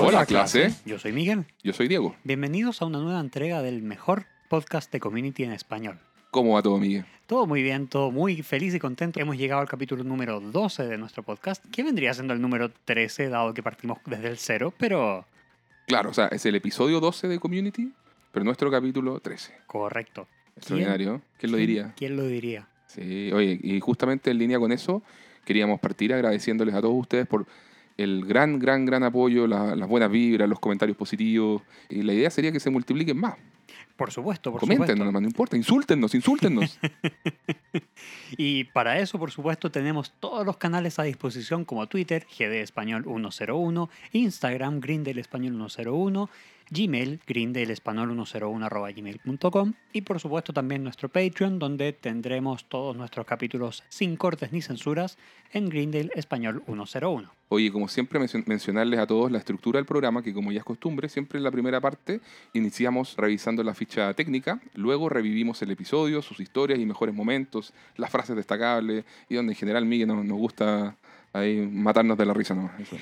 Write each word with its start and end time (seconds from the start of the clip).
Hola, 0.00 0.26
clase. 0.26 0.74
Yo 0.84 0.98
soy 0.98 1.12
Miguel. 1.12 1.44
Yo 1.62 1.72
soy 1.72 1.88
Diego. 1.88 2.16
Bienvenidos 2.24 2.82
a 2.82 2.86
una 2.86 2.98
nueva 2.98 3.20
entrega 3.20 3.62
del 3.62 3.82
mejor 3.82 4.26
podcast 4.48 4.90
de 4.92 5.00
community 5.00 5.44
en 5.44 5.52
español. 5.52 5.98
¿Cómo 6.30 6.54
va 6.54 6.62
todo, 6.62 6.78
Miguel? 6.78 7.04
Todo 7.26 7.46
muy 7.46 7.62
bien, 7.62 7.88
todo 7.88 8.10
muy 8.10 8.42
feliz 8.42 8.74
y 8.74 8.78
contento. 8.78 9.20
Hemos 9.20 9.36
llegado 9.36 9.60
al 9.60 9.68
capítulo 9.68 10.04
número 10.04 10.40
12 10.40 10.86
de 10.86 10.98
nuestro 10.98 11.22
podcast, 11.22 11.64
que 11.70 11.82
vendría 11.82 12.14
siendo 12.14 12.34
el 12.34 12.40
número 12.40 12.70
13, 12.70 13.28
dado 13.28 13.54
que 13.54 13.62
partimos 13.62 13.98
desde 14.06 14.28
el 14.28 14.38
cero, 14.38 14.72
pero 14.78 15.26
Claro, 15.86 16.10
o 16.10 16.14
sea, 16.14 16.26
es 16.28 16.44
el 16.44 16.54
episodio 16.54 17.00
12 17.00 17.28
de 17.28 17.38
Community, 17.38 17.92
pero 18.30 18.44
nuestro 18.44 18.70
capítulo 18.70 19.20
13. 19.20 19.54
correcto. 19.66 20.28
Extraordinario. 20.56 21.22
¿Quién, 21.38 21.52
lo 21.52 21.58
diría? 21.58 21.94
¿Quién 21.96 22.16
lo 22.16 22.24
diría? 22.24 22.68
Sí, 22.88 23.30
oye, 23.32 23.58
y 23.62 23.78
justamente 23.80 24.30
en 24.30 24.38
línea 24.38 24.58
con 24.58 24.72
eso, 24.72 25.02
queríamos 25.44 25.78
partir 25.78 26.12
agradeciéndoles 26.12 26.74
a 26.74 26.80
todos 26.80 26.94
ustedes 26.98 27.26
por 27.26 27.46
el 27.96 28.24
gran, 28.24 28.58
gran, 28.58 28.84
gran 28.86 29.02
apoyo, 29.02 29.46
la- 29.46 29.74
las 29.76 29.88
buenas 29.88 30.10
vibras, 30.10 30.48
los 30.48 30.58
comentarios 30.60 30.96
positivos. 30.96 31.62
Y 31.88 32.02
la 32.02 32.12
idea 32.14 32.30
sería 32.30 32.50
que 32.52 32.60
se 32.60 32.70
multipliquen 32.70 33.16
más. 33.18 33.34
Por 33.96 34.12
supuesto, 34.12 34.52
por 34.52 34.60
Comenten 34.60 34.86
supuesto. 34.86 35.04
nomás, 35.04 35.22
no 35.22 35.28
importa. 35.28 35.56
Insúltennos, 35.56 36.14
insúltennos. 36.14 36.78
Y 38.36 38.64
para 38.64 38.98
eso, 39.00 39.18
por 39.18 39.30
supuesto, 39.30 39.70
tenemos 39.70 40.12
todos 40.20 40.46
los 40.46 40.56
canales 40.56 40.98
a 40.98 41.02
disposición 41.02 41.64
como 41.64 41.86
Twitter, 41.88 42.26
GD 42.38 42.60
Español 42.62 43.04
101, 43.04 43.90
Instagram, 44.12 44.80
Grindel 44.80 45.18
Español 45.18 45.54
101, 45.56 46.30
Gmail, 46.70 47.20
gmail.com 48.96 49.72
y 49.92 50.00
por 50.02 50.20
supuesto 50.20 50.52
también 50.52 50.84
nuestro 50.84 51.08
Patreon, 51.08 51.58
donde 51.58 51.92
tendremos 51.92 52.64
todos 52.68 52.96
nuestros 52.96 53.26
capítulos 53.26 53.82
sin 53.88 54.16
cortes 54.16 54.52
ni 54.52 54.62
censuras 54.62 55.18
en 55.52 55.68
Grindel 55.68 56.10
Español 56.14 56.62
101. 56.66 57.30
Oye, 57.50 57.72
como 57.72 57.88
siempre, 57.88 58.20
mencio- 58.20 58.42
mencionarles 58.46 59.00
a 59.00 59.06
todos 59.06 59.32
la 59.32 59.38
estructura 59.38 59.78
del 59.78 59.86
programa, 59.86 60.22
que 60.22 60.34
como 60.34 60.52
ya 60.52 60.58
es 60.58 60.64
costumbre, 60.64 61.08
siempre 61.08 61.38
en 61.38 61.44
la 61.44 61.50
primera 61.50 61.80
parte 61.80 62.20
iniciamos 62.52 63.16
revisando 63.16 63.62
la 63.62 63.72
ficha 63.74 64.12
técnica, 64.12 64.60
luego 64.74 65.08
revivimos 65.08 65.62
el 65.62 65.70
episodio, 65.70 66.20
sus 66.20 66.40
historias 66.40 66.78
y 66.78 66.84
mejores 66.84 67.14
momentos, 67.14 67.72
las 67.96 68.10
frases 68.10 68.36
destacables, 68.36 69.06
y 69.30 69.36
donde 69.36 69.52
en 69.52 69.56
general 69.58 69.86
Miguel 69.86 70.08
nos, 70.08 70.22
nos 70.26 70.36
gusta 70.36 70.96
ahí 71.32 71.56
matarnos 71.70 72.16
de 72.18 72.26
la 72.26 72.34
risa 72.34 72.54
nomás. 72.54 72.78
eso. 72.80 72.96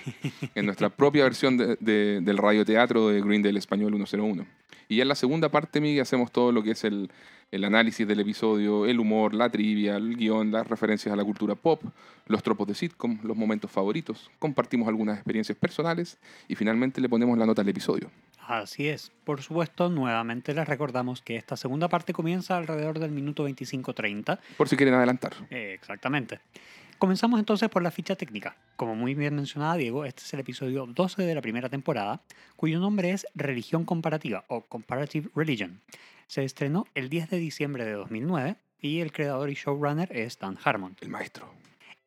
En 0.54 0.66
nuestra 0.66 0.88
propia 0.96 1.24
versión 1.24 1.56
de- 1.56 1.76
de- 1.80 2.20
del 2.20 2.38
radioteatro 2.38 3.08
de 3.08 3.20
Green 3.20 3.42
del 3.42 3.56
Español 3.56 3.92
101. 3.94 4.46
Y 4.88 4.96
ya 4.96 5.02
en 5.02 5.08
la 5.08 5.14
segunda 5.16 5.48
parte, 5.48 5.80
Miguel, 5.80 6.02
hacemos 6.02 6.30
todo 6.30 6.52
lo 6.52 6.62
que 6.62 6.70
es 6.70 6.84
el, 6.84 7.10
el 7.50 7.64
análisis 7.64 8.06
del 8.06 8.20
episodio, 8.20 8.86
el 8.86 9.00
humor, 9.00 9.34
la 9.34 9.50
trivia, 9.50 9.96
el 9.96 10.16
guion, 10.16 10.52
las 10.52 10.64
referencias 10.68 11.12
a 11.12 11.16
la 11.16 11.24
cultura 11.24 11.56
pop, 11.56 11.82
los 12.26 12.40
tropos 12.44 12.68
de 12.68 12.74
sitcom, 12.74 13.18
los 13.24 13.36
momentos 13.36 13.68
favoritos, 13.68 14.30
compartimos 14.38 14.86
algunas 14.86 15.16
experiencias 15.16 15.58
personales 15.58 16.18
y 16.46 16.54
finalmente 16.54 17.00
le 17.00 17.08
ponemos 17.08 17.36
la 17.36 17.46
nota 17.46 17.62
al 17.62 17.68
episodio. 17.68 18.12
Así 18.46 18.86
es. 18.88 19.10
Por 19.24 19.42
supuesto, 19.42 19.88
nuevamente 19.88 20.54
les 20.54 20.68
recordamos 20.68 21.20
que 21.20 21.34
esta 21.34 21.56
segunda 21.56 21.88
parte 21.88 22.12
comienza 22.12 22.56
alrededor 22.56 23.00
del 23.00 23.10
minuto 23.10 23.48
25-30 23.48 24.38
Por 24.56 24.68
si 24.68 24.76
quieren 24.76 24.94
adelantar. 24.94 25.32
Eh, 25.50 25.72
Exactamente. 25.74 26.38
Comenzamos 26.98 27.38
entonces 27.38 27.68
por 27.68 27.82
la 27.82 27.90
ficha 27.90 28.16
técnica. 28.16 28.56
Como 28.76 28.94
muy 28.94 29.14
bien 29.14 29.34
mencionaba 29.34 29.76
Diego, 29.76 30.06
este 30.06 30.22
es 30.22 30.32
el 30.32 30.40
episodio 30.40 30.86
12 30.86 31.24
de 31.24 31.34
la 31.34 31.42
primera 31.42 31.68
temporada, 31.68 32.22
cuyo 32.56 32.80
nombre 32.80 33.10
es 33.10 33.26
Religión 33.34 33.84
Comparativa 33.84 34.46
o 34.48 34.62
Comparative 34.62 35.28
Religion. 35.34 35.82
Se 36.26 36.42
estrenó 36.42 36.86
el 36.94 37.10
10 37.10 37.28
de 37.28 37.36
diciembre 37.36 37.84
de 37.84 37.92
2009 37.92 38.56
y 38.80 39.00
el 39.00 39.12
creador 39.12 39.50
y 39.50 39.54
showrunner 39.54 40.10
es 40.10 40.38
Dan 40.38 40.56
Harmon. 40.64 40.96
El 41.02 41.10
maestro. 41.10 41.52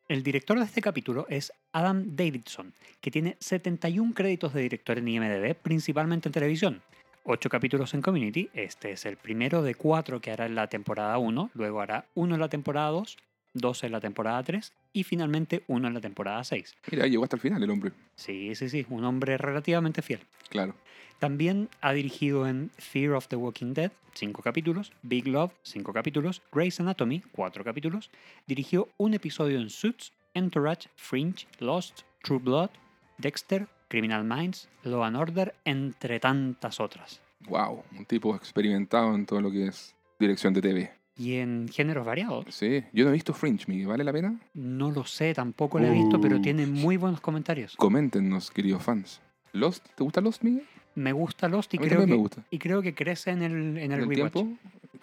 El 0.08 0.24
director 0.24 0.58
de 0.58 0.64
este 0.64 0.82
capítulo 0.82 1.24
es 1.28 1.52
Adam 1.70 2.16
Davidson, 2.16 2.74
que 3.00 3.12
tiene 3.12 3.36
71 3.38 4.12
créditos 4.12 4.52
de 4.54 4.62
director 4.62 4.98
en 4.98 5.06
IMDb, 5.06 5.54
principalmente 5.54 6.28
en 6.28 6.32
televisión. 6.32 6.82
8 7.22 7.48
capítulos 7.48 7.94
en 7.94 8.02
Community, 8.02 8.50
este 8.54 8.90
es 8.90 9.06
el 9.06 9.16
primero 9.16 9.62
de 9.62 9.76
4 9.76 10.20
que 10.20 10.32
hará 10.32 10.46
en 10.46 10.56
la 10.56 10.66
temporada 10.66 11.16
1, 11.18 11.50
luego 11.54 11.80
hará 11.80 12.06
uno 12.14 12.34
en 12.34 12.40
la 12.40 12.48
temporada 12.48 12.88
2, 12.88 13.16
2 13.54 13.84
en 13.84 13.92
la 13.92 14.00
temporada 14.00 14.42
3 14.42 14.72
y 14.92 15.04
finalmente 15.04 15.64
uno 15.66 15.88
en 15.88 15.94
la 15.94 16.00
temporada 16.00 16.42
6. 16.44 16.76
Mira, 16.90 17.06
llegó 17.06 17.24
hasta 17.24 17.36
el 17.36 17.42
final 17.42 17.62
el 17.62 17.70
hombre. 17.70 17.92
Sí, 18.16 18.54
sí, 18.54 18.68
sí, 18.68 18.86
un 18.90 19.04
hombre 19.04 19.38
relativamente 19.38 20.02
fiel. 20.02 20.20
Claro. 20.48 20.74
También 21.18 21.68
ha 21.82 21.92
dirigido 21.92 22.46
en 22.46 22.70
Fear 22.78 23.12
of 23.12 23.28
the 23.28 23.36
Walking 23.36 23.74
Dead, 23.74 23.92
5 24.14 24.42
capítulos, 24.42 24.92
Big 25.02 25.28
Love, 25.28 25.52
5 25.62 25.92
capítulos, 25.92 26.42
Grey's 26.50 26.80
Anatomy, 26.80 27.22
4 27.32 27.62
capítulos, 27.62 28.10
dirigió 28.46 28.88
un 28.96 29.14
episodio 29.14 29.60
en 29.60 29.68
Suits, 29.68 30.12
Entourage, 30.32 30.88
Fringe, 30.96 31.46
Lost, 31.58 32.02
True 32.22 32.38
Blood, 32.38 32.70
Dexter, 33.18 33.68
Criminal 33.88 34.24
Minds, 34.24 34.68
Law 34.84 35.02
and 35.04 35.16
Order, 35.16 35.54
entre 35.64 36.20
tantas 36.20 36.80
otras. 36.80 37.20
Wow, 37.48 37.84
un 37.98 38.06
tipo 38.06 38.34
experimentado 38.34 39.14
en 39.14 39.26
todo 39.26 39.40
lo 39.40 39.50
que 39.50 39.66
es 39.66 39.94
dirección 40.18 40.54
de 40.54 40.62
TV. 40.62 40.99
Y 41.20 41.34
en 41.36 41.68
géneros 41.68 42.06
variados. 42.06 42.46
Sí, 42.48 42.82
yo 42.94 43.04
no 43.04 43.10
he 43.10 43.12
visto 43.12 43.34
Fringe, 43.34 43.66
Miguel, 43.68 43.88
¿vale 43.88 44.04
la 44.04 44.12
pena? 44.12 44.40
No 44.54 44.90
lo 44.90 45.04
sé, 45.04 45.34
tampoco 45.34 45.78
lo 45.78 45.86
he 45.86 45.90
visto, 45.92 46.18
pero 46.18 46.40
tiene 46.40 46.66
muy 46.66 46.96
buenos 46.96 47.20
comentarios. 47.20 47.76
Coméntenos, 47.76 48.50
queridos 48.50 48.82
fans. 48.82 49.20
Lost, 49.52 49.86
¿te 49.94 50.02
gusta 50.02 50.22
Lost, 50.22 50.42
Miguel? 50.42 50.62
Me 50.94 51.12
gusta 51.12 51.46
Lost 51.48 51.74
y 51.74 51.76
A 51.76 51.80
mí 51.80 51.86
creo, 51.88 51.98
también 52.00 52.08
que, 52.16 52.16
me 52.16 52.22
gusta. 52.22 52.42
y 52.50 52.58
creo 52.58 52.80
que 52.80 52.94
crece 52.94 53.32
en 53.32 53.42
el, 53.42 53.52
en 53.52 53.76
el 53.76 53.82
¿En 53.82 53.92
el 53.92 54.08
rewatch. 54.08 54.32
tiempo? 54.32 54.56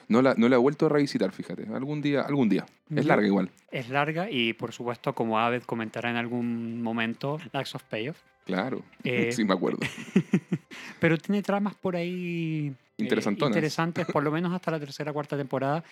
No 0.07 0.21
la, 0.23 0.33
no 0.35 0.49
la 0.49 0.55
he 0.55 0.59
vuelto 0.59 0.87
a 0.87 0.89
revisitar, 0.89 1.31
fíjate. 1.31 1.67
Algún 1.73 2.01
día, 2.01 2.21
algún 2.21 2.49
día. 2.49 2.65
Es 2.89 3.03
Yo- 3.03 3.09
larga 3.09 3.27
igual. 3.27 3.51
Es 3.71 3.89
larga 3.89 4.31
y 4.31 4.53
por 4.53 4.71
supuesto, 4.71 5.13
como 5.13 5.37
Aved 5.37 5.61
comentará 5.63 6.09
en 6.09 6.15
algún 6.15 6.81
momento, 6.81 7.37
Lacks 7.53 7.75
of 7.75 7.83
Payoff. 7.83 8.17
Claro. 8.45 8.81
Eh, 9.03 9.31
sí, 9.33 9.43
me 9.45 9.53
acuerdo. 9.53 9.79
Pero 10.99 11.17
tiene 11.17 11.41
tramas 11.41 11.75
por 11.75 11.95
ahí 11.95 12.73
eh, 12.97 13.03
interesantes, 13.03 14.05
por 14.07 14.23
lo 14.23 14.31
menos 14.31 14.53
hasta 14.53 14.71
la 14.71 14.79
tercera 14.79 15.13
cuarta 15.13 15.37
temporada, 15.37 15.83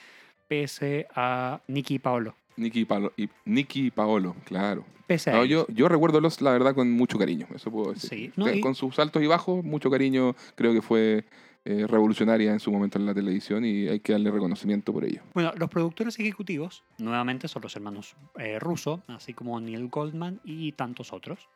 pese 0.47 1.08
a 1.16 1.62
Nicky 1.68 1.96
y 1.96 2.00
Paolo. 2.00 2.36
Nicky 2.58 2.81
y, 2.81 2.85
Paolo, 2.85 3.14
y, 3.18 3.30
Nicky 3.46 3.88
y 3.88 3.91
Paolo, 3.91 4.35
claro. 4.46 4.85
Pese 5.08 5.30
a 5.31 5.34
No, 5.34 5.46
yo, 5.46 5.68
yo 5.68 5.88
recuerdo 5.88 6.19
Lost, 6.22 6.41
la 6.41 6.52
verdad, 6.52 6.74
con 6.74 6.91
mucho 6.91 7.18
cariño. 7.19 7.47
Eso 7.53 7.69
puedo 7.69 7.94
decir. 7.94 8.09
Sí, 8.09 8.31
no, 8.35 8.46
Que 8.46 8.58
y- 8.58 8.62
Con 8.62 8.75
sus 8.75 8.97
altos 8.97 9.22
y 9.22 9.28
bajos, 9.28 9.64
mucho 9.64 9.91
cariño. 9.91 10.35
Creo 10.56 10.74
que 10.74 10.81
fue 10.81 11.25
eh, 11.66 11.85
revolucionaria 11.88 12.52
en 12.52 12.59
su 12.59 12.72
momento 12.72 12.97
en 12.97 13.06
la 13.06 13.14
televisión 13.14 13.66
y 13.66 13.88
hay 13.88 14.00
que 14.00 14.14
darle 14.14 14.31
reconocimiento 14.31 14.94
por 14.94 15.03
ello. 15.03 15.22
Bueno, 15.34 15.52
los 15.58 15.69
productores 15.69 16.19
ejecutivos, 16.19 16.84
nuevamente, 16.97 17.47
son 17.47 17.64
los 17.64 17.75
hermanos 17.75 18.16
eh, 18.40 18.59
Russo, 18.59 19.03
así 19.08 19.34
como 19.34 19.59
Neil 19.59 19.88
Goldman 19.88 20.40
y 20.44 20.72
tantos 20.74 21.12
otros. 21.12 21.50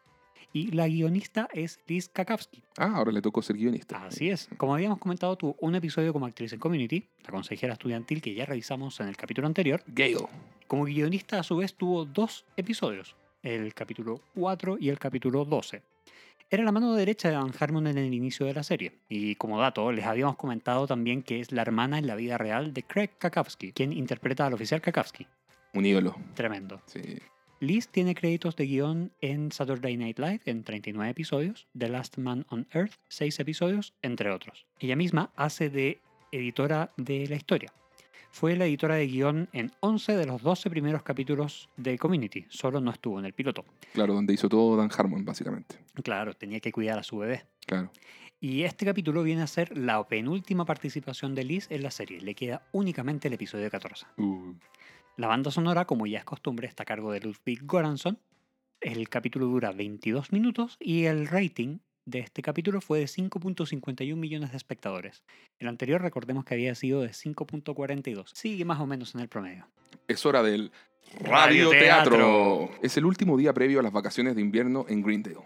Y 0.54 0.72
la 0.72 0.88
guionista 0.88 1.48
es 1.54 1.80
Liz 1.88 2.10
Kakowski. 2.10 2.64
Ah, 2.78 2.94
ahora 2.96 3.12
le 3.12 3.22
tocó 3.22 3.42
ser 3.42 3.58
guionista. 3.58 4.06
Así 4.06 4.30
es. 4.30 4.50
Como 4.58 4.74
habíamos 4.74 5.00
comentado, 5.00 5.36
tuvo 5.36 5.56
un 5.60 5.76
episodio 5.76 6.12
como 6.14 6.26
actriz 6.26 6.54
en 6.54 6.60
Community, 6.60 7.06
la 7.24 7.32
consejera 7.32 7.74
estudiantil 7.74 8.22
que 8.22 8.34
ya 8.34 8.46
revisamos 8.46 9.00
en 9.00 9.08
el 9.08 9.18
capítulo 9.18 9.48
anterior. 9.48 9.84
Gale. 9.88 10.28
Como 10.68 10.86
guionista, 10.86 11.40
a 11.40 11.44
su 11.44 11.58
vez, 11.58 11.74
tuvo 11.76 12.06
dos 12.06 12.46
episodios, 12.58 13.16
el 13.44 13.74
capítulo 13.74 14.22
4 14.36 14.78
y 14.80 14.90
el 14.90 15.00
capítulo 15.00 15.46
12. 15.46 15.82
Era 16.52 16.64
la 16.64 16.72
mano 16.72 16.96
derecha 16.96 17.30
de 17.30 17.36
Dan 17.36 17.52
Harmon 17.60 17.86
en 17.86 18.00
el 18.00 18.12
inicio 18.12 18.48
de 18.48 18.56
la 18.56 18.64
serie. 18.64 18.94
Y 19.08 19.36
como 19.36 19.60
dato, 19.60 19.92
les 19.92 20.06
habíamos 20.06 20.36
comentado 20.36 20.88
también 20.88 21.22
que 21.22 21.40
es 21.40 21.52
la 21.52 21.62
hermana 21.62 22.00
en 22.00 22.08
la 22.08 22.16
vida 22.16 22.40
real 22.40 22.74
de 22.74 22.82
Craig 22.82 23.12
Kakowski, 23.20 23.72
quien 23.72 23.94
interpreta 23.94 24.48
al 24.48 24.54
oficial 24.54 24.82
Kakowski. 24.82 25.28
Un 25.76 25.86
ídolo. 25.86 26.16
Tremendo. 26.34 26.82
Sí. 26.88 27.20
Liz 27.62 27.90
tiene 27.90 28.16
créditos 28.16 28.56
de 28.56 28.66
guion 28.66 29.12
en 29.20 29.52
Saturday 29.52 29.98
Night 29.98 30.18
Live 30.18 30.42
en 30.46 30.64
39 30.64 31.12
episodios, 31.12 31.68
The 31.78 31.90
Last 31.90 32.18
Man 32.18 32.46
on 32.50 32.66
Earth 32.72 32.94
6 33.10 33.38
episodios, 33.42 33.94
entre 34.02 34.32
otros. 34.32 34.66
Ella 34.80 34.96
misma 34.96 35.32
hace 35.36 35.70
de 35.70 36.00
editora 36.32 36.94
de 36.96 37.28
la 37.28 37.36
historia. 37.36 37.74
Fue 38.32 38.56
la 38.56 38.66
editora 38.66 38.96
de 38.96 39.08
guion 39.08 39.50
en 39.52 39.74
11 39.82 40.16
de 40.16 40.26
los 40.26 40.42
12 40.42 40.70
primeros 40.70 41.04
capítulos 41.04 41.68
de 41.76 41.98
Community, 41.98 42.46
solo 42.48 42.80
no 42.80 42.92
estuvo 42.92 43.20
en 43.20 43.26
el 43.26 43.34
piloto. 43.34 43.66
Claro, 43.94 44.14
donde 44.14 44.34
hizo 44.34 44.48
todo 44.48 44.78
Dan 44.78 44.92
Harmon, 44.96 45.26
básicamente. 45.26 45.76
Claro, 46.02 46.34
tenía 46.36 46.62
que 46.62 46.72
cuidar 46.72 46.98
a 46.98 47.04
su 47.04 47.18
bebé. 47.18 47.44
Claro. 47.66 47.92
Y 48.40 48.64
este 48.64 48.86
capítulo 48.86 49.22
viene 49.24 49.42
a 49.42 49.48
ser 49.48 49.78
la 49.78 50.08
penúltima 50.08 50.64
participación 50.64 51.36
de 51.36 51.44
Liz 51.44 51.68
en 51.70 51.84
la 51.84 51.92
serie. 51.92 52.22
Le 52.22 52.36
queda 52.36 52.62
únicamente 52.72 53.28
el 53.28 53.34
episodio 53.34 53.70
14. 53.70 54.06
Uh, 54.16 54.54
La 55.20 55.28
banda 55.28 55.52
sonora, 55.52 55.84
como 55.84 56.08
ya 56.08 56.20
es 56.20 56.24
costumbre, 56.24 56.66
está 56.66 56.84
a 56.84 56.86
cargo 56.86 57.12
de 57.12 57.20
Ludwig 57.20 57.66
Göransson. 57.70 58.18
El 58.80 59.10
capítulo 59.10 59.48
dura 59.48 59.74
22 59.74 60.32
minutos 60.32 60.78
y 60.80 61.08
el 61.08 61.28
rating 61.28 61.80
de 62.06 62.20
este 62.20 62.42
capítulo 62.42 62.80
fue 62.80 63.00
de 63.00 63.06
5.51 63.06 64.16
millones 64.16 64.52
de 64.52 64.56
espectadores. 64.56 65.22
El 65.58 65.68
anterior 65.68 66.02
recordemos 66.02 66.46
que 66.46 66.54
había 66.54 66.74
sido 66.74 67.02
de 67.02 67.10
5.42. 67.10 68.30
Sigue 68.34 68.64
más 68.64 68.80
o 68.80 68.88
menos 68.88 69.14
en 69.14 69.20
el 69.20 69.28
promedio. 69.28 69.68
es 70.08 70.26
hora 70.26 70.42
del 70.42 70.72
Radioteatro. 71.20 72.16
radioteatro. 72.16 72.70
Es 72.82 72.96
el 72.96 73.04
último 73.04 73.36
día 73.36 73.54
previo 73.54 73.82
a 73.82 73.84
las 73.84 73.92
vacaciones 73.92 74.36
de 74.36 74.42
invierno 74.42 74.86
en 74.88 75.04
Greendale. 75.04 75.46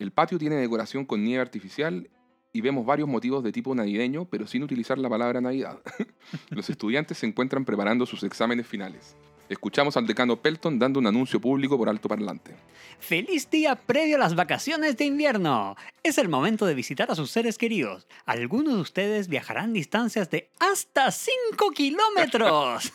El 0.00 0.10
patio 0.10 0.40
tiene 0.40 0.56
decoración 0.56 1.04
con 1.04 1.22
nieve 1.22 1.40
artificial 1.40 2.10
y 2.54 2.60
vemos 2.60 2.86
varios 2.86 3.08
motivos 3.08 3.42
de 3.42 3.50
tipo 3.50 3.74
navideño, 3.74 4.26
pero 4.26 4.46
sin 4.46 4.62
utilizar 4.62 4.96
la 4.96 5.10
palabra 5.10 5.40
Navidad. 5.40 5.80
Los 6.50 6.70
estudiantes 6.70 7.18
se 7.18 7.26
encuentran 7.26 7.64
preparando 7.64 8.06
sus 8.06 8.22
exámenes 8.22 8.68
finales. 8.68 9.16
Escuchamos 9.48 9.96
al 9.96 10.06
decano 10.06 10.40
Pelton 10.40 10.78
dando 10.78 11.00
un 11.00 11.06
anuncio 11.08 11.40
público 11.40 11.76
por 11.76 11.88
alto 11.88 12.08
parlante. 12.08 12.54
¡Feliz 13.00 13.50
día 13.50 13.74
previo 13.74 14.16
a 14.16 14.20
las 14.20 14.36
vacaciones 14.36 14.96
de 14.96 15.04
invierno! 15.04 15.76
Es 16.04 16.16
el 16.16 16.28
momento 16.28 16.64
de 16.64 16.74
visitar 16.74 17.10
a 17.10 17.16
sus 17.16 17.32
seres 17.32 17.58
queridos. 17.58 18.06
Algunos 18.24 18.74
de 18.74 18.80
ustedes 18.80 19.26
viajarán 19.26 19.72
distancias 19.72 20.30
de 20.30 20.48
hasta 20.60 21.10
5 21.10 21.70
kilómetros. 21.72 22.92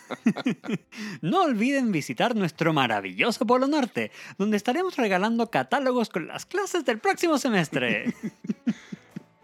no 1.22 1.44
olviden 1.44 1.92
visitar 1.92 2.34
nuestro 2.34 2.72
maravilloso 2.72 3.46
Polo 3.46 3.68
Norte, 3.68 4.12
donde 4.38 4.56
estaremos 4.56 4.96
regalando 4.96 5.52
catálogos 5.52 6.10
con 6.10 6.28
las 6.28 6.46
clases 6.46 6.86
del 6.86 7.00
próximo 7.00 7.38
semestre. 7.38 8.14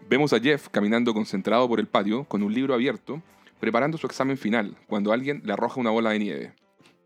Vemos 0.08 0.32
a 0.32 0.38
Jeff 0.38 0.68
caminando 0.68 1.12
concentrado 1.12 1.68
por 1.68 1.80
el 1.80 1.88
patio 1.88 2.22
con 2.24 2.44
un 2.44 2.54
libro 2.54 2.74
abierto, 2.74 3.20
preparando 3.58 3.98
su 3.98 4.06
examen 4.06 4.38
final, 4.38 4.76
cuando 4.86 5.12
alguien 5.12 5.42
le 5.44 5.52
arroja 5.52 5.80
una 5.80 5.90
bola 5.90 6.10
de 6.10 6.20
nieve. 6.20 6.52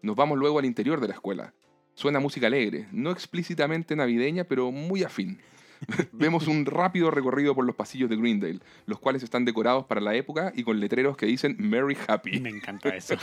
Nos 0.03 0.17
vamos 0.17 0.37
luego 0.37 0.59
al 0.59 0.67
interior 0.67 1.01
de 1.01 1.09
la 1.09 1.15
escuela. 1.15 1.55
Suena 1.95 2.21
música 2.21 2.49
alegre, 2.49 2.89
no 2.93 3.11
explícitamente 3.11 3.97
navideña, 3.97 4.45
pero 4.45 4.71
muy 4.71 5.03
afín. 5.03 5.41
Vemos 6.13 6.47
un 6.47 6.67
rápido 6.67 7.11
recorrido 7.11 7.55
por 7.55 7.65
los 7.65 7.75
pasillos 7.75 8.11
de 8.11 8.17
Greendale, 8.17 8.61
los 8.87 8.99
cuales 8.99 9.23
están 9.23 9.45
decorados 9.45 9.87
para 9.87 10.01
la 10.01 10.15
época 10.15 10.53
y 10.55 10.63
con 10.63 10.81
letreros 10.81 11.17
que 11.17 11.27
dicen 11.27 11.57
Merry 11.59 11.97
Happy. 12.07 12.41
Me 12.41 12.51
encanta 12.51 12.91
eso. 12.91 13.15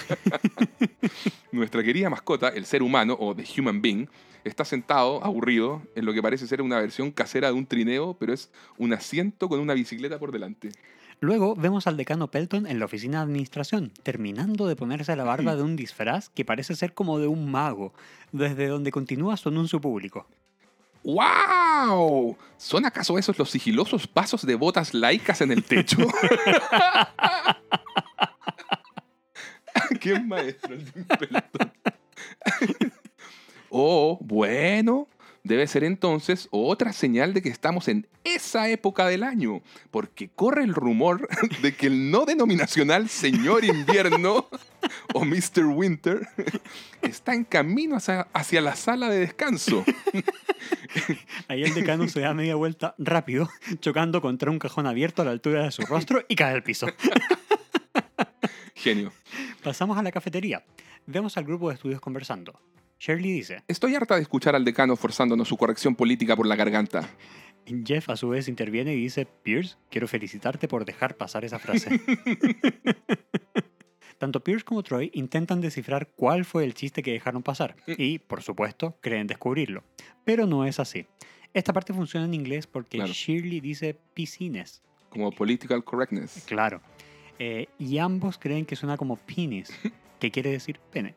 Nuestra 1.51 1.83
querida 1.83 2.09
mascota, 2.09 2.49
el 2.49 2.65
ser 2.65 2.83
humano 2.83 3.15
o 3.19 3.35
The 3.35 3.45
Human 3.57 3.81
Being, 3.81 4.07
está 4.43 4.65
sentado, 4.65 5.23
aburrido, 5.23 5.81
en 5.95 6.05
lo 6.05 6.13
que 6.13 6.21
parece 6.21 6.47
ser 6.47 6.61
una 6.61 6.79
versión 6.79 7.11
casera 7.11 7.47
de 7.47 7.53
un 7.53 7.65
trineo, 7.65 8.15
pero 8.19 8.33
es 8.33 8.49
un 8.77 8.93
asiento 8.93 9.49
con 9.49 9.59
una 9.59 9.73
bicicleta 9.73 10.19
por 10.19 10.31
delante. 10.31 10.71
Luego 11.19 11.55
vemos 11.55 11.87
al 11.87 11.97
decano 11.97 12.29
Pelton 12.29 12.67
en 12.67 12.77
la 12.77 12.85
oficina 12.85 13.17
de 13.17 13.23
administración, 13.23 13.91
terminando 14.03 14.67
de 14.67 14.75
ponerse 14.75 15.15
la 15.15 15.23
barba 15.23 15.55
de 15.55 15.63
un 15.63 15.75
disfraz 15.75 16.29
que 16.29 16.45
parece 16.45 16.75
ser 16.75 16.93
como 16.93 17.17
de 17.17 17.25
un 17.25 17.49
mago, 17.49 17.91
desde 18.31 18.67
donde 18.67 18.91
continúa 18.91 19.35
su 19.35 19.49
anuncio 19.49 19.81
público. 19.81 20.27
¡Wow! 21.07 22.37
¿Son 22.57 22.85
acaso 22.85 23.17
esos 23.17 23.39
los 23.39 23.49
sigilosos 23.49 24.07
pasos 24.07 24.45
de 24.45 24.55
botas 24.55 24.93
laicas 24.93 25.39
en 25.39 25.53
el 25.53 25.63
techo? 25.63 25.99
¡Qué 30.01 30.19
maestro 30.19 30.75
el 30.75 30.91
oh, 33.69 34.17
bueno, 34.19 35.07
debe 35.47 35.65
ser 35.67 35.83
entonces 35.83 36.47
otra 36.51 36.93
señal 36.93 37.33
de 37.33 37.41
que 37.41 37.49
estamos 37.49 37.87
en 37.87 38.07
esa 38.23 38.69
época 38.69 39.07
del 39.07 39.23
año, 39.23 39.61
porque 39.89 40.29
corre 40.29 40.63
el 40.63 40.73
rumor 40.73 41.27
de 41.61 41.75
que 41.75 41.87
el 41.87 42.11
no 42.11 42.25
denominacional 42.25 43.09
Señor 43.09 43.63
Invierno 43.63 44.47
o 45.13 45.25
Mr. 45.25 45.65
Winter 45.65 46.27
está 47.01 47.33
en 47.33 47.43
camino 47.43 47.95
hacia, 47.95 48.27
hacia 48.33 48.61
la 48.61 48.75
sala 48.75 49.09
de 49.09 49.19
descanso. 49.19 49.83
Ahí 51.47 51.63
el 51.63 51.73
decano 51.73 52.07
se 52.07 52.19
da 52.19 52.33
media 52.33 52.55
vuelta 52.55 52.95
rápido, 52.97 53.49
chocando 53.79 54.21
contra 54.21 54.51
un 54.51 54.59
cajón 54.59 54.87
abierto 54.87 55.21
a 55.21 55.25
la 55.25 55.31
altura 55.31 55.63
de 55.63 55.71
su 55.71 55.83
rostro 55.83 56.23
y 56.27 56.35
cae 56.35 56.53
al 56.53 56.63
piso. 56.63 56.87
Genio. 58.75 59.11
Pasamos 59.63 59.97
a 59.97 60.03
la 60.03 60.11
cafetería. 60.11 60.63
Vemos 61.05 61.37
al 61.37 61.45
grupo 61.45 61.69
de 61.69 61.75
estudios 61.75 62.01
conversando. 62.01 62.59
Shirley 62.99 63.31
dice, 63.31 63.63
Estoy 63.67 63.95
harta 63.95 64.15
de 64.15 64.21
escuchar 64.21 64.55
al 64.55 64.65
decano 64.65 64.95
forzándonos 64.95 65.47
su 65.47 65.57
corrección 65.57 65.95
política 65.95 66.35
por 66.35 66.47
la 66.47 66.55
garganta. 66.55 67.09
Jeff 67.85 68.09
a 68.09 68.15
su 68.15 68.29
vez 68.29 68.47
interviene 68.47 68.93
y 68.93 69.01
dice, 69.01 69.25
Pierce, 69.25 69.75
quiero 69.89 70.07
felicitarte 70.07 70.67
por 70.67 70.85
dejar 70.85 71.17
pasar 71.17 71.43
esa 71.43 71.59
frase. 71.59 71.99
Tanto 74.17 74.43
Pierce 74.43 74.63
como 74.65 74.81
Troy 74.83 75.11
intentan 75.13 75.61
descifrar 75.61 76.09
cuál 76.15 76.43
fue 76.45 76.63
el 76.63 76.73
chiste 76.73 77.03
que 77.03 77.11
dejaron 77.11 77.43
pasar 77.43 77.75
y, 77.85 78.17
por 78.19 78.41
supuesto, 78.41 78.97
creen 79.01 79.27
descubrirlo. 79.27 79.83
Pero 80.25 80.47
no 80.47 80.65
es 80.65 80.79
así. 80.79 81.05
Esta 81.53 81.73
parte 81.73 81.93
funciona 81.93 82.25
en 82.25 82.33
inglés 82.33 82.65
porque 82.67 82.97
Claro. 82.97 83.13
Shirley 83.13 83.59
dice 83.59 83.95
piscines. 84.13 84.81
Como 85.09 85.31
political 85.31 85.83
correctness. 85.83 86.45
Claro. 86.47 86.81
Eh, 87.37 87.67
y 87.77 87.99
ambos 87.99 88.37
creen 88.39 88.65
que 88.65 88.75
suena 88.75 88.97
como 88.97 89.17
penis, 89.17 89.69
que 90.19 90.31
quiere 90.31 90.49
decir 90.51 90.79
pene. 90.91 91.15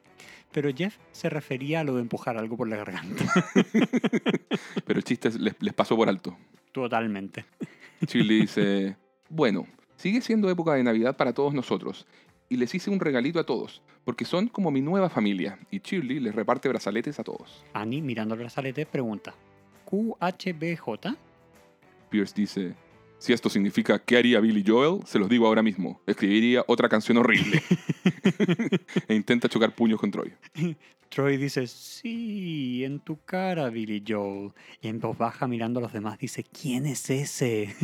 Pero 0.53 0.71
Jeff 0.75 0.97
se 1.13 1.31
refería 1.31 1.81
a 1.81 1.85
lo 1.85 1.95
de 1.95 2.03
empujar 2.03 2.37
algo 2.37 2.57
por 2.57 2.69
la 2.69 2.77
garganta. 2.77 3.25
Pero 4.87 4.99
el 4.99 5.05
chiste 5.05 5.31
les, 5.39 5.55
les 5.61 5.75
pasó 5.75 5.97
por 5.97 6.09
alto. 6.09 6.37
Totalmente. 6.73 7.45
Shirley 8.01 8.41
dice, 8.43 8.97
bueno, 9.29 9.67
sigue 9.97 10.21
siendo 10.21 10.51
época 10.51 10.75
de 10.75 10.83
Navidad 10.83 11.17
para 11.17 11.33
todos 11.33 11.55
nosotros. 11.55 12.07
Y 12.49 12.57
les 12.57 12.75
hice 12.75 12.91
un 12.91 12.99
regalito 12.99 13.39
a 13.39 13.47
todos, 13.47 13.81
porque 14.05 14.25
son 14.25 14.49
como 14.49 14.73
mi 14.73 14.81
nueva 14.81 15.09
familia. 15.09 15.59
Y 15.71 15.81
Shirley 15.81 16.19
les 16.19 16.35
reparte 16.35 16.69
brazaletes 16.69 17.21
a 17.21 17.25
todos. 17.25 17.65
Annie, 17.73 18.03
mirando 18.03 18.35
el 18.35 18.41
brazalete, 18.41 18.87
pregunta, 18.87 19.35
¿QHBJ? 19.85 21.17
Pierce 22.11 22.35
dice, 22.35 22.75
si 23.21 23.35
esto 23.35 23.51
significa 23.51 23.99
qué 23.99 24.17
haría 24.17 24.41
Billy 24.41 24.65
Joel, 24.67 25.03
se 25.05 25.19
los 25.19 25.29
digo 25.29 25.47
ahora 25.47 25.63
mismo. 25.63 26.01
Escribiría 26.07 26.65
otra 26.67 26.89
canción 26.89 27.19
horrible. 27.19 27.63
e 29.09 29.15
intenta 29.15 29.47
chocar 29.47 29.75
puños 29.75 30.01
con 30.01 30.11
Troy. 30.11 30.33
Troy 31.11 31.37
dice, 31.37 31.67
sí, 31.67 32.83
en 32.83 32.99
tu 32.99 33.23
cara, 33.23 33.69
Billy 33.69 34.03
Joel. 34.09 34.53
Y 34.81 34.89
en 34.89 35.01
voz 35.01 35.19
baja, 35.19 35.47
mirando 35.47 35.81
a 35.81 35.83
los 35.83 35.93
demás, 35.93 36.19
dice, 36.19 36.45
¿quién 36.45 36.87
es 36.87 37.11
ese? 37.11 37.77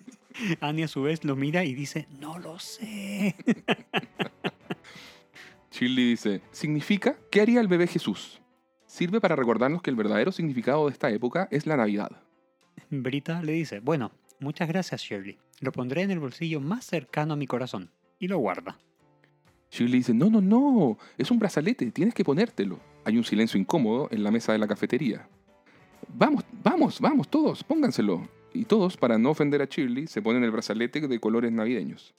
Annie 0.60 0.84
a 0.84 0.88
su 0.88 1.02
vez 1.02 1.24
lo 1.24 1.34
mira 1.34 1.64
y 1.64 1.74
dice, 1.74 2.06
no 2.20 2.38
lo 2.38 2.60
sé. 2.60 3.34
Shirley 5.72 6.10
dice, 6.10 6.40
significa 6.52 7.18
qué 7.32 7.40
haría 7.40 7.60
el 7.60 7.66
bebé 7.66 7.88
Jesús. 7.88 8.40
Sirve 8.86 9.20
para 9.20 9.34
recordarnos 9.34 9.82
que 9.82 9.90
el 9.90 9.96
verdadero 9.96 10.30
significado 10.30 10.86
de 10.86 10.92
esta 10.92 11.10
época 11.10 11.48
es 11.50 11.66
la 11.66 11.76
Navidad. 11.76 12.12
Brita 12.90 13.42
le 13.42 13.52
dice, 13.52 13.80
bueno, 13.80 14.12
muchas 14.40 14.68
gracias, 14.68 15.00
Shirley. 15.02 15.38
Lo 15.60 15.72
pondré 15.72 16.02
en 16.02 16.10
el 16.10 16.20
bolsillo 16.20 16.60
más 16.60 16.84
cercano 16.84 17.34
a 17.34 17.36
mi 17.36 17.46
corazón. 17.46 17.90
Y 18.18 18.28
lo 18.28 18.38
guarda. 18.38 18.78
Shirley 19.70 19.98
dice, 19.98 20.14
no, 20.14 20.30
no, 20.30 20.40
no, 20.40 20.98
es 21.18 21.30
un 21.30 21.38
brazalete, 21.38 21.90
tienes 21.90 22.14
que 22.14 22.24
ponértelo. 22.24 22.78
Hay 23.04 23.16
un 23.16 23.24
silencio 23.24 23.58
incómodo 23.58 24.08
en 24.10 24.22
la 24.22 24.30
mesa 24.30 24.52
de 24.52 24.58
la 24.58 24.68
cafetería. 24.68 25.28
Vamos, 26.08 26.44
vamos, 26.62 27.00
vamos, 27.00 27.28
todos, 27.28 27.64
pónganselo. 27.64 28.28
Y 28.52 28.66
todos, 28.66 28.96
para 28.96 29.18
no 29.18 29.30
ofender 29.30 29.60
a 29.62 29.64
Shirley, 29.64 30.06
se 30.06 30.22
ponen 30.22 30.44
el 30.44 30.52
brazalete 30.52 31.00
de 31.00 31.18
colores 31.18 31.50
navideños. 31.50 32.14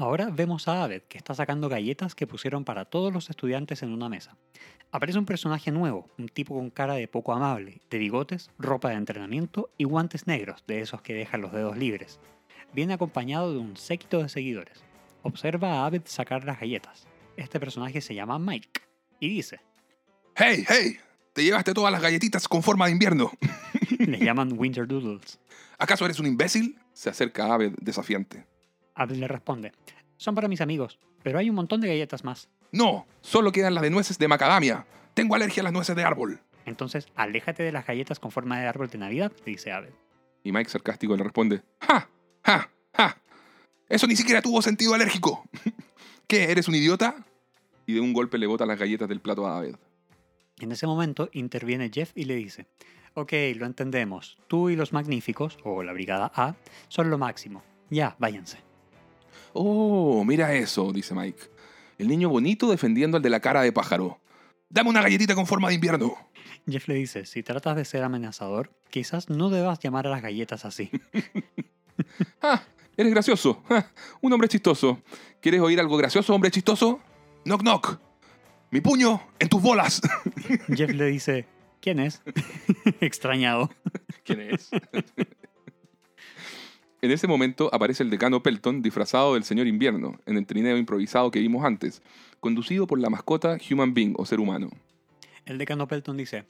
Ahora 0.00 0.30
vemos 0.30 0.68
a 0.68 0.84
Abed, 0.84 1.02
que 1.08 1.18
está 1.18 1.34
sacando 1.34 1.68
galletas 1.68 2.14
que 2.14 2.28
pusieron 2.28 2.64
para 2.64 2.84
todos 2.84 3.12
los 3.12 3.30
estudiantes 3.30 3.82
en 3.82 3.92
una 3.92 4.08
mesa. 4.08 4.36
Aparece 4.92 5.18
un 5.18 5.26
personaje 5.26 5.72
nuevo, 5.72 6.08
un 6.18 6.28
tipo 6.28 6.54
con 6.54 6.70
cara 6.70 6.94
de 6.94 7.08
poco 7.08 7.32
amable, 7.32 7.80
de 7.90 7.98
bigotes, 7.98 8.48
ropa 8.60 8.90
de 8.90 8.94
entrenamiento 8.94 9.70
y 9.76 9.82
guantes 9.82 10.28
negros, 10.28 10.62
de 10.68 10.82
esos 10.82 11.02
que 11.02 11.14
dejan 11.14 11.40
los 11.40 11.50
dedos 11.50 11.76
libres. 11.76 12.20
Viene 12.72 12.94
acompañado 12.94 13.52
de 13.52 13.58
un 13.58 13.76
séquito 13.76 14.22
de 14.22 14.28
seguidores. 14.28 14.84
Observa 15.22 15.80
a 15.80 15.86
Abed 15.86 16.02
sacar 16.04 16.44
las 16.44 16.60
galletas. 16.60 17.08
Este 17.36 17.58
personaje 17.58 18.00
se 18.00 18.14
llama 18.14 18.38
Mike 18.38 18.82
y 19.18 19.28
dice, 19.28 19.58
¡Hey, 20.36 20.64
hey! 20.68 20.98
Te 21.32 21.42
llevaste 21.42 21.74
todas 21.74 21.90
las 21.90 22.02
galletitas 22.02 22.46
con 22.46 22.62
forma 22.62 22.86
de 22.86 22.92
invierno. 22.92 23.32
le 23.98 24.18
llaman 24.20 24.52
Winter 24.56 24.86
Doodles. 24.86 25.40
¿Acaso 25.76 26.04
eres 26.04 26.20
un 26.20 26.26
imbécil? 26.26 26.78
Se 26.92 27.10
acerca 27.10 27.46
a 27.46 27.54
Abed 27.54 27.72
desafiante. 27.80 28.46
Abed 28.98 29.16
le 29.16 29.28
responde, 29.28 29.72
son 30.18 30.34
para 30.34 30.48
mis 30.48 30.60
amigos, 30.60 30.98
pero 31.22 31.38
hay 31.38 31.48
un 31.48 31.56
montón 31.56 31.80
de 31.80 31.88
galletas 31.88 32.24
más. 32.24 32.50
No, 32.70 33.06
solo 33.22 33.50
quedan 33.50 33.74
las 33.74 33.82
de 33.82 33.90
nueces 33.90 34.18
de 34.18 34.28
macadamia. 34.28 34.86
Tengo 35.14 35.34
alergia 35.34 35.62
a 35.62 35.64
las 35.64 35.72
nueces 35.72 35.96
de 35.96 36.04
árbol. 36.04 36.40
Entonces, 36.66 37.08
aléjate 37.16 37.62
de 37.62 37.72
las 37.72 37.86
galletas 37.86 38.20
con 38.20 38.30
forma 38.30 38.60
de 38.60 38.66
árbol 38.66 38.90
de 38.90 38.98
Navidad, 38.98 39.32
dice 39.46 39.72
Abed. 39.72 39.94
Y 40.44 40.52
Mike 40.52 40.68
sarcástico 40.68 41.16
le 41.16 41.24
responde, 41.24 41.62
¡Ja! 41.80 42.10
¡Ja! 42.44 42.70
¡Ja! 42.94 43.22
Eso 43.88 44.06
ni 44.06 44.16
siquiera 44.16 44.42
tuvo 44.42 44.60
sentido 44.60 44.92
alérgico. 44.92 45.48
¿Qué? 46.26 46.50
¿Eres 46.50 46.68
un 46.68 46.74
idiota? 46.74 47.24
Y 47.86 47.94
de 47.94 48.00
un 48.00 48.12
golpe 48.12 48.36
le 48.36 48.46
bota 48.46 48.66
las 48.66 48.78
galletas 48.78 49.08
del 49.08 49.20
plato 49.20 49.46
a 49.46 49.56
Abed. 49.56 49.76
En 50.60 50.72
ese 50.72 50.86
momento 50.86 51.30
interviene 51.32 51.90
Jeff 51.92 52.12
y 52.14 52.24
le 52.24 52.34
dice, 52.34 52.66
ok, 53.14 53.32
lo 53.56 53.64
entendemos, 53.64 54.36
tú 54.46 54.68
y 54.68 54.76
los 54.76 54.92
magníficos, 54.92 55.58
o 55.64 55.82
la 55.82 55.92
Brigada 55.92 56.30
A, 56.34 56.54
son 56.88 57.08
lo 57.08 57.16
máximo. 57.16 57.62
Ya, 57.88 58.14
váyanse. 58.18 58.67
Oh, 59.52 60.24
mira 60.24 60.54
eso, 60.54 60.92
dice 60.92 61.14
Mike. 61.14 61.40
El 61.98 62.08
niño 62.08 62.28
bonito 62.28 62.70
defendiendo 62.70 63.16
al 63.16 63.22
de 63.22 63.30
la 63.30 63.40
cara 63.40 63.62
de 63.62 63.72
pájaro. 63.72 64.20
Dame 64.68 64.90
una 64.90 65.02
galletita 65.02 65.34
con 65.34 65.46
forma 65.46 65.68
de 65.68 65.74
invierno. 65.74 66.14
Jeff 66.68 66.86
le 66.88 66.94
dice, 66.94 67.24
si 67.24 67.42
tratas 67.42 67.76
de 67.76 67.84
ser 67.84 68.02
amenazador, 68.04 68.70
quizás 68.90 69.30
no 69.30 69.48
debas 69.50 69.78
llamar 69.80 70.06
a 70.06 70.10
las 70.10 70.22
galletas 70.22 70.64
así. 70.64 70.90
Ah, 72.40 72.62
eres 72.96 73.12
gracioso. 73.12 73.64
Ah, 73.68 73.84
un 74.20 74.32
hombre 74.32 74.48
chistoso. 74.48 75.02
¿Quieres 75.40 75.60
oír 75.60 75.80
algo 75.80 75.96
gracioso, 75.96 76.32
hombre 76.32 76.52
chistoso? 76.52 77.00
Knock 77.44 77.62
knock. 77.62 78.00
Mi 78.70 78.80
puño 78.80 79.20
en 79.40 79.48
tus 79.48 79.60
bolas. 79.60 80.00
Jeff 80.68 80.90
le 80.92 81.06
dice, 81.06 81.46
¿quién 81.80 81.98
es? 81.98 82.22
Extrañado. 83.00 83.70
¿Quién 84.24 84.42
es? 84.42 84.70
En 87.00 87.12
ese 87.12 87.28
momento 87.28 87.70
aparece 87.72 88.02
el 88.02 88.10
decano 88.10 88.42
Pelton 88.42 88.82
disfrazado 88.82 89.34
del 89.34 89.44
señor 89.44 89.68
invierno, 89.68 90.18
en 90.26 90.36
el 90.36 90.46
trineo 90.46 90.76
improvisado 90.76 91.30
que 91.30 91.38
vimos 91.38 91.64
antes, 91.64 92.02
conducido 92.40 92.88
por 92.88 92.98
la 92.98 93.08
mascota 93.08 93.56
Human 93.70 93.94
Being 93.94 94.14
o 94.16 94.26
ser 94.26 94.40
humano. 94.40 94.68
El 95.46 95.58
decano 95.58 95.86
Pelton 95.86 96.16
dice: 96.16 96.44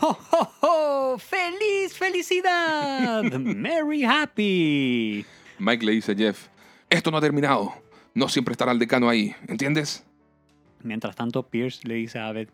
¡Ho, 0.00 0.18
ho, 0.30 0.52
ho! 0.62 1.18
¡Feliz 1.18 1.92
felicidad! 1.92 3.22
¡Merry 3.38 4.02
happy! 4.04 5.26
Mike 5.58 5.84
le 5.84 5.92
dice 5.92 6.12
a 6.12 6.16
Jeff, 6.16 6.48
esto 6.88 7.10
no 7.10 7.18
ha 7.18 7.20
terminado. 7.20 7.74
No 8.14 8.30
siempre 8.30 8.52
estará 8.52 8.72
el 8.72 8.78
decano 8.78 9.10
ahí, 9.10 9.34
¿entiendes? 9.46 10.04
Mientras 10.82 11.16
tanto, 11.16 11.48
Pierce 11.48 11.86
le 11.86 11.96
dice 11.96 12.18
a 12.18 12.28
Abed: 12.28 12.48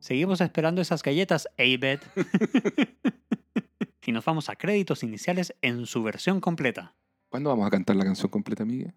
Seguimos 0.00 0.40
esperando 0.40 0.80
esas 0.80 1.02
galletas, 1.02 1.48
Abed. 1.58 2.00
y 4.04 4.12
nos 4.12 4.24
vamos 4.24 4.48
a 4.48 4.56
créditos 4.56 5.02
iniciales 5.02 5.54
en 5.62 5.86
su 5.86 6.02
versión 6.02 6.40
completa. 6.40 6.94
¿Cuándo 7.28 7.50
vamos 7.50 7.66
a 7.66 7.70
cantar 7.70 7.96
la 7.96 8.04
canción 8.04 8.30
completa, 8.30 8.64
Miguel? 8.64 8.92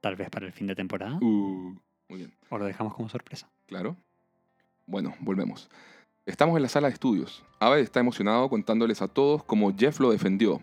Tal 0.00 0.16
vez 0.16 0.30
para 0.30 0.46
el 0.46 0.52
fin 0.52 0.66
de 0.66 0.74
temporada. 0.74 1.18
Uh, 1.20 1.78
muy 2.08 2.18
bien. 2.18 2.34
O 2.48 2.58
lo 2.58 2.64
dejamos 2.64 2.94
como 2.94 3.08
sorpresa. 3.08 3.48
Claro. 3.66 3.96
Bueno, 4.86 5.14
volvemos. 5.20 5.68
Estamos 6.26 6.56
en 6.56 6.62
la 6.62 6.68
sala 6.68 6.88
de 6.88 6.94
estudios. 6.94 7.44
Abed 7.60 7.80
está 7.80 8.00
emocionado 8.00 8.48
contándoles 8.48 9.02
a 9.02 9.08
todos 9.08 9.44
cómo 9.44 9.76
Jeff 9.76 10.00
lo 10.00 10.10
defendió. 10.10 10.60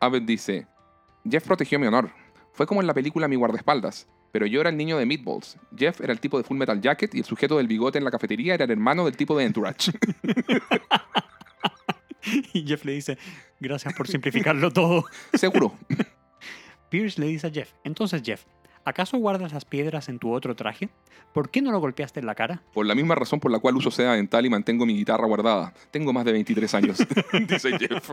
Abed 0.00 0.22
dice, 0.22 0.66
Jeff 1.28 1.46
protegió 1.46 1.78
mi 1.78 1.86
honor. 1.86 2.10
Fue 2.52 2.66
como 2.66 2.80
en 2.80 2.86
la 2.86 2.94
película 2.94 3.28
Mi 3.28 3.36
guardaespaldas, 3.36 4.08
pero 4.32 4.46
yo 4.46 4.60
era 4.60 4.70
el 4.70 4.76
niño 4.76 4.98
de 4.98 5.06
Meatballs. 5.06 5.58
Jeff 5.76 6.00
era 6.00 6.12
el 6.12 6.20
tipo 6.20 6.38
de 6.38 6.44
Full 6.44 6.56
Metal 6.56 6.80
Jacket 6.80 7.14
y 7.14 7.18
el 7.18 7.24
sujeto 7.24 7.58
del 7.58 7.68
bigote 7.68 7.98
en 7.98 8.04
la 8.04 8.10
cafetería 8.10 8.54
era 8.54 8.64
el 8.64 8.70
hermano 8.70 9.04
del 9.04 9.16
tipo 9.16 9.36
de 9.36 9.44
Entourage. 9.44 9.92
Y 12.52 12.66
Jeff 12.66 12.84
le 12.84 12.92
dice: 12.92 13.18
Gracias 13.60 13.94
por 13.94 14.08
simplificarlo 14.08 14.70
todo. 14.72 15.04
Seguro. 15.34 15.74
Pierce 16.90 17.20
le 17.20 17.26
dice 17.28 17.46
a 17.46 17.50
Jeff: 17.50 17.72
Entonces, 17.84 18.22
Jeff, 18.24 18.44
¿acaso 18.84 19.16
guardas 19.18 19.52
las 19.52 19.64
piedras 19.64 20.08
en 20.08 20.18
tu 20.18 20.32
otro 20.32 20.56
traje? 20.56 20.88
¿Por 21.32 21.50
qué 21.50 21.62
no 21.62 21.70
lo 21.70 21.78
golpeaste 21.78 22.18
en 22.20 22.26
la 22.26 22.34
cara? 22.34 22.62
Por 22.72 22.86
la 22.86 22.94
misma 22.96 23.14
razón 23.14 23.38
por 23.38 23.52
la 23.52 23.60
cual 23.60 23.76
uso 23.76 23.90
seda 23.92 24.14
dental 24.14 24.44
y 24.44 24.50
mantengo 24.50 24.84
mi 24.86 24.96
guitarra 24.96 25.26
guardada. 25.26 25.72
Tengo 25.92 26.12
más 26.12 26.24
de 26.24 26.32
23 26.32 26.74
años, 26.74 26.98
dice 27.46 27.78
Jeff. 27.78 28.10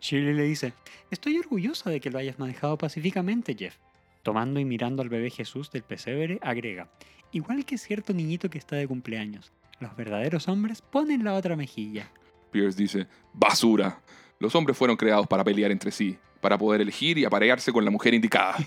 Shirley 0.00 0.34
le 0.34 0.44
dice: 0.44 0.72
Estoy 1.10 1.38
orgullosa 1.38 1.90
de 1.90 2.00
que 2.00 2.10
lo 2.10 2.18
hayas 2.18 2.38
manejado 2.38 2.78
pacíficamente, 2.78 3.54
Jeff. 3.58 3.76
Tomando 4.22 4.58
y 4.60 4.64
mirando 4.64 5.02
al 5.02 5.08
bebé 5.10 5.30
Jesús 5.30 5.70
del 5.70 5.82
pesebre, 5.82 6.38
agrega: 6.42 6.88
Igual 7.32 7.66
que 7.66 7.76
cierto 7.76 8.14
niñito 8.14 8.48
que 8.48 8.56
está 8.56 8.76
de 8.76 8.88
cumpleaños, 8.88 9.52
los 9.80 9.94
verdaderos 9.94 10.48
hombres 10.48 10.80
ponen 10.80 11.24
la 11.24 11.34
otra 11.34 11.56
mejilla. 11.56 12.10
Pierce 12.50 12.76
dice, 12.76 13.06
basura. 13.32 14.00
Los 14.38 14.54
hombres 14.54 14.76
fueron 14.76 14.96
creados 14.96 15.26
para 15.26 15.44
pelear 15.44 15.70
entre 15.70 15.90
sí, 15.90 16.18
para 16.40 16.56
poder 16.58 16.80
elegir 16.80 17.18
y 17.18 17.24
aparearse 17.24 17.72
con 17.72 17.84
la 17.84 17.90
mujer 17.90 18.14
indicada. 18.14 18.56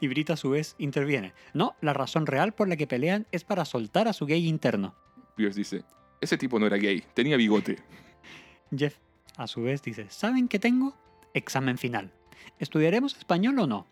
Y 0.00 0.06
Brita 0.08 0.34
a 0.34 0.36
su 0.36 0.50
vez 0.50 0.74
interviene. 0.78 1.34
No, 1.54 1.74
la 1.80 1.92
razón 1.92 2.26
real 2.26 2.52
por 2.52 2.68
la 2.68 2.76
que 2.76 2.86
pelean 2.86 3.26
es 3.32 3.42
para 3.44 3.64
soltar 3.64 4.06
a 4.08 4.12
su 4.12 4.26
gay 4.26 4.46
interno. 4.46 4.94
Pierce 5.34 5.58
dice, 5.58 5.84
ese 6.20 6.38
tipo 6.38 6.58
no 6.58 6.66
era 6.66 6.76
gay, 6.76 7.02
tenía 7.14 7.36
bigote. 7.36 7.78
Jeff 8.76 8.96
a 9.36 9.46
su 9.46 9.62
vez 9.62 9.82
dice, 9.82 10.06
¿saben 10.08 10.46
qué 10.48 10.58
tengo? 10.58 10.94
Examen 11.34 11.78
final. 11.78 12.12
¿Estudiaremos 12.58 13.16
español 13.16 13.58
o 13.58 13.66
no? 13.66 13.86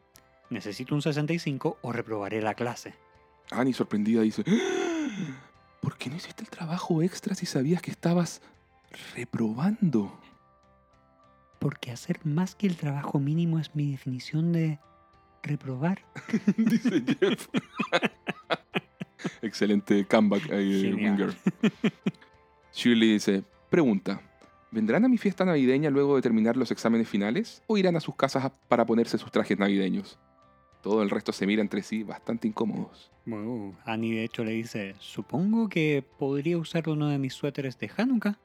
Necesito 0.49 0.95
un 0.95 1.03
65 1.03 1.79
o 1.83 1.93
reprobaré 1.93 2.41
la 2.41 2.55
clase. 2.55 2.95
Annie, 3.51 3.73
sorprendida, 3.75 4.23
dice, 4.23 4.45
"¡Ah! 4.47 5.41
¿por 5.81 5.97
qué 5.97 6.09
no 6.09 6.17
hiciste 6.17 6.43
el 6.43 6.51
trabajo 6.51 7.03
extra 7.03 7.35
si 7.35 7.47
sabías 7.47 7.83
que 7.83 7.91
estabas 7.91 8.43
reprobando? 9.15 10.19
Porque 11.59 11.91
hacer 11.91 12.25
más 12.25 12.55
que 12.55 12.67
el 12.67 12.77
trabajo 12.77 13.19
mínimo 13.19 13.59
es 13.59 13.75
mi 13.75 13.91
definición 13.91 14.53
de 14.53 14.79
reprobar. 15.43 16.05
dice 16.57 17.05
Jeff. 17.21 17.49
Excelente 19.43 20.05
comeback 20.07 20.51
ahí. 20.53 20.93
Winger. 20.93 21.35
Shirley 22.73 23.13
dice, 23.13 23.45
pregunta, 23.69 24.23
¿vendrán 24.71 25.05
a 25.05 25.09
mi 25.09 25.19
fiesta 25.19 25.45
navideña 25.45 25.91
luego 25.91 26.17
de 26.17 26.23
terminar 26.23 26.57
los 26.57 26.71
exámenes 26.71 27.09
finales 27.09 27.63
o 27.67 27.77
irán 27.77 27.97
a 27.97 28.01
sus 28.01 28.15
casas 28.15 28.53
para 28.69 28.87
ponerse 28.87 29.19
sus 29.19 29.31
trajes 29.31 29.59
navideños? 29.59 30.19
Todo 30.83 31.03
el 31.03 31.11
resto 31.11 31.33
se 31.33 31.47
mira 31.47 31.61
entre 31.61 31.83
sí 31.83 32.03
bastante 32.05 32.49
incómodos. 32.49 33.11
Uh, 33.27 33.75
Annie 33.85 34.15
de 34.15 34.25
hecho 34.25 34.45
le 34.45 34.53
dice, 34.53 34.95
supongo 34.99 35.69
que 35.69 36.03
podría 36.19 36.57
usar 36.57 36.89
uno 36.89 37.09
de 37.09 37.19
mis 37.19 37.35
suéteres 37.35 37.79
de 37.79 37.91
Hanukkah. 37.95 38.39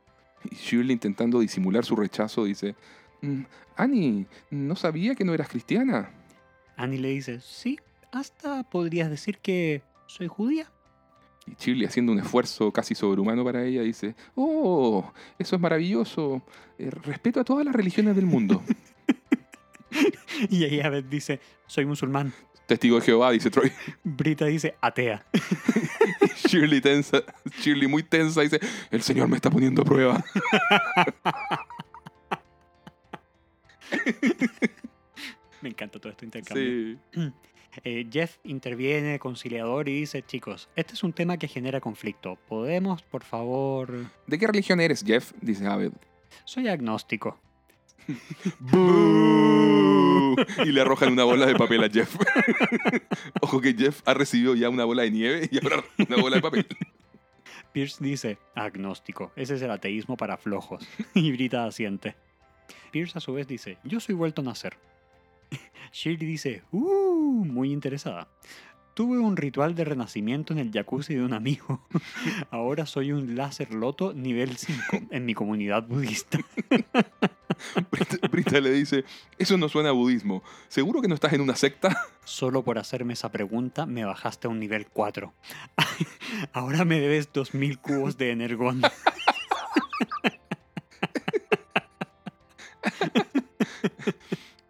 Y 0.52 0.56
Shirley 0.56 0.94
intentando 0.94 1.40
disimular 1.40 1.86
su 1.86 1.96
rechazo 1.96 2.46
dice, 2.46 2.76
"Mm, 3.22 3.44
Annie, 3.76 4.26
no 4.52 4.76
sabía 4.76 5.16
que 5.16 5.26
no 5.26 5.34
eras 5.34 5.50
cristiana. 5.50 6.12
Annie 6.78 7.00
le 7.00 7.10
dice, 7.10 7.40
sí, 7.42 7.80
hasta 8.12 8.64
podrías 8.64 9.10
decir 9.10 9.38
que 9.40 9.82
soy 10.08 10.28
judía. 10.28 10.72
Y 11.48 11.56
Shirley 11.58 11.86
haciendo 11.86 12.12
un 12.12 12.20
esfuerzo 12.20 12.72
casi 12.72 12.96
sobrehumano 12.96 13.44
para 13.44 13.64
ella 13.64 13.82
dice, 13.82 14.16
oh, 14.36 15.12
eso 15.38 15.56
es 15.56 15.62
maravilloso. 15.62 16.42
Eh, 16.80 16.90
respeto 16.90 17.40
a 17.40 17.44
todas 17.44 17.66
las 17.66 17.76
religiones 17.76 18.16
del 18.16 18.26
mundo. 18.26 18.64
Y 20.50 20.66
ahí 20.66 20.82
Abed 20.82 21.06
dice, 21.06 21.40
soy 21.66 21.86
musulmán. 21.86 22.34
Testigo 22.66 23.00
de 23.00 23.06
Jehová, 23.06 23.32
dice 23.32 23.50
Troy. 23.50 23.72
Brita 24.04 24.46
dice, 24.46 24.76
atea. 24.82 25.26
Shirley 26.48 26.82
tensa, 26.82 27.24
Shirley 27.62 27.88
muy 27.88 28.04
tensa 28.04 28.42
dice, 28.42 28.60
el 28.92 29.02
Señor 29.02 29.28
me 29.28 29.36
está 29.36 29.50
poniendo 29.50 29.82
a 29.82 29.86
prueba. 29.86 30.24
Me 35.62 35.70
encanta 35.70 36.00
todo 36.00 36.12
esto 36.12 36.26
intercambio. 36.26 36.98
Eh, 37.84 38.08
Jeff 38.10 38.38
interviene, 38.46 39.20
conciliador, 39.20 39.90
y 39.90 40.00
dice, 40.00 40.24
chicos, 40.24 40.70
este 40.78 40.94
es 40.94 41.04
un 41.04 41.12
tema 41.12 41.36
que 41.36 41.50
genera 41.50 41.82
conflicto. 41.82 42.38
¿Podemos, 42.48 43.02
por 43.02 43.26
favor...? 43.26 44.10
¿De 44.28 44.40
qué 44.40 44.48
religión 44.48 44.80
eres, 44.80 45.04
Jeff? 45.06 45.34
Dice 45.42 45.68
Abed. 45.68 45.92
Soy 46.46 46.70
agnóstico. 46.70 47.38
Y 50.66 50.72
le 50.72 50.82
arrojan 50.82 51.14
una 51.14 51.24
bola 51.24 51.46
de 51.46 51.56
papel 51.56 51.84
a 51.84 51.90
Jeff. 51.90 52.16
Ojo 53.42 53.62
que 53.62 53.74
Jeff 53.74 54.02
ha 54.06 54.14
recibido 54.14 54.56
ya 54.56 54.70
una 54.70 54.86
bola 54.86 55.04
de 55.04 55.12
nieve 55.12 55.50
y 55.52 55.64
ahora 55.64 55.84
una 55.98 56.18
bola 56.18 56.36
de 56.38 56.42
papel. 56.42 56.68
Pierce 57.72 58.04
dice, 58.04 58.38
agnóstico, 58.56 59.32
ese 59.36 59.56
es 59.56 59.62
el 59.62 59.72
ateísmo 59.72 60.16
para 60.18 60.38
flojos. 60.38 60.88
Y 61.14 61.32
Brita 61.32 61.66
asiente. 61.66 62.16
Pierce 62.92 63.18
a 63.18 63.22
su 63.22 63.34
vez 63.34 63.48
dice, 63.48 63.78
yo 63.84 64.00
soy 64.00 64.16
vuelto 64.16 64.42
a 64.42 64.46
nacer. 64.46 64.78
Shirley 65.92 66.26
dice, 66.26 66.64
uh, 66.72 67.46
muy 67.46 67.72
interesada. 67.72 68.28
Tuve 68.96 69.20
un 69.20 69.36
ritual 69.36 69.76
de 69.76 69.84
renacimiento 69.84 70.54
en 70.54 70.60
el 70.60 70.72
jacuzzi 70.72 71.16
de 71.16 71.22
un 71.22 71.34
amigo. 71.34 71.82
Ahora 72.50 72.86
soy 72.86 73.12
un 73.12 73.36
láser 73.36 73.74
loto 73.74 74.14
nivel 74.14 74.56
5 74.56 75.08
en 75.12 75.26
mi 75.26 75.34
comunidad 75.34 75.84
budista. 75.84 76.40
Brita, 77.92 78.28
Brita 78.32 78.62
le 78.62 78.72
dice, 78.72 79.04
eso 79.38 79.58
no 79.58 79.68
suena 79.68 79.90
a 79.90 79.92
budismo. 79.92 80.44
¿Seguro 80.70 81.02
que 81.02 81.10
no 81.10 81.16
estás 81.16 81.34
en 81.34 81.42
una 81.42 81.58
secta? 81.58 82.08
Solo 82.24 82.64
por 82.64 82.80
hacerme 82.80 83.12
esa 83.12 83.34
pregunta 83.34 83.86
me 83.86 84.06
bajaste 84.06 84.48
a 84.48 84.50
un 84.50 84.62
nivel 84.62 84.88
4. 84.88 85.34
Ahora 86.54 86.86
me 86.86 86.98
debes 87.02 87.34
2000 87.34 87.80
cubos 87.80 88.18
de 88.18 88.32
energón. 88.32 88.82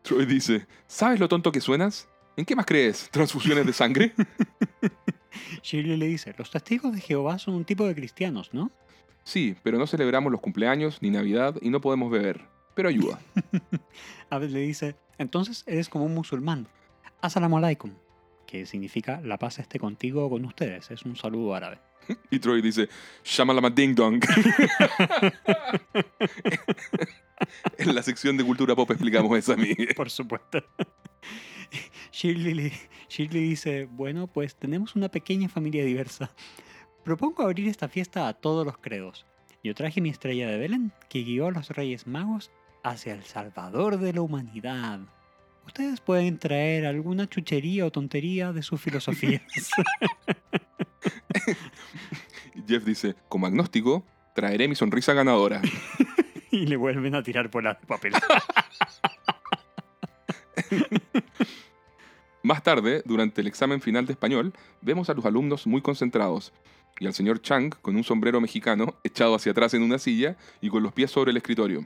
Troy 0.02 0.26
dice, 0.26 0.66
¿sabes 0.88 1.20
lo 1.20 1.28
tonto 1.28 1.52
que 1.52 1.62
suenas? 1.62 2.08
¿En 2.38 2.46
qué 2.46 2.56
más 2.56 2.66
crees? 2.66 3.10
¿Transfusiones 3.12 3.66
de 3.66 3.74
sangre? 3.74 4.14
Shirley 5.64 5.98
le 5.98 6.08
dice, 6.08 6.34
los 6.38 6.52
testigos 6.52 6.94
de 6.94 7.02
Jehová 7.02 7.40
son 7.40 7.56
un 7.56 7.66
tipo 7.66 7.88
de 7.88 7.96
cristianos, 7.96 8.50
¿no? 8.54 8.72
Sí, 9.24 9.56
pero 9.64 9.78
no 9.78 9.88
celebramos 9.88 10.32
los 10.32 10.42
cumpleaños 10.42 11.02
ni 11.02 11.10
Navidad 11.10 11.56
y 11.62 11.70
no 11.70 11.82
podemos 11.82 12.12
beber. 12.12 12.42
Pero 12.76 12.90
ayuda. 12.90 13.20
Abed 14.30 14.50
le 14.50 14.60
dice, 14.60 14.96
entonces 15.18 15.64
eres 15.66 15.90
como 15.90 16.06
un 16.06 16.14
musulmán. 16.14 16.68
Assalamu 17.22 17.58
alaikum, 17.58 17.94
que 18.46 18.66
significa 18.66 19.22
la 19.22 19.40
paz 19.40 19.60
esté 19.60 19.80
contigo 19.80 20.26
o 20.26 20.30
con 20.30 20.46
ustedes. 20.46 20.92
Es 20.92 21.04
un 21.04 21.16
saludo 21.16 21.56
árabe. 21.56 21.80
Y 22.30 22.38
Troy 22.38 22.62
dice, 22.62 22.88
Shamalama 23.24 23.72
Ding 23.72 23.96
Dong. 23.96 24.24
en 27.78 27.96
la 27.96 28.04
sección 28.04 28.38
de 28.38 28.44
cultura 28.44 28.76
pop 28.76 28.92
explicamos 28.92 29.36
eso 29.38 29.54
a 29.54 29.56
mí. 29.56 29.74
Por 29.96 30.10
supuesto. 30.12 30.64
Shirley, 32.12 32.54
le- 32.54 32.72
Shirley 33.10 33.44
dice, 33.50 33.86
bueno, 33.92 34.28
pues 34.28 34.56
tenemos 34.56 34.96
una 34.96 35.10
pequeña 35.10 35.50
familia 35.50 35.84
diversa. 35.84 36.32
Propongo 37.04 37.44
abrir 37.44 37.68
esta 37.68 37.88
fiesta 37.88 38.28
a 38.28 38.34
todos 38.34 38.66
los 38.66 38.78
credos. 38.78 39.26
Yo 39.64 39.74
traje 39.76 40.02
mi 40.02 40.10
estrella 40.10 40.48
de 40.48 40.58
Belén, 40.58 40.92
que 41.10 41.24
guió 41.24 41.48
a 41.48 41.52
los 41.52 41.70
Reyes 41.70 42.08
Magos 42.08 42.52
hacia 42.84 43.14
el 43.14 43.24
Salvador 43.24 43.98
de 44.00 44.14
la 44.14 44.22
humanidad. 44.22 45.00
Ustedes 45.66 46.00
pueden 46.02 46.38
traer 46.38 46.86
alguna 46.86 47.28
chuchería 47.28 47.86
o 47.86 47.92
tontería 47.92 48.54
de 48.54 48.62
sus 48.62 48.80
filosofías. 48.80 49.42
Jeff 52.68 52.84
dice, 52.86 53.16
como 53.30 53.48
agnóstico, 53.48 54.06
traeré 54.34 54.68
mi 54.68 54.76
sonrisa 54.76 55.14
ganadora. 55.14 55.62
y 56.52 56.66
le 56.68 56.78
vuelven 56.78 57.16
a 57.16 57.24
tirar 57.24 57.50
bolas 57.50 57.80
de 57.82 57.88
papel. 57.88 58.14
Más 62.44 62.62
tarde, 62.62 63.02
durante 63.06 63.42
el 63.42 63.48
examen 63.48 63.82
final 63.82 64.06
de 64.06 64.14
español, 64.14 64.54
vemos 64.82 65.10
a 65.10 65.14
los 65.14 65.26
alumnos 65.26 65.66
muy 65.66 65.82
concentrados 65.82 66.54
y 67.00 67.08
al 67.08 67.14
señor 67.14 67.42
Chang 67.42 67.74
con 67.82 67.96
un 67.96 68.04
sombrero 68.04 68.40
mexicano 68.40 68.96
echado 69.04 69.36
hacia 69.36 69.52
atrás 69.52 69.74
en 69.74 69.82
una 69.82 69.98
silla 69.98 70.38
y 70.62 70.70
con 70.70 70.84
los 70.84 70.94
pies 70.94 71.12
sobre 71.12 71.32
el 71.32 71.38
escritorio. 71.38 71.86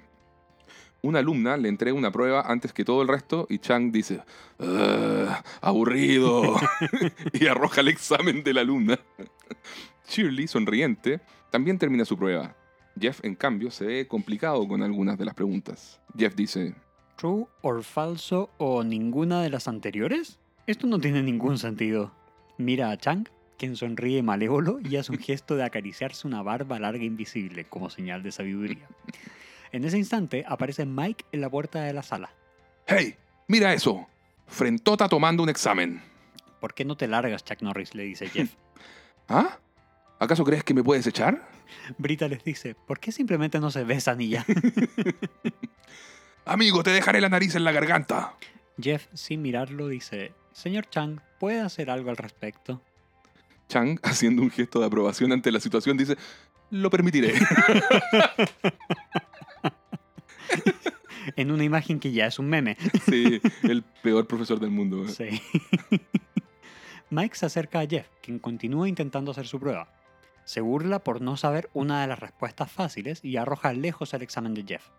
Una 1.01 1.19
alumna 1.19 1.55
le 1.55 1.69
entrega 1.69 1.97
una 1.97 2.11
prueba 2.11 2.41
antes 2.41 2.73
que 2.73 2.83
todo 2.83 3.01
el 3.01 3.07
resto 3.07 3.47
y 3.49 3.59
Chang 3.59 3.91
dice, 3.91 4.21
"Ugh, 4.59 5.29
aburrido, 5.61 6.43
y 7.33 7.47
arroja 7.47 7.79
el 7.79 7.87
examen 7.87 8.43
de 8.43 8.53
la 8.53 8.61
alumna. 8.61 8.99
Shirley, 10.09 10.47
sonriente, 10.47 11.21
también 11.51 11.77
termina 11.77 12.03
su 12.03 12.17
prueba. 12.17 12.53
Jeff, 12.99 13.23
en 13.23 13.35
cambio, 13.35 13.71
se 13.71 13.85
ve 13.85 14.07
complicado 14.07 14.67
con 14.67 14.83
algunas 14.83 15.17
de 15.17 15.23
las 15.23 15.35
preguntas. 15.35 16.01
Jeff 16.17 16.35
dice, 16.35 16.75
¿True 17.19 17.47
or 17.63 17.83
falso 17.83 18.49
o 18.57 18.81
ninguna 18.81 19.41
de 19.41 19.49
las 19.49 19.67
anteriores? 19.67 20.39
Esto 20.67 20.87
no 20.87 21.01
tiene 21.01 21.21
ningún 21.21 21.57
sentido. 21.57 22.13
Mira 22.57 22.91
a 22.91 22.97
Chang, 22.97 23.27
quien 23.57 23.75
sonríe 23.75 24.23
malévolo 24.23 24.79
y 24.79 24.95
hace 24.95 25.11
un 25.11 25.17
gesto 25.17 25.57
de 25.57 25.65
acariciarse 25.65 26.25
una 26.25 26.41
barba 26.43 26.79
larga 26.79 27.03
e 27.03 27.07
invisible 27.07 27.65
como 27.65 27.89
señal 27.89 28.23
de 28.23 28.31
sabiduría. 28.31 28.87
En 29.73 29.83
ese 29.83 29.97
instante 29.97 30.45
aparece 30.47 30.85
Mike 30.85 31.25
en 31.33 31.41
la 31.41 31.49
puerta 31.49 31.83
de 31.83 31.91
la 31.91 32.03
sala. 32.03 32.29
¡Hey! 32.87 33.15
¡Mira 33.49 33.73
eso! 33.73 34.07
Frentota 34.47 35.09
tomando 35.09 35.43
un 35.43 35.49
examen. 35.49 36.01
¿Por 36.61 36.73
qué 36.73 36.85
no 36.85 36.95
te 36.95 37.09
largas, 37.09 37.43
Chuck 37.43 37.61
Norris? 37.61 37.95
le 37.95 38.03
dice 38.03 38.29
Jeff. 38.29 38.53
¿Ah? 39.27 39.59
¿Acaso 40.19 40.45
crees 40.45 40.63
que 40.63 40.73
me 40.73 40.85
puedes 40.85 41.05
echar? 41.05 41.49
Brita 41.97 42.29
les 42.29 42.45
dice, 42.45 42.75
¿por 42.75 43.01
qué 43.01 43.11
simplemente 43.11 43.59
no 43.59 43.71
se 43.71 43.83
besan 43.83 44.21
y 44.21 44.29
ya? 44.29 44.45
Amigo, 46.49 46.81
te 46.81 46.89
dejaré 46.89 47.21
la 47.21 47.29
nariz 47.29 47.53
en 47.53 47.63
la 47.63 47.71
garganta. 47.71 48.33
Jeff, 48.81 49.05
sin 49.13 49.43
mirarlo, 49.43 49.87
dice, 49.87 50.33
Señor 50.51 50.89
Chang, 50.89 51.19
¿puede 51.39 51.59
hacer 51.61 51.91
algo 51.91 52.09
al 52.09 52.17
respecto? 52.17 52.81
Chang, 53.67 53.99
haciendo 54.03 54.41
un 54.41 54.49
gesto 54.49 54.79
de 54.79 54.87
aprobación 54.87 55.31
ante 55.31 55.51
la 55.51 55.59
situación, 55.59 55.95
dice, 55.95 56.17
lo 56.71 56.89
permitiré. 56.89 57.33
En 61.35 61.51
una 61.51 61.63
imagen 61.63 61.99
que 61.99 62.11
ya 62.11 62.25
es 62.25 62.39
un 62.39 62.49
meme. 62.49 62.75
sí, 63.05 63.39
el 63.61 63.83
peor 64.01 64.25
profesor 64.25 64.59
del 64.59 64.71
mundo. 64.71 65.07
Sí. 65.07 65.39
Mike 67.11 67.35
se 67.35 67.45
acerca 67.45 67.81
a 67.81 67.87
Jeff, 67.87 68.07
quien 68.23 68.39
continúa 68.39 68.89
intentando 68.89 69.29
hacer 69.29 69.45
su 69.45 69.59
prueba. 69.59 69.93
Se 70.45 70.61
burla 70.61 71.03
por 71.03 71.21
no 71.21 71.37
saber 71.37 71.69
una 71.73 72.01
de 72.01 72.07
las 72.07 72.17
respuestas 72.17 72.71
fáciles 72.71 73.23
y 73.23 73.37
arroja 73.37 73.71
lejos 73.73 74.15
el 74.15 74.23
examen 74.23 74.55
de 74.55 74.63
Jeff, 74.67 74.89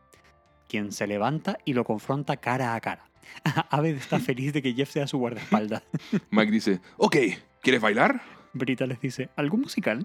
quien 0.71 0.93
se 0.93 1.07
levanta 1.07 1.59
y 1.65 1.75
lo 1.75 1.85
confronta 1.85 2.37
cara 2.37 2.75
a 2.75 2.81
cara. 2.81 3.05
Aved 3.71 3.97
está 3.97 4.19
feliz 4.21 4.53
de 4.53 4.63
que 4.63 4.73
Jeff 4.73 4.91
sea 4.91 5.07
su 5.07 5.19
guardaespaldas. 5.19 5.83
Mike 6.31 6.53
dice, 6.53 6.81
ok, 6.97 7.17
¿quieres 7.61 7.81
bailar? 7.81 8.23
Brita 8.53 8.87
les 8.87 9.01
dice, 9.01 9.29
¿algún 9.37 9.61
musical? 9.61 10.03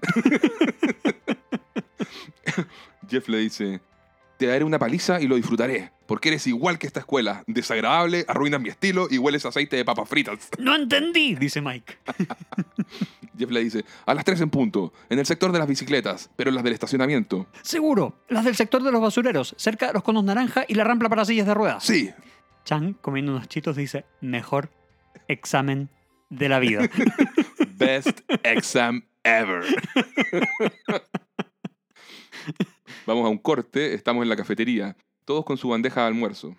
Jeff 3.08 3.28
le 3.28 3.38
dice, 3.38 3.80
te 4.36 4.46
daré 4.46 4.64
una 4.64 4.78
paliza 4.78 5.20
y 5.20 5.26
lo 5.26 5.36
disfrutaré, 5.36 5.92
porque 6.06 6.28
eres 6.28 6.46
igual 6.46 6.78
que 6.78 6.86
esta 6.86 7.00
escuela, 7.00 7.44
desagradable, 7.46 8.24
arruinas 8.28 8.60
mi 8.60 8.68
estilo 8.68 9.08
y 9.10 9.18
hueles 9.18 9.46
aceite 9.46 9.76
de 9.76 9.84
papas 9.84 10.08
fritas. 10.08 10.48
¡No 10.58 10.74
entendí! 10.74 11.34
dice 11.34 11.60
Mike. 11.60 11.96
Jeff 13.38 13.50
le 13.50 13.64
dice, 13.64 13.84
a 14.06 14.14
las 14.14 14.24
3 14.24 14.40
en 14.42 14.50
punto, 14.50 14.92
en 15.10 15.18
el 15.18 15.26
sector 15.26 15.52
de 15.52 15.58
las 15.58 15.68
bicicletas, 15.68 16.30
pero 16.36 16.48
en 16.48 16.54
las 16.54 16.64
del 16.64 16.72
estacionamiento. 16.72 17.46
Seguro, 17.62 18.18
las 18.28 18.44
del 18.44 18.56
sector 18.56 18.82
de 18.82 18.90
los 18.90 19.00
basureros, 19.00 19.54
cerca 19.58 19.88
de 19.88 19.92
los 19.92 20.02
conos 20.02 20.24
naranja 20.24 20.64
y 20.66 20.74
la 20.74 20.84
rampa 20.84 21.08
para 21.08 21.24
sillas 21.24 21.46
de 21.46 21.54
ruedas. 21.54 21.84
Sí, 21.84 22.10
Chang, 22.64 22.94
comiendo 23.00 23.32
unos 23.32 23.48
chitos, 23.48 23.76
dice, 23.76 24.04
mejor 24.20 24.70
examen 25.28 25.90
de 26.30 26.48
la 26.48 26.58
vida. 26.58 26.88
best 27.78 28.20
exam 28.42 29.04
ever. 29.22 29.62
Vamos 33.06 33.24
a 33.26 33.28
un 33.28 33.38
corte, 33.38 33.94
estamos 33.94 34.22
en 34.22 34.28
la 34.28 34.36
cafetería, 34.36 34.96
todos 35.24 35.44
con 35.44 35.56
su 35.56 35.68
bandeja 35.68 36.02
de 36.02 36.06
almuerzo. 36.08 36.56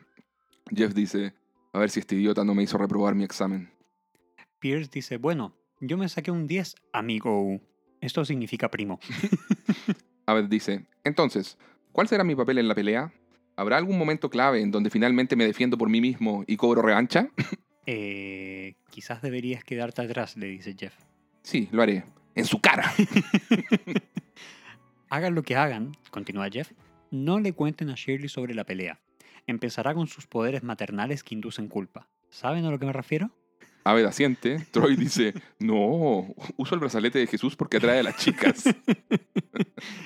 Jeff 0.75 0.93
dice, 0.93 1.33
a 1.73 1.79
ver 1.79 1.89
si 1.89 1.99
este 1.99 2.15
idiota 2.15 2.43
no 2.43 2.53
me 2.53 2.63
hizo 2.63 2.77
reprobar 2.77 3.15
mi 3.15 3.23
examen. 3.23 3.71
Pierce 4.59 4.89
dice, 4.91 5.17
bueno, 5.17 5.55
yo 5.79 5.97
me 5.97 6.09
saqué 6.09 6.31
un 6.31 6.47
10, 6.47 6.75
amigo. 6.93 7.61
Esto 8.01 8.25
significa 8.25 8.69
primo. 8.69 8.99
Abed 10.25 10.45
dice, 10.45 10.85
entonces, 11.03 11.57
¿cuál 11.91 12.07
será 12.07 12.23
mi 12.23 12.35
papel 12.35 12.57
en 12.57 12.67
la 12.67 12.75
pelea? 12.75 13.13
¿Habrá 13.55 13.77
algún 13.77 13.97
momento 13.97 14.29
clave 14.29 14.61
en 14.61 14.71
donde 14.71 14.89
finalmente 14.89 15.35
me 15.35 15.45
defiendo 15.45 15.77
por 15.77 15.89
mí 15.89 16.01
mismo 16.01 16.43
y 16.47 16.57
cobro 16.57 16.81
revancha? 16.81 17.29
Eh, 17.89 18.75
quizás 18.89 19.21
deberías 19.21 19.63
quedarte 19.63 20.01
atrás, 20.01 20.35
le 20.35 20.47
dice 20.47 20.75
Jeff. 20.77 20.93
Sí, 21.41 21.69
lo 21.71 21.81
haré. 21.81 22.03
En 22.35 22.43
su 22.43 22.59
cara. 22.59 22.93
Hagan 25.09 25.35
lo 25.35 25.43
que 25.43 25.55
hagan, 25.55 25.95
continúa 26.11 26.49
Jeff, 26.49 26.71
no 27.11 27.39
le 27.39 27.53
cuenten 27.53 27.89
a 27.89 27.95
Shirley 27.95 28.29
sobre 28.29 28.53
la 28.53 28.65
pelea. 28.65 28.99
Empezará 29.45 29.93
con 29.93 30.07
sus 30.07 30.27
poderes 30.27 30.63
maternales 30.63 31.23
que 31.23 31.33
inducen 31.33 31.69
culpa. 31.69 32.07
¿Saben 32.29 32.65
a 32.65 32.71
lo 32.71 32.79
que 32.79 32.85
me 32.85 32.93
refiero? 32.93 33.31
Abed 33.85 34.03
asiente. 34.03 34.65
Troy 34.71 34.97
dice, 34.97 35.33
no, 35.59 36.35
uso 36.57 36.75
el 36.75 36.81
brazalete 36.81 37.19
de 37.19 37.27
Jesús 37.27 37.55
porque 37.55 37.77
atrae 37.77 37.99
a 37.99 38.03
las 38.03 38.17
chicas. 38.17 38.63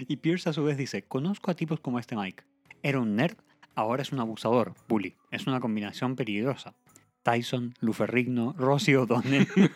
Y 0.08 0.18
Pierce 0.18 0.50
a 0.50 0.54
su 0.54 0.64
vez 0.64 0.78
dice, 0.78 1.04
conozco 1.04 1.50
a 1.50 1.56
tipos 1.56 1.80
como 1.80 1.98
este 1.98 2.16
Mike. 2.16 2.44
Era 2.84 3.00
un 3.00 3.16
nerd, 3.16 3.38
ahora 3.74 4.02
es 4.02 4.12
un 4.12 4.20
abusador, 4.20 4.74
bully. 4.88 5.16
Es 5.32 5.48
una 5.48 5.62
combinación 5.62 6.16
peligrosa. 6.16 6.76
Tyson, 7.24 7.74
Luferrigno, 7.80 8.54
Rossi 8.58 8.96
O'Donnell. 8.96 9.48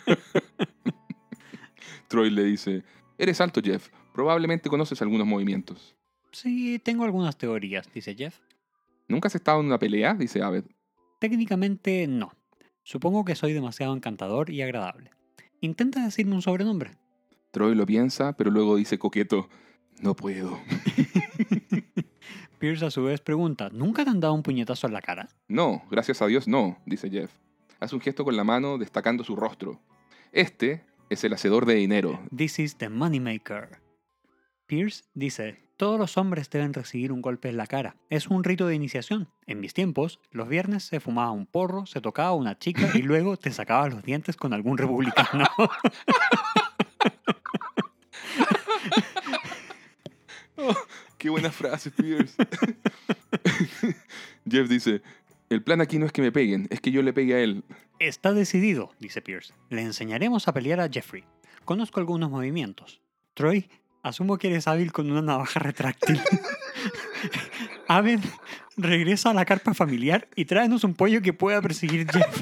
Troy 2.09 2.29
le 2.29 2.43
dice, 2.43 2.83
eres 3.17 3.39
alto, 3.39 3.61
Jeff. 3.63 3.89
Probablemente 4.15 4.69
conoces 4.69 5.01
algunos 5.01 5.27
movimientos. 5.27 5.93
sí, 6.31 6.79
tengo 6.79 7.03
algunas 7.03 7.37
teorías, 7.37 7.91
dice 7.93 8.15
Jeff. 8.15 8.39
¿Nunca 9.09 9.27
has 9.27 9.35
estado 9.35 9.59
en 9.59 9.65
una 9.65 9.77
pelea? 9.77 10.13
Dice 10.13 10.41
Abed. 10.41 10.63
Técnicamente 11.19 12.07
no. 12.07 12.31
Supongo 12.83 13.25
que 13.25 13.35
soy 13.35 13.51
demasiado 13.51 13.93
encantador 13.93 14.49
y 14.49 14.61
agradable. 14.61 15.11
Intenta 15.59 16.01
decirme 16.01 16.33
un 16.33 16.41
sobrenombre. 16.41 16.91
Troy 17.51 17.75
lo 17.75 17.85
piensa, 17.85 18.37
pero 18.37 18.51
luego 18.51 18.77
dice 18.77 18.97
coqueto, 18.97 19.49
no 19.99 20.15
puedo. 20.15 20.59
Pierce 22.59 22.85
a 22.85 22.91
su 22.91 23.03
vez 23.03 23.19
pregunta, 23.19 23.69
¿nunca 23.73 24.05
te 24.05 24.11
han 24.11 24.21
dado 24.21 24.33
un 24.33 24.43
puñetazo 24.43 24.87
en 24.87 24.93
la 24.93 25.01
cara? 25.01 25.27
No, 25.49 25.83
gracias 25.91 26.21
a 26.21 26.27
Dios 26.27 26.47
no, 26.47 26.77
dice 26.85 27.09
Jeff. 27.09 27.31
Hace 27.81 27.95
un 27.95 28.01
gesto 28.01 28.23
con 28.23 28.37
la 28.37 28.45
mano 28.45 28.77
destacando 28.77 29.25
su 29.25 29.35
rostro. 29.35 29.81
Este 30.31 30.85
es 31.09 31.25
el 31.25 31.33
hacedor 31.33 31.65
de 31.65 31.75
dinero. 31.75 32.21
This 32.33 32.59
is 32.59 32.77
the 32.77 32.87
moneymaker. 32.87 33.83
Pierce 34.67 35.03
dice, 35.13 35.61
todos 35.77 35.99
los 35.99 36.17
hombres 36.17 36.49
deben 36.49 36.73
recibir 36.73 37.11
un 37.11 37.21
golpe 37.21 37.49
en 37.49 37.57
la 37.57 37.67
cara. 37.67 37.97
Es 38.09 38.25
un 38.27 38.43
rito 38.43 38.65
de 38.65 38.73
iniciación. 38.73 39.29
En 39.45 39.59
mis 39.59 39.75
tiempos, 39.75 40.19
los 40.31 40.49
viernes 40.49 40.81
se 40.83 40.99
fumaba 40.99 41.29
un 41.31 41.45
porro, 41.45 41.85
se 41.85 42.01
tocaba 42.01 42.33
una 42.33 42.57
chica 42.57 42.89
y 42.95 43.03
luego 43.03 43.37
te 43.37 43.51
sacaba 43.51 43.87
los 43.89 44.01
dientes 44.03 44.35
con 44.35 44.53
algún 44.53 44.79
republicano. 44.79 45.45
Qué 51.19 51.29
buena 51.29 51.51
frase, 51.51 51.91
Pierce. 51.91 52.35
Jeff 54.49 54.67
dice, 54.67 55.03
el 55.49 55.61
plan 55.61 55.81
aquí 55.81 55.99
no 55.99 56.07
es 56.07 56.11
que 56.11 56.23
me 56.23 56.31
peguen, 56.31 56.65
es 56.71 56.81
que 56.81 56.89
yo 56.91 57.03
le 57.03 57.13
pegue 57.13 57.35
a 57.35 57.39
él. 57.39 57.63
Está 57.99 58.33
decidido, 58.33 58.89
dice 58.99 59.21
Pierce. 59.21 59.53
Le 59.69 59.83
enseñaremos 59.83 60.47
a 60.47 60.53
pelear 60.53 60.79
a 60.79 60.89
Jeffrey. 60.89 61.23
Conozco 61.65 61.99
algunos 61.99 62.31
movimientos. 62.31 63.03
Troy, 63.35 63.69
asumo 64.05 64.37
que 64.37 64.47
eres 64.49 64.67
hábil 64.67 64.91
con 64.91 65.11
una 65.11 65.21
navaja 65.21 65.59
retráctil. 65.59 66.21
Abed, 67.87 68.19
regresa 68.77 69.31
a 69.31 69.33
la 69.33 69.45
carpa 69.45 69.73
familiar 69.73 70.27
y 70.35 70.45
tráenos 70.45 70.83
un 70.83 70.93
pollo 70.93 71.21
que 71.23 71.33
pueda 71.33 71.61
perseguir 71.61 72.07
Jeff. 72.11 72.41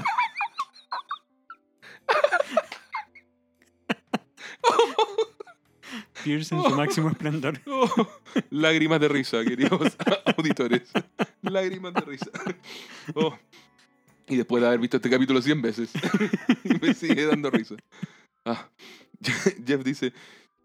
Pierce 6.23 6.55
en 6.55 6.63
su 6.63 6.69
máximo 6.71 7.09
esplendor. 7.09 7.59
Lágrimas 8.49 8.99
de 8.99 9.07
risa, 9.09 9.43
queridos 9.43 9.97
auditores. 10.37 10.91
Lágrimas 11.41 11.93
de 11.93 12.01
risa. 12.01 12.31
Oh, 13.13 13.37
Y 14.27 14.37
después 14.37 14.61
de 14.61 14.67
haber 14.67 14.79
visto 14.79 14.97
este 14.97 15.09
capítulo 15.09 15.41
100 15.41 15.61
veces, 15.61 15.91
me 16.81 16.93
sigue 16.93 17.25
dando 17.25 17.49
risa. 17.51 17.75
Ah, 18.45 18.69
Jeff 19.65 19.83
dice, 19.83 20.13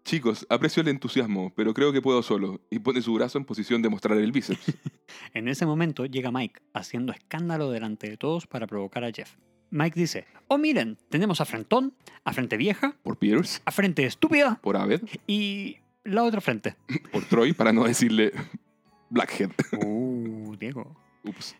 chicos, 0.03 0.45
aprecio 0.49 0.81
el 0.81 0.87
entusiasmo, 0.87 1.53
pero 1.55 1.73
creo 1.73 1.91
que 1.91 2.01
puedo 2.01 2.21
solo. 2.23 2.61
Y 2.69 2.79
pone 2.79 3.01
su 3.01 3.13
brazo 3.13 3.37
en 3.37 3.45
posición 3.45 3.81
de 3.81 3.89
mostrar 3.89 4.17
el 4.17 4.31
bíceps. 4.31 4.73
En 5.33 5.47
ese 5.47 5.65
momento 5.65 6.05
llega 6.05 6.31
Mike, 6.31 6.61
haciendo 6.73 7.11
escándalo 7.11 7.71
delante 7.71 8.09
de 8.09 8.17
todos 8.17 8.45
para 8.45 8.67
provocar 8.67 9.03
a 9.03 9.11
Jeff. 9.11 9.35
Mike 9.71 9.99
dice, 9.99 10.25
oh 10.47 10.57
miren, 10.57 10.97
tenemos 11.09 11.41
a 11.41 11.45
Frentón, 11.45 11.93
a 12.23 12.33
Frente 12.33 12.57
Vieja, 12.57 12.95
Por 13.03 13.17
Pierce, 13.17 13.61
a 13.65 13.71
Frente 13.71 14.05
Estúpida 14.05 14.59
por 14.61 14.77
Abed, 14.77 15.01
y 15.27 15.77
la 16.03 16.23
otra 16.23 16.41
frente. 16.41 16.75
por 17.11 17.23
Troy, 17.25 17.53
para 17.53 17.73
no 17.73 17.85
decirle 17.85 18.31
Blackhead. 19.09 19.51
Uh, 19.83 20.55
Diego. 20.57 20.95
Ups. 21.23 21.55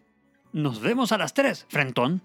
Nos 0.54 0.82
vemos 0.82 1.12
a 1.12 1.18
las 1.18 1.34
tres, 1.34 1.66
Frentón. 1.70 2.22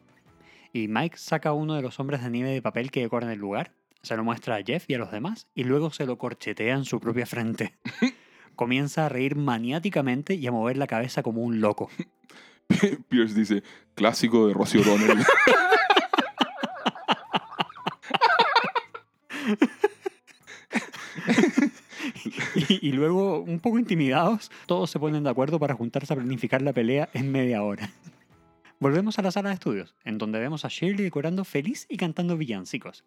Y 0.72 0.88
Mike 0.88 1.18
saca 1.18 1.53
uno 1.53 1.74
de 1.74 1.83
los 1.83 2.00
hombres 2.00 2.22
de 2.22 2.31
nieve 2.31 2.50
de 2.50 2.62
papel 2.62 2.90
que 2.90 3.00
decoran 3.00 3.31
el 3.31 3.38
lugar, 3.38 3.72
se 4.05 4.17
lo 4.17 4.25
muestra 4.25 4.57
a 4.57 4.62
Jeff 4.62 4.85
y 4.88 4.95
a 4.95 4.99
los 4.99 5.11
demás, 5.11 5.49
y 5.55 5.64
luego 5.64 5.90
se 5.90 6.07
lo 6.07 6.19
corchetea 6.19 6.75
en 6.75 6.85
su 6.85 7.01
propia 7.01 7.27
frente. 7.27 7.75
Comienza 8.55 9.07
a 9.07 9.09
reír 9.09 9.35
maniáticamente 9.35 10.35
y 10.35 10.47
a 10.47 10.53
mover 10.53 10.77
la 10.77 10.87
cabeza 10.87 11.23
como 11.23 11.43
un 11.43 11.61
loco. 11.61 11.90
Pierce 13.09 13.35
dice, 13.35 13.62
clásico 13.95 14.47
de 14.47 14.55
Rosie 14.55 14.81
O'Donnell. 14.81 15.25
Y, 22.69 22.88
y 22.88 22.93
luego, 22.93 23.40
un 23.40 23.59
poco 23.59 23.79
intimidados, 23.79 24.51
todos 24.67 24.88
se 24.88 25.01
ponen 25.01 25.25
de 25.25 25.31
acuerdo 25.31 25.59
para 25.59 25.75
juntarse 25.75 26.12
a 26.12 26.17
planificar 26.17 26.62
la 26.62 26.73
pelea 26.73 27.09
en 27.12 27.31
media 27.33 27.62
hora. 27.62 27.90
Volvemos 28.79 29.19
a 29.19 29.23
la 29.23 29.31
sala 29.31 29.49
de 29.49 29.55
estudios, 29.55 29.95
en 30.05 30.19
donde 30.19 30.38
vemos 30.38 30.64
a 30.64 30.69
Shirley 30.69 31.05
decorando 31.05 31.45
feliz 31.45 31.87
y 31.88 31.97
cantando 31.97 32.37
villancicos. 32.37 33.05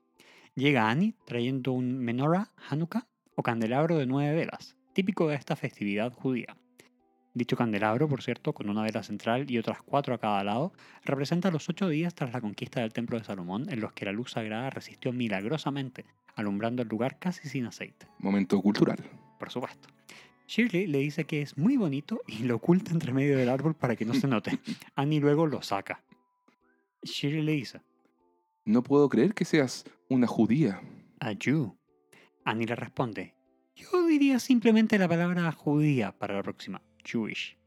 Llega 0.57 0.89
Annie 0.89 1.13
trayendo 1.23 1.71
un 1.71 1.99
menorah 1.99 2.51
Hanukkah 2.67 3.07
o 3.35 3.43
candelabro 3.43 3.95
de 3.99 4.07
nueve 4.07 4.33
velas, 4.35 4.75
típico 4.93 5.27
de 5.27 5.35
esta 5.35 5.55
festividad 5.55 6.11
judía. 6.11 6.57
Dicho 7.35 7.55
candelabro, 7.55 8.09
por 8.09 8.23
cierto, 8.23 8.53
con 8.53 8.67
una 8.67 8.81
vela 8.81 9.03
central 9.03 9.51
y 9.51 9.59
otras 9.59 9.83
cuatro 9.83 10.15
a 10.15 10.17
cada 10.17 10.43
lado, 10.43 10.73
representa 11.05 11.51
los 11.51 11.69
ocho 11.69 11.87
días 11.87 12.15
tras 12.15 12.33
la 12.33 12.41
conquista 12.41 12.81
del 12.81 12.91
Templo 12.91 13.19
de 13.19 13.23
Salomón 13.23 13.69
en 13.69 13.81
los 13.81 13.93
que 13.93 14.05
la 14.05 14.11
luz 14.11 14.31
sagrada 14.31 14.71
resistió 14.71 15.13
milagrosamente, 15.13 16.05
alumbrando 16.33 16.81
el 16.81 16.87
lugar 16.87 17.19
casi 17.19 17.47
sin 17.47 17.67
aceite, 17.67 18.07
Momento 18.17 18.59
cultural. 18.59 18.97
por 19.37 19.51
supuesto. 19.51 19.89
Shirley 20.47 20.87
le 20.87 20.97
dice 20.97 21.25
que 21.25 21.43
es 21.43 21.55
muy 21.55 21.77
bonito 21.77 22.21
y 22.25 22.39
lo 22.45 22.55
oculta 22.55 22.93
entre 22.93 23.13
medio 23.13 23.37
del 23.37 23.49
árbol 23.49 23.75
para 23.75 23.95
que 23.95 24.05
no 24.05 24.15
se 24.15 24.27
note. 24.27 24.57
Annie 24.95 25.19
luego 25.19 25.45
lo 25.45 25.61
saca. 25.61 26.01
Shirley 27.03 27.43
le 27.43 27.51
dice, 27.51 27.81
No 28.65 28.81
puedo 28.81 29.07
creer 29.07 29.35
que 29.35 29.45
seas 29.45 29.85
una 30.09 30.27
judía. 30.27 30.81
a 31.19 31.33
Jew. 31.39 31.75
Annie 32.45 32.65
le 32.65 32.75
responde, 32.75 33.35
yo 33.75 34.05
diría 34.07 34.39
simplemente 34.39 34.97
la 34.97 35.07
palabra 35.07 35.51
judía 35.51 36.11
para 36.11 36.35
la 36.35 36.43
próxima, 36.43 36.81
Jewish. 37.03 37.57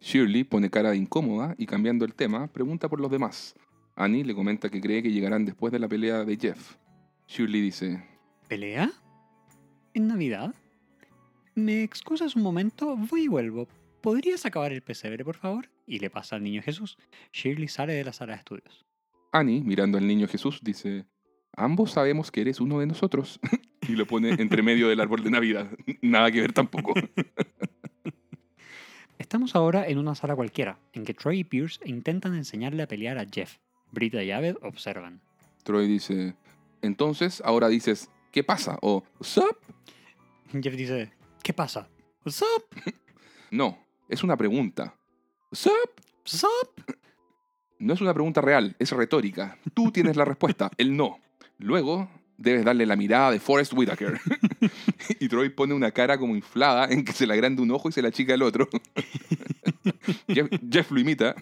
Shirley 0.00 0.44
pone 0.44 0.70
cara 0.70 0.90
de 0.90 0.96
incómoda 0.96 1.54
y 1.58 1.66
cambiando 1.66 2.04
el 2.04 2.14
tema, 2.14 2.48
pregunta 2.48 2.88
por 2.88 3.00
los 3.00 3.10
demás. 3.10 3.54
Annie 3.94 4.24
le 4.24 4.34
comenta 4.34 4.68
que 4.70 4.80
cree 4.80 5.02
que 5.02 5.12
llegarán 5.12 5.44
después 5.44 5.72
de 5.72 5.78
la 5.78 5.88
pelea 5.88 6.24
de 6.24 6.36
Jeff. 6.36 6.76
Shirley 7.28 7.60
dice, 7.60 8.02
¿Pelea? 8.48 8.90
¿En 9.94 10.08
Navidad? 10.08 10.54
¿Me 11.54 11.82
excusas 11.82 12.34
un 12.34 12.42
momento? 12.42 12.96
Voy 12.96 13.24
y 13.24 13.28
vuelvo. 13.28 13.68
¿Podrías 14.00 14.44
acabar 14.46 14.72
el 14.72 14.82
pesebre, 14.82 15.24
por 15.24 15.36
favor? 15.36 15.70
Y 15.86 15.98
le 15.98 16.10
pasa 16.10 16.36
al 16.36 16.42
niño 16.42 16.62
Jesús. 16.62 16.96
Shirley 17.32 17.68
sale 17.68 17.92
de 17.92 18.04
la 18.04 18.12
sala 18.12 18.32
de 18.32 18.38
estudios. 18.38 18.84
Annie, 19.30 19.60
mirando 19.62 19.98
al 19.98 20.06
niño 20.06 20.26
Jesús, 20.26 20.60
dice, 20.62 21.04
ambos 21.56 21.92
sabemos 21.92 22.30
que 22.30 22.42
eres 22.42 22.60
uno 22.60 22.80
de 22.80 22.86
nosotros. 22.86 23.40
y 23.88 23.92
lo 23.92 24.06
pone 24.06 24.30
entre 24.30 24.62
medio 24.62 24.88
del 24.88 25.00
árbol 25.00 25.24
de 25.24 25.30
Navidad. 25.30 25.68
Nada 26.00 26.30
que 26.30 26.40
ver 26.40 26.52
tampoco. 26.52 26.94
Estamos 29.18 29.54
ahora 29.56 29.86
en 29.86 29.98
una 29.98 30.14
sala 30.14 30.36
cualquiera, 30.36 30.78
en 30.92 31.04
que 31.04 31.14
Troy 31.14 31.40
y 31.40 31.44
Pierce 31.44 31.80
intentan 31.84 32.34
enseñarle 32.34 32.82
a 32.82 32.86
pelear 32.86 33.18
a 33.18 33.26
Jeff. 33.26 33.56
Brita 33.90 34.22
y 34.22 34.30
Abed 34.30 34.56
observan. 34.62 35.20
Troy 35.62 35.86
dice, 35.86 36.34
entonces 36.82 37.42
ahora 37.44 37.68
dices, 37.68 38.10
¿qué 38.30 38.42
pasa? 38.44 38.78
O, 38.82 39.04
¿sup? 39.20 39.56
Jeff 40.52 40.74
dice, 40.74 41.12
¿qué 41.42 41.52
pasa? 41.52 41.88
What's 42.24 42.42
up? 42.42 42.64
No, 43.50 43.78
es 44.08 44.24
una 44.24 44.34
pregunta. 44.34 44.94
¿Sup? 45.52 45.72
What's 46.20 46.44
up? 46.44 46.96
No 47.78 47.92
es 47.92 48.00
una 48.00 48.14
pregunta 48.14 48.40
real, 48.40 48.74
es 48.78 48.90
retórica. 48.92 49.58
Tú 49.74 49.92
tienes 49.92 50.16
la 50.16 50.24
respuesta, 50.24 50.70
él 50.78 50.96
no. 50.96 51.18
Luego 51.62 52.08
debes 52.36 52.64
darle 52.64 52.86
la 52.86 52.96
mirada 52.96 53.30
de 53.30 53.40
Forrest 53.40 53.72
Whitaker. 53.72 54.20
y 55.20 55.28
Troy 55.28 55.48
pone 55.48 55.74
una 55.74 55.92
cara 55.92 56.18
como 56.18 56.34
inflada 56.34 56.86
en 56.86 57.04
que 57.04 57.12
se 57.12 57.26
le 57.26 57.34
agranda 57.34 57.62
un 57.62 57.70
ojo 57.70 57.88
y 57.88 57.92
se 57.92 58.02
la 58.02 58.08
achica 58.08 58.34
el 58.34 58.42
otro. 58.42 58.68
Jeff, 60.28 60.48
Jeff 60.70 60.90
lo 60.90 61.00
imita. 61.00 61.34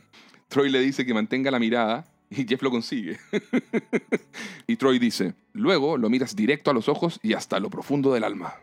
Troy 0.49 0.71
le 0.71 0.81
dice 0.81 1.07
que 1.07 1.15
mantenga 1.15 1.51
la 1.51 1.59
mirada 1.59 2.05
y 2.29 2.47
Jeff 2.47 2.63
lo 2.63 2.71
consigue. 2.71 3.19
y 4.67 4.77
Troy 4.77 4.99
dice, 4.99 5.35
luego 5.53 5.97
lo 5.97 6.11
miras 6.11 6.37
directo 6.37 6.71
a 6.71 6.75
los 6.75 6.89
ojos 6.89 7.19
y 7.23 7.33
hasta 7.33 7.59
lo 7.59 7.71
profundo 7.71 8.13
del 8.13 8.25
alma. 8.25 8.55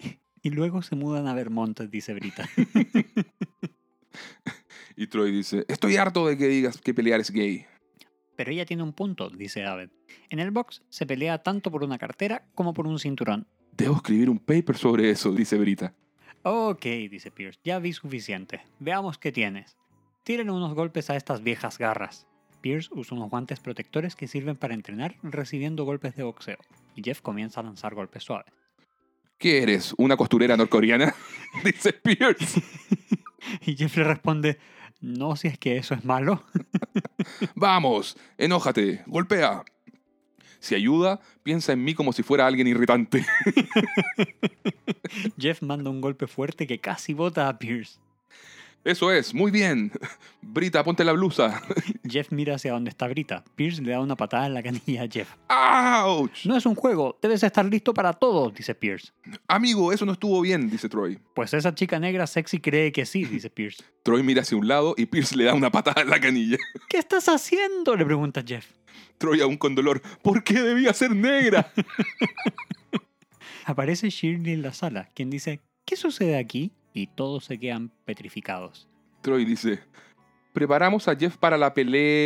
Y 0.44 0.52
luego 0.52 0.82
se 0.84 0.96
mudan 0.96 1.28
a 1.28 1.34
Vermont, 1.34 1.82
dice 1.82 2.14
Brita. 2.14 2.48
Y 4.96 5.08
Troy 5.08 5.32
dice, 5.32 5.64
estoy 5.68 5.96
harto 5.98 6.26
de 6.28 6.38
que 6.38 6.48
digas 6.48 6.82
que 6.82 6.92
pelear 6.92 7.20
es 7.20 7.30
gay. 7.30 7.68
Pero 8.38 8.52
ella 8.52 8.66
tiene 8.66 8.84
un 8.84 8.94
punto, 8.94 9.30
dice 9.30 9.66
Abed. 9.66 9.90
En 10.30 10.40
el 10.40 10.52
box 10.52 10.84
se 10.90 11.06
pelea 11.06 11.40
tanto 11.40 11.72
por 11.72 11.84
una 11.84 11.98
cartera 11.98 12.46
como 12.56 12.74
por 12.74 12.88
un 12.88 13.00
cinturón. 13.00 13.48
Debo 13.72 13.96
escribir 13.96 14.30
un 14.30 14.38
paper 14.38 14.78
sobre 14.78 15.10
eso, 15.10 15.32
dice 15.32 15.58
Brita. 15.58 15.94
Ok, 16.44 16.84
dice 16.84 17.32
Pierce, 17.32 17.60
ya 17.64 17.80
vi 17.80 17.94
suficiente. 17.94 18.62
Veamos 18.80 19.18
qué 19.18 19.32
tienes. 19.32 19.76
Tírenle 20.24 20.54
unos 20.54 20.76
golpes 20.76 21.10
a 21.10 21.16
estas 21.16 21.42
viejas 21.42 21.80
garras. 21.80 22.28
Pierce 22.62 22.90
usa 22.92 23.18
unos 23.18 23.32
guantes 23.32 23.60
protectores 23.60 24.16
que 24.16 24.28
sirven 24.28 24.56
para 24.56 24.76
entrenar 24.76 25.16
recibiendo 25.24 25.84
golpes 25.84 26.16
de 26.16 26.24
boxeo. 26.24 26.60
Y 26.96 27.02
Jeff 27.04 27.22
comienza 27.22 27.60
a 27.60 27.64
lanzar 27.64 27.96
golpes 27.96 28.24
suaves. 28.24 28.54
¿Qué 29.40 29.64
eres? 29.64 29.96
¿Una 29.98 30.16
costurera 30.16 30.56
norcoreana? 30.56 31.14
Dice 31.64 31.94
Pierce. 31.94 32.62
Y 33.66 33.78
Jeff 33.78 33.96
le 33.96 34.04
responde, 34.04 34.58
no 35.02 35.36
si 35.36 35.48
es 35.48 35.58
que 35.58 35.78
eso 35.78 35.94
es 35.94 36.04
malo. 36.06 36.44
Vamos, 37.56 38.18
enójate, 38.38 39.04
golpea. 39.06 39.64
Si 40.60 40.76
ayuda, 40.76 41.20
piensa 41.44 41.74
en 41.74 41.84
mí 41.84 41.94
como 41.94 42.14
si 42.14 42.24
fuera 42.24 42.48
alguien 42.48 42.68
irritante. 42.68 43.26
Jeff 45.38 45.62
manda 45.62 45.90
un 45.90 46.02
golpe 46.02 46.28
fuerte 46.28 46.66
que 46.66 46.80
casi 46.80 47.14
bota 47.14 47.48
a 47.48 47.60
Pierce. 47.60 48.00
Eso 48.84 49.12
es, 49.12 49.34
muy 49.34 49.52
bien. 49.52 49.92
Brita, 50.42 50.84
ponte 50.84 51.04
la 51.04 51.12
blusa. 51.12 51.62
Jeff 52.10 52.32
mira 52.32 52.56
hacia 52.56 52.72
donde 52.72 52.90
está 52.90 53.08
Brita. 53.08 53.44
Pierce 53.56 53.82
le 53.82 53.92
da 53.92 54.00
una 54.02 54.16
patada 54.16 54.46
en 54.48 54.54
la 54.54 54.64
canilla 54.64 55.04
a 55.04 55.08
Jeff. 55.08 55.30
¡Auch! 55.50 56.46
No 56.46 56.56
es 56.58 56.66
un 56.66 56.76
juego, 56.76 57.18
debes 57.22 57.44
estar 57.44 57.66
listo 57.66 57.94
para 57.94 58.14
todo, 58.14 58.50
dice 58.50 58.76
Pierce. 58.76 59.12
Amigo, 59.48 59.92
eso 59.92 60.06
no 60.06 60.14
estuvo 60.14 60.42
bien, 60.42 60.70
dice 60.70 60.90
Troy. 60.90 61.20
Pues 61.34 61.54
esa 61.54 61.74
chica 61.76 62.00
negra 62.00 62.28
sexy 62.28 62.60
cree 62.60 62.92
que 62.92 63.06
sí, 63.06 63.26
dice 63.26 63.50
Pierce. 63.52 63.84
Troy 64.04 64.24
mira 64.24 64.42
hacia 64.42 64.58
un 64.58 64.68
lado 64.68 64.94
y 64.98 65.06
Pierce 65.06 65.36
le 65.36 65.46
da 65.46 65.54
una 65.54 65.72
patada 65.72 66.02
en 66.02 66.10
la 66.10 66.20
canilla. 66.20 66.58
¿Qué 66.90 66.98
estás 66.98 67.28
haciendo? 67.30 67.96
le 67.96 68.06
pregunta 68.06 68.44
Jeff. 68.46 68.66
Troy 69.18 69.42
aún 69.42 69.58
con 69.58 69.76
dolor. 69.76 70.02
¿Por 70.22 70.44
qué 70.44 70.62
debía 70.62 70.94
ser 70.94 71.16
negra? 71.16 71.72
Aparece 73.66 74.10
Shirley 74.10 74.54
en 74.54 74.62
la 74.62 74.74
sala, 74.74 75.10
quien 75.14 75.30
dice, 75.30 75.60
¿qué 75.86 75.96
sucede 75.96 76.38
aquí? 76.38 76.72
Y 76.94 77.08
todos 77.08 77.46
se 77.46 77.60
quedan 77.60 77.92
petrificados. 78.06 78.88
Troy 79.22 79.44
dice, 79.44 79.80
preparamos 80.58 81.08
a 81.08 81.16
Jeff 81.16 81.38
para 81.38 81.56
la 81.56 81.72
pelea. 81.72 82.18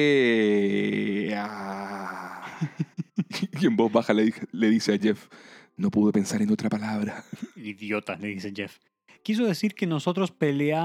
Y 3.60 3.66
en 3.66 3.76
voz 3.76 3.92
baja 3.92 4.14
le, 4.14 4.34
le 4.54 4.70
dice 4.70 4.94
a 4.94 4.98
Jeff, 4.98 5.28
no 5.76 5.92
pude 5.92 6.14
pensar 6.14 6.42
en 6.42 6.50
otra 6.50 6.70
palabra. 6.70 7.26
Idiota, 7.58 8.16
le 8.16 8.30
dice 8.30 8.54
Jeff. 8.56 8.78
Quiso 9.22 9.44
decir 9.46 9.76
que 9.76 9.86
nosotros 9.86 10.32
peleamos... 10.32 10.82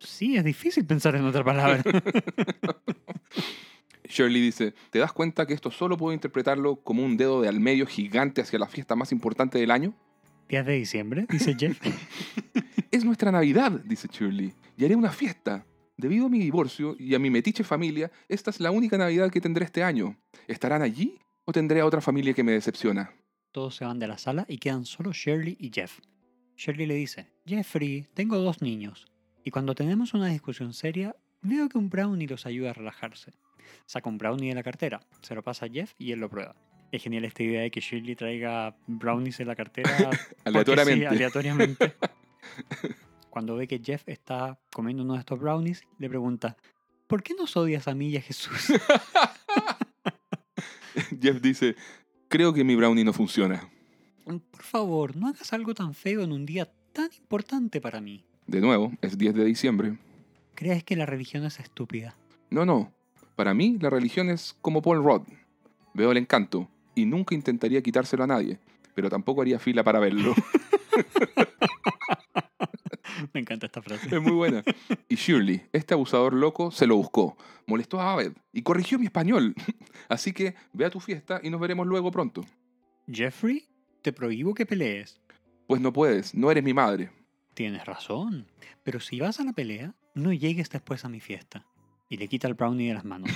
Sí, 0.00 0.36
es 0.36 0.42
difícil 0.42 0.84
pensar 0.84 1.14
en 1.14 1.24
otra 1.24 1.44
palabra. 1.44 1.80
Shirley 4.08 4.40
dice, 4.40 4.74
¿te 4.90 4.98
das 4.98 5.12
cuenta 5.12 5.46
que 5.46 5.54
esto 5.54 5.70
solo 5.70 5.96
puedo 5.96 6.12
interpretarlo 6.12 6.76
como 6.82 7.04
un 7.04 7.16
dedo 7.16 7.40
de 7.40 7.48
al 7.48 7.60
medio 7.60 7.86
gigante 7.86 8.40
hacia 8.40 8.58
la 8.58 8.66
fiesta 8.66 8.96
más 8.96 9.12
importante 9.12 9.58
del 9.58 9.70
año? 9.70 9.94
10 10.48 10.66
de 10.66 10.72
diciembre, 10.72 11.26
dice 11.28 11.54
Jeff. 11.58 11.78
Es 12.90 13.04
nuestra 13.04 13.30
Navidad, 13.30 13.70
dice 13.84 14.08
Shirley, 14.10 14.54
y 14.76 14.84
haré 14.84 14.96
una 14.96 15.12
fiesta. 15.12 15.66
Debido 15.98 16.26
a 16.26 16.28
mi 16.30 16.38
divorcio 16.38 16.96
y 16.98 17.14
a 17.14 17.18
mi 17.18 17.28
metiche 17.28 17.62
familia, 17.62 18.10
esta 18.28 18.50
es 18.50 18.60
la 18.60 18.70
única 18.70 18.96
Navidad 18.96 19.30
que 19.30 19.42
tendré 19.42 19.66
este 19.66 19.82
año. 19.82 20.16
¿Estarán 20.46 20.80
allí 20.80 21.18
o 21.44 21.52
tendré 21.52 21.80
a 21.80 21.86
otra 21.86 22.00
familia 22.00 22.32
que 22.32 22.42
me 22.42 22.52
decepciona? 22.52 23.12
Todos 23.52 23.76
se 23.76 23.84
van 23.84 23.98
de 23.98 24.08
la 24.08 24.16
sala 24.16 24.46
y 24.48 24.56
quedan 24.56 24.86
solo 24.86 25.12
Shirley 25.12 25.56
y 25.60 25.70
Jeff. 25.70 26.00
Shirley 26.56 26.86
le 26.86 26.94
dice, 26.94 27.28
Jeffrey, 27.44 28.06
tengo 28.14 28.38
dos 28.38 28.62
niños. 28.62 29.06
Y 29.44 29.50
cuando 29.50 29.74
tenemos 29.74 30.14
una 30.14 30.28
discusión 30.28 30.72
seria, 30.72 31.14
veo 31.42 31.68
que 31.68 31.78
un 31.78 31.90
brownie 31.90 32.26
los 32.26 32.46
ayuda 32.46 32.70
a 32.70 32.74
relajarse. 32.74 33.32
Saca 33.84 34.08
un 34.08 34.16
brownie 34.16 34.48
de 34.48 34.54
la 34.54 34.62
cartera, 34.62 35.00
se 35.20 35.34
lo 35.34 35.42
pasa 35.42 35.66
a 35.66 35.68
Jeff 35.68 35.92
y 35.98 36.12
él 36.12 36.20
lo 36.20 36.30
prueba. 36.30 36.56
Es 36.90 37.02
genial 37.02 37.24
esta 37.24 37.42
idea 37.42 37.62
de 37.62 37.70
que 37.70 37.80
Shirley 37.80 38.16
traiga 38.16 38.74
brownies 38.86 39.40
en 39.40 39.48
la 39.48 39.56
cartera 39.56 39.90
porque 39.98 40.18
Aleatoriamente. 40.44 41.00
sí, 41.00 41.04
aleatoriamente. 41.04 41.94
Cuando 43.30 43.56
ve 43.56 43.68
que 43.68 43.80
Jeff 43.84 44.08
está 44.08 44.58
comiendo 44.72 45.02
uno 45.02 45.14
de 45.14 45.20
estos 45.20 45.38
brownies, 45.38 45.82
le 45.98 46.08
pregunta, 46.08 46.56
¿por 47.06 47.22
qué 47.22 47.34
nos 47.34 47.56
odias 47.56 47.88
a 47.88 47.94
mí 47.94 48.08
y 48.08 48.16
a 48.16 48.22
Jesús? 48.22 48.72
Jeff 51.20 51.40
dice, 51.40 51.76
creo 52.28 52.52
que 52.54 52.64
mi 52.64 52.74
brownie 52.74 53.04
no 53.04 53.12
funciona. 53.12 53.68
Por 54.24 54.62
favor, 54.62 55.16
no 55.16 55.28
hagas 55.28 55.52
algo 55.52 55.74
tan 55.74 55.94
feo 55.94 56.22
en 56.22 56.32
un 56.32 56.46
día 56.46 56.70
tan 56.92 57.10
importante 57.18 57.80
para 57.80 58.00
mí. 58.00 58.24
De 58.46 58.60
nuevo, 58.60 58.92
es 59.02 59.16
10 59.18 59.34
de 59.34 59.44
diciembre. 59.44 59.98
¿Crees 60.54 60.82
que 60.84 60.96
la 60.96 61.06
religión 61.06 61.44
es 61.44 61.60
estúpida? 61.60 62.16
No, 62.50 62.64
no, 62.64 62.92
Para 63.36 63.54
mí, 63.54 63.78
la 63.80 63.90
religión 63.90 64.30
es 64.30 64.56
como 64.60 64.82
Paul 64.82 65.04
Rudd. 65.04 65.22
Veo 65.94 66.10
el 66.10 66.16
encanto 66.16 66.68
y 66.98 67.06
nunca 67.06 67.34
intentaría 67.34 67.82
quitárselo 67.82 68.24
a 68.24 68.26
nadie, 68.26 68.58
pero 68.94 69.08
tampoco 69.08 69.42
haría 69.42 69.58
fila 69.58 69.82
para 69.84 69.98
verlo. 69.98 70.34
Me 73.32 73.40
encanta 73.40 73.66
esta 73.66 73.82
frase. 73.82 74.14
es 74.14 74.22
muy 74.22 74.32
buena. 74.32 74.62
Y 75.08 75.16
Shirley, 75.16 75.62
este 75.72 75.94
abusador 75.94 76.34
loco, 76.34 76.70
se 76.70 76.86
lo 76.86 76.96
buscó, 76.96 77.36
molestó 77.66 78.00
a 78.00 78.12
Abed 78.12 78.32
y 78.52 78.62
corrigió 78.62 78.98
mi 78.98 79.06
español. 79.06 79.54
Así 80.08 80.32
que 80.32 80.54
ve 80.72 80.84
a 80.84 80.90
tu 80.90 81.00
fiesta 81.00 81.40
y 81.42 81.50
nos 81.50 81.60
veremos 81.60 81.86
luego 81.86 82.10
pronto. 82.10 82.44
Jeffrey, 83.10 83.68
te 84.02 84.12
prohíbo 84.12 84.54
que 84.54 84.66
pelees. 84.66 85.20
Pues 85.66 85.80
no 85.80 85.92
puedes, 85.92 86.34
no 86.34 86.50
eres 86.50 86.64
mi 86.64 86.74
madre. 86.74 87.10
Tienes 87.54 87.84
razón. 87.84 88.46
Pero 88.84 89.00
si 89.00 89.20
vas 89.20 89.40
a 89.40 89.44
la 89.44 89.52
pelea, 89.52 89.94
no 90.14 90.32
llegues 90.32 90.70
después 90.70 91.04
a 91.04 91.08
mi 91.08 91.20
fiesta. 91.20 91.66
Y 92.08 92.16
le 92.16 92.28
quita 92.28 92.48
el 92.48 92.54
brownie 92.54 92.88
de 92.88 92.94
las 92.94 93.04
manos. 93.04 93.30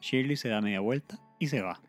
Shirley 0.00 0.36
se 0.36 0.48
da 0.48 0.60
media 0.60 0.80
vuelta 0.80 1.18
y 1.40 1.48
se 1.48 1.60
va. 1.60 1.80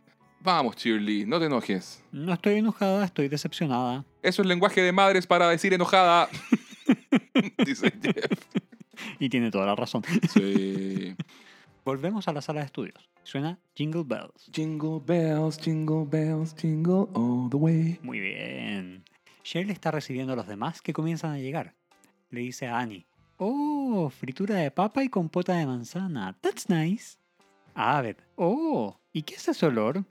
Vamos, 0.43 0.75
Shirley, 0.75 1.25
no 1.25 1.39
te 1.39 1.45
enojes. 1.45 2.03
No 2.12 2.34
estoy 2.34 2.56
enojada, 2.56 3.06
estoy 3.06 3.29
decepcionada. 3.29 4.03
Eso 4.21 4.41
es 4.41 4.47
lenguaje 4.47 4.82
de 4.82 4.91
madres 4.91 5.25
para 5.25 5.47
decir 5.47 5.73
enojada. 5.73 6.27
Dice 7.65 7.93
Jeff. 8.01 8.39
Y 9.19 9.29
tiene 9.29 9.51
toda 9.51 9.65
la 9.65 9.75
razón. 9.75 10.03
Sí. 10.34 11.15
Volvemos 11.86 12.27
a 12.27 12.34
la 12.34 12.41
sala 12.41 12.60
de 12.60 12.65
estudios. 12.65 13.10
Suena 13.23 13.58
Jingle 13.73 14.03
Bells. 14.06 14.49
Jingle 14.51 14.99
bells, 15.06 15.58
jingle 15.58 16.06
bells, 16.06 16.53
jingle 16.56 17.08
all 17.13 17.49
the 17.49 17.56
way. 17.58 17.99
Muy 18.03 18.19
bien. 18.19 19.06
Shirley 19.45 19.71
está 19.71 19.91
recibiendo 19.91 20.34
a 20.34 20.36
los 20.36 20.47
demás 20.47 20.82
que 20.82 20.91
comienzan 20.91 21.32
a 21.32 21.39
llegar. 21.39 21.73
Le 22.32 22.41
dice 22.41 22.67
a 22.67 22.79
Annie, 22.79 23.06
Oh, 23.38 24.10
fritura 24.10 24.56
de 24.56 24.71
papa 24.71 25.03
y 25.03 25.10
compota 25.10 25.53
de 25.56 25.65
manzana. 25.65 26.36
That's 26.41 26.67
nice. 26.69 27.17
A 27.75 27.97
Abed, 27.97 28.17
Oh, 28.36 28.99
¿y 29.13 29.23
qué 29.23 29.36
es 29.36 29.47
ese 29.47 29.65
olor? 29.65 30.06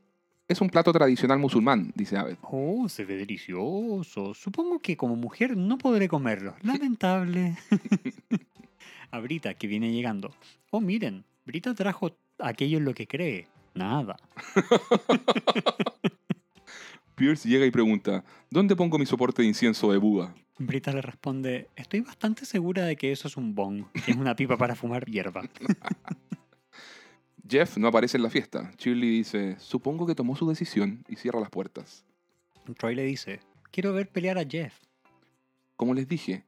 Es 0.48 0.60
un 0.60 0.68
plato 0.68 0.92
tradicional 0.92 1.38
musulmán, 1.38 1.92
dice 1.94 2.16
Abed. 2.16 2.36
Oh, 2.42 2.88
se 2.88 3.04
ve 3.04 3.16
delicioso. 3.16 4.34
Supongo 4.34 4.80
que 4.80 4.96
como 4.96 5.16
mujer 5.16 5.56
no 5.56 5.78
podré 5.78 6.08
comerlo. 6.08 6.54
Lamentable. 6.62 7.56
a 9.10 9.20
Brita, 9.20 9.54
que 9.54 9.66
viene 9.66 9.92
llegando. 9.92 10.34
Oh, 10.70 10.80
miren, 10.80 11.24
Brita 11.46 11.74
trajo 11.74 12.16
aquello 12.38 12.78
en 12.78 12.84
lo 12.84 12.94
que 12.94 13.06
cree. 13.06 13.46
Nada. 13.74 14.16
Pierce 17.14 17.48
llega 17.48 17.64
y 17.64 17.70
pregunta, 17.70 18.24
¿dónde 18.50 18.74
pongo 18.74 18.98
mi 18.98 19.06
soporte 19.06 19.42
de 19.42 19.48
incienso 19.48 19.92
de 19.92 19.98
Buda? 19.98 20.34
Brita 20.58 20.92
le 20.92 21.02
responde, 21.02 21.68
estoy 21.76 22.00
bastante 22.00 22.44
segura 22.44 22.84
de 22.84 22.96
que 22.96 23.12
eso 23.12 23.28
es 23.28 23.36
un 23.36 23.54
bong, 23.54 23.84
que 24.04 24.10
es 24.10 24.16
una 24.16 24.34
pipa 24.34 24.56
para 24.56 24.74
fumar 24.74 25.04
hierba. 25.06 25.42
Jeff 27.48 27.76
no 27.76 27.88
aparece 27.88 28.16
en 28.16 28.22
la 28.22 28.30
fiesta. 28.30 28.72
Shirley 28.78 29.10
dice, 29.10 29.56
supongo 29.58 30.06
que 30.06 30.14
tomó 30.14 30.36
su 30.36 30.48
decisión 30.48 31.04
y 31.08 31.16
cierra 31.16 31.40
las 31.40 31.50
puertas. 31.50 32.04
Troy 32.76 32.94
le 32.94 33.04
dice, 33.04 33.40
quiero 33.70 33.92
ver 33.92 34.08
pelear 34.08 34.38
a 34.38 34.44
Jeff. 34.44 34.74
Como 35.76 35.94
les 35.94 36.06
dije, 36.06 36.44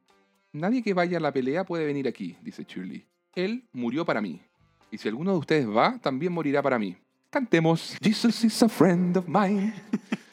nadie 0.53 0.81
que 0.81 0.93
vaya 0.93 1.17
a 1.17 1.21
la 1.21 1.33
pelea 1.33 1.65
puede 1.65 1.85
venir 1.85 2.07
aquí, 2.07 2.37
dice 2.41 2.63
Shirley. 2.63 3.05
Él 3.35 3.65
murió 3.73 4.05
para 4.05 4.21
mí. 4.21 4.41
Y 4.91 4.97
si 4.97 5.09
alguno 5.09 5.31
de 5.31 5.39
ustedes 5.39 5.67
va, 5.67 5.99
también 5.99 6.31
morirá 6.31 6.61
para 6.61 6.79
mí. 6.79 6.95
Cantemos. 7.29 7.97
Jesus 8.01 8.45
is 8.45 8.63
a 8.63 8.69
friend 8.69 9.17
of 9.17 9.27
mine. 9.27 9.73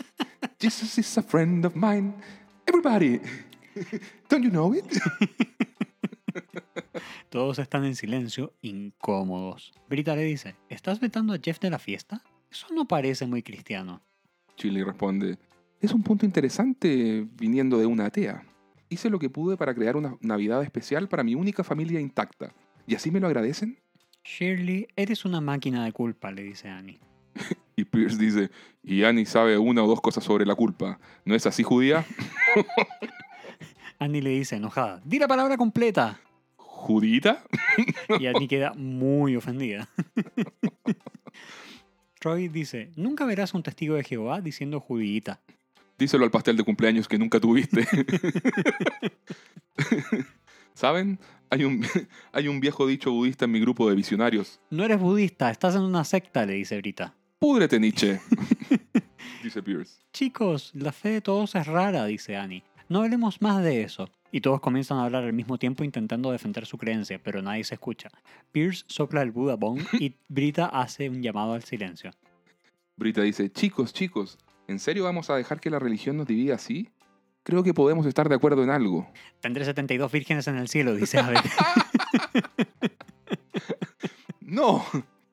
Jesus 0.61 0.98
is 0.98 1.18
a 1.18 1.22
friend 1.22 1.66
of 1.66 1.75
mine. 1.75 2.14
Everybody. 2.66 3.20
Don't 4.29 4.44
you 4.44 4.51
know 4.51 4.72
it? 4.72 4.85
Todos 7.28 7.58
están 7.58 7.84
en 7.84 7.94
silencio, 7.94 8.52
incómodos. 8.62 9.72
Brita 9.88 10.14
le 10.16 10.24
dice, 10.24 10.56
¿estás 10.68 11.00
vetando 11.00 11.34
a 11.34 11.38
Jeff 11.42 11.60
de 11.60 11.70
la 11.70 11.78
fiesta? 11.78 12.22
Eso 12.50 12.66
no 12.74 12.86
parece 12.86 13.26
muy 13.26 13.42
cristiano. 13.42 14.02
Shirley 14.56 14.82
responde, 14.82 15.38
es 15.80 15.92
un 15.92 16.02
punto 16.02 16.26
interesante 16.26 17.26
viniendo 17.34 17.78
de 17.78 17.86
una 17.86 18.06
atea. 18.06 18.44
Hice 18.88 19.10
lo 19.10 19.18
que 19.18 19.30
pude 19.30 19.56
para 19.56 19.74
crear 19.74 19.96
una 19.96 20.16
Navidad 20.20 20.62
especial 20.62 21.08
para 21.08 21.24
mi 21.24 21.34
única 21.34 21.64
familia 21.64 22.00
intacta. 22.00 22.54
¿Y 22.86 22.94
así 22.94 23.10
me 23.10 23.20
lo 23.20 23.26
agradecen? 23.26 23.78
Shirley, 24.24 24.86
eres 24.96 25.24
una 25.24 25.40
máquina 25.40 25.84
de 25.84 25.92
culpa, 25.92 26.30
le 26.30 26.42
dice 26.42 26.68
Annie. 26.68 27.00
Y 27.74 27.84
Pierce 27.84 28.18
dice, 28.18 28.50
y 28.82 29.02
Annie 29.02 29.24
sabe 29.24 29.56
una 29.56 29.82
o 29.82 29.86
dos 29.86 30.02
cosas 30.02 30.22
sobre 30.22 30.44
la 30.44 30.54
culpa. 30.54 31.00
¿No 31.24 31.34
es 31.34 31.46
así, 31.46 31.62
judía? 31.62 32.04
Annie 33.98 34.20
le 34.20 34.30
dice, 34.30 34.56
enojada, 34.56 35.00
di 35.04 35.18
la 35.18 35.26
palabra 35.26 35.56
completa. 35.56 36.20
¿Judita? 36.82 37.44
Y 38.18 38.26
Annie 38.26 38.48
queda 38.48 38.72
muy 38.74 39.36
ofendida. 39.36 39.88
Troy 42.18 42.48
dice, 42.48 42.90
nunca 42.96 43.24
verás 43.24 43.54
un 43.54 43.62
testigo 43.62 43.94
de 43.94 44.02
Jehová 44.02 44.40
diciendo 44.40 44.80
judíita. 44.80 45.40
Díselo 45.96 46.24
al 46.24 46.32
pastel 46.32 46.56
de 46.56 46.64
cumpleaños 46.64 47.06
que 47.06 47.18
nunca 47.18 47.38
tuviste. 47.38 47.86
¿Saben? 50.74 51.20
Hay 51.50 51.62
un, 51.62 51.86
hay 52.32 52.48
un 52.48 52.58
viejo 52.58 52.84
dicho 52.88 53.12
budista 53.12 53.44
en 53.44 53.52
mi 53.52 53.60
grupo 53.60 53.88
de 53.88 53.94
visionarios. 53.94 54.60
No 54.70 54.84
eres 54.84 54.98
budista, 54.98 55.52
estás 55.52 55.76
en 55.76 55.82
una 55.82 56.02
secta, 56.02 56.44
le 56.46 56.54
dice 56.54 56.78
Brita. 56.78 57.14
Púdrete, 57.38 57.78
Nietzsche. 57.78 58.20
Dice 59.42 59.62
Pierce. 59.62 60.00
Chicos, 60.12 60.70
la 60.74 60.92
fe 60.92 61.10
de 61.10 61.20
todos 61.20 61.54
es 61.54 61.66
rara, 61.66 62.06
dice 62.06 62.36
Annie. 62.36 62.62
No 62.92 63.00
hablemos 63.00 63.40
más 63.40 63.64
de 63.64 63.81
eso. 63.81 64.11
Y 64.33 64.42
todos 64.42 64.61
comienzan 64.61 64.98
a 64.98 65.05
hablar 65.05 65.24
al 65.24 65.33
mismo 65.33 65.57
tiempo 65.57 65.83
intentando 65.83 66.31
defender 66.31 66.66
su 66.66 66.76
creencia, 66.76 67.18
pero 67.24 67.40
nadie 67.40 67.64
se 67.64 67.76
escucha. 67.76 68.11
Pierce 68.52 68.85
sopla 68.87 69.22
el 69.22 69.31
Buda 69.31 69.57
Bong 69.57 69.81
y 69.98 70.14
Brita 70.28 70.66
hace 70.66 71.09
un 71.09 71.22
llamado 71.22 71.55
al 71.55 71.64
silencio. 71.64 72.11
Brita 72.98 73.22
dice, 73.22 73.50
chicos, 73.50 73.94
chicos, 73.94 74.38
¿en 74.68 74.78
serio 74.78 75.05
vamos 75.05 75.31
a 75.31 75.37
dejar 75.37 75.59
que 75.59 75.70
la 75.70 75.78
religión 75.78 76.18
nos 76.18 76.26
divida 76.26 76.57
así? 76.57 76.90
Creo 77.44 77.62
que 77.62 77.72
podemos 77.72 78.05
estar 78.05 78.28
de 78.28 78.35
acuerdo 78.35 78.62
en 78.62 78.68
algo. 78.68 79.11
Tendré 79.40 79.64
72 79.64 80.12
vírgenes 80.12 80.46
en 80.48 80.59
el 80.59 80.68
cielo, 80.68 80.94
dice 80.94 81.18
Abed. 81.18 81.40
No, 84.40 84.85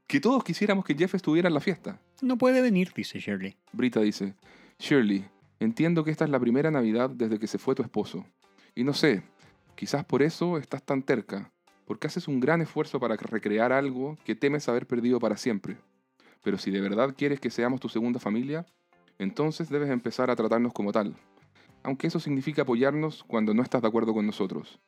que 0.07 0.21
todos 0.21 0.45
quisiéramos 0.45 0.85
que 0.85 0.95
Jeff 0.95 1.13
estuviera 1.13 1.49
en 1.49 1.53
la 1.53 1.59
fiesta. 1.59 1.99
no 2.21 2.37
puede 2.37 2.61
venir, 2.61 2.93
dice 2.95 3.19
Shirley. 3.19 3.57
Brita 3.73 3.99
dice, 3.99 4.33
Shirley, 4.79 5.25
entiendo 5.59 6.03
que 6.03 6.11
esta 6.11 6.25
es 6.25 6.29
la 6.29 6.39
primera 6.39 6.71
Navidad 6.71 7.09
desde 7.09 7.39
que 7.39 7.47
se 7.47 7.57
fue 7.57 7.75
tu 7.75 7.83
esposo. 7.83 8.25
Y 8.75 8.83
no 8.83 8.93
sé, 8.93 9.23
quizás 9.75 10.05
por 10.05 10.21
eso 10.21 10.57
estás 10.57 10.83
tan 10.83 11.03
terca, 11.03 11.51
porque 11.85 12.07
haces 12.07 12.27
un 12.27 12.39
gran 12.39 12.61
esfuerzo 12.61 12.99
para 12.99 13.15
recrear 13.15 13.71
algo 13.71 14.17
que 14.23 14.35
temes 14.35 14.69
haber 14.69 14.85
perdido 14.85 15.19
para 15.19 15.37
siempre. 15.37 15.77
Pero 16.43 16.57
si 16.57 16.71
de 16.71 16.81
verdad 16.81 17.15
quieres 17.17 17.39
que 17.39 17.49
seamos 17.49 17.79
tu 17.79 17.89
segunda 17.89 18.19
familia, 18.19 18.65
entonces 19.17 19.69
debes 19.69 19.89
empezar 19.89 20.29
a 20.29 20.35
tratarnos 20.35 20.73
como 20.73 20.91
tal. 20.91 21.15
Aunque 21.83 22.07
eso 22.07 22.19
significa 22.19 22.61
apoyarnos 22.61 23.23
cuando 23.23 23.53
no 23.53 23.63
estás 23.63 23.81
de 23.81 23.87
acuerdo 23.87 24.13
con 24.13 24.25
nosotros. 24.25 24.79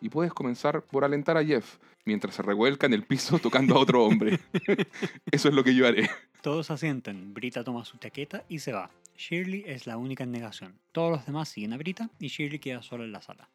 Y 0.00 0.08
puedes 0.08 0.32
comenzar 0.32 0.82
por 0.82 1.04
alentar 1.04 1.36
a 1.36 1.44
Jeff 1.44 1.78
mientras 2.04 2.34
se 2.34 2.42
revuelca 2.42 2.86
en 2.86 2.94
el 2.94 3.04
piso 3.04 3.38
tocando 3.42 3.76
a 3.76 3.78
otro 3.78 4.04
hombre. 4.04 4.40
eso 5.30 5.48
es 5.48 5.54
lo 5.54 5.64
que 5.64 5.74
yo 5.74 5.86
haré. 5.86 6.10
Todos 6.42 6.70
asienten. 6.70 7.34
Brita 7.34 7.64
toma 7.64 7.84
su 7.84 7.98
chaqueta 7.98 8.44
y 8.48 8.60
se 8.60 8.72
va. 8.72 8.90
Shirley 9.16 9.64
es 9.66 9.86
la 9.86 9.98
única 9.98 10.24
en 10.24 10.32
negación. 10.32 10.78
Todos 10.92 11.10
los 11.10 11.26
demás 11.26 11.48
siguen 11.50 11.74
a 11.74 11.76
Brita 11.76 12.08
y 12.18 12.28
Shirley 12.28 12.58
queda 12.58 12.82
sola 12.82 13.04
en 13.04 13.12
la 13.12 13.20
sala. 13.20 13.48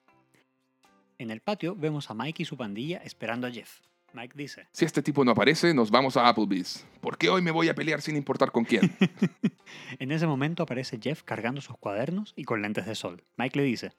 En 1.17 1.31
el 1.31 1.41
patio 1.41 1.75
vemos 1.75 2.11
a 2.11 2.13
Mike 2.13 2.43
y 2.43 2.45
su 2.45 2.57
pandilla 2.57 2.97
esperando 2.97 3.47
a 3.47 3.51
Jeff. 3.51 3.79
Mike 4.13 4.33
dice, 4.37 4.67
Si 4.71 4.85
este 4.85 5.01
tipo 5.01 5.25
no 5.25 5.31
aparece, 5.31 5.73
nos 5.73 5.91
vamos 5.91 6.15
a 6.15 6.27
Applebee's. 6.29 6.85
Porque 7.01 7.29
hoy 7.29 7.41
me 7.41 7.51
voy 7.51 7.67
a 7.67 7.75
pelear 7.75 8.01
sin 8.01 8.15
importar 8.15 8.51
con 8.51 8.63
quién. 8.63 8.95
en 9.99 10.11
ese 10.11 10.25
momento 10.25 10.63
aparece 10.63 10.99
Jeff 11.01 11.23
cargando 11.23 11.61
sus 11.61 11.77
cuadernos 11.77 12.33
y 12.35 12.45
con 12.45 12.61
lentes 12.61 12.85
de 12.85 12.95
sol. 12.95 13.23
Mike 13.37 13.57
le 13.59 13.65
dice, 13.65 13.91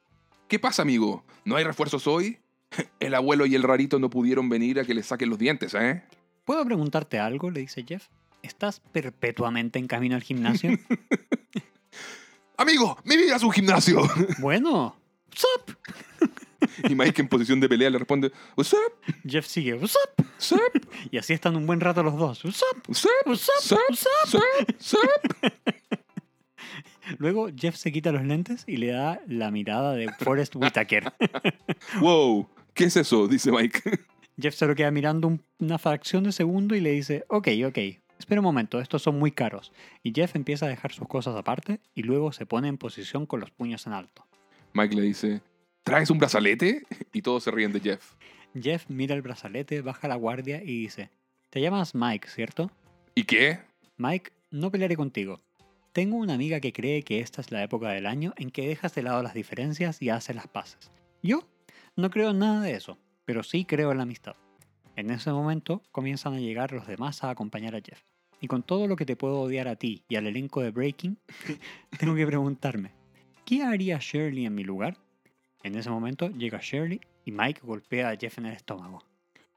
¿Qué 0.48 0.60
pasa, 0.60 0.82
amigo? 0.82 1.24
¿No 1.44 1.56
hay 1.56 1.64
refuerzos 1.64 2.06
hoy? 2.06 2.38
El 3.00 3.14
abuelo 3.14 3.46
y 3.46 3.54
el 3.54 3.62
rarito 3.62 3.98
no 3.98 4.10
pudieron 4.10 4.48
venir 4.48 4.78
a 4.78 4.84
que 4.84 4.94
les 4.94 5.06
saquen 5.06 5.30
los 5.30 5.38
dientes, 5.38 5.74
¿eh? 5.74 6.02
¿puedo 6.44 6.64
preguntarte 6.64 7.18
algo? 7.18 7.50
le 7.50 7.60
dice 7.60 7.84
Jeff. 7.86 8.06
¿Estás 8.42 8.80
perpetuamente 8.80 9.80
en 9.80 9.88
camino 9.88 10.14
al 10.14 10.22
gimnasio? 10.22 10.70
Amigo, 12.56 12.96
mi 13.04 13.16
vida 13.16 13.36
es 13.36 13.42
un 13.42 13.50
gimnasio. 13.50 14.02
bueno, 14.38 14.96
sup. 15.34 15.76
Y 16.88 16.94
Mike 16.94 17.22
en 17.22 17.28
posición 17.28 17.58
de 17.58 17.68
pelea 17.68 17.90
le 17.90 17.98
responde, 17.98 18.30
What's 18.56 18.72
up? 18.72 19.14
Jeff 19.26 19.46
sigue, 19.46 19.76
sup. 19.80 19.98
What's 20.18 20.52
up? 20.52 20.88
Y 21.10 21.18
así 21.18 21.32
están 21.32 21.56
un 21.56 21.66
buen 21.66 21.80
rato 21.80 22.04
los 22.04 22.16
dos. 22.16 22.38
Sup. 22.38 22.52
What's 22.86 23.04
up? 23.04 23.10
What's 23.26 23.48
up? 23.48 23.80
What's 23.88 24.06
up? 24.06 24.12
What's 24.20 24.34
up? 24.34 24.68
What's 24.68 24.94
up? 24.94 26.05
Luego 27.18 27.48
Jeff 27.54 27.76
se 27.76 27.92
quita 27.92 28.12
los 28.12 28.24
lentes 28.24 28.64
y 28.66 28.76
le 28.78 28.88
da 28.88 29.20
la 29.26 29.50
mirada 29.50 29.92
de 29.94 30.08
Forrest 30.18 30.56
Whitaker. 30.56 31.12
Wow, 32.00 32.48
¿qué 32.74 32.84
es 32.84 32.96
eso? 32.96 33.28
Dice 33.28 33.50
Mike. 33.50 33.80
Jeff 34.40 34.54
se 34.54 34.66
lo 34.66 34.74
queda 34.74 34.90
mirando 34.90 35.28
un- 35.28 35.42
una 35.58 35.78
fracción 35.78 36.24
de 36.24 36.32
segundo 36.32 36.74
y 36.74 36.80
le 36.80 36.90
dice, 36.90 37.24
ok, 37.28 37.48
ok, 37.66 37.78
espera 38.18 38.40
un 38.40 38.44
momento, 38.44 38.80
estos 38.80 39.02
son 39.02 39.18
muy 39.18 39.30
caros. 39.30 39.72
Y 40.02 40.12
Jeff 40.14 40.36
empieza 40.36 40.66
a 40.66 40.68
dejar 40.68 40.92
sus 40.92 41.08
cosas 41.08 41.34
aparte 41.36 41.80
y 41.94 42.02
luego 42.02 42.32
se 42.32 42.44
pone 42.46 42.68
en 42.68 42.76
posición 42.76 43.24
con 43.26 43.40
los 43.40 43.50
puños 43.50 43.86
en 43.86 43.92
alto. 43.94 44.26
Mike 44.74 44.94
le 44.94 45.02
dice, 45.02 45.40
¿traes 45.84 46.10
un 46.10 46.18
brazalete? 46.18 46.82
Y 47.12 47.22
todos 47.22 47.44
se 47.44 47.50
ríen 47.50 47.72
de 47.72 47.80
Jeff. 47.80 48.12
Jeff 48.60 48.84
mira 48.88 49.14
el 49.14 49.22
brazalete, 49.22 49.80
baja 49.80 50.08
la 50.08 50.16
guardia 50.16 50.62
y 50.62 50.80
dice, 50.82 51.10
Te 51.50 51.60
llamas 51.60 51.94
Mike, 51.94 52.28
¿cierto? 52.28 52.70
¿Y 53.14 53.24
qué? 53.24 53.60
Mike, 53.96 54.32
no 54.50 54.70
pelearé 54.70 54.96
contigo. 54.96 55.40
Tengo 55.96 56.18
una 56.18 56.34
amiga 56.34 56.60
que 56.60 56.74
cree 56.74 57.02
que 57.04 57.20
esta 57.20 57.40
es 57.40 57.50
la 57.50 57.62
época 57.62 57.88
del 57.88 58.04
año 58.04 58.34
en 58.36 58.50
que 58.50 58.68
dejas 58.68 58.94
de 58.94 59.02
lado 59.02 59.22
las 59.22 59.32
diferencias 59.32 60.02
y 60.02 60.10
haces 60.10 60.36
las 60.36 60.46
paces. 60.46 60.90
Yo 61.22 61.48
no 61.96 62.10
creo 62.10 62.32
en 62.32 62.38
nada 62.38 62.60
de 62.60 62.74
eso, 62.74 62.98
pero 63.24 63.42
sí 63.42 63.64
creo 63.64 63.92
en 63.92 63.96
la 63.96 64.02
amistad. 64.02 64.36
En 64.94 65.08
ese 65.08 65.32
momento 65.32 65.80
comienzan 65.92 66.34
a 66.34 66.38
llegar 66.38 66.72
los 66.72 66.86
demás 66.86 67.24
a 67.24 67.30
acompañar 67.30 67.74
a 67.74 67.80
Jeff. 67.80 68.02
Y 68.42 68.46
con 68.46 68.62
todo 68.62 68.86
lo 68.86 68.96
que 68.96 69.06
te 69.06 69.16
puedo 69.16 69.40
odiar 69.40 69.68
a 69.68 69.76
ti 69.76 70.04
y 70.06 70.16
al 70.16 70.26
elenco 70.26 70.60
de 70.60 70.70
Breaking, 70.70 71.16
tengo 71.98 72.14
que 72.14 72.26
preguntarme, 72.26 72.92
¿qué 73.46 73.62
haría 73.62 73.96
Shirley 73.98 74.44
en 74.44 74.54
mi 74.54 74.64
lugar? 74.64 74.98
En 75.62 75.76
ese 75.76 75.88
momento 75.88 76.28
llega 76.28 76.60
Shirley 76.60 77.00
y 77.24 77.32
Mike 77.32 77.62
golpea 77.64 78.10
a 78.10 78.16
Jeff 78.18 78.36
en 78.36 78.44
el 78.44 78.52
estómago. 78.52 79.02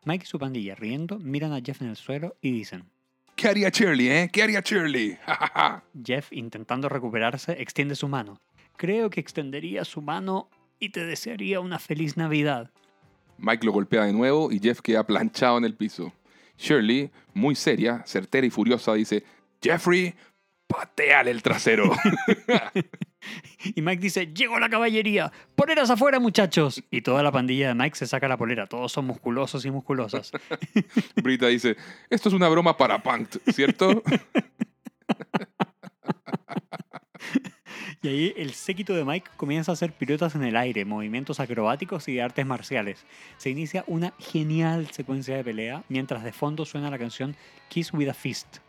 Mike 0.06 0.24
y 0.24 0.28
su 0.28 0.40
pandilla 0.40 0.76
riendo 0.76 1.20
miran 1.20 1.52
a 1.52 1.60
Jeff 1.60 1.82
en 1.82 1.90
el 1.90 1.98
suelo 1.98 2.38
y 2.42 2.54
dicen, 2.54 2.86
¿Qué 3.40 3.48
haría 3.48 3.70
Shirley, 3.70 4.10
eh? 4.10 4.30
¿Qué 4.30 4.44
haría 4.44 4.60
Shirley? 4.60 5.18
Jeff, 6.06 6.28
intentando 6.34 6.90
recuperarse, 6.90 7.54
extiende 7.62 7.96
su 7.96 8.10
mano. 8.10 8.42
Creo 8.76 9.10
que 9.10 9.22
extendería 9.22 9.86
su 9.86 10.02
mano 10.02 10.50
y 10.78 10.90
te 10.90 11.06
desearía 11.06 11.62
una 11.62 11.80
feliz 11.80 12.18
Navidad. 12.18 12.70
Mike 13.38 13.66
lo 13.66 13.72
golpea 13.72 14.04
de 14.04 14.12
nuevo 14.12 14.52
y 14.52 14.60
Jeff 14.60 14.82
queda 14.82 15.08
planchado 15.08 15.58
en 15.58 15.64
el 15.64 15.74
piso. 15.74 16.12
Shirley, 16.58 17.12
muy 17.34 17.56
seria, 17.56 18.04
certera 18.06 18.46
y 18.46 18.50
furiosa, 18.50 18.94
dice, 18.96 19.24
Jeffrey, 19.64 20.14
pateale 20.68 21.32
el 21.32 21.42
trasero. 21.42 21.94
Y 23.76 23.82
Mike 23.82 24.02
dice, 24.02 24.28
llegó 24.34 24.60
la 24.60 24.70
caballería, 24.70 25.32
poleras 25.56 25.90
afuera 25.90 26.20
muchachos. 26.20 26.84
Y 26.90 27.02
toda 27.02 27.24
la 27.24 27.32
pandilla 27.32 27.70
de 27.70 27.76
Mike 27.76 27.98
se 27.98 28.08
saca 28.08 28.28
la 28.28 28.38
polera, 28.38 28.68
todos 28.68 28.92
son 28.92 29.06
musculosos 29.06 29.66
y 29.66 29.72
musculosas. 29.72 30.32
Brita 31.16 31.48
dice, 31.48 31.76
esto 32.10 32.30
es 32.30 32.36
una 32.36 32.48
broma 32.48 32.78
para 32.78 33.02
Punk, 33.04 33.38
¿cierto? 33.52 34.04
Y 38.02 38.08
ahí 38.08 38.34
el 38.38 38.54
séquito 38.54 38.94
de 38.94 39.04
Mike 39.04 39.32
comienza 39.36 39.72
a 39.72 39.74
hacer 39.74 39.92
piruetas 39.92 40.34
en 40.34 40.46
el 40.46 40.56
aire, 40.56 40.86
movimientos 40.86 41.42
acrobáticos 41.42 42.08
y 42.08 42.14
de 42.14 42.22
artes 42.22 42.46
marciales. 42.46 43.06
Se 43.36 43.50
inicia 43.50 43.84
una 43.88 44.14
genial 44.20 44.90
secuencia 44.92 45.36
de 45.36 45.44
pelea 45.44 45.84
mientras 45.90 46.24
de 46.24 46.32
fondo 46.32 46.66
suena 46.66 46.90
la 46.90 46.98
canción 46.98 47.36
Kiss 47.68 47.92
with 47.92 48.08
a 48.08 48.14
Fist. 48.14 48.60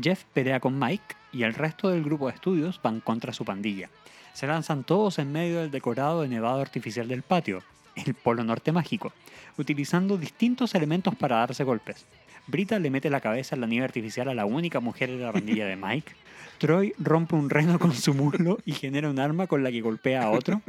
Jeff 0.00 0.24
pelea 0.32 0.60
con 0.60 0.78
Mike 0.78 1.16
y 1.32 1.42
el 1.42 1.54
resto 1.54 1.88
del 1.88 2.02
grupo 2.04 2.28
de 2.28 2.34
estudios 2.34 2.80
van 2.82 3.00
contra 3.00 3.32
su 3.32 3.44
pandilla. 3.44 3.88
Se 4.32 4.46
lanzan 4.46 4.84
todos 4.84 5.18
en 5.18 5.32
medio 5.32 5.60
del 5.60 5.70
decorado 5.70 6.22
de 6.22 6.28
nevado 6.28 6.60
artificial 6.60 7.08
del 7.08 7.22
patio, 7.22 7.62
el 7.96 8.14
Polo 8.14 8.44
Norte 8.44 8.72
mágico, 8.72 9.12
utilizando 9.56 10.16
distintos 10.16 10.74
elementos 10.74 11.14
para 11.16 11.36
darse 11.36 11.64
golpes. 11.64 12.06
Brita 12.46 12.78
le 12.78 12.90
mete 12.90 13.10
la 13.10 13.20
cabeza 13.20 13.56
en 13.56 13.60
la 13.60 13.66
nieve 13.66 13.84
artificial 13.84 14.28
a 14.28 14.34
la 14.34 14.46
única 14.46 14.80
mujer 14.80 15.10
de 15.10 15.18
la 15.24 15.32
pandilla 15.32 15.66
de 15.66 15.76
Mike. 15.76 16.12
Troy 16.58 16.94
rompe 16.98 17.34
un 17.36 17.50
reno 17.50 17.78
con 17.78 17.92
su 17.94 18.14
muslo 18.14 18.58
y 18.64 18.72
genera 18.72 19.10
un 19.10 19.18
arma 19.18 19.46
con 19.46 19.62
la 19.62 19.70
que 19.70 19.80
golpea 19.80 20.22
a 20.22 20.30
otro. 20.30 20.62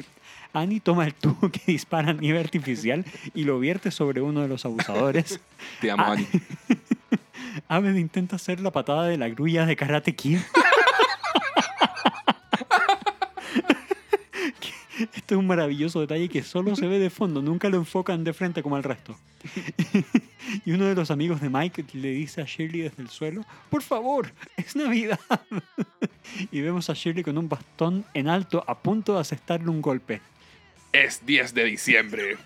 Annie 0.51 0.82
toma 0.82 1.05
el 1.05 1.13
tubo 1.13 1.49
que 1.49 1.62
dispara 1.67 2.12
nieve 2.13 2.39
artificial 2.39 3.05
y 3.34 3.43
lo 3.45 3.60
vierte 3.60 3.91
sobre 3.91 4.21
uno 4.21 4.41
de 4.41 4.47
los 4.49 4.65
abusadores. 4.65 5.39
Te 5.79 5.89
amo, 5.89 6.03
Ah. 6.05 6.12
Annie. 6.13 6.27
Ahmed 7.67 7.95
intenta 7.95 8.36
hacer 8.38 8.60
la 8.60 8.72
patada 8.72 9.06
de 9.08 9.17
la 9.17 9.30
grulla 9.30 9.65
de 9.65 9.76
Karate 9.76 10.15
Kid. 10.15 10.39
Este 15.00 15.34
es 15.34 15.39
un 15.39 15.48
maravilloso 15.48 16.02
detalle 16.02 16.28
que 16.28 16.43
solo 16.43 16.76
se 16.76 16.88
ve 16.88 17.00
de 17.00 17.10
fondo, 17.10 17.41
nunca 17.41 17.69
lo 17.69 17.78
enfocan 17.78 18.24
de 18.26 18.34
frente 18.34 18.62
como 18.62 18.76
el 18.76 18.84
resto. 18.84 19.17
y 20.65 20.72
uno 20.72 20.86
de 20.86 20.95
los 20.95 21.10
amigos 21.10 21.39
de 21.39 21.50
Mike 21.50 21.86
le 21.93 22.10
dice 22.12 22.41
a 22.41 22.45
Shirley 22.45 22.82
desde 22.82 23.02
el 23.02 23.10
suelo, 23.10 23.45
por 23.69 23.82
favor, 23.82 24.34
es 24.58 24.76
Navidad. 24.76 25.19
y 26.52 26.60
vemos 26.62 26.89
a 26.89 26.93
Shirley 26.93 27.24
con 27.24 27.38
un 27.38 27.48
bastón 27.48 28.06
en 28.13 28.28
alto 28.28 28.63
a 28.67 28.78
punto 28.80 29.13
de 29.13 29.22
asestarle 29.22 29.69
un 29.69 29.82
golpe. 29.82 30.22
Es 30.91 31.26
10 31.26 31.54
de 31.54 31.63
diciembre. 31.65 32.38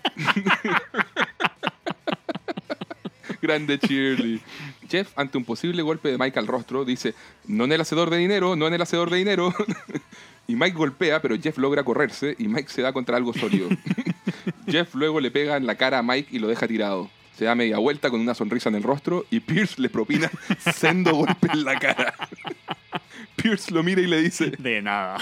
Grande 3.42 3.78
Shirley. 3.78 4.40
Jeff, 4.88 5.12
ante 5.16 5.38
un 5.38 5.44
posible 5.44 5.82
golpe 5.82 6.10
de 6.10 6.18
Mike 6.18 6.38
al 6.38 6.46
rostro, 6.46 6.84
dice, 6.84 7.14
no 7.46 7.64
en 7.64 7.72
el 7.72 7.80
hacedor 7.80 8.10
de 8.10 8.18
dinero, 8.18 8.56
no 8.56 8.66
en 8.66 8.74
el 8.74 8.82
hacedor 8.82 9.10
de 9.10 9.18
dinero. 9.18 9.54
y 10.46 10.56
Mike 10.56 10.76
golpea, 10.76 11.22
pero 11.22 11.38
Jeff 11.40 11.58
logra 11.58 11.84
correrse 11.84 12.34
y 12.38 12.48
Mike 12.48 12.70
se 12.70 12.82
da 12.82 12.92
contra 12.92 13.16
algo 13.16 13.32
sólido. 13.32 13.68
Jeff 14.68 14.94
luego 14.94 15.20
le 15.20 15.30
pega 15.30 15.56
en 15.56 15.66
la 15.66 15.76
cara 15.76 15.98
a 15.98 16.02
Mike 16.02 16.28
y 16.30 16.38
lo 16.38 16.48
deja 16.48 16.68
tirado. 16.68 17.10
Se 17.36 17.46
da 17.46 17.54
media 17.54 17.78
vuelta 17.78 18.10
con 18.10 18.20
una 18.20 18.34
sonrisa 18.34 18.68
en 18.68 18.76
el 18.76 18.82
rostro 18.82 19.26
y 19.30 19.40
Pierce 19.40 19.80
le 19.80 19.88
propina 19.88 20.30
sendo 20.74 21.14
golpe 21.14 21.48
en 21.52 21.64
la 21.64 21.78
cara. 21.78 22.14
Pierce 23.36 23.72
lo 23.72 23.82
mira 23.82 24.00
y 24.00 24.06
le 24.06 24.22
dice, 24.22 24.52
De 24.58 24.80
nada. 24.80 25.18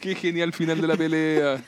qué 0.00 0.14
genial 0.14 0.52
final 0.52 0.80
de 0.80 0.86
la 0.86 0.96
pelea. 0.96 1.62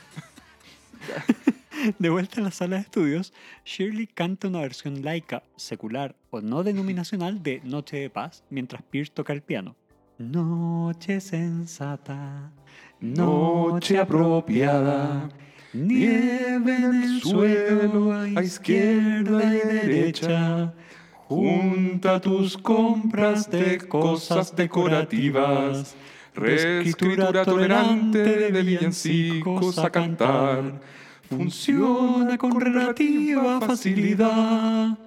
De 1.99 2.09
vuelta 2.09 2.37
en 2.37 2.45
la 2.45 2.51
sala 2.51 2.77
de 2.77 2.83
estudios, 2.83 3.33
Shirley 3.65 4.07
canta 4.07 4.47
una 4.47 4.61
versión 4.61 5.03
laica, 5.03 5.43
secular 5.55 6.15
o 6.29 6.41
no 6.41 6.63
denominacional 6.63 7.41
de 7.41 7.61
Noche 7.63 7.97
de 7.97 8.09
Paz 8.09 8.43
mientras 8.49 8.81
Pierce 8.83 9.11
toca 9.13 9.33
el 9.33 9.41
piano. 9.41 9.75
Noche 10.17 11.21
sensata, 11.21 12.51
noche 12.99 13.97
apropiada, 13.97 15.29
nieve 15.73 16.75
en 16.75 17.03
el 17.03 17.21
suelo 17.21 18.11
a 18.13 18.43
izquierda 18.43 19.55
y 19.55 19.67
derecha. 19.67 20.73
Junta 21.13 22.19
tus 22.19 22.57
compras 22.57 23.49
de 23.49 23.77
cosas 23.77 24.53
decorativas, 24.55 25.95
reescritura 26.33 27.45
tolerante 27.45 28.51
de 28.51 28.61
villancicos 28.63 29.77
a 29.77 29.89
cantar. 29.89 30.98
Funciona 31.29 32.39
con 32.39 32.59
relativa 32.59 33.61
facilidad. 33.61 34.97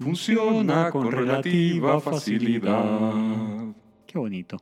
Funciona 0.00 0.90
con 0.90 1.12
relativa 1.12 2.00
facilidad. 2.00 3.12
Qué 4.04 4.18
bonito. 4.18 4.56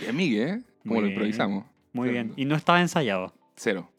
Y 0.00 0.06
amigue, 0.08 0.42
¿eh? 0.42 0.62
Como 0.82 0.94
Muy 0.94 1.00
lo 1.00 1.00
bien. 1.02 1.12
improvisamos. 1.12 1.64
Muy 1.92 2.10
bien. 2.10 2.32
Y 2.36 2.44
no 2.44 2.54
estaba 2.54 2.80
ensayado. 2.80 3.34
Cero. 3.56 3.90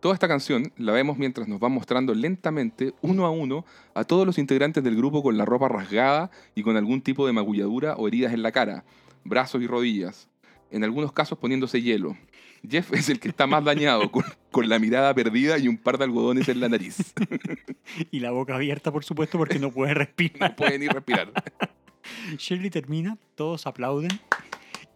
Toda 0.00 0.14
esta 0.14 0.26
canción 0.26 0.72
la 0.76 0.92
vemos 0.92 1.16
mientras 1.16 1.46
nos 1.46 1.60
van 1.60 1.70
mostrando 1.72 2.14
lentamente, 2.14 2.94
uno 3.00 3.26
a 3.26 3.30
uno, 3.30 3.64
a 3.94 4.02
todos 4.02 4.26
los 4.26 4.38
integrantes 4.38 4.82
del 4.82 4.96
grupo 4.96 5.22
con 5.22 5.38
la 5.38 5.44
ropa 5.44 5.68
rasgada 5.68 6.32
y 6.56 6.64
con 6.64 6.76
algún 6.76 7.00
tipo 7.00 7.26
de 7.26 7.32
magulladura 7.32 7.94
o 7.94 8.08
heridas 8.08 8.34
en 8.34 8.42
la 8.42 8.50
cara, 8.50 8.84
brazos 9.22 9.62
y 9.62 9.68
rodillas. 9.68 10.28
En 10.72 10.82
algunos 10.82 11.12
casos 11.12 11.38
poniéndose 11.38 11.80
hielo. 11.80 12.16
Jeff 12.68 12.92
es 12.92 13.08
el 13.08 13.20
que 13.20 13.28
está 13.28 13.46
más 13.46 13.64
dañado, 13.64 14.10
con, 14.10 14.24
con 14.50 14.68
la 14.68 14.78
mirada 14.78 15.14
perdida 15.14 15.58
y 15.58 15.68
un 15.68 15.76
par 15.76 15.98
de 15.98 16.04
algodones 16.04 16.48
en 16.48 16.60
la 16.60 16.68
nariz. 16.68 17.14
Y 18.10 18.20
la 18.20 18.30
boca 18.30 18.54
abierta, 18.54 18.90
por 18.90 19.04
supuesto, 19.04 19.38
porque 19.38 19.58
no 19.58 19.70
puede 19.70 19.94
respirar. 19.94 20.50
No 20.50 20.56
puede 20.56 20.78
ni 20.78 20.88
respirar. 20.88 21.30
Shirley 22.38 22.70
termina, 22.70 23.18
todos 23.34 23.66
aplauden. 23.66 24.10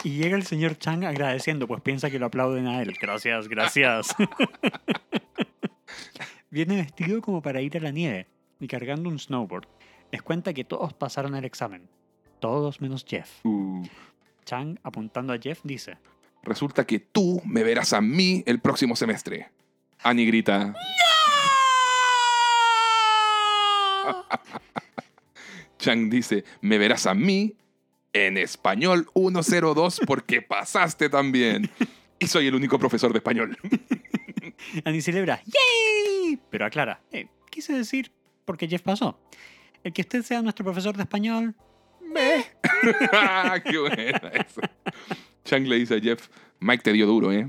Y 0.04 0.10
llega 0.10 0.36
el 0.36 0.44
señor 0.44 0.78
Chang 0.78 1.04
agradeciendo, 1.04 1.66
pues 1.66 1.82
piensa 1.82 2.10
que 2.10 2.18
lo 2.18 2.26
aplauden 2.26 2.66
a 2.66 2.82
él. 2.82 2.94
Gracias, 3.00 3.48
gracias. 3.48 4.14
Viene 6.50 6.76
vestido 6.76 7.20
como 7.20 7.42
para 7.42 7.60
ir 7.60 7.76
a 7.76 7.80
la 7.80 7.90
nieve 7.90 8.26
y 8.60 8.68
cargando 8.68 9.08
un 9.08 9.18
snowboard. 9.18 9.66
Les 10.12 10.22
cuenta 10.22 10.54
que 10.54 10.64
todos 10.64 10.94
pasaron 10.94 11.34
el 11.34 11.44
examen. 11.44 11.88
Todos 12.40 12.80
menos 12.80 13.04
Jeff. 13.06 13.44
Uh, 13.44 13.84
Chang, 14.44 14.78
apuntando 14.82 15.32
a 15.32 15.38
Jeff, 15.38 15.60
dice: 15.64 15.98
resulta 16.42 16.86
que 16.86 16.98
tú 17.00 17.42
me 17.44 17.62
verás 17.62 17.92
a 17.92 18.00
mí 18.00 18.42
el 18.46 18.60
próximo 18.60 18.96
semestre. 18.96 19.50
Annie 20.02 20.26
grita. 20.26 20.74
Chang 25.78 26.10
dice, 26.10 26.44
me 26.60 26.78
verás 26.78 27.06
a 27.06 27.14
mí 27.14 27.54
en 28.12 28.36
español 28.36 29.08
102 29.14 30.00
porque 30.06 30.42
pasaste 30.42 31.08
también. 31.08 31.70
Y 32.18 32.26
soy 32.26 32.48
el 32.48 32.54
único 32.54 32.78
profesor 32.78 33.12
de 33.12 33.18
español. 33.18 33.56
Annie 34.84 35.02
celebra, 35.02 35.40
¡Yay! 35.44 36.38
Pero 36.50 36.66
aclara, 36.66 37.00
"Eh, 37.12 37.28
quise 37.50 37.72
decir 37.72 38.12
porque 38.44 38.66
Jeff 38.66 38.82
pasó. 38.82 39.20
El 39.84 39.92
que 39.92 40.02
usted 40.02 40.22
sea 40.24 40.42
nuestro 40.42 40.64
profesor 40.64 40.96
de 40.96 41.04
español, 41.04 41.54
me. 42.00 42.44
¡Qué 43.64 43.78
buena 43.78 44.28
eso! 44.34 44.60
Chang 45.48 45.66
le 45.66 45.76
dice 45.76 45.94
a 45.96 46.00
Jeff, 46.00 46.28
Mike 46.60 46.82
te 46.82 46.92
dio 46.92 47.06
duro, 47.06 47.32
¿eh? 47.32 47.48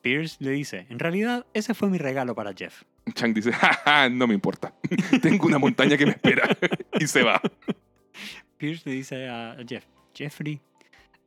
Pierce 0.00 0.38
le 0.40 0.52
dice, 0.52 0.86
en 0.88 0.98
realidad 0.98 1.44
ese 1.52 1.74
fue 1.74 1.90
mi 1.90 1.98
regalo 1.98 2.34
para 2.34 2.54
Jeff. 2.54 2.84
Chang 3.12 3.34
dice, 3.34 3.52
"Ja, 3.84 4.08
no 4.08 4.26
me 4.26 4.32
importa. 4.32 4.72
Tengo 5.22 5.46
una 5.46 5.58
montaña 5.58 5.98
que 5.98 6.06
me 6.06 6.12
espera. 6.12 6.48
y 6.98 7.06
se 7.06 7.22
va. 7.22 7.40
Pierce 8.56 8.88
le 8.88 8.96
dice 8.96 9.28
a 9.28 9.58
Jeff, 9.68 9.84
Jeffrey, 10.14 10.62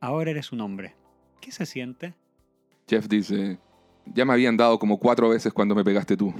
ahora 0.00 0.32
eres 0.32 0.50
un 0.50 0.60
hombre. 0.62 0.96
¿Qué 1.40 1.52
se 1.52 1.64
siente? 1.64 2.14
Jeff 2.88 3.06
dice, 3.06 3.58
Ya 4.06 4.24
me 4.24 4.32
habían 4.32 4.56
dado 4.56 4.80
como 4.80 4.98
cuatro 4.98 5.28
veces 5.28 5.52
cuando 5.52 5.76
me 5.76 5.84
pegaste 5.84 6.16
tú. 6.16 6.34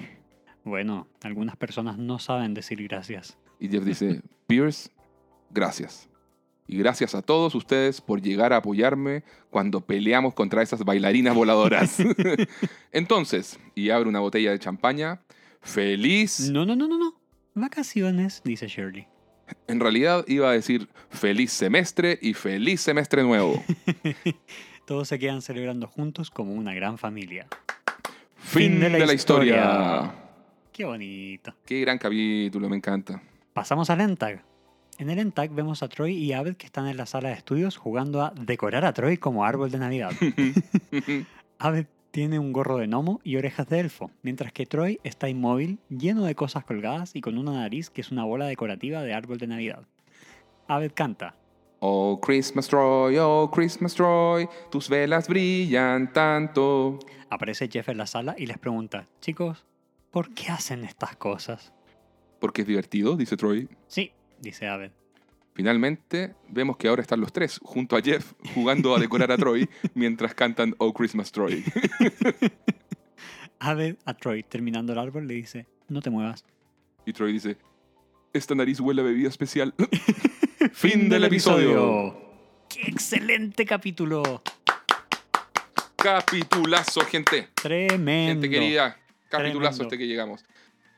Bueno, 0.65 1.07
algunas 1.23 1.57
personas 1.57 1.97
no 1.97 2.19
saben 2.19 2.55
decir 2.55 2.83
gracias. 2.89 3.39
Y 3.61 3.69
Jeff 3.69 3.85
dice, 3.85 4.21
Pierce, 4.49 4.91
gracias. 5.51 6.09
Y 6.67 6.79
gracias 6.79 7.15
a 7.15 7.23
todos 7.23 7.55
ustedes 7.55 8.01
por 8.01 8.23
llegar 8.23 8.53
a 8.53 8.57
apoyarme 8.57 9.23
cuando 9.51 9.83
peleamos 9.83 10.35
contra 10.35 10.62
esas 10.62 10.85
bailarinas 10.85 11.35
voladoras. 11.35 11.99
Entonces, 12.93 13.59
y 13.75 13.91
abre 13.91 14.09
una 14.09 14.21
botella 14.21 14.51
de 14.51 14.59
champaña, 14.59 15.21
feliz... 15.61 16.51
No, 16.51 16.65
no, 16.65 16.75
no, 16.75 16.89
no, 16.89 16.99
no. 16.99 17.15
Vacaciones, 17.55 18.41
dice 18.45 18.67
Shirley. 18.67 19.07
En 19.69 19.79
realidad 19.79 20.25
iba 20.27 20.49
a 20.49 20.53
decir 20.53 20.89
feliz 21.11 21.53
semestre 21.53 22.19
y 22.21 22.35
feliz 22.35 22.81
semestre 22.81 23.23
nuevo. 23.23 23.62
Todos 24.87 25.09
se 25.09 25.19
quedan 25.19 25.43
celebrando 25.43 25.87
juntos 25.87 26.31
como 26.31 26.53
una 26.53 26.75
gran 26.75 26.99
familia. 26.99 27.47
Fin 28.37 28.81
de 28.81 28.91
la, 28.91 29.12
historia. 29.12 30.15
Qué 30.73 30.85
bonito. 30.85 31.55
Qué 31.65 31.81
gran 31.81 31.99
capítulo, 31.99 32.69
me 32.69 32.77
encanta. 32.77 33.23
Pasamos 33.53 33.89
al 33.91 34.01
ENTAG. 34.01 34.54
En 34.97 35.11
el 35.11 35.19
ENTAG 35.19 35.51
vemos 35.51 35.83
a 35.83 35.89
Troy 35.89 36.13
y 36.13 36.33
Abed 36.33 36.57
que 36.57 36.67
están 36.67 36.87
en 36.87 36.97
la 36.97 37.07
sala 37.07 37.31
de 37.31 37.35
estudios 37.35 37.77
jugando 37.77 38.23
a 38.23 38.33
decorar 38.41 38.85
a 38.85 38.93
Troy 38.93 39.17
como 39.17 39.45
árbol 39.45 39.73
de 39.73 39.79
Navidad. 39.79 40.13
Abed 41.59 41.87
tiene 42.13 42.39
un 42.39 42.53
gorro 42.53 42.77
de 42.77 42.87
gnomo 42.87 43.21
y 43.25 43.37
orejas 43.37 43.69
de 43.69 43.81
elfo, 43.81 44.13
mientras 44.23 44.53
que 44.53 44.67
Troy 44.67 45.01
está 45.03 45.29
inmóvil, 45.29 45.81
lleno 45.89 46.23
de 46.23 46.37
cosas 46.37 46.65
colgadas 46.65 47.17
y 47.17 47.21
con 47.23 47.39
una 47.39 47.53
nariz 47.55 47.91
que 47.91 48.03
es 48.03 48.13
una 48.13 48.25
bola 48.25 48.47
decorativa 48.47 49.03
de 49.03 49.15
árbol 49.15 49.39
de 49.39 49.49
Navidad. 49.49 49.83
Abed 50.69 50.93
canta. 50.95 51.35
Oh 51.81 52.21
Christmas 52.21 52.69
Troy, 52.69 53.17
oh 53.19 53.51
Christmas 53.51 53.95
Troy, 53.95 54.49
tus 54.71 54.89
velas 54.89 55.27
brillan 55.27 56.13
tanto. 56.13 57.01
Aparece 57.31 57.69
Jeff 57.69 57.89
en 57.89 57.99
la 57.99 58.07
sala 58.07 58.37
y 58.39 58.47
les 58.47 58.59
pregunta, 58.59 59.09
chicos, 59.21 59.65
¿por 60.13 60.33
qué 60.35 60.53
hacen 60.53 60.85
estas 60.85 61.17
cosas? 61.17 61.73
Porque 62.39 62.63
es 62.63 62.69
divertido, 62.69 63.17
dice 63.17 63.37
Troy. 63.37 63.69
Sí, 63.89 64.13
dice 64.45 64.69
Abed. 64.69 64.93
Finalmente, 65.55 66.35
vemos 66.49 66.77
que 66.77 66.89
ahora 66.89 67.03
están 67.03 67.21
los 67.21 67.33
tres 67.33 67.61
junto 67.63 67.97
a 67.97 68.03
Jeff 68.03 68.33
jugando 68.55 68.95
a 68.95 68.99
decorar 68.99 69.31
a 69.33 69.37
Troy 69.37 69.69
mientras 69.95 70.35
cantan 70.35 70.75
Oh 70.79 70.93
Christmas 70.93 71.33
Troy. 71.33 71.65
Abed 73.61 73.97
a 74.05 74.15
Troy, 74.15 74.43
terminando 74.43 74.93
el 74.93 74.99
árbol, 74.99 75.27
le 75.27 75.35
dice, 75.35 75.67
no 75.89 76.03
te 76.03 76.11
muevas. 76.11 76.45
Y 77.07 77.13
Troy 77.13 77.33
dice, 77.33 77.57
esta 78.33 78.55
nariz 78.55 78.81
huele 78.81 79.01
a 79.01 79.05
bebida 79.05 79.29
especial. 79.29 79.75
fin 80.73 81.09
del 81.09 81.25
episodio. 81.25 82.21
¡Qué 82.69 82.83
excelente 82.83 83.65
capítulo! 83.65 84.43
Capitulazo, 85.97 87.01
gente. 87.03 87.49
Tremendo. 87.55 88.43
Gente 88.43 88.51
querida, 88.51 88.99
capitulazo 89.29 89.79
Tremendo. 89.79 89.83
este 89.85 89.99
que 89.99 90.07
llegamos. 90.07 90.45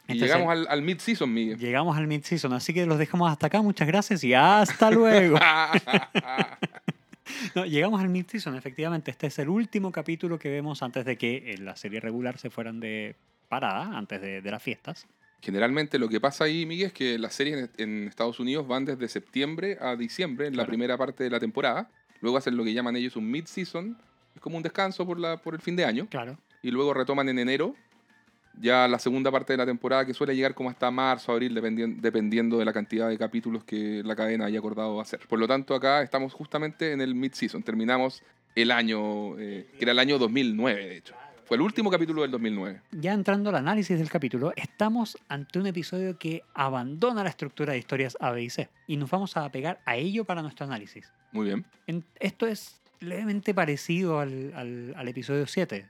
Y 0.08 0.12
Este 0.12 0.24
es 0.26 0.32
llegamos 0.32 0.52
al, 0.52 0.66
al 0.68 0.82
mid-season, 0.82 1.32
Miguel. 1.32 1.58
Llegamos 1.58 1.96
al 1.96 2.06
mid-season, 2.06 2.52
así 2.52 2.72
que 2.72 2.86
los 2.86 2.98
dejamos 2.98 3.30
hasta 3.30 3.48
acá. 3.48 3.60
Muchas 3.62 3.88
gracias 3.88 4.22
y 4.24 4.34
hasta 4.34 4.90
luego. 4.90 5.38
No, 7.56 7.64
llegamos 7.66 8.00
al 8.00 8.08
mid-season, 8.08 8.54
efectivamente. 8.56 9.10
Este 9.10 9.26
es 9.26 9.38
el 9.40 9.48
último 9.48 9.90
capítulo 9.90 10.38
que 10.38 10.48
vemos 10.48 10.82
antes 10.82 11.04
de 11.04 11.16
que 11.18 11.54
eh, 11.54 11.58
la 11.58 11.74
serie 11.74 11.98
regular 12.00 12.38
se 12.38 12.50
fueran 12.50 12.78
de 12.78 13.16
parada, 13.48 13.96
antes 13.98 14.20
de, 14.20 14.40
de 14.40 14.50
las 14.50 14.62
fiestas. 14.62 15.06
Generalmente 15.42 15.98
lo 15.98 16.08
que 16.08 16.20
pasa 16.20 16.44
ahí, 16.44 16.66
Miguel, 16.66 16.88
es 16.88 16.92
que 16.92 17.18
las 17.18 17.34
series 17.34 17.68
en, 17.78 18.06
Estados 18.06 18.38
Unidos 18.38 18.66
van 18.68 18.84
desde 18.84 19.08
septiembre 19.08 19.76
a 19.80 19.96
diciembre, 19.96 20.46
en 20.46 20.52
la 20.52 20.58
Claro. 20.62 20.68
primera 20.68 20.96
parte 20.96 21.24
de 21.24 21.30
la 21.30 21.40
temporada. 21.40 21.90
Luego 22.20 22.36
hacen 22.38 22.56
lo 22.56 22.62
que 22.64 22.72
llaman 22.72 22.94
ellos 22.96 23.16
un 23.16 23.28
mid-season. 23.30 23.98
Es 24.34 24.40
como 24.40 24.56
un 24.56 24.62
descanso 24.62 25.04
por, 25.04 25.18
la, 25.18 25.36
por 25.38 25.54
el 25.54 25.60
fin 25.60 25.74
de 25.76 25.84
año. 25.84 26.06
Claro. 26.08 26.38
Y 26.62 26.70
luego 26.70 26.94
retoman 26.94 27.28
en 27.28 27.38
enero 27.40 27.74
ya 28.60 28.88
la 28.88 28.98
segunda 28.98 29.30
parte 29.30 29.52
de 29.52 29.56
la 29.58 29.66
temporada 29.66 30.04
que 30.06 30.14
suele 30.14 30.34
llegar 30.34 30.54
como 30.54 30.70
hasta 30.70 30.90
marzo, 30.90 31.32
abril, 31.32 31.54
dependien- 31.54 32.00
dependiendo 32.00 32.58
de 32.58 32.64
la 32.64 32.72
cantidad 32.72 33.08
de 33.08 33.18
capítulos 33.18 33.64
que 33.64 34.02
la 34.04 34.16
cadena 34.16 34.46
haya 34.46 34.58
acordado 34.58 35.00
hacer. 35.00 35.20
Por 35.28 35.38
lo 35.38 35.46
tanto, 35.46 35.74
acá 35.74 36.02
estamos 36.02 36.32
justamente 36.32 36.92
en 36.92 37.00
el 37.00 37.14
mid-season. 37.14 37.62
Terminamos 37.62 38.22
el 38.54 38.70
año, 38.70 39.38
eh, 39.38 39.66
que 39.78 39.84
era 39.84 39.92
el 39.92 39.98
año 39.98 40.18
2009, 40.18 40.86
de 40.86 40.96
hecho. 40.96 41.14
Fue 41.44 41.56
el 41.56 41.60
último 41.60 41.90
capítulo 41.90 42.22
del 42.22 42.30
2009. 42.32 42.80
Ya 42.90 43.12
entrando 43.12 43.50
al 43.50 43.56
análisis 43.56 43.98
del 43.98 44.10
capítulo, 44.10 44.52
estamos 44.56 45.16
ante 45.28 45.60
un 45.60 45.66
episodio 45.68 46.18
que 46.18 46.42
abandona 46.54 47.22
la 47.22 47.28
estructura 47.30 47.72
de 47.72 47.78
historias 47.78 48.16
A, 48.18 48.32
B 48.32 48.42
y 48.42 48.50
C. 48.50 48.68
Y 48.88 48.96
nos 48.96 49.10
vamos 49.10 49.36
a 49.36 49.44
apegar 49.44 49.78
a 49.84 49.94
ello 49.96 50.24
para 50.24 50.42
nuestro 50.42 50.66
análisis. 50.66 51.12
Muy 51.30 51.46
bien. 51.46 51.64
En- 51.86 52.02
esto 52.18 52.48
es 52.48 52.80
levemente 52.98 53.54
parecido 53.54 54.18
al, 54.18 54.52
al- 54.56 54.94
al 54.96 55.06
episodio 55.08 55.46
7. 55.46 55.86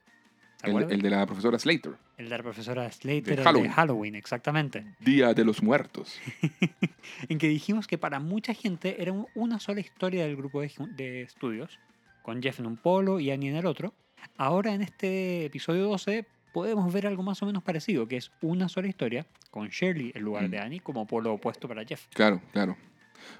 ¿Se 0.63 0.71
El, 0.71 0.91
el 0.91 1.03
de 1.03 1.11
la 1.11 1.27
profesora 1.27 1.59
Slater. 1.59 1.93
El 2.17 2.29
de 2.31 2.37
la 2.37 2.43
profesora 2.43 2.91
Slater, 2.91 3.23
De 3.25 3.35
el 3.35 3.43
Halloween. 3.45 3.69
de 3.69 3.75
Halloween, 3.75 4.15
exactamente. 4.15 4.85
Día 5.01 5.35
de 5.35 5.45
los 5.45 5.63
Muertos. 5.63 6.19
en 7.29 7.39
que 7.39 7.49
dijimos 7.49 7.87
que 7.87 7.99
para 7.99 8.21
mucha 8.21 8.55
gente 8.55 9.01
era 9.03 9.13
un- 9.13 9.27
una 9.35 9.59
sola 9.61 9.81
historia 9.81 10.25
del 10.25 10.37
grupo 10.37 10.61
de, 10.63 10.71
de 10.97 11.23
estudios, 11.23 11.79
con 12.23 12.43
Jeff 12.43 12.59
en 12.61 12.67
un 12.67 12.77
polo 12.77 13.21
y 13.21 13.31
Annie 13.31 13.51
en 13.51 13.57
el 13.57 13.67
otro. 13.67 13.95
Ahora 14.37 14.73
en 14.75 14.83
este 14.83 15.45
episodio 15.45 15.85
12 15.89 16.27
podemos 16.53 16.91
ver 16.93 17.07
algo 17.07 17.23
más 17.23 17.43
o 17.43 17.47
menos 17.47 17.63
parecido, 17.63 18.09
que 18.09 18.17
es 18.17 18.33
una 18.41 18.69
sola 18.69 18.89
historia, 18.89 19.27
con 19.51 19.69
Shirley 19.69 20.13
en 20.15 20.23
lugar 20.23 20.49
Mm. 20.49 20.51
de 20.51 20.59
Annie 20.59 20.81
como 20.81 21.07
polo 21.07 21.35
opuesto 21.35 21.69
para 21.69 21.85
Jeff. 21.85 22.07
Claro, 22.15 22.41
claro. 22.53 22.77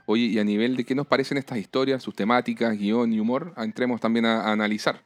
Oye, 0.05 0.25
y 0.25 0.39
a 0.39 0.45
nivel 0.45 0.77
de 0.77 0.85
qué 0.85 0.95
nos 0.95 1.07
parecen 1.07 1.39
estas 1.39 1.59
historias, 1.59 2.03
sus 2.03 2.15
temáticas, 2.15 2.77
guion 2.79 3.13
y 3.13 3.21
humor, 3.21 3.55
entremos 3.57 4.01
también 4.01 4.27
a, 4.27 4.43
a 4.43 4.53
analizar. 4.53 5.03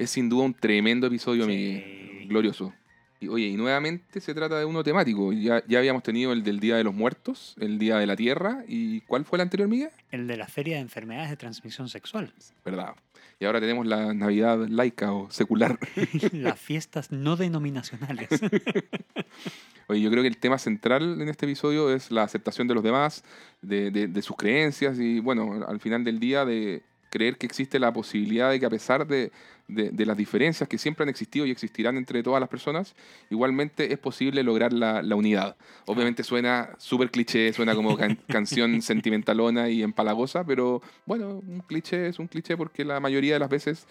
Es 0.00 0.10
sin 0.10 0.28
duda 0.28 0.44
un 0.44 0.54
tremendo 0.54 1.06
episodio, 1.06 1.44
Sí. 1.44 1.50
mi 1.50 2.26
glorioso. 2.26 2.72
Y, 3.20 3.28
oye, 3.28 3.48
y 3.48 3.56
nuevamente 3.56 4.18
se 4.20 4.32
trata 4.32 4.58
de 4.58 4.64
uno 4.64 4.82
temático. 4.82 5.30
Ya, 5.32 5.62
ya 5.68 5.78
habíamos 5.78 6.02
tenido 6.02 6.32
el 6.32 6.42
del 6.42 6.58
Día 6.58 6.76
de 6.76 6.84
los 6.84 6.94
Muertos, 6.94 7.54
el 7.60 7.78
Día 7.78 7.98
de 7.98 8.06
la 8.06 8.16
Tierra, 8.16 8.64
¿y 8.66 9.02
cuál 9.02 9.26
fue 9.26 9.36
el 9.36 9.42
anterior, 9.42 9.68
Miguel? 9.68 9.90
El 10.10 10.26
de 10.26 10.38
la 10.38 10.46
Feria 10.48 10.76
de 10.76 10.80
Enfermedades 10.82 11.28
de 11.28 11.36
Transmisión 11.36 11.90
Sexual. 11.90 12.32
¿Verdad? 12.64 12.94
Y 13.38 13.44
ahora 13.44 13.60
tenemos 13.60 13.86
la 13.86 14.14
Navidad 14.14 14.66
laica 14.68 15.12
o 15.12 15.30
secular. 15.30 15.78
Las 16.32 16.58
fiestas 16.58 17.10
no 17.12 17.36
denominacionales. 17.36 18.28
Oye, 19.86 20.00
yo 20.00 20.10
creo 20.10 20.22
que 20.22 20.28
el 20.28 20.36
tema 20.38 20.56
central 20.58 21.20
en 21.20 21.28
este 21.28 21.46
episodio 21.46 21.92
es 21.94 22.10
la 22.10 22.22
aceptación 22.22 22.68
de 22.68 22.74
los 22.74 22.82
demás, 22.84 23.24
de, 23.60 23.90
de- 23.90 24.06
de 24.08 24.22
sus 24.22 24.36
creencias 24.36 24.98
y, 25.00 25.18
bueno, 25.20 25.64
al 25.66 25.80
final 25.80 26.04
del 26.04 26.20
día 26.20 26.44
de 26.44 26.82
creer 27.10 27.36
que 27.36 27.46
existe 27.46 27.78
la 27.78 27.92
posibilidad 27.92 28.50
de 28.50 28.58
que 28.58 28.66
a 28.66 28.70
pesar 28.70 29.06
de, 29.06 29.30
de- 29.68 29.90
de 29.90 30.06
las 30.06 30.16
diferencias 30.16 30.68
que 30.68 30.78
siempre 30.78 31.02
han 31.02 31.08
existido 31.08 31.44
y 31.44 31.50
existirán 31.50 31.96
entre 31.96 32.22
todas 32.22 32.40
las 32.40 32.48
personas, 32.48 32.94
igualmente 33.28 33.92
es 33.92 33.98
posible 33.98 34.42
lograr 34.42 34.72
la, 34.72 35.02
la 35.02 35.16
unidad. 35.16 35.56
Obviamente 35.86 36.22
suena 36.22 36.70
súper 36.78 37.10
cliché, 37.10 37.52
suena 37.52 37.74
como 37.74 37.96
can- 37.96 38.18
canción 38.28 38.80
sentimentalona 38.80 39.68
y 39.68 39.82
empalagosa, 39.82 40.44
pero 40.44 40.80
bueno, 41.04 41.42
un 41.46 41.60
cliché 41.60 42.08
es 42.08 42.18
un 42.18 42.28
cliché 42.28 42.56
porque 42.56 42.84
la 42.84 43.00
mayoría 43.00 43.34
de 43.34 43.40
las 43.40 43.50
veces 43.50 43.86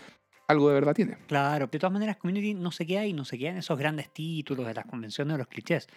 algo 0.47 0.69
de 0.69 0.73
verdad 0.73 0.95
tiene. 0.95 1.17
Claro, 1.27 1.67
de 1.67 1.77
todas 1.77 1.93
maneras, 1.93 2.17
Community 2.17 2.55
no 2.55 2.71
se 2.71 2.87
queda 2.87 3.01
ahí, 3.01 3.13
no 3.13 3.23
se 3.23 3.37
queda 3.37 3.51
en 3.51 3.57
esos 3.57 3.77
grandes 3.77 4.09
títulos 4.11 4.65
de 4.65 4.73
las 4.73 4.85
convenciones 4.85 5.35
o 5.35 5.37
los 5.37 5.47
clichés, 5.47 5.87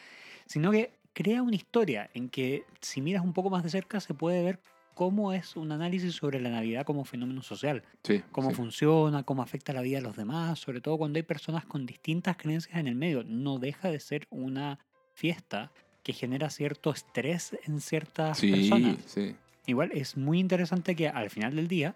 sino 0.47 0.71
que 0.71 0.93
crea 1.15 1.43
una 1.43 1.57
historia 1.57 2.11
en 2.13 2.29
que 2.29 2.65
si 2.81 3.01
miras 3.01 3.25
un 3.25 3.33
poco 3.33 3.49
más 3.49 3.63
de 3.63 3.71
cerca 3.71 4.01
se 4.01 4.13
puede 4.13 4.43
ver 4.43 4.59
cómo 4.95 5.33
es 5.33 5.57
un 5.57 5.73
análisis 5.73 6.15
sobre 6.15 6.41
la 6.41 6.51
Navidad 6.51 6.85
como 6.85 7.05
fenómeno 7.05 7.43
social, 7.43 7.83
Sí, 8.03 8.23
cómo 8.33 8.51
sí. 8.51 8.55
funciona, 8.57 9.23
cómo 9.23 9.43
afecta 9.43 9.73
la 9.73 9.83
vida 9.83 9.99
de 9.99 10.03
los 10.03 10.17
demás, 10.17 10.59
sobre 10.59 10.81
todo 10.81 10.99
cuando 10.99 11.19
hay 11.19 11.23
personas 11.23 11.65
con 11.65 11.87
distintas 11.87 12.37
creencias 12.37 12.79
en 12.79 12.87
el 12.89 12.95
medio. 12.95 13.25
No 13.25 13.59
deja 13.59 13.91
de 13.91 14.01
ser 14.01 14.27
una 14.31 14.79
fiesta 15.15 15.73
que 16.03 16.13
genera 16.13 16.51
cierto 16.51 16.91
estrés 16.91 17.57
en 17.67 17.81
ciertas 17.81 18.39
Sí, 18.39 18.51
personas. 18.51 18.97
sí. 19.07 19.37
Igual 19.67 19.91
es 19.93 20.17
muy 20.17 20.41
interesante 20.41 20.97
que 20.97 21.09
al 21.09 21.31
final 21.31 21.55
del 21.55 21.69
día 21.69 21.95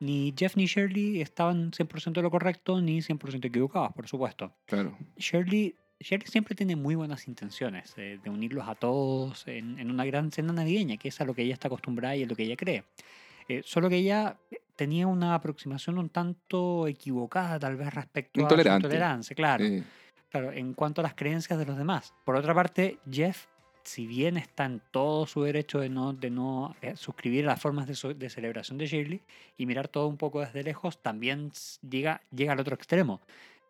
ni 0.00 0.34
Jeff 0.36 0.56
ni 0.56 0.66
Shirley 0.66 1.22
estaban 1.22 1.70
100% 1.72 2.12
de 2.20 2.22
lo 2.22 2.30
correcto 2.30 2.80
ni 2.82 3.00
100% 3.00 3.46
equivocados, 3.46 3.92
por 3.94 4.06
supuesto. 4.06 4.52
Claro. 4.66 4.94
Shirley, 5.16 5.74
Shirley 6.00 6.26
siempre 6.28 6.54
tiene 6.54 6.76
muy 6.76 6.94
buenas 6.94 7.26
intenciones 7.28 7.94
eh, 7.96 8.18
de 8.22 8.30
unirlos 8.30 8.68
a 8.68 8.74
todos 8.74 9.46
en, 9.48 9.78
en 9.78 9.90
una 9.90 10.04
gran 10.04 10.30
cena 10.30 10.52
navideña, 10.52 10.96
que 10.96 11.08
es 11.08 11.20
a 11.20 11.24
lo 11.24 11.34
que 11.34 11.42
ella 11.42 11.54
está 11.54 11.68
acostumbrada 11.68 12.16
y 12.16 12.22
es 12.22 12.28
lo 12.28 12.36
que 12.36 12.44
ella 12.44 12.56
cree. 12.56 12.84
Eh, 13.48 13.62
solo 13.64 13.88
que 13.88 13.96
ella 13.96 14.36
tenía 14.74 15.06
una 15.06 15.34
aproximación 15.34 15.98
un 15.98 16.08
tanto 16.10 16.86
equivocada 16.86 17.58
tal 17.58 17.76
vez 17.76 17.94
respecto 17.94 18.40
a 18.40 18.42
su 18.42 18.54
Intolerante. 18.54 18.88
tolerancia, 18.88 19.34
claro. 19.36 19.64
Eh, 19.64 19.82
Claro, 20.28 20.52
en 20.52 20.74
cuanto 20.74 21.00
a 21.00 21.04
las 21.04 21.14
creencias 21.14 21.56
de 21.58 21.64
los 21.64 21.78
demás. 21.78 22.12
Por 22.24 22.34
otra 22.34 22.52
parte, 22.52 22.98
Jeff, 23.10 23.46
si 23.84 24.06
bien 24.08 24.36
está 24.36 24.64
en 24.66 24.82
todo 24.90 25.24
su 25.24 25.44
derecho 25.44 25.78
de 25.78 25.88
no, 25.88 26.12
de 26.12 26.30
no 26.30 26.74
eh, 26.82 26.96
suscribir 26.96 27.44
a 27.44 27.52
las 27.52 27.60
formas 27.60 27.86
de, 27.86 28.14
de 28.14 28.28
celebración 28.28 28.76
de 28.76 28.86
Shirley 28.86 29.22
y 29.56 29.64
mirar 29.66 29.86
todo 29.86 30.08
un 30.08 30.16
poco 30.16 30.40
desde 30.40 30.64
lejos, 30.64 31.00
también 31.00 31.52
llega, 31.88 32.20
llega 32.34 32.52
al 32.52 32.60
otro 32.60 32.74
extremo, 32.74 33.20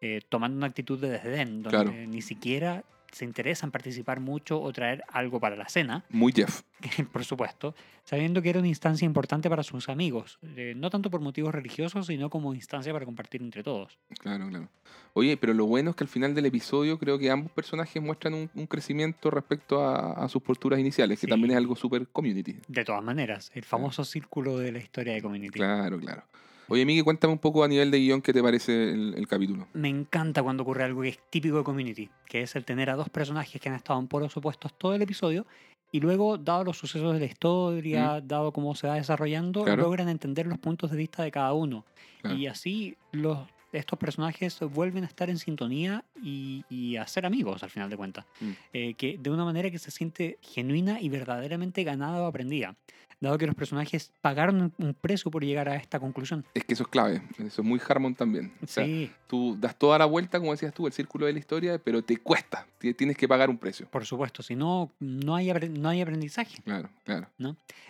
eh, 0.01 0.21
tomando 0.29 0.57
una 0.57 0.67
actitud 0.67 0.99
de 0.99 1.11
desdén, 1.11 1.63
donde 1.63 1.71
Claro. 1.71 1.93
ni 1.93 2.23
siquiera 2.23 2.85
se 3.13 3.25
interesa 3.25 3.65
en 3.65 3.71
participar 3.73 4.21
mucho 4.21 4.61
o 4.61 4.71
traer 4.75 5.03
algo 5.09 5.41
para 5.41 5.57
la 5.57 5.69
cena, 5.71 6.05
Muy 6.11 6.33
Jeff. 6.33 6.63
por 7.13 7.25
supuesto, 7.25 7.75
sabiendo 8.05 8.43
que 8.43 8.51
era 8.51 8.59
una 8.59 8.69
instancia 8.69 9.07
importante 9.07 9.49
para 9.49 9.63
sus 9.63 9.89
amigos, 9.89 10.39
eh, 10.57 10.75
no 10.77 10.91
tanto 10.91 11.09
por 11.09 11.21
motivos 11.23 11.55
religiosos, 11.55 12.09
sino 12.09 12.29
como 12.29 12.53
instancia 12.53 12.93
para 12.93 13.07
compartir 13.07 13.41
entre 13.41 13.63
todos. 13.63 13.97
Claro, 14.19 14.49
claro. 14.49 14.69
Oye, 15.15 15.39
pero 15.39 15.55
lo 15.55 15.65
bueno 15.65 15.91
es 15.91 15.97
que 15.97 16.05
al 16.05 16.09
final 16.09 16.35
del 16.35 16.45
episodio 16.45 16.99
creo 16.99 17.19
que 17.19 17.31
ambos 17.31 17.51
personajes 17.53 18.03
muestran 18.03 18.35
un, 18.35 18.51
un 18.55 18.67
crecimiento 18.67 19.31
respecto 19.31 19.83
a, 19.83 20.13
a 20.13 20.29
sus 20.29 20.43
posturas 20.43 20.79
iniciales, 20.79 21.19
que 21.19 21.27
también 21.27 21.53
es 21.53 21.57
algo 21.57 21.75
súper 21.75 22.07
community. 22.09 22.59
De 22.69 22.85
todas 22.85 23.03
maneras, 23.03 23.51
el 23.55 23.65
famoso 23.65 24.05
círculo 24.05 24.59
de 24.59 24.73
la 24.73 24.79
historia 24.79 25.15
de 25.15 25.23
Community. 25.23 25.59
Claro, 25.59 25.99
claro. 25.99 26.25
Oye, 26.69 26.85
Miguel, 26.85 27.05
cuéntame 27.05 27.33
un 27.33 27.39
poco 27.39 27.63
a 27.63 27.69
nivel 27.69 27.91
de 27.91 27.99
guion 27.99 28.21
qué 28.23 28.33
te 28.33 28.43
parece 28.43 28.91
el, 28.91 29.15
el 29.15 29.29
capítulo. 29.29 29.69
Me 29.73 29.89
encanta 29.89 30.43
cuando 30.43 30.65
ocurre 30.65 30.83
algo 30.85 31.03
que 31.03 31.09
es 31.11 31.19
típico 31.31 31.59
de 31.59 31.65
Community, 31.65 32.11
que 32.27 32.43
es 32.43 32.57
el 32.57 32.65
tener 32.65 32.91
a 32.91 32.97
dos 32.97 33.09
personajes 33.09 33.61
que 33.61 33.69
han 33.69 33.77
estado 33.77 34.01
en 34.01 34.09
polos 34.09 34.37
opuestos 34.37 34.77
todo 34.77 34.95
el 34.95 35.03
episodio 35.03 35.47
y 35.93 36.01
luego, 36.01 36.37
dado 36.37 36.65
los 36.65 36.77
sucesos 36.77 37.15
de 37.15 37.21
la 37.21 37.27
historia, 37.27 38.21
dado 38.21 38.53
cómo 38.53 38.75
se 38.75 38.89
va 38.89 38.95
desarrollando, 38.97 39.63
Claro. 39.65 39.85
logran 39.85 40.09
entender 40.09 40.47
los 40.47 40.59
puntos 40.59 40.91
de 40.91 40.97
vista 40.97 41.23
de 41.23 41.31
cada 41.31 41.53
uno. 41.53 41.85
Claro. 42.21 42.37
Y 42.37 42.49
así 42.49 42.97
los, 43.13 43.39
estos 43.73 43.99
personajes 43.99 44.59
vuelven 44.75 45.05
a 45.05 45.07
estar 45.07 45.31
en 45.31 45.39
sintonía 45.39 46.05
y, 46.21 46.65
y 46.69 46.97
a 46.97 47.07
ser 47.07 47.25
amigos 47.27 47.63
al 47.63 47.71
final 47.71 47.89
de 47.89 47.97
cuentas. 47.97 48.27
Mm. 48.41 48.51
Eh, 48.73 48.95
que 48.95 49.17
de 49.19 49.31
una 49.31 49.45
manera 49.45 49.71
que 49.71 49.79
se 49.79 49.93
siente 49.93 50.39
genuina 50.43 51.01
y 51.01 51.09
verdaderamente 51.09 51.85
ganada 51.85 52.21
o 52.23 52.27
aprendida. 52.27 52.75
Dado 53.19 53.39
que 53.39 53.47
los 53.47 53.55
personajes 53.55 54.13
pagaron 54.21 54.73
un- 54.77 54.95
precio 54.95 55.31
por 55.31 55.43
llegar 55.43 55.69
a 55.71 55.77
esta 55.77 55.99
conclusión. 55.99 56.45
Es 56.53 56.65
que 56.65 56.75
eso 56.75 56.83
es 56.83 56.89
clave, 56.91 57.23
eso 57.39 57.63
es 57.63 57.67
muy 57.67 57.81
Harmon 57.89 58.15
también. 58.15 58.53
O 58.63 58.67
sea, 58.67 58.85
sí, 58.85 59.11
tú 59.27 59.57
das 59.59 59.75
toda 59.79 59.99
la 59.99 60.05
vuelta, 60.05 60.39
como 60.39 60.53
decías 60.53 60.75
tú, 60.75 60.87
el 60.87 60.93
círculo 60.93 61.25
de 61.27 61.33
la 61.33 61.39
historia, 61.39 61.79
pero 61.83 62.03
te 62.03 62.19
cuesta, 62.19 62.67
ti- 62.79 62.93
tienes 62.93 63.17
que 63.17 63.27
pagar 63.27 63.49
un 63.49 63.57
precio. 63.59 63.89
por 63.91 64.05
supuesto. 64.05 64.43
Si 64.43 64.55
no, 64.55 64.93
no 65.01 65.35
hay, 65.35 65.51
no 65.71 65.89
hay 65.89 66.01
aprendizaje. 66.03 66.61
Claro, 66.63 66.91
claro. 67.05 67.29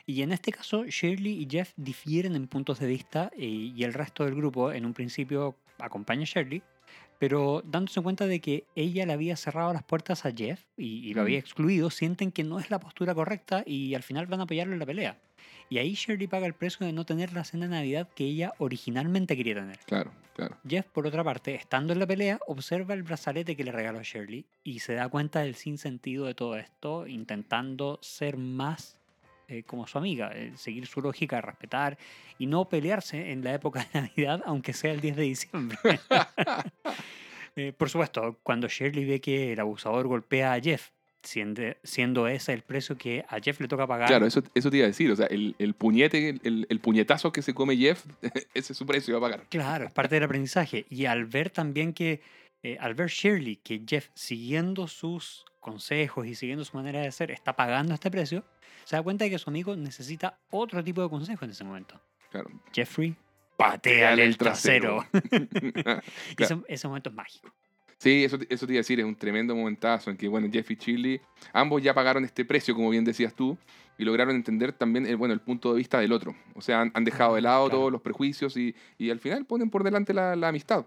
Y 0.07 0.23
en 0.23 0.33
este 0.33 0.53
caso, 0.53 0.85
Shirley 0.85 1.43
y 1.43 1.49
Jeff 1.51 1.73
difieren 1.77 2.37
en 2.37 2.47
puntos 2.47 2.79
de 2.79 2.87
vista 2.87 3.31
eh, 3.37 3.47
y 3.47 3.83
el 3.83 3.95
resto 3.95 4.25
del 4.25 4.35
grupo 4.37 4.71
en 4.73 4.87
un 4.87 4.95
principio 4.95 5.57
acompaña 5.79 6.23
a 6.23 6.27
Shirley, 6.27 6.63
pero 7.19 7.63
dándose 7.65 8.01
cuenta 8.03 8.27
de 8.27 8.41
que 8.41 8.65
ella 8.75 9.07
le 9.07 9.13
había 9.13 9.37
cerrado 9.37 9.73
las 9.73 9.83
puertas 9.83 10.25
a 10.27 10.33
Jeff 10.33 10.61
y, 10.77 11.09
y 11.09 11.15
lo 11.15 11.23
había 11.23 11.39
Mm. 11.39 11.41
excluido, 11.41 11.91
sienten 11.91 12.33
que 12.33 12.45
no 12.45 12.59
es 12.59 12.71
la 12.71 12.79
postura 12.81 13.15
correcta 13.15 13.63
y 13.67 13.95
al 13.95 14.03
final 14.03 14.27
van 14.27 14.41
a 14.41 14.43
apoyarlo 14.45 14.73
en 14.73 14.79
la 14.79 14.87
pelea. 14.87 15.19
Y 15.69 15.79
ahí 15.79 15.95
Shirley 15.95 16.29
paga 16.29 16.47
el 16.47 16.55
precio 16.55 16.87
de 16.87 16.93
no 16.93 17.05
tener 17.05 17.33
la 17.33 17.43
cena 17.43 17.67
de 17.67 17.73
Navidad 17.73 18.09
que 18.15 18.25
ella 18.25 18.53
originalmente 18.59 19.37
quería 19.37 19.55
tener. 19.57 19.79
Claro, 19.85 20.13
claro. 20.35 20.57
Jeff, 20.69 20.87
por 20.87 21.07
otra 21.09 21.25
parte, 21.25 21.57
estando 21.57 21.93
en 21.93 21.99
la 21.99 22.07
pelea, 22.07 22.39
observa 22.47 22.95
el 22.95 23.03
brazalete 23.03 23.57
que 23.57 23.65
le 23.65 23.73
regaló 23.73 24.01
Shirley 24.03 24.47
y 24.63 24.79
se 24.79 24.95
da 24.95 25.09
cuenta 25.09 25.41
del 25.41 25.57
sinsentido 25.57 26.27
de 26.27 26.35
todo 26.35 26.57
esto, 26.57 27.09
intentando 27.09 27.99
ser 28.01 28.37
más 28.37 28.97
eh, 29.49 29.63
como 29.65 29.87
su 29.87 29.99
amiga, 29.99 30.31
eh, 30.35 30.53
seguir 30.57 30.87
su 30.87 31.01
lógica, 31.01 31.41
respetar 31.41 31.97
y 32.39 32.47
no 32.47 32.69
pelearse 32.69 33.31
en 33.31 33.45
la 33.45 33.55
época 33.55 33.87
de 33.93 34.01
Navidad, 34.01 34.43
aunque 34.45 34.73
sea 34.73 34.93
el 34.93 35.01
10 35.01 35.17
de 35.17 35.23
diciembre. 35.23 35.79
Eh, 37.59 37.73
por 37.73 37.89
supuesto, 37.89 38.37
cuando 38.43 38.69
Shirley 38.69 39.07
ve 39.07 39.19
que 39.19 39.55
el 39.55 39.61
abusador 39.61 40.07
golpea 40.07 40.53
a 40.53 40.61
Jeff, 40.61 40.91
siendo, 41.23 41.63
siendo 41.83 42.29
ese 42.29 42.53
el 42.53 42.61
precio 42.61 42.99
que 42.99 43.25
a 43.31 43.41
Jeff 43.41 43.61
le 43.63 43.67
toca 43.67 43.87
pagar, 43.87 44.09
Claro, 44.09 44.27
eso, 44.27 44.43
eso 44.55 44.71
te 44.71 44.77
iba 44.77 44.85
a 44.85 44.89
decir. 44.89 45.11
O 45.11 45.17
sea, 45.17 45.25
el, 45.29 45.57
el 45.59 45.73
puñete, 45.73 46.39
el, 46.43 46.67
el 46.69 46.81
puñetazo 46.81 47.33
que 47.33 47.41
se 47.41 47.55
come 47.55 47.75
Jeff, 47.79 48.05
ese 48.53 48.75
es 48.75 48.77
su 48.77 48.85
precio 48.85 49.17
a 49.17 49.21
pagar. 49.23 49.47
Claro, 49.49 49.87
es 49.87 49.93
parte 49.93 50.17
del 50.17 50.25
aprendizaje. 50.25 50.85
Y 50.91 51.07
al 51.07 51.25
ver 51.25 51.49
también 51.49 51.95
que, 51.95 52.21
eh, 52.67 52.77
al 52.81 52.95
ver 52.95 53.09
Shirley 53.09 53.57
que 53.57 53.83
Jeff, 53.87 54.09
siguiendo 54.15 54.87
sus 54.89 55.45
consejos 55.61 56.27
y 56.27 56.35
siguiendo 56.35 56.65
su 56.65 56.77
manera 56.77 57.01
de 57.01 57.13
ser, 57.13 57.31
está 57.31 57.55
pagando 57.55 57.95
este 57.95 58.11
precio, 58.11 58.45
se 58.85 58.97
da 58.97 59.03
cuenta 59.03 59.25
de 59.25 59.31
que 59.31 59.39
su 59.39 59.51
amigo 59.51 59.77
necesita 59.77 60.39
otro 60.51 60.83
tipo 60.83 61.03
de 61.03 61.09
consejo 61.09 61.45
en 61.45 61.51
ese 61.53 61.65
momento. 61.65 62.01
Claro. 62.31 62.51
Jeffrey, 62.73 63.15
Pateale 63.57 64.25
el 64.25 64.37
trasero. 64.37 65.05
Y 66.39 66.43
ese, 66.43 66.57
ese 66.69 66.89
momento 66.89 67.11
es 67.11 67.17
mágico. 67.17 67.53
Sí, 67.99 68.25
eso, 68.25 68.39
te- 68.39 68.53
eso 68.53 68.67
te 68.67 68.73
iba 68.75 68.79
a 68.81 68.85
decir, 68.85 69.01
es 69.01 69.07
un 69.07 69.17
tremendo 69.17 69.57
momentazo 69.57 70.11
en 70.11 70.17
que, 70.19 70.29
bueno, 70.29 70.49
Jeff 70.53 70.71
y 70.71 70.77
Chili, 70.77 71.21
ambos 71.55 71.83
ya 71.83 71.95
pagaron 71.95 72.25
este 72.27 72.45
precio, 72.45 72.75
como 72.75 72.91
bien 72.91 73.05
decías 73.05 73.33
tú, 73.35 73.57
y 73.97 74.05
lograron 74.05 74.37
entender 74.37 74.73
también 74.75 75.07
el, 75.07 75.17
bueno, 75.17 75.33
el 75.33 75.41
punto 75.41 75.73
de 75.73 75.79
vista 75.79 75.99
del 75.99 76.13
otro. 76.13 76.35
O 76.55 76.61
sea, 76.61 76.83
han, 76.83 76.91
han 76.95 77.05
dejado 77.05 77.33
de 77.35 77.39
Ah, 77.39 77.43
lado 77.43 77.65
claro. 77.67 77.79
todos 77.81 77.93
los 77.93 78.03
prejuicios 78.03 78.57
y, 78.59 78.75
y 78.99 79.09
al 79.11 79.19
final 79.21 79.47
ponen 79.47 79.71
por 79.71 79.83
delante 79.83 80.13
la, 80.13 80.37
la 80.37 80.49
amistad 80.49 80.85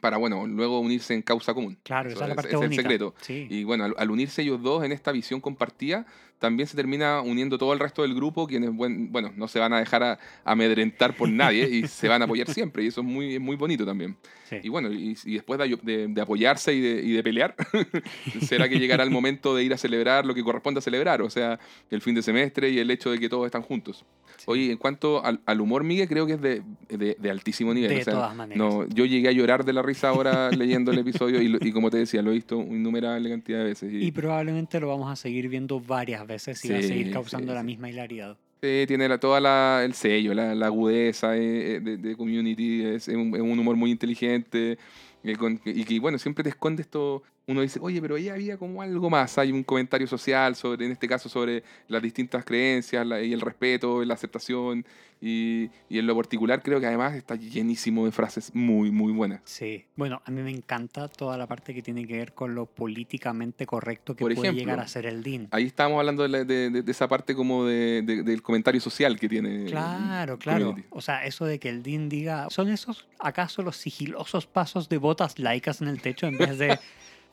para, 0.00 0.16
bueno, 0.16 0.46
luego 0.46 0.80
unirse 0.80 1.14
en 1.14 1.22
causa 1.22 1.54
común. 1.54 1.78
Claro, 1.82 2.08
Eso 2.08 2.16
esa 2.16 2.24
es 2.24 2.28
la 2.30 2.34
parte 2.34 2.54
es 2.56 2.60
el 2.62 2.74
secreto. 2.74 3.14
Sí. 3.20 3.46
Y 3.48 3.64
bueno, 3.64 3.84
al, 3.84 3.94
al 3.96 4.10
unirse 4.10 4.42
ellos 4.42 4.62
dos 4.62 4.84
en 4.84 4.92
esta 4.92 5.12
visión 5.12 5.40
compartida, 5.40 6.06
también 6.38 6.66
se 6.66 6.76
termina 6.76 7.20
uniendo 7.22 7.56
todo 7.58 7.72
el 7.72 7.78
resto 7.78 8.02
del 8.02 8.14
grupo, 8.14 8.46
quienes, 8.46 8.70
buen- 8.70 9.10
bueno, 9.10 9.32
no 9.36 9.48
se 9.48 9.58
van 9.58 9.72
a 9.72 9.78
dejar 9.78 10.02
a- 10.02 10.18
amedrentar 10.44 11.16
por 11.16 11.28
nadie 11.28 11.68
y 11.70 11.86
se 11.88 12.08
van 12.08 12.22
a 12.22 12.26
apoyar 12.26 12.48
siempre. 12.52 12.84
Y 12.84 12.88
eso 12.88 13.00
es 13.00 13.06
muy, 13.06 13.38
muy 13.38 13.56
bonito 13.56 13.84
también. 13.86 14.16
sí. 14.48 14.56
Y 14.62 14.68
bueno, 14.68 14.92
y, 14.92 15.16
y 15.24 15.34
después 15.34 15.58
de, 15.58 15.78
de- 15.82 16.08
de 16.08 16.20
apoyarse 16.20 16.74
y 16.74 16.80
de, 16.80 17.02
y 17.02 17.12
de 17.12 17.22
pelear, 17.22 17.54
será 18.42 18.68
que 18.68 18.78
llegará 18.78 19.04
el 19.04 19.10
momento 19.10 19.54
de 19.54 19.64
ir 19.64 19.72
a 19.72 19.78
celebrar 19.78 20.26
lo 20.26 20.34
que 20.34 20.42
corresponde 20.42 20.78
a 20.78 20.82
celebrar, 20.82 21.22
o 21.22 21.30
sea, 21.30 21.58
el 21.90 22.00
fin 22.00 22.14
de 22.14 22.22
semestre 22.22 22.70
y 22.70 22.78
el 22.78 22.90
hecho 22.90 23.10
de 23.10 23.18
que 23.18 23.28
todos 23.28 23.46
están 23.46 23.62
juntos. 23.62 24.04
Sí. 24.36 24.44
Oye, 24.46 24.70
en 24.72 24.76
cuanto 24.78 25.24
al, 25.24 25.40
al 25.46 25.60
humor, 25.60 25.84
Miguel, 25.84 26.08
creo 26.08 26.26
que 26.26 26.34
es 26.34 26.40
de, 26.40 26.62
de- 26.88 27.16
de 27.18 27.30
altísimo 27.30 27.72
nivel. 27.72 27.90
de 27.90 28.00
o 28.00 28.04
sea, 28.04 28.12
todas 28.14 28.34
maneras. 28.36 28.58
no, 28.58 28.86
yo 28.88 29.04
llegué 29.06 29.28
a 29.28 29.32
llorar 29.32 29.64
de 29.64 29.72
la 29.72 29.82
risa 29.82 30.08
ahora 30.08 30.50
leyendo 30.50 30.90
el 30.90 30.98
episodio 30.98 31.40
y, 31.40 31.56
y 31.60 31.72
como 31.72 31.90
te 31.90 31.98
decía, 31.98 32.20
lo 32.22 32.30
he 32.30 32.34
visto 32.34 32.56
innumerable 32.60 33.30
cantidad 33.30 33.58
de 33.58 33.64
veces. 33.64 33.92
Y, 33.92 34.04
Y 34.06 34.12
probablemente 34.12 34.80
lo 34.80 34.88
vamos 34.88 35.10
a 35.10 35.16
seguir 35.16 35.48
viendo 35.48 35.80
varias 35.80 36.23
veces 36.26 36.64
y 36.64 36.70
va 36.70 36.78
a 36.78 36.82
seguir 36.82 37.10
causando 37.10 37.52
sí, 37.52 37.54
la 37.54 37.62
misma 37.62 37.90
hilaridad. 37.90 38.36
Sí, 38.62 38.84
tiene 38.86 39.08
la, 39.08 39.18
toda 39.20 39.40
la, 39.40 39.82
el 39.84 39.92
sello, 39.94 40.32
la, 40.32 40.54
la 40.54 40.66
agudeza 40.66 41.36
eh, 41.36 41.76
eh, 41.76 41.80
de, 41.80 41.96
de 41.98 42.16
Community, 42.16 42.82
es, 42.84 43.08
es 43.08 43.14
un, 43.14 43.34
es 43.34 43.42
un 43.42 43.58
humor 43.58 43.76
muy 43.76 43.90
inteligente 43.90 44.78
eh, 45.22 45.36
con- 45.36 45.60
y 45.64 45.84
que, 45.84 46.00
bueno, 46.00 46.18
siempre 46.18 46.42
te 46.44 46.50
esconde 46.50 46.82
esto. 46.82 47.22
Uno 47.46 47.60
dice, 47.60 47.78
oye, 47.82 48.00
pero 48.00 48.14
ahí 48.16 48.30
había 48.30 48.56
como 48.56 48.80
algo 48.80 49.10
más. 49.10 49.36
Hay 49.36 49.52
un 49.52 49.62
comentario 49.64 50.06
social, 50.06 50.56
sobre, 50.56 50.86
en 50.86 50.92
este 50.92 51.06
caso, 51.06 51.28
sobre 51.28 51.62
las 51.88 52.00
distintas 52.00 52.42
creencias 52.44 53.06
la- 53.06 53.20
y 53.22 53.34
el 53.34 53.40
respeto, 53.42 54.02
la 54.04 54.14
aceptación. 54.14 54.86
Y, 55.20 55.70
y 55.88 55.98
en 55.98 56.06
lo 56.06 56.16
particular, 56.16 56.62
creo 56.62 56.80
que 56.80 56.86
además 56.86 57.14
está 57.14 57.34
llenísimo 57.36 58.04
de 58.04 58.12
frases 58.12 58.54
muy, 58.54 58.90
muy 58.90 59.12
buenas. 59.12 59.40
Sí, 59.44 59.84
bueno, 59.96 60.20
a 60.24 60.30
mí 60.30 60.42
me 60.42 60.50
encanta 60.50 61.08
toda 61.08 61.36
la 61.38 61.46
parte 61.46 61.72
que 61.74 61.80
tiene 61.82 62.06
que 62.06 62.16
ver 62.18 62.32
con 62.32 62.54
lo 62.54 62.66
políticamente 62.66 63.64
correcto 63.66 64.14
que 64.16 64.20
Por 64.24 64.34
puede 64.34 64.48
ejemplo, 64.48 64.60
llegar 64.64 64.80
a 64.80 64.88
ser 64.88 65.06
el 65.06 65.22
DIN. 65.22 65.48
Ahí 65.50 65.64
estábamos 65.66 65.98
hablando 66.00 66.22
de, 66.24 66.28
la- 66.30 66.44
de- 66.44 66.70
de- 66.70 66.82
de 66.82 66.90
esa 66.92 67.08
parte 67.08 67.34
como 67.34 67.64
de, 67.66 68.02
de- 68.02 68.22
del 68.22 68.42
comentario 68.42 68.80
social 68.80 69.18
que 69.18 69.28
tiene. 69.28 69.64
Claro, 69.66 70.38
claro. 70.38 70.66
Community. 70.66 70.88
O 70.90 71.00
sea, 71.00 71.24
eso 71.24 71.44
de 71.46 71.58
que 71.58 71.68
el 71.68 71.82
DIN 71.82 72.08
diga, 72.08 72.48
¿son 72.50 72.68
esos 72.68 73.06
acaso 73.18 73.62
los 73.62 73.76
sigilosos 73.76 74.46
pasos 74.46 74.88
de 74.88 74.98
botas 74.98 75.38
laicas 75.38 75.80
en 75.82 75.88
el 75.88 76.00
techo 76.02 76.26
en 76.26 76.36
vez 76.38 76.58
de 76.58 76.78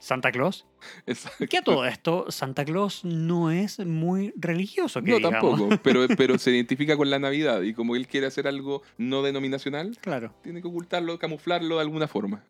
Santa 0.01 0.31
Claus? 0.31 0.65
Exacto. 1.05 1.45
Que 1.47 1.57
a 1.59 1.61
todo 1.61 1.85
esto, 1.85 2.25
Santa 2.31 2.65
Claus 2.65 3.05
no 3.05 3.51
es 3.51 3.79
muy 3.85 4.33
religioso, 4.35 5.01
que 5.01 5.11
No, 5.11 5.17
digamos. 5.17 5.59
tampoco, 5.59 5.81
pero, 5.83 6.05
pero 6.17 6.37
se 6.39 6.51
identifica 6.51 6.97
con 6.97 7.09
la 7.09 7.19
Navidad 7.19 7.61
y 7.61 7.73
como 7.73 7.95
él 7.95 8.07
quiere 8.07 8.25
hacer 8.27 8.47
algo 8.47 8.81
no 8.97 9.21
denominacional, 9.21 9.97
Claro, 10.01 10.33
tiene 10.41 10.61
que 10.61 10.67
ocultarlo, 10.67 11.17
camuflarlo 11.19 11.75
de 11.75 11.81
alguna 11.81 12.07
forma. 12.07 12.43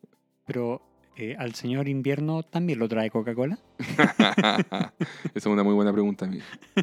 pero 0.46 0.80
eh, 1.14 1.36
al 1.38 1.54
señor 1.54 1.88
invierno 1.88 2.42
también 2.42 2.78
lo 2.78 2.88
trae 2.88 3.10
Coca-Cola. 3.10 3.58
Esa 4.58 4.92
es 5.34 5.46
una 5.46 5.62
muy 5.62 5.74
buena 5.74 5.92
pregunta, 5.92 6.24
amigo. 6.24 6.44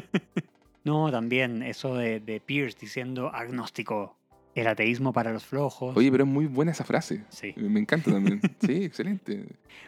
No, 0.82 1.10
también 1.10 1.62
eso 1.62 1.94
de, 1.94 2.20
de 2.20 2.40
Pierce 2.40 2.78
diciendo 2.80 3.28
agnóstico, 3.34 4.16
el 4.54 4.66
ateísmo 4.66 5.12
para 5.12 5.32
los 5.32 5.44
flojos. 5.44 5.96
Oye, 5.96 6.10
pero 6.10 6.24
es 6.24 6.30
muy 6.30 6.46
buena 6.46 6.72
esa 6.72 6.84
frase. 6.84 7.24
Sí. 7.28 7.52
Me 7.56 7.80
encanta 7.80 8.10
también. 8.10 8.40
Sí, 8.60 8.84
excelente. 8.84 9.44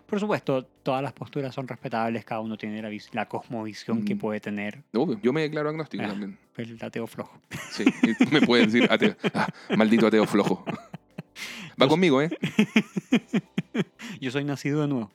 Por 0.07 0.21
supuesto, 0.21 0.65
todas 0.83 1.03
las 1.03 1.13
posturas 1.13 1.55
son 1.55 1.67
respetables, 1.69 2.25
cada 2.25 2.41
uno 2.41 2.57
tiene 2.57 2.81
la, 2.83 2.91
la 3.13 3.29
cosmovisión 3.29 4.05
que 4.05 4.15
Mm. 4.15 4.19
puede 4.19 4.41
tener 4.41 4.83
Obvio, 4.95 5.19
yo 5.23 5.33
me 5.33 5.41
declaro 5.43 5.69
agnóstico 5.71 6.05
Ah. 6.05 6.09
también. 6.09 6.39
el 6.57 6.79
ateo 6.83 7.07
flojo. 7.07 7.41
Sí, 7.71 7.85
me 8.31 8.41
pueden 8.43 8.67
decir 8.71 8.87
ateo. 8.91 9.17
Ah, 9.35 9.49
maldito 9.77 10.07
ateo 10.07 10.27
flojo. 10.27 10.65
Va 11.81 11.89
conmigo, 11.89 12.21
¿eh? 12.21 12.31
Yo 14.21 14.31
soy 14.31 14.45
nacido 14.45 14.83
de 14.83 14.89
nuevo. 14.89 15.11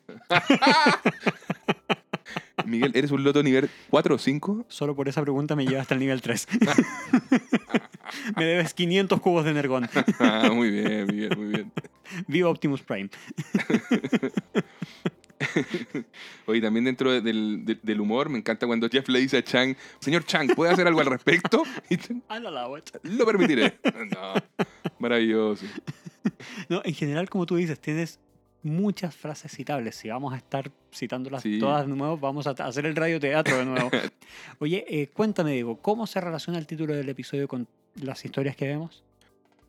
Miguel, 2.65 2.91
¿eres 2.95 3.11
un 3.11 3.23
loto 3.23 3.43
nivel 3.43 3.69
4 3.89 4.15
o 4.15 4.17
5? 4.17 4.65
Solo 4.67 4.95
por 4.95 5.07
esa 5.07 5.21
pregunta 5.21 5.55
me 5.55 5.65
lleva 5.65 5.81
hasta 5.81 5.93
el 5.93 5.99
nivel 5.99 6.21
3. 6.21 6.47
me 8.35 8.45
debes 8.45 8.73
500 8.73 9.19
cubos 9.21 9.45
de 9.45 9.51
energón. 9.51 9.87
Ah, 10.19 10.49
muy 10.53 10.71
bien, 10.71 11.05
Miguel, 11.07 11.37
muy 11.37 11.47
bien. 11.47 11.71
Viva 12.27 12.49
Optimus 12.49 12.81
Prime. 12.81 13.09
Oye, 16.47 16.61
también 16.61 16.85
dentro 16.85 17.11
de- 17.11 17.21
del, 17.21 17.63
de- 17.65 17.77
del 17.81 18.01
humor, 18.01 18.29
me 18.29 18.37
encanta 18.39 18.65
cuando 18.65 18.89
Jeff 18.89 19.07
le 19.09 19.19
dice 19.19 19.37
a 19.37 19.43
Chang, 19.43 19.75
señor 19.99 20.25
Chang, 20.25 20.53
¿puede 20.55 20.71
hacer 20.71 20.87
algo 20.87 20.99
al 21.01 21.05
respecto? 21.07 21.63
Y 21.89 21.97
Chang, 21.97 22.21
I'll 22.29 22.47
allow 22.47 22.75
it. 22.77 22.89
lo 23.03 23.25
permitiré. 23.25 23.77
No, 24.11 24.33
maravilloso. 24.99 25.65
No, 26.69 26.81
en 26.83 26.93
general, 26.95 27.29
como 27.29 27.45
tú 27.45 27.55
dices, 27.55 27.79
tienes 27.79 28.19
muchas 28.67 29.15
frases 29.15 29.51
citables. 29.51 29.95
Si 29.95 30.09
vamos 30.09 30.33
a 30.33 30.37
estar 30.37 30.71
citándolas 30.93 31.41
Sí. 31.43 31.59
todas 31.59 31.87
de 31.87 31.93
nuevo, 31.95 32.17
vamos 32.17 32.45
a 32.47 32.51
hacer 32.51 32.85
el 32.85 32.95
radioteatro 32.95 33.57
de 33.57 33.65
nuevo. 33.65 33.89
Oye, 34.59 34.85
eh, 34.87 35.07
cuéntame, 35.07 35.53
Diego, 35.53 35.77
¿cómo 35.77 36.05
se 36.07 36.21
relaciona 36.21 36.59
el 36.59 36.67
título 36.67 36.93
del 36.93 37.09
episodio 37.09 37.47
con 37.47 37.67
las 37.95 38.23
historias 38.25 38.55
que 38.55 38.67
vemos? 38.67 39.03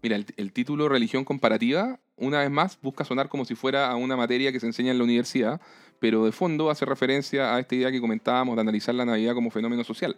Mira, 0.03 0.17
el, 0.17 0.27
el 0.37 0.53
título 0.53 0.89
Religión 0.89 1.25
Comparativa, 1.25 1.99
una 2.17 2.41
vez 2.41 2.51
más, 2.51 2.79
busca 2.81 3.05
sonar 3.05 3.29
como 3.29 3.45
si 3.45 3.55
fuera 3.55 3.91
a 3.91 3.97
una 3.97 4.17
materia 4.17 4.53
que 4.53 4.61
se 4.61 4.67
enseña 4.67 4.93
en 4.93 4.99
la 4.99 5.05
universidad, 5.05 5.61
pero 5.99 6.25
de 6.25 6.31
fondo 6.33 6.71
hace 6.71 6.85
referencia 6.85 7.55
a 7.55 7.59
esta 7.59 7.75
idea 7.75 7.91
que 7.91 8.01
comentábamos 8.01 8.55
de 8.55 8.61
analizar 8.61 8.95
la 8.95 9.05
Navidad 9.05 9.35
como 9.35 9.51
fenómeno 9.51 9.83
social 9.83 10.17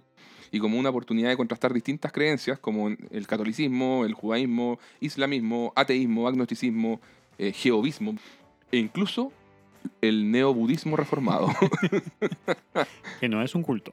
y 0.53 0.59
como 0.59 0.79
una 0.79 0.91
oportunidad 0.91 1.31
de 1.31 1.37
contrastar 1.37 1.73
distintas 1.73 2.13
creencias 2.13 2.59
como 2.59 2.89
el 2.89 3.27
catolicismo, 3.27 4.05
el 4.05 4.13
judaísmo, 4.13 4.79
islamismo, 5.01 5.73
ateísmo, 5.77 6.29
agnosticismo, 6.29 7.01
eh, 7.39 7.53
jehovismo 7.53 8.17
e 8.73 8.79
incluso 8.79 9.33
el 10.01 10.31
neobudismo 10.31 10.97
reformado. 10.97 11.49
Que 13.21 13.29
no 13.29 13.43
es 13.43 13.55
un 13.55 13.63
culto. 13.63 13.93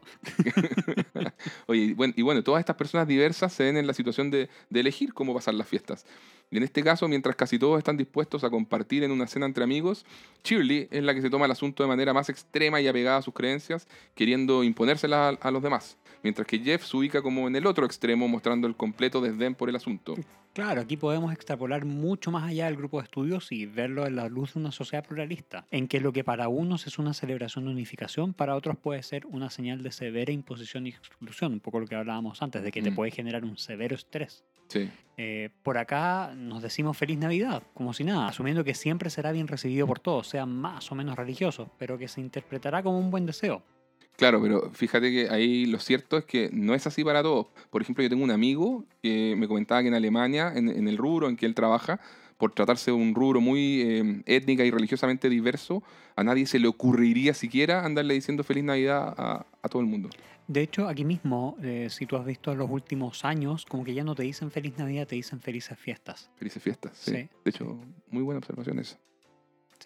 Oye, 1.66 1.82
y 1.82 1.94
bueno, 1.94 2.14
y 2.16 2.22
bueno, 2.22 2.42
todas 2.44 2.62
estas 2.62 2.78
personas 2.78 3.10
diversas 3.10 3.52
se 3.52 3.66
ven 3.66 3.76
en 3.76 3.86
la 3.86 3.94
situación 3.94 4.32
de, 4.32 4.50
de 4.70 4.80
elegir 4.80 5.14
cómo 5.14 5.34
pasar 5.34 5.54
las 5.54 5.68
fiestas. 5.68 6.06
Y 6.50 6.56
en 6.56 6.64
este 6.64 6.82
caso, 6.82 7.10
mientras 7.10 7.36
casi 7.36 7.60
todos 7.60 7.78
están 7.78 7.98
dispuestos 7.98 8.46
a 8.46 8.50
compartir 8.50 9.04
en 9.04 9.12
una 9.12 9.28
cena 9.28 9.46
entre 9.46 9.66
amigos, 9.66 10.06
Shirley 10.46 10.88
es 10.92 11.04
la 11.04 11.14
que 11.14 11.22
se 11.22 11.30
toma 11.30 11.46
el 11.46 11.52
asunto 11.52 11.84
de 11.84 11.90
manera 11.90 12.14
más 12.14 12.30
extrema 12.30 12.80
y 12.80 12.88
apegada 12.88 13.18
a 13.18 13.22
sus 13.22 13.34
creencias, 13.34 13.86
queriendo 14.16 14.64
imponérselas 14.64 15.38
a, 15.42 15.48
a 15.48 15.52
los 15.52 15.62
demás. 15.62 15.98
Mientras 16.24 16.48
que 16.48 16.60
Jeff 16.60 16.84
se 16.86 16.98
ubica 16.98 17.22
como 17.22 17.48
en 17.48 17.56
el 17.56 17.66
otro 17.68 17.86
extremo, 17.86 18.28
mostrando 18.28 18.68
el 18.68 18.76
completo 18.76 19.22
desdén 19.22 19.56
por 19.56 19.70
el 19.70 19.76
asunto. 19.76 20.16
Claro, 20.54 20.82
aquí 20.82 20.98
podemos 20.98 21.32
extrapolar 21.32 21.86
mucho 21.86 22.32
más 22.32 22.44
allá 22.50 22.66
del 22.66 22.76
grupo 22.78 22.98
de 22.98 23.04
estudios 23.04 23.52
y 23.52 23.68
verlo 23.68 24.08
en 24.08 24.16
la 24.16 24.28
luz 24.28 24.56
de 24.56 24.60
una 24.60 24.72
sociedad 24.72 25.06
pluralista, 25.06 25.68
en 25.70 25.88
que 25.88 26.00
lo 26.02 26.12
que 26.12 26.24
para 26.24 26.48
unos 26.48 26.88
es 26.88 26.98
una 26.98 27.14
celebración 27.14 27.66
de 27.66 27.72
unificación, 27.72 28.34
para 28.34 28.56
otros 28.56 28.76
puede 28.76 29.04
ser 29.04 29.28
una 29.28 29.52
señal 29.52 29.84
de 29.84 29.92
severa 29.92 30.32
imposición 30.32 30.88
y 30.88 30.90
exclusión, 30.90 31.54
un 31.54 31.60
poco 31.60 31.80
lo 31.80 31.86
que 31.86 31.94
hablábamos 31.96 32.42
antes, 32.42 32.64
de 32.64 32.72
que 32.72 32.82
te 32.82 32.90
Mm. 32.90 32.96
puede 32.96 33.12
generar 33.12 33.44
un 33.46 33.58
severo 33.58 33.96
estrés. 33.96 34.44
Sí, 34.68 34.90
Eh, 35.20 35.50
por 35.64 35.78
acá 35.80 36.34
nos 36.36 36.62
decimos 36.62 36.96
feliz 36.98 37.18
Navidad, 37.18 37.64
como 37.74 37.92
si 37.94 38.04
nada, 38.04 38.28
asumiendo 38.28 38.64
que 38.64 38.76
siempre 38.76 39.10
será 39.10 39.32
bien 39.32 39.48
recibido 39.48 39.88
por 39.88 40.00
todos, 40.00 40.28
sean 40.28 40.54
más 40.56 40.92
o 40.92 40.96
menos 40.96 41.16
religiosos, 41.16 41.70
pero 41.80 41.98
que 41.98 42.08
se 42.08 42.22
interpretará 42.22 42.84
como 42.84 43.00
un 43.00 43.10
buen 43.10 43.26
deseo. 43.26 43.64
Claro, 44.18 44.42
pero 44.42 44.72
fíjate 44.72 45.12
que 45.12 45.30
ahí 45.30 45.66
lo 45.68 45.80
cierto 45.80 46.18
es 46.18 46.26
que 46.26 46.50
no 46.52 46.74
es 46.74 46.86
así 46.88 47.04
para 47.04 47.24
todos. 47.24 47.48
Por 47.70 47.82
ejemplo, 47.82 48.04
yo 48.04 48.10
tengo 48.10 48.24
un 48.24 48.32
amigo 48.32 48.84
que 49.02 49.36
me 49.38 49.48
comentaba 49.48 49.82
que 49.82 49.88
en 49.88 49.94
Alemania, 49.94 50.52
en, 50.56 50.70
en 50.70 50.88
el 50.88 50.98
rubro 50.98 51.30
en 51.30 51.38
que 51.38 51.46
él 51.46 51.54
trabaja, 51.54 52.00
por 52.38 52.52
tratarse 52.52 52.92
de 52.92 52.98
un 52.98 53.16
rubro 53.16 53.42
muy 53.42 53.82
eh, 53.82 54.22
étnica 54.26 54.64
y 54.64 54.72
religiosamente 54.72 55.30
diverso, 55.30 55.84
a 56.16 56.24
nadie 56.24 56.46
se 56.46 56.60
le 56.60 56.68
ocurriría 56.68 57.34
siquiera 57.34 57.86
andarle 57.86 58.14
diciendo 58.14 58.44
feliz 58.44 58.64
Navidad 58.64 59.14
a, 59.18 59.46
a 59.62 59.70
todo 59.70 59.82
el 59.82 59.88
mundo. 59.88 60.10
De 60.48 60.62
hecho, 60.62 60.88
aquí 60.88 61.04
mismo, 61.04 61.58
eh, 61.62 61.88
si 61.90 62.06
tú 62.06 62.16
has 62.16 62.26
visto 62.26 62.52
en 62.52 62.60
los 62.60 62.70
últimos 62.70 63.26
años, 63.26 63.66
como 63.66 63.84
que 63.84 63.94
ya 63.94 64.04
no 64.04 64.16
te 64.16 64.24
dicen 64.24 64.50
feliz 64.50 64.78
Navidad, 64.78 65.06
te 65.06 65.16
dicen 65.16 65.42
felices 65.42 65.78
fiestas. 65.78 66.30
Felices 66.38 66.64
fiestas. 66.64 66.98
Sí. 66.98 67.12
Sí, 67.12 67.18
de 67.18 67.50
hecho, 67.50 67.78
muy 68.10 68.24
buena 68.24 68.40
observación 68.40 68.80
esa. 68.80 68.98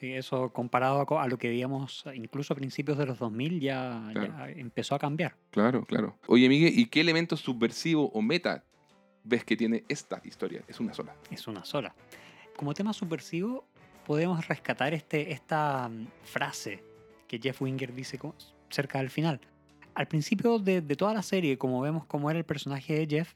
Sí, 0.01 0.13
eso 0.13 0.51
comparado 0.51 1.19
a, 1.19 1.27
lo 1.27 1.37
que 1.37 1.49
veíamos 1.49 2.05
incluso 2.15 2.53
a 2.53 2.55
principios 2.55 2.97
de 2.97 3.05
los 3.05 3.19
2000 3.19 3.59
ya, 3.59 4.09
Claro. 4.11 4.33
ya 4.35 4.49
empezó 4.49 4.95
a 4.95 4.99
cambiar. 4.99 5.35
Claro, 5.51 5.85
claro. 5.85 6.17
Oye, 6.25 6.49
Miguel, 6.49 6.73
¿y 6.75 6.87
qué 6.87 7.01
elemento 7.01 7.37
subversivo 7.37 8.09
o 8.09 8.19
meta 8.23 8.63
ves 9.23 9.45
que 9.45 9.55
tiene 9.55 9.83
esta 9.87 10.19
historia? 10.23 10.63
Es 10.67 10.79
una 10.79 10.95
sola. 10.95 11.13
Es 11.29 11.45
una 11.45 11.63
sola. 11.63 11.93
Como 12.57 12.73
tema 12.73 12.93
subversivo, 12.93 13.63
podemos 14.03 14.47
rescatar 14.47 14.95
este, 14.95 15.33
esta 15.33 15.87
mm, 15.87 16.07
frase 16.23 16.83
que 17.27 17.37
Jeff 17.37 17.61
Winger 17.61 17.93
dice 17.93 18.19
cerca 18.71 18.97
del 18.97 19.11
final. 19.11 19.39
Al 19.93 20.07
principio 20.07 20.57
de, 20.57 20.81
de 20.81 20.95
toda 20.95 21.13
la 21.13 21.21
serie, 21.21 21.59
como 21.59 21.79
vemos 21.79 22.07
cómo 22.07 22.31
era 22.31 22.39
el 22.39 22.45
personaje 22.45 22.95
de 22.95 23.05
Jeff, 23.05 23.35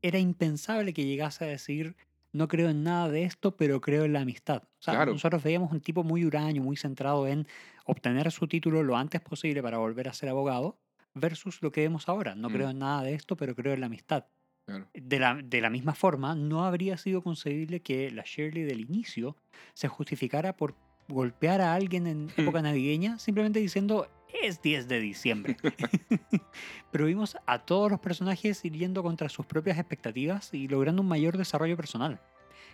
era 0.00 0.18
impensable 0.18 0.94
que 0.94 1.04
llegase 1.04 1.44
a 1.44 1.48
decir 1.48 1.94
no 2.32 2.48
creo 2.48 2.68
en 2.70 2.82
nada 2.84 3.08
de 3.08 3.24
esto, 3.24 3.56
pero 3.56 3.80
creo 3.80 4.04
en 4.04 4.12
la 4.12 4.20
amistad. 4.20 4.62
O 4.64 4.82
sea, 4.82 4.94
Claro. 4.94 5.12
nosotros 5.12 5.42
veíamos 5.42 5.72
un 5.72 5.80
tipo 5.80 6.04
muy 6.04 6.24
huraño, 6.24 6.62
muy 6.62 6.76
centrado 6.76 7.26
en 7.26 7.46
obtener 7.86 8.30
su 8.30 8.46
título 8.46 8.82
lo 8.82 8.96
antes 8.96 9.20
posible 9.20 9.62
para 9.62 9.78
volver 9.78 10.08
a 10.08 10.12
ser 10.12 10.28
abogado, 10.28 10.78
versus 11.14 11.60
lo 11.62 11.72
que 11.72 11.80
vemos 11.82 12.08
ahora. 12.08 12.34
No 12.36 12.48
Mm. 12.48 12.52
creo 12.52 12.70
en 12.70 12.78
nada 12.78 13.02
de 13.02 13.14
esto, 13.14 13.36
pero 13.36 13.54
creo 13.56 13.72
en 13.74 13.80
la 13.80 13.86
amistad. 13.86 14.26
Claro. 14.66 14.88
De 14.94 15.18
la, 15.18 15.40
de 15.42 15.60
la 15.60 15.70
misma 15.70 15.94
forma, 15.94 16.34
no 16.36 16.64
habría 16.64 16.96
sido 16.96 17.22
concebible 17.22 17.80
que 17.80 18.10
la 18.12 18.22
Shirley 18.24 18.62
del 18.62 18.80
inicio 18.80 19.36
se 19.74 19.88
justificara 19.88 20.56
por 20.56 20.76
golpear 21.08 21.60
a 21.60 21.74
alguien 21.74 22.06
en 22.06 22.30
época 22.36 22.62
navideña 22.62 23.18
simplemente 23.18 23.58
diciendo 23.58 24.06
es 24.42 24.62
10 24.62 24.88
de 24.88 25.00
diciembre. 25.00 25.56
Pero 26.90 27.06
vimos 27.06 27.36
a 27.46 27.60
todos 27.60 27.90
los 27.90 28.00
personajes 28.00 28.62
yendo 28.62 29.02
contra 29.02 29.28
sus 29.28 29.46
propias 29.46 29.78
expectativas 29.78 30.52
y 30.52 30.68
logrando 30.68 31.02
un 31.02 31.08
mayor 31.08 31.36
desarrollo 31.36 31.76
personal. 31.76 32.20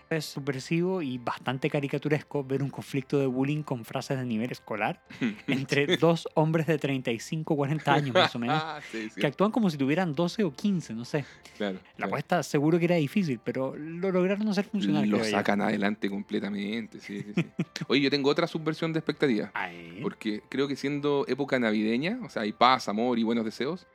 Es 0.09 0.25
subversivo 0.25 1.03
y 1.03 1.19
bastante 1.19 1.69
caricaturesco 1.69 2.45
ver 2.45 2.63
un 2.63 2.71
conflicto 2.71 3.19
de 3.19 3.27
bullying 3.27 3.63
con 3.63 3.85
frases 3.85 4.17
de 4.19 4.25
nivel 4.25 4.53
escolar 4.53 5.03
entre 5.49 5.97
dos 5.97 6.29
hombres 6.35 6.67
de 6.69 6.79
35 6.79 7.57
40 7.57 7.93
años 7.93 8.15
más 8.15 8.35
o 8.35 8.39
menos 8.39 8.63
Sí, 8.93 9.11
sí, 9.11 9.21
que 9.21 9.27
actúan 9.27 9.51
como 9.51 9.69
si 9.69 9.77
tuvieran 9.77 10.15
12 10.15 10.45
o 10.45 10.53
15, 10.53 10.95
no 10.95 11.05
sé. 11.05 11.25
claro, 11.57 11.75
La 11.75 11.95
claro. 11.97 12.09
apuesta 12.11 12.43
seguro 12.43 12.79
que 12.79 12.85
era 12.85 12.95
difícil, 12.97 13.41
pero 13.43 13.75
lo 13.77 14.13
lograron 14.13 14.47
hacer 14.49 14.65
funcionar. 14.67 15.07
Lo 15.07 15.19
yo. 15.19 15.25
sacan 15.25 15.61
adelante 15.61 16.09
completamente. 16.09 17.01
Sí. 17.01 17.25
Oye, 17.89 18.01
yo 18.03 18.11
tengo 18.11 18.31
otra 18.31 18.47
subversión 18.47 18.93
de 18.93 19.01
expectativa. 19.01 19.51
Ay, 19.55 19.99
Porque 20.03 20.43
creo 20.49 20.69
que 20.69 20.77
siendo 20.77 21.25
época 21.27 21.59
navideña, 21.59 22.19
o 22.25 22.29
sea, 22.31 22.43
hay 22.43 22.53
paz, 22.53 22.89
amor 22.89 23.19
y 23.19 23.23
buenos 23.25 23.45
deseos, 23.45 23.87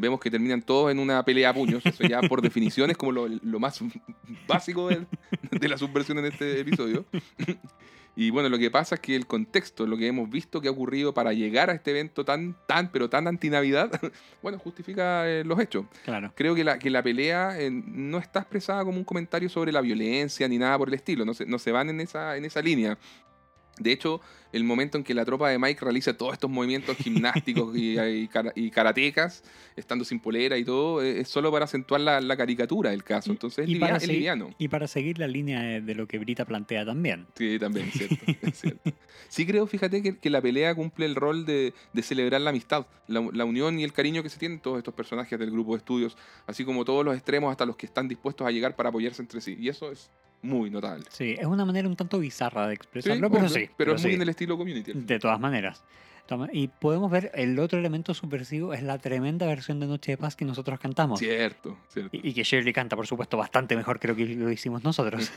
vemos 0.00 0.20
que 0.20 0.30
terminan 0.30 0.62
todos 0.62 0.90
en 0.90 0.98
una 0.98 1.24
pelea 1.24 1.50
a 1.50 1.54
puños. 1.54 1.84
Eso 1.84 2.04
ya 2.04 2.20
por 2.22 2.42
definición 2.42 2.90
es 2.90 2.96
como 2.96 3.12
lo, 3.12 3.28
lo 3.28 3.60
más 3.60 3.80
básico 4.46 4.88
de, 4.88 5.06
de 5.50 5.68
la 5.68 5.78
subversión 5.78 6.18
en 6.18 6.26
este 6.26 6.60
episodio. 6.60 7.04
Y 8.16 8.30
bueno, 8.30 8.48
lo 8.48 8.58
que 8.58 8.70
pasa 8.70 8.96
es 8.96 9.00
que 9.00 9.14
el 9.14 9.26
contexto, 9.26 9.86
lo 9.86 9.96
que 9.96 10.06
hemos 10.06 10.28
visto 10.28 10.60
que 10.60 10.68
ha 10.68 10.70
ocurrido 10.70 11.14
para 11.14 11.32
llegar 11.32 11.70
a 11.70 11.74
este 11.74 11.92
evento 11.92 12.24
tan, 12.24 12.56
tan, 12.66 12.90
pero 12.90 13.08
tan 13.08 13.26
antinavidad, 13.28 13.90
bueno, 14.42 14.58
justifica 14.58 15.28
eh, 15.28 15.44
los 15.44 15.58
hechos. 15.60 15.86
Claro. 16.04 16.32
Creo 16.34 16.54
que 16.54 16.64
la, 16.64 16.78
que 16.78 16.90
la 16.90 17.02
pelea 17.02 17.58
eh, 17.58 17.70
no 17.70 18.18
está 18.18 18.40
expresada 18.40 18.84
como 18.84 18.98
un 18.98 19.04
comentario 19.04 19.48
sobre 19.48 19.72
la 19.72 19.80
violencia 19.80 20.46
ni 20.48 20.58
nada 20.58 20.76
por 20.76 20.88
el 20.88 20.94
estilo, 20.94 21.24
no 21.24 21.34
se, 21.34 21.46
no 21.46 21.58
se 21.58 21.72
van 21.72 21.88
en 21.88 22.00
esa, 22.00 22.36
en 22.36 22.44
esa 22.44 22.60
línea. 22.60 22.98
De 23.78 23.92
hecho, 23.92 24.20
el 24.52 24.64
momento 24.64 24.98
en 24.98 25.04
que 25.04 25.14
la 25.14 25.24
tropa 25.24 25.48
de 25.50 25.58
Mike 25.58 25.80
realiza 25.82 26.16
todos 26.16 26.32
estos 26.32 26.50
movimientos 26.50 26.96
gimnásticos 26.98 27.76
y, 27.76 27.98
y, 28.00 28.28
y 28.56 28.70
karatecas, 28.70 29.42
estando 29.76 30.04
sin 30.04 30.20
polera 30.20 30.56
y 30.58 30.64
todo, 30.64 31.02
eh, 31.02 31.20
es 31.20 31.28
solo 31.28 31.50
para 31.52 31.64
acentuar 31.66 32.00
la, 32.00 32.20
la 32.20 32.36
caricatura 32.36 32.90
del 32.90 33.04
caso. 33.04 33.30
Y- 33.30 33.32
Entonces 33.32 33.64
es, 33.64 33.70
y 33.70 33.74
livia- 33.74 33.80
para 33.86 33.96
es 33.98 34.02
seguir- 34.04 34.14
liviano. 34.16 34.54
Y 34.58 34.68
para 34.68 34.86
seguir 34.88 35.18
la 35.18 35.26
línea 35.28 35.60
de, 35.62 35.80
de 35.80 35.94
lo 35.94 36.06
que 36.08 36.18
Brita 36.18 36.44
plantea 36.44 36.84
también. 36.84 37.26
Sí, 37.36 37.58
también, 37.58 37.88
es 37.88 37.94
cierto, 37.94 38.16
es 38.42 38.60
cierto. 38.60 38.92
Sí 39.28 39.46
creo, 39.46 39.66
fíjate, 39.66 40.02
que, 40.02 40.18
que 40.18 40.30
la 40.30 40.40
pelea 40.40 40.74
cumple 40.74 41.06
el 41.06 41.14
rol 41.14 41.46
de, 41.46 41.72
de 41.92 42.02
celebrar 42.02 42.40
la 42.40 42.50
amistad, 42.50 42.86
la, 43.06 43.26
la 43.32 43.44
unión 43.44 43.78
y 43.78 43.84
el 43.84 43.92
cariño 43.92 44.22
que 44.22 44.28
se 44.30 44.38
tienen 44.38 44.58
todos 44.60 44.78
estos 44.78 44.94
personajes 44.94 45.38
del 45.38 45.50
grupo 45.50 45.72
de 45.72 45.78
estudios, 45.78 46.16
así 46.46 46.64
como 46.64 46.84
todos 46.84 47.04
los 47.04 47.14
extremos 47.14 47.50
hasta 47.50 47.64
los 47.66 47.76
que 47.76 47.86
están 47.86 48.08
dispuestos 48.08 48.46
a 48.46 48.50
llegar 48.50 48.74
para 48.74 48.88
apoyarse 48.88 49.22
entre 49.22 49.40
sí. 49.40 49.56
Y 49.60 49.68
eso 49.68 49.92
es 49.92 50.10
muy 50.42 50.70
notable. 50.70 51.04
Sí, 51.10 51.36
es 51.38 51.44
una 51.46 51.64
manera 51.66 51.86
un 51.86 51.96
tanto 51.96 52.18
bizarra 52.18 52.66
de 52.66 52.72
Sí, 52.72 52.76
expresarlo, 52.76 53.30
pero 53.30 53.44
obvio, 53.44 53.54
sí. 53.54 53.68
pero 53.76 53.94
es 53.94 54.02
muy 54.02 54.10
sí, 54.12 54.14
en 54.16 54.22
el 54.22 54.28
estilo 54.40 54.56
community. 54.56 54.92
De 54.94 55.18
todas 55.18 55.38
maneras. 55.38 55.84
Y 56.52 56.68
podemos 56.68 57.10
ver 57.10 57.32
el 57.34 57.58
otro 57.58 57.78
elemento 57.78 58.14
subversivo 58.14 58.72
es 58.72 58.82
la 58.82 58.98
tremenda 58.98 59.46
versión 59.46 59.80
de 59.80 59.86
Noche 59.86 60.12
de 60.12 60.16
Paz 60.16 60.36
que 60.36 60.44
nosotros 60.44 60.78
cantamos. 60.78 61.18
Cierto, 61.18 61.76
cierto. 61.88 62.16
Y, 62.16 62.28
y 62.28 62.32
que 62.32 62.44
Shirley 62.44 62.72
canta, 62.72 62.94
por 62.94 63.06
supuesto, 63.06 63.36
bastante 63.36 63.74
mejor 63.76 63.98
creo 63.98 64.14
que 64.14 64.26
lo 64.26 64.50
hicimos 64.50 64.84
nosotros. 64.84 65.32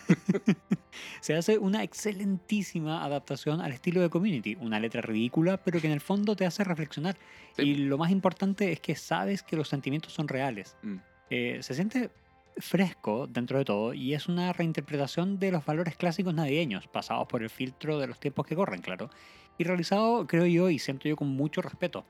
Se 1.22 1.34
hace 1.34 1.58
una 1.58 1.82
excelentísima 1.84 3.04
adaptación 3.04 3.60
al 3.62 3.72
estilo 3.72 4.02
de 4.02 4.10
Community. 4.10 4.56
Una 4.60 4.80
letra 4.80 5.02
ridícula, 5.02 5.58
pero 5.58 5.82
que 5.82 5.88
en 5.88 5.94
el 5.94 6.02
fondo 6.02 6.36
te 6.36 6.46
hace 6.46 6.64
reflexionar. 6.64 7.18
Sí. 7.56 7.64
Y 7.64 7.76
lo 7.76 7.98
más 7.98 8.12
importante 8.12 8.72
es 8.72 8.80
que 8.80 8.96
sabes 8.96 9.42
que 9.42 9.56
los 9.56 9.70
sentimientos 9.70 10.14
son 10.14 10.28
reales. 10.28 10.78
Mm. 10.84 10.98
Eh, 11.32 11.58
se 11.62 11.74
siente 11.74 12.12
fresco 12.58 13.28
dentro 13.28 13.58
de 13.58 13.66
todo 13.66 13.94
y 13.94 14.14
es 14.14 14.28
una 14.28 14.54
reinterpretación 14.54 15.40
de 15.40 15.52
los 15.52 15.66
valores 15.66 15.96
clásicos 15.96 16.34
navideños, 16.34 16.88
pasados 16.88 17.28
por 17.28 17.44
el 17.44 17.50
filtro 17.50 18.00
de 18.00 18.08
los 18.08 18.20
tiempos 18.20 18.46
que 18.46 18.56
corren, 18.56 18.82
claro. 18.82 19.10
Y 19.58 19.64
realizado, 19.64 20.26
creo 20.28 20.46
yo, 20.46 20.70
y 20.70 20.80
siento 20.80 21.08
yo 21.08 21.16
con 21.16 21.30
mucho 21.30 21.62
respeto. 21.62 22.06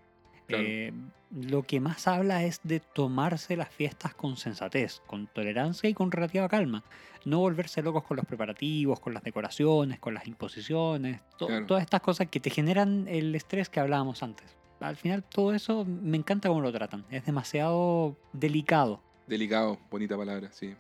Claro. 0.47 0.63
Eh, 0.67 0.93
lo 1.31 1.63
que 1.63 1.79
más 1.79 2.07
habla 2.07 2.43
es 2.43 2.59
de 2.63 2.79
tomarse 2.79 3.55
las 3.57 3.69
fiestas 3.69 4.13
con 4.13 4.35
sensatez, 4.37 5.01
con 5.07 5.27
tolerancia 5.27 5.89
y 5.89 5.93
con 5.93 6.11
relativa 6.11 6.47
calma. 6.49 6.83
No 7.25 7.39
volverse 7.39 7.81
locos 7.81 8.03
con 8.03 8.17
los 8.17 8.25
preparativos, 8.25 8.99
con 8.99 9.13
las 9.13 9.23
decoraciones, 9.23 9.99
con 9.99 10.13
las 10.13 10.27
imposiciones, 10.27 11.21
to- 11.37 11.47
Claro. 11.47 11.65
todas 11.65 11.81
estas 11.83 12.01
cosas 12.01 12.27
que 12.27 12.39
te 12.41 12.49
generan 12.49 13.07
el 13.07 13.33
estrés 13.33 13.69
que 13.69 13.79
hablábamos 13.79 14.21
antes. 14.21 14.55
Al 14.81 14.97
final 14.97 15.23
todo 15.23 15.53
eso 15.53 15.85
me 15.85 16.17
encanta 16.17 16.49
cómo 16.49 16.59
lo 16.61 16.71
tratan. 16.73 17.05
Es 17.09 17.25
demasiado 17.25 18.17
delicado. 18.33 19.01
Delicado, 19.28 19.80
bonita 19.89 20.17
palabra, 20.17 20.51
sí. 20.51 20.76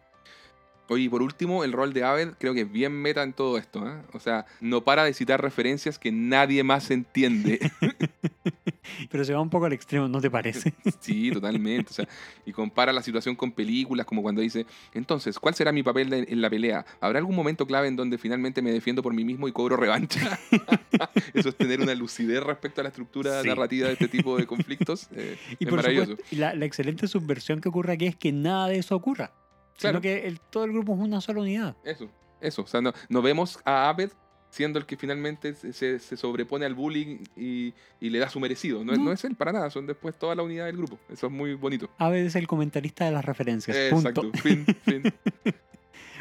Oye, 0.89 1.03
y 1.05 1.09
por 1.09 1.21
último, 1.21 1.63
el 1.63 1.71
rol 1.71 1.93
de 1.93 2.03
Aved 2.03 2.33
creo 2.37 2.53
que 2.53 2.61
es 2.61 2.71
bien 2.71 2.91
meta 2.93 3.23
en 3.23 3.33
todo 3.33 3.57
esto. 3.57 3.87
¿eh? 3.87 4.01
O 4.13 4.19
sea, 4.19 4.45
no 4.61 4.83
para 4.83 5.03
de 5.05 5.13
citar 5.13 5.41
referencias 5.41 5.97
que 5.97 6.11
nadie 6.11 6.63
más 6.63 6.91
entiende. 6.91 7.59
Pero 9.09 9.23
se 9.23 9.33
va 9.33 9.41
un 9.41 9.49
poco 9.49 9.65
al 9.65 9.73
extremo, 9.73 10.07
¿no 10.07 10.19
te 10.19 10.29
parece? 10.29 10.73
sí, 10.99 11.31
totalmente. 11.31 11.89
O 11.89 11.93
sea, 11.93 12.07
y 12.45 12.51
compara 12.51 12.91
la 12.91 13.01
situación 13.01 13.35
con 13.35 13.51
películas, 13.53 14.05
como 14.05 14.21
cuando 14.21 14.41
dice, 14.41 14.65
entonces, 14.93 15.39
¿cuál 15.39 15.55
será 15.55 15.71
mi 15.71 15.83
papel 15.83 16.11
en, 16.13 16.41
la 16.41 16.49
pelea? 16.49 16.85
¿Habrá 16.99 17.19
algún 17.19 17.35
momento 17.35 17.65
clave 17.65 17.87
en 17.87 17.95
donde 17.95 18.17
finalmente 18.17 18.61
me 18.61 18.71
defiendo 18.71 19.01
por 19.01 19.13
mí 19.13 19.23
mismo 19.23 19.47
y 19.47 19.51
cobro 19.53 19.77
revancha? 19.77 20.37
Eso 21.33 21.49
es 21.49 21.55
tener 21.55 21.79
una 21.81 21.95
lucidez 21.95 22.43
respecto 22.43 22.81
a 22.81 22.83
la 22.83 22.89
estructura 22.89 23.41
Sí. 23.41 23.47
narrativa 23.47 23.87
de 23.87 23.93
este 23.93 24.07
tipo 24.09 24.37
de 24.37 24.45
conflictos. 24.45 25.07
eh, 25.15 25.37
Y 25.59 25.63
es 25.63 25.69
por 25.69 25.77
maravilloso. 25.77 26.11
supuesto, 26.11 26.35
la 26.55 26.65
excelente 26.65 27.07
subversión 27.07 27.61
que 27.61 27.69
ocurre 27.69 27.93
aquí 27.93 28.05
es 28.07 28.15
que 28.15 28.31
nada 28.31 28.67
de 28.67 28.77
eso 28.79 28.95
ocurra. 28.95 29.31
Claro. 29.77 29.99
Sino 29.99 30.01
que 30.01 30.27
el- 30.27 30.39
todo 30.39 30.65
el 30.65 30.71
grupo 30.71 30.93
es 30.93 30.99
una 30.99 31.19
sola 31.21 31.41
unidad. 31.41 31.75
Eso, 31.83 32.09
eso. 32.41 32.61
O 32.63 32.67
sea, 32.67 32.81
no, 32.81 32.93
no 33.09 33.21
vemos 33.21 33.59
a 33.65 33.89
Abed 33.89 34.11
siendo 34.49 34.77
el 34.77 34.85
que 34.85 34.95
finalmente 34.97 35.55
se, 35.55 35.73
se- 35.99 36.15
sobrepone 36.17 36.63
al 36.65 36.75
bullying 36.75 37.23
y, 37.35 37.73
y 37.99 38.09
le 38.11 38.19
da 38.19 38.29
su 38.29 38.39
merecido. 38.39 38.85
No, 38.85 38.93
es- 38.93 38.99
No. 38.99 39.05
no 39.05 39.11
es 39.11 39.23
él 39.23 39.35
para 39.35 39.51
nada, 39.51 39.69
son 39.71 39.87
después 39.87 40.15
toda 40.17 40.35
la 40.35 40.43
unidad 40.43 40.65
del 40.67 40.77
grupo. 40.77 40.99
Eso 41.09 41.25
es 41.27 41.33
muy 41.33 41.55
bonito. 41.55 41.89
Aved 41.97 42.23
es 42.25 42.35
el 42.35 42.45
comentarista 42.47 43.03
de 43.05 43.11
las 43.11 43.25
referencias. 43.25 43.75
punto. 43.89 44.09
Exacto, 44.09 44.31
fin, 44.39 44.65
fin. 44.83 45.03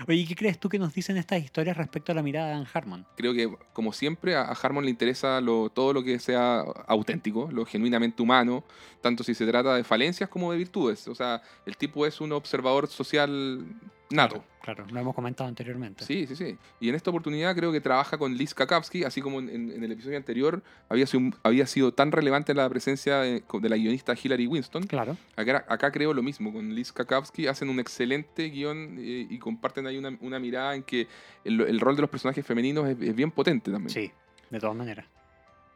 Oye, 0.09 0.18
¿y 0.18 0.26
¿qué 0.26 0.34
crees 0.34 0.59
tú 0.59 0.68
que 0.68 0.78
nos 0.78 0.94
dicen 0.94 1.16
estas 1.16 1.42
historias 1.42 1.76
respecto 1.76 2.12
a 2.12 2.14
la 2.14 2.22
mirada 2.22 2.48
de 2.48 2.55
Dan 2.55 2.66
Harmon? 2.72 3.07
Creo 3.16 3.32
que, 3.34 3.55
como 3.72 3.92
siempre, 3.92 4.34
a, 4.34 4.42
Harmon 4.42 4.84
le 4.84 4.90
interesa 4.90 5.40
todo 5.74 5.92
lo 5.92 6.03
que 6.03 6.18
sea 6.18 6.61
auténtico, 6.86 7.48
lo 7.53 7.64
genuinamente 7.64 8.22
humano, 8.22 8.64
tanto 9.00 9.24
si 9.24 9.34
se 9.34 9.46
trata 9.46 9.74
de 9.74 9.84
falencias 9.84 10.28
como 10.28 10.53
de 10.53 10.59
virtudes. 10.59 11.07
O 11.09 11.14
sea, 11.14 11.42
el 11.66 11.76
tipo 11.76 12.07
es 12.07 12.20
un 12.20 12.32
observador 12.32 12.88
social 12.88 13.64
nato. 14.13 14.45
Claro, 14.63 14.87
lo 14.91 15.01
hemos 15.01 15.15
comentado 15.15 15.49
anteriormente. 15.49 16.05
Sí, 16.05 16.27
sí, 16.27 16.37
sí. 16.37 16.57
Y 16.79 16.89
en 16.89 16.95
esta 16.95 17.11
oportunidad 17.11 17.57
creo 17.57 17.73
que 17.73 17.81
trabaja 17.81 18.17
con 18.17 18.37
Liz 18.37 18.55
Kakowski, 18.55 19.03
así 19.03 19.21
como 19.21 19.41
en, 19.41 19.49
en 19.49 19.83
el 19.83 19.91
episodio 19.91 20.17
anterior 20.17 20.63
había 20.89 21.07
sido, 21.07 21.31
había 21.43 21.67
sido 21.67 21.93
tan 21.93 22.13
relevante 22.13 22.55
la 22.55 22.69
presencia 22.69 23.19
de, 23.19 23.43
de 23.61 23.69
la 23.69 23.77
guionista 23.77 24.15
Hilary 24.21 24.47
Winston. 24.47 24.85
Claro. 24.85 25.17
Acá, 25.35 25.65
acá 25.69 25.91
creo 25.91 26.15
lo 26.15 26.23
mismo, 26.23 26.53
con 26.53 26.75
Liz 26.75 26.93
Kakowski 26.93 27.49
hacen 27.49 27.69
un 27.71 27.81
excelente 27.81 28.51
guion 28.51 28.99
eh, 28.99 29.27
y 29.29 29.39
comparten 29.39 29.87
ahí 29.87 29.99
una, 29.99 30.17
una 30.21 30.39
mirada 30.39 30.77
en 30.77 30.85
que 30.85 31.09
el, 31.45 31.61
el 31.61 31.81
rol 31.81 31.97
de 31.97 32.03
los 32.03 32.11
personajes 32.11 32.47
femeninos 32.47 32.89
es, 32.89 33.01
es 33.01 33.15
bien 33.17 33.33
potente 33.33 33.73
también. 33.73 33.91
Sí, 33.91 34.13
de 34.51 34.61
todas 34.61 34.77
maneras. 34.77 35.07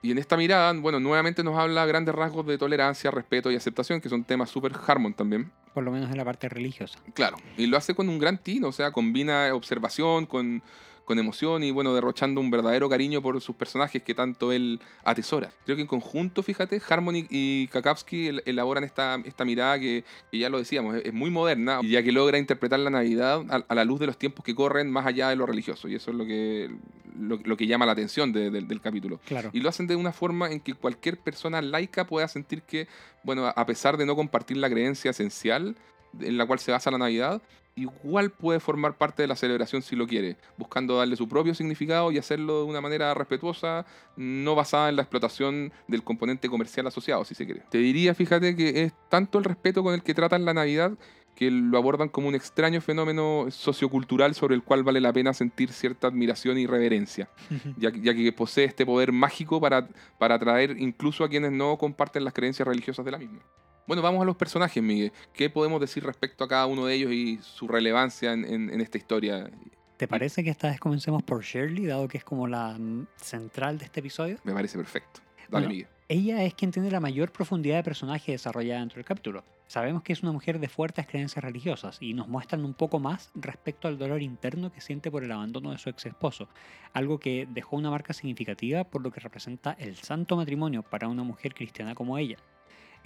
Y 0.06 0.12
en 0.12 0.18
esta 0.18 0.36
mirada, 0.36 0.72
bueno, 0.74 1.00
nuevamente 1.00 1.42
nos 1.42 1.58
habla 1.58 1.82
a 1.82 1.86
grandes 1.86 2.14
rasgos 2.14 2.46
de 2.46 2.56
tolerancia, 2.56 3.10
respeto 3.10 3.50
y 3.50 3.56
aceptación, 3.56 4.00
que 4.00 4.08
son 4.08 4.22
temas 4.22 4.50
súper 4.50 4.70
Harmon 4.86 5.12
también. 5.12 5.50
Por 5.74 5.82
lo 5.82 5.90
menos 5.90 6.08
en 6.12 6.16
la 6.16 6.24
parte 6.24 6.48
religiosa. 6.48 6.96
Claro, 7.12 7.36
y 7.56 7.66
lo 7.66 7.76
hace 7.76 7.92
con 7.92 8.08
un 8.08 8.20
gran 8.20 8.38
tino, 8.38 8.68
o 8.68 8.72
sea, 8.72 8.92
combina 8.92 9.52
observación 9.52 10.26
con, 10.26 10.62
con 11.06 11.18
emoción 11.18 11.62
y 11.64 11.70
bueno, 11.70 11.94
derrochando 11.94 12.40
un 12.42 12.50
verdadero 12.50 12.88
cariño 12.90 13.22
por 13.22 13.40
sus 13.40 13.56
personajes 13.56 14.02
que 14.02 14.12
tanto 14.12 14.52
él 14.52 14.80
atesora. 15.04 15.50
Creo 15.64 15.76
que 15.76 15.82
en 15.82 15.88
conjunto, 15.88 16.42
fíjate, 16.42 16.82
Harmony 16.86 17.26
y 17.30 17.68
Kakowski 17.68 18.26
el- 18.26 18.42
elaboran 18.44 18.84
esta, 18.84 19.18
esta 19.24 19.44
mirada 19.44 19.78
que, 19.78 20.04
que 20.30 20.38
ya 20.38 20.50
lo 20.50 20.58
decíamos, 20.58 20.96
es, 20.96 21.04
es 21.06 21.14
muy 21.14 21.30
moderna, 21.30 21.78
y 21.82 21.90
ya 21.90 22.02
que 22.02 22.10
logra 22.12 22.36
interpretar 22.38 22.80
la 22.80 22.90
Navidad 22.90 23.42
a, 23.48 23.64
a 23.68 23.74
la 23.74 23.84
luz 23.84 24.00
de 24.00 24.06
los 24.08 24.18
tiempos 24.18 24.44
que 24.44 24.54
corren 24.54 24.90
más 24.90 25.06
allá 25.06 25.28
de 25.28 25.36
lo 25.36 25.46
religioso, 25.46 25.88
y 25.88 25.94
eso 25.94 26.10
es 26.10 26.16
lo 26.16 26.26
que, 26.26 26.70
lo, 27.18 27.38
lo 27.44 27.56
que 27.56 27.66
llama 27.68 27.86
la 27.86 27.92
atención 27.92 28.32
de- 28.32 28.50
del- 28.50 28.66
del 28.66 28.80
capítulo. 28.80 29.20
Claro. 29.26 29.50
Y 29.52 29.60
lo 29.60 29.68
hacen 29.68 29.86
de 29.86 29.94
una 29.94 30.12
forma 30.12 30.50
en 30.50 30.58
que 30.60 30.74
cualquier 30.74 31.18
persona 31.18 31.62
laica 31.62 32.06
pueda 32.06 32.26
sentir 32.26 32.62
que, 32.62 32.88
bueno, 33.22 33.46
a 33.46 33.64
pesar 33.64 33.96
de 33.96 34.06
no 34.06 34.16
compartir 34.16 34.56
la 34.56 34.68
creencia 34.68 35.12
esencial 35.12 35.76
en 36.20 36.36
la 36.36 36.46
cual 36.46 36.58
se 36.58 36.72
basa 36.72 36.90
la 36.90 36.98
Navidad, 36.98 37.40
igual 37.76 38.30
puede 38.30 38.58
formar 38.58 38.96
parte 38.96 39.22
de 39.22 39.28
la 39.28 39.36
celebración 39.36 39.82
si 39.82 39.94
lo 39.94 40.06
quiere, 40.06 40.36
buscando 40.56 40.96
darle 40.96 41.14
su 41.14 41.28
propio 41.28 41.54
significado 41.54 42.10
y 42.10 42.18
hacerlo 42.18 42.60
de 42.60 42.64
una 42.64 42.80
manera 42.80 43.12
respetuosa, 43.14 43.86
no 44.16 44.54
basada 44.54 44.88
en 44.88 44.96
la 44.96 45.02
explotación 45.02 45.72
del 45.86 46.02
componente 46.02 46.48
comercial 46.48 46.86
asociado, 46.86 47.24
si 47.24 47.34
se 47.34 47.44
quiere. 47.44 47.62
Te 47.70 47.78
diría, 47.78 48.14
fíjate, 48.14 48.56
que 48.56 48.82
es 48.82 48.92
tanto 49.10 49.38
el 49.38 49.44
respeto 49.44 49.82
con 49.82 49.94
el 49.94 50.02
que 50.02 50.14
tratan 50.14 50.44
la 50.44 50.54
Navidad 50.54 50.92
que 51.36 51.50
lo 51.50 51.76
abordan 51.76 52.08
como 52.08 52.28
un 52.28 52.34
extraño 52.34 52.80
fenómeno 52.80 53.46
sociocultural 53.50 54.34
sobre 54.34 54.54
el 54.54 54.62
cual 54.62 54.82
vale 54.82 55.02
la 55.02 55.12
pena 55.12 55.34
sentir 55.34 55.70
cierta 55.70 56.06
admiración 56.06 56.56
y 56.56 56.66
reverencia 56.66 57.28
ya, 57.76 57.92
ya 57.92 58.14
que 58.14 58.32
posee 58.32 58.64
este 58.64 58.86
poder 58.86 59.12
mágico 59.12 59.60
para, 59.60 59.86
para 60.18 60.36
atraer 60.36 60.80
incluso 60.80 61.24
a 61.24 61.28
quienes 61.28 61.52
no 61.52 61.76
comparten 61.76 62.24
las 62.24 62.32
creencias 62.32 62.66
religiosas 62.66 63.04
de 63.04 63.10
la 63.10 63.18
misma. 63.18 63.40
Bueno, 63.86 64.02
vamos 64.02 64.22
a 64.22 64.24
los 64.24 64.36
personajes, 64.36 64.82
Miguel. 64.82 65.12
¿Qué 65.32 65.48
podemos 65.50 65.80
decir 65.80 66.04
respecto 66.04 66.44
a 66.44 66.48
cada 66.48 66.66
uno 66.66 66.86
de 66.86 66.94
ellos 66.94 67.12
y 67.12 67.38
su 67.42 67.68
relevancia 67.68 68.32
en, 68.32 68.44
en- 68.44 68.70
en 68.70 68.80
esta 68.80 68.98
historia? 68.98 69.48
¿Te 69.96 70.08
parece 70.08 70.42
que 70.44 70.50
esta 70.50 70.68
vez 70.68 70.80
comencemos 70.80 71.22
por 71.22 71.42
Shirley, 71.42 71.86
dado 71.86 72.06
que 72.08 72.18
es 72.18 72.24
como 72.24 72.46
la 72.48 72.76
mm, 72.78 73.06
central 73.16 73.78
de 73.78 73.84
este 73.86 74.00
episodio? 74.00 74.38
Me 74.44 74.52
parece 74.52 74.76
perfecto. 74.76 75.20
Dale, 75.38 75.48
Bueno, 75.50 75.68
Miguel. 75.68 75.86
Ella 76.08 76.44
es 76.44 76.54
quien 76.54 76.70
tiene 76.70 76.90
la 76.90 77.00
mayor 77.00 77.32
profundidad 77.32 77.76
de 77.76 77.82
personaje 77.82 78.30
desarrollada 78.32 78.78
dentro 78.80 78.96
del 78.96 79.04
capítulo. 79.04 79.42
Sabemos 79.66 80.04
que 80.04 80.12
es 80.12 80.22
una 80.22 80.30
mujer 80.30 80.60
de 80.60 80.68
fuertes 80.68 81.06
creencias 81.08 81.42
religiosas 81.44 81.98
y 82.00 82.14
nos 82.14 82.28
muestran 82.28 82.64
un 82.64 82.74
poco 82.74 83.00
más 83.00 83.30
respecto 83.34 83.88
al 83.88 83.98
dolor 83.98 84.22
interno 84.22 84.70
que 84.70 84.80
siente 84.80 85.10
por 85.10 85.24
el 85.24 85.32
abandono 85.32 85.72
de 85.72 85.78
su 85.78 85.88
ex 85.88 86.06
esposo, 86.06 86.48
algo 86.92 87.18
que 87.18 87.48
dejó 87.50 87.74
una 87.76 87.90
marca 87.90 88.12
significativa 88.12 88.84
por 88.84 89.02
lo 89.02 89.10
que 89.10 89.18
representa 89.18 89.72
el 89.80 89.96
santo 89.96 90.36
matrimonio 90.36 90.82
para 90.84 91.08
una 91.08 91.24
mujer 91.24 91.54
cristiana 91.54 91.96
como 91.96 92.16
ella. 92.18 92.36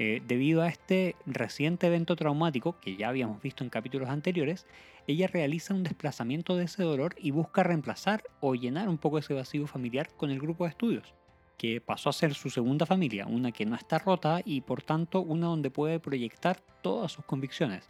Eh, 0.03 0.22
debido 0.26 0.62
a 0.62 0.68
este 0.68 1.14
reciente 1.26 1.86
evento 1.86 2.16
traumático 2.16 2.80
que 2.80 2.96
ya 2.96 3.11
habíamos 3.11 3.42
visto 3.42 3.64
en 3.64 3.68
capítulos 3.68 4.09
anteriores, 4.09 4.66
ella 5.07 5.26
realiza 5.26 5.74
un 5.74 5.82
desplazamiento 5.82 6.57
de 6.57 6.64
ese 6.64 6.82
dolor 6.82 7.14
y 7.18 7.32
busca 7.32 7.62
reemplazar 7.62 8.22
o 8.40 8.55
llenar 8.55 8.88
un 8.88 8.96
poco 8.96 9.18
ese 9.18 9.34
vacío 9.34 9.66
familiar 9.66 10.09
con 10.16 10.30
el 10.30 10.40
grupo 10.40 10.64
de 10.64 10.70
estudios 10.70 11.12
que 11.59 11.82
pasó 11.82 12.09
a 12.09 12.14
ser 12.14 12.32
su 12.32 12.48
segunda 12.48 12.86
familia, 12.86 13.26
una 13.26 13.53
que 13.53 13.66
no 13.66 13.76
está 13.76 13.98
rota 13.98 14.40
y 14.42 14.62
por 14.62 14.80
tanto 14.80 15.20
una 15.20 15.48
donde 15.48 15.70
puede 15.70 16.01
proyectar 16.01 16.59
todas 16.80 17.12
sus 17.12 17.26
convicciones. 17.26 17.86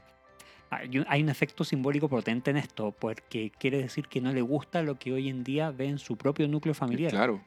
Hay 0.73 1.21
un, 1.23 1.29
efecto 1.29 1.65
simbólico 1.65 2.09
potente 2.09 2.51
en 2.53 2.57
esto, 2.57 2.93
porque 2.97 3.51
quiere 3.59 3.79
decir 3.79 4.07
que 4.07 4.21
no 4.21 4.33
le 4.33 4.41
gusta 4.41 4.83
lo 4.83 4.97
que 5.01 5.13
hoy 5.13 5.29
en 5.29 5.43
día 5.43 5.73
ve 5.73 5.87
en 5.89 5.99
su 5.99 6.17
propio 6.17 6.47
núcleo 6.47 6.75
familiar, 6.75 7.11
Claro, 7.11 7.41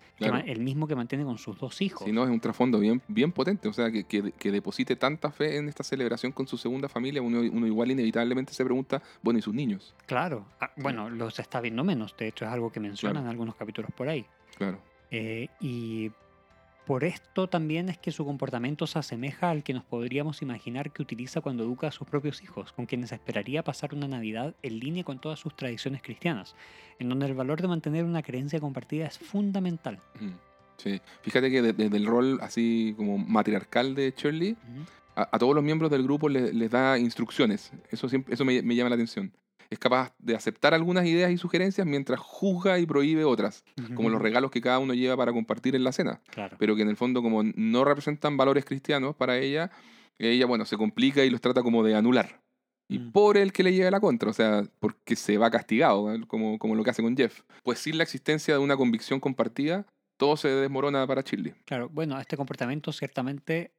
el 0.46 0.60
mismo 0.60 0.88
que 0.88 0.96
mantiene 0.96 1.24
con 1.24 1.38
sus 1.38 1.58
dos 1.58 1.82
hijos. 1.82 2.04
Si 2.06 2.12
no, 2.12 2.24
es 2.26 2.30
un 2.30 2.40
trasfondo 2.42 2.80
bien, 2.80 3.02
bien 3.08 3.32
potente. 3.32 3.70
O 3.70 3.74
sea, 3.74 3.90
que, 3.92 4.04
que- 4.04 4.34
que 4.34 4.52
deposite 4.52 4.98
tanta 4.98 5.32
fe 5.32 5.56
en 5.58 5.70
esta 5.70 5.84
celebración 5.84 6.34
con 6.34 6.48
su 6.48 6.58
segunda 6.58 6.90
familia, 6.90 7.22
uno, 7.22 7.40
uno 7.40 7.66
igual 7.66 7.92
inevitablemente 7.92 8.54
se 8.54 8.64
pregunta, 8.66 9.02
bueno, 9.22 9.40
¿y 9.40 9.42
sus 9.42 9.54
niños? 9.54 9.96
Claro, 10.06 10.46
ah, 10.60 10.72
bueno, 10.76 11.10
los 11.10 11.40
está 11.40 11.62
viendo 11.62 11.84
menos, 11.86 12.16
de 12.18 12.28
hecho 12.28 12.44
es 12.44 12.52
algo 12.52 12.72
que 12.74 12.80
mencionan 12.82 13.14
Claro. 13.24 13.26
en 13.26 13.32
algunos 13.32 13.56
capítulos 13.56 13.90
por 13.96 14.10
ahí. 14.10 14.26
Claro. 14.58 14.80
Eh, 15.12 15.48
y 15.62 16.12
por 16.86 17.04
esto 17.04 17.48
también 17.48 17.88
es 17.90 17.98
que 17.98 18.12
su 18.12 18.26
comportamiento 18.26 18.88
se 18.88 19.00
asemeja 19.00 19.50
al 19.50 19.64
que 19.64 19.74
nos 19.74 19.84
podríamos 19.84 20.42
imaginar 20.42 20.92
que 20.92 21.02
utiliza 21.02 21.40
cuando 21.42 21.64
educa 21.64 21.88
a 21.88 21.92
sus 21.92 22.08
propios 22.08 22.42
hijos, 22.44 22.74
con 22.74 22.86
quienes 22.86 23.12
esperaría 23.12 23.64
pasar 23.64 23.94
una 23.94 24.08
Navidad 24.08 24.54
en 24.64 24.80
línea 24.80 25.04
con 25.04 25.20
todas 25.20 25.40
sus 25.40 25.56
tradiciones 25.56 26.02
cristianas, 26.02 26.56
en 27.00 27.10
donde 27.10 27.26
el 27.28 27.34
valor 27.34 27.62
de 27.62 27.68
mantener 27.70 28.04
una 28.04 28.22
creencia 28.22 28.60
compartida 28.60 29.06
es 29.08 29.18
fundamental. 29.18 30.00
Sí. 30.78 31.00
Fíjate 31.22 31.50
que 31.52 31.62
de- 31.62 31.74
desde 31.74 31.98
el 31.98 32.06
rol 32.06 32.40
así 32.42 32.94
como 32.98 33.18
matriarcal 33.18 33.96
de 33.96 34.14
Shirley, 34.18 34.58
a, 35.16 35.30
a 35.32 35.40
todos 35.40 35.54
los 35.56 35.64
miembros 35.64 35.90
del 35.92 36.04
grupo 36.04 36.28
le- 36.28 36.52
les 36.52 36.70
da 36.72 36.98
instrucciones. 36.98 37.72
Eso, 37.92 38.10
siempre, 38.10 38.34
eso 38.34 38.44
me, 38.44 38.62
me 38.62 38.76
llama 38.76 38.90
la 38.90 38.96
atención. 38.96 39.32
Es 39.70 39.80
capaz 39.80 40.14
de 40.20 40.36
aceptar 40.36 40.74
algunas 40.74 41.06
ideas 41.06 41.32
y 41.32 41.38
sugerencias 41.38 41.86
mientras 41.88 42.20
juzga 42.20 42.80
y 42.80 42.86
prohíbe 42.86 43.24
otras, 43.26 43.64
como 43.96 44.10
los 44.10 44.22
regalos 44.22 44.52
que 44.52 44.62
cada 44.62 44.80
uno 44.80 44.94
lleva 44.94 45.18
para 45.18 45.32
compartir 45.34 45.76
en 45.76 45.84
la 45.84 45.92
cena, 45.92 46.22
Claro. 46.32 46.56
pero 46.60 46.76
que 46.76 46.82
en 46.84 46.90
el 46.90 46.98
fondo 46.98 47.22
como 47.22 47.44
no 47.44 47.84
representan 47.86 48.38
valores 48.38 48.66
cristianos 48.66 49.16
para 49.16 49.38
ella, 49.38 49.72
ella, 50.20 50.46
bueno, 50.46 50.66
se 50.66 50.78
complica 50.78 51.24
y 51.26 51.30
los 51.30 51.42
trata 51.42 51.64
como 51.64 51.84
de 51.84 51.96
anular. 51.96 52.42
Y 52.90 53.00
Mm. 53.00 53.12
por 53.14 53.38
el 53.38 53.52
que 53.54 53.64
le 53.64 53.74
lleva 53.74 53.90
la 53.92 54.00
contra, 54.00 54.30
o 54.30 54.34
sea, 54.34 54.64
porque 54.80 55.16
se 55.16 55.38
va 55.38 55.50
castigado, 55.50 56.14
¿eh? 56.14 56.22
como, 56.28 56.60
como 56.60 56.76
lo 56.76 56.84
que 56.84 56.90
hace 56.92 57.02
con 57.02 57.16
Jeff. 57.18 57.42
Pues 57.64 57.80
sin 57.80 57.98
la 57.98 58.04
existencia 58.04 58.54
de 58.54 58.60
una 58.60 58.76
convicción 58.78 59.20
compartida, 59.20 59.86
todo 60.18 60.38
se 60.38 60.50
desmorona 60.50 61.08
para 61.08 61.22
Shirley. 61.22 61.54
Claro, 61.66 61.90
bueno, 61.90 62.20
este 62.20 62.38
comportamiento 62.38 62.92
ciertamente 62.92 63.72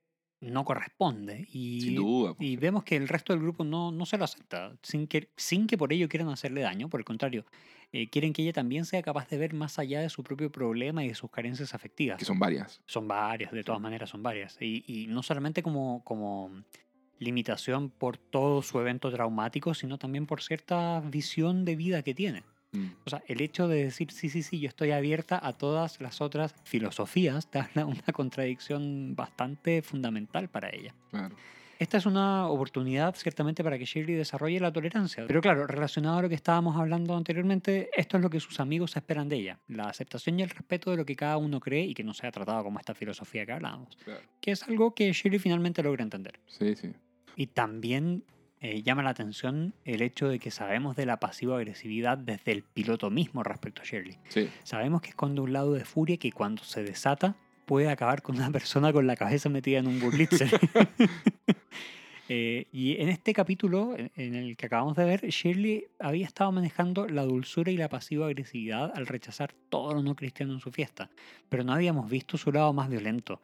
no 0.50 0.64
corresponde 0.64 1.46
y, 1.52 1.80
Sin 1.80 1.96
duda. 1.96 2.34
y 2.38 2.56
vemos 2.56 2.84
que 2.84 2.96
el 2.96 3.08
resto 3.08 3.32
del 3.32 3.42
grupo 3.42 3.64
no, 3.64 3.90
no 3.92 4.06
se 4.06 4.18
lo 4.18 4.24
acepta, 4.24 4.76
sin 4.82 5.06
que, 5.06 5.30
sin 5.36 5.66
que 5.66 5.78
por 5.78 5.92
ello 5.92 6.08
quieran 6.08 6.28
hacerle 6.28 6.62
daño, 6.62 6.88
por 6.88 7.00
el 7.00 7.04
contrario, 7.04 7.44
eh, 7.92 8.08
quieren 8.08 8.32
que 8.32 8.42
ella 8.42 8.52
también 8.52 8.84
sea 8.84 9.02
capaz 9.02 9.28
de 9.28 9.38
ver 9.38 9.54
más 9.54 9.78
allá 9.78 10.00
de 10.00 10.08
su 10.08 10.24
propio 10.24 10.50
problema 10.50 11.04
y 11.04 11.08
de 11.08 11.14
sus 11.14 11.30
carencias 11.30 11.74
afectivas. 11.74 12.18
Que 12.18 12.24
son 12.24 12.38
varias. 12.38 12.80
Son 12.86 13.06
varias, 13.06 13.52
de 13.52 13.62
todas 13.62 13.80
maneras 13.80 14.10
son 14.10 14.22
varias. 14.22 14.56
Y, 14.60 14.84
y 14.86 15.06
no 15.06 15.22
solamente 15.22 15.62
como, 15.62 16.02
como 16.02 16.50
limitación 17.18 17.90
por 17.90 18.16
todo 18.18 18.62
su 18.62 18.80
evento 18.80 19.10
traumático, 19.10 19.74
sino 19.74 19.98
también 19.98 20.26
por 20.26 20.42
cierta 20.42 21.00
visión 21.00 21.64
de 21.64 21.76
vida 21.76 22.02
que 22.02 22.14
tiene. 22.14 22.42
Mm. 22.74 22.90
O 23.06 23.10
sea, 23.10 23.22
el 23.26 23.40
hecho 23.40 23.68
de 23.68 23.84
decir, 23.84 24.10
sí, 24.10 24.28
sí, 24.28 24.42
sí, 24.42 24.58
yo 24.58 24.68
estoy 24.68 24.90
abierta 24.90 25.40
a 25.42 25.52
todas 25.52 26.00
las 26.00 26.20
otras 26.20 26.54
filosofías, 26.64 27.48
da 27.74 27.86
una, 27.86 28.02
contradicción 28.12 29.14
bastante 29.14 29.82
fundamental 29.82 30.48
para 30.48 30.70
ella. 30.74 30.94
Claro. 31.10 31.36
Esta 31.78 31.98
es 31.98 32.06
una 32.06 32.48
oportunidad 32.48 33.14
ciertamente 33.16 33.64
para 33.64 33.76
que 33.76 33.84
Shirley 33.84 34.14
desarrolle 34.14 34.60
la 34.60 34.72
tolerancia. 34.72 35.24
Pero 35.26 35.40
claro, 35.40 35.66
relacionado 35.66 36.18
a 36.18 36.22
lo 36.22 36.28
que 36.28 36.36
estábamos 36.36 36.76
hablando 36.76 37.16
anteriormente, 37.16 37.90
esto 37.96 38.16
es 38.16 38.22
lo 38.22 38.30
que 38.30 38.38
sus 38.38 38.60
amigos 38.60 38.96
esperan 38.96 39.28
de 39.28 39.36
ella. 39.36 39.58
La 39.66 39.84
aceptación 39.84 40.38
y 40.38 40.44
el 40.44 40.50
respeto 40.50 40.92
de 40.92 40.96
lo 40.96 41.04
que 41.04 41.16
cada 41.16 41.36
uno 41.36 41.58
cree 41.58 41.84
y 41.84 41.92
que 41.92 42.04
no 42.04 42.14
sea 42.14 42.30
tratado 42.30 42.62
como 42.62 42.78
esta 42.78 42.94
filosofía 42.94 43.44
que 43.44 43.52
hablábamos. 43.52 43.96
Claro. 44.04 44.20
Que 44.40 44.52
es 44.52 44.62
algo 44.62 44.94
que 44.94 45.12
Shirley 45.12 45.40
finalmente 45.40 45.82
logra 45.82 46.04
entender. 46.04 46.38
Sí, 46.46 46.76
sí. 46.76 46.92
Y 47.36 47.48
también 47.48 48.24
eh, 48.60 48.82
llama 48.82 49.02
la 49.02 49.10
atención 49.10 49.74
el 49.84 50.00
hecho 50.02 50.28
de 50.28 50.38
que 50.38 50.50
sabemos 50.50 50.96
de 50.96 51.06
la 51.06 51.18
pasiva-agresividad 51.20 52.16
desde 52.18 52.52
el 52.52 52.62
piloto 52.62 53.10
mismo 53.10 53.42
respecto 53.42 53.82
a 53.82 53.84
Shirley. 53.84 54.18
Sí, 54.28 54.48
Sabemos 54.62 55.02
que 55.02 55.10
esconde 55.10 55.40
un 55.40 55.52
lado 55.52 55.72
de 55.74 55.84
furia 55.84 56.16
que 56.16 56.32
cuando 56.32 56.62
se 56.64 56.82
desata 56.82 57.36
puede 57.66 57.88
acabar 57.90 58.22
con 58.22 58.36
una 58.36 58.50
persona 58.50 58.92
con 58.92 59.06
la 59.06 59.16
cabeza 59.16 59.48
metida 59.48 59.78
en 59.78 59.86
un 59.88 60.00
burlitzer. 60.00 60.48
Eh, 62.30 62.68
y 62.72 62.96
en 63.02 63.10
este 63.10 63.34
capítulo, 63.34 63.94
en- 63.98 64.10
en 64.16 64.34
el 64.34 64.56
que 64.56 64.64
acabamos 64.64 64.96
de 64.96 65.04
ver, 65.04 65.26
Shirley 65.28 65.84
había 65.98 66.24
estado 66.24 66.50
manejando 66.52 67.06
la 67.06 67.22
dulzura 67.22 67.70
y 67.70 67.76
la 67.76 67.90
pasiva 67.90 68.24
agresividad 68.26 68.92
al 68.96 69.06
rechazar 69.06 69.52
todo 69.68 69.92
lo 69.92 70.02
no 70.02 70.16
cristiano 70.16 70.54
en 70.54 70.60
su 70.60 70.72
fiesta, 70.72 71.10
pero 71.50 71.64
no 71.64 71.74
habíamos 71.74 72.08
visto 72.08 72.38
su 72.38 72.50
lado 72.50 72.72
más 72.72 72.88
violento. 72.88 73.42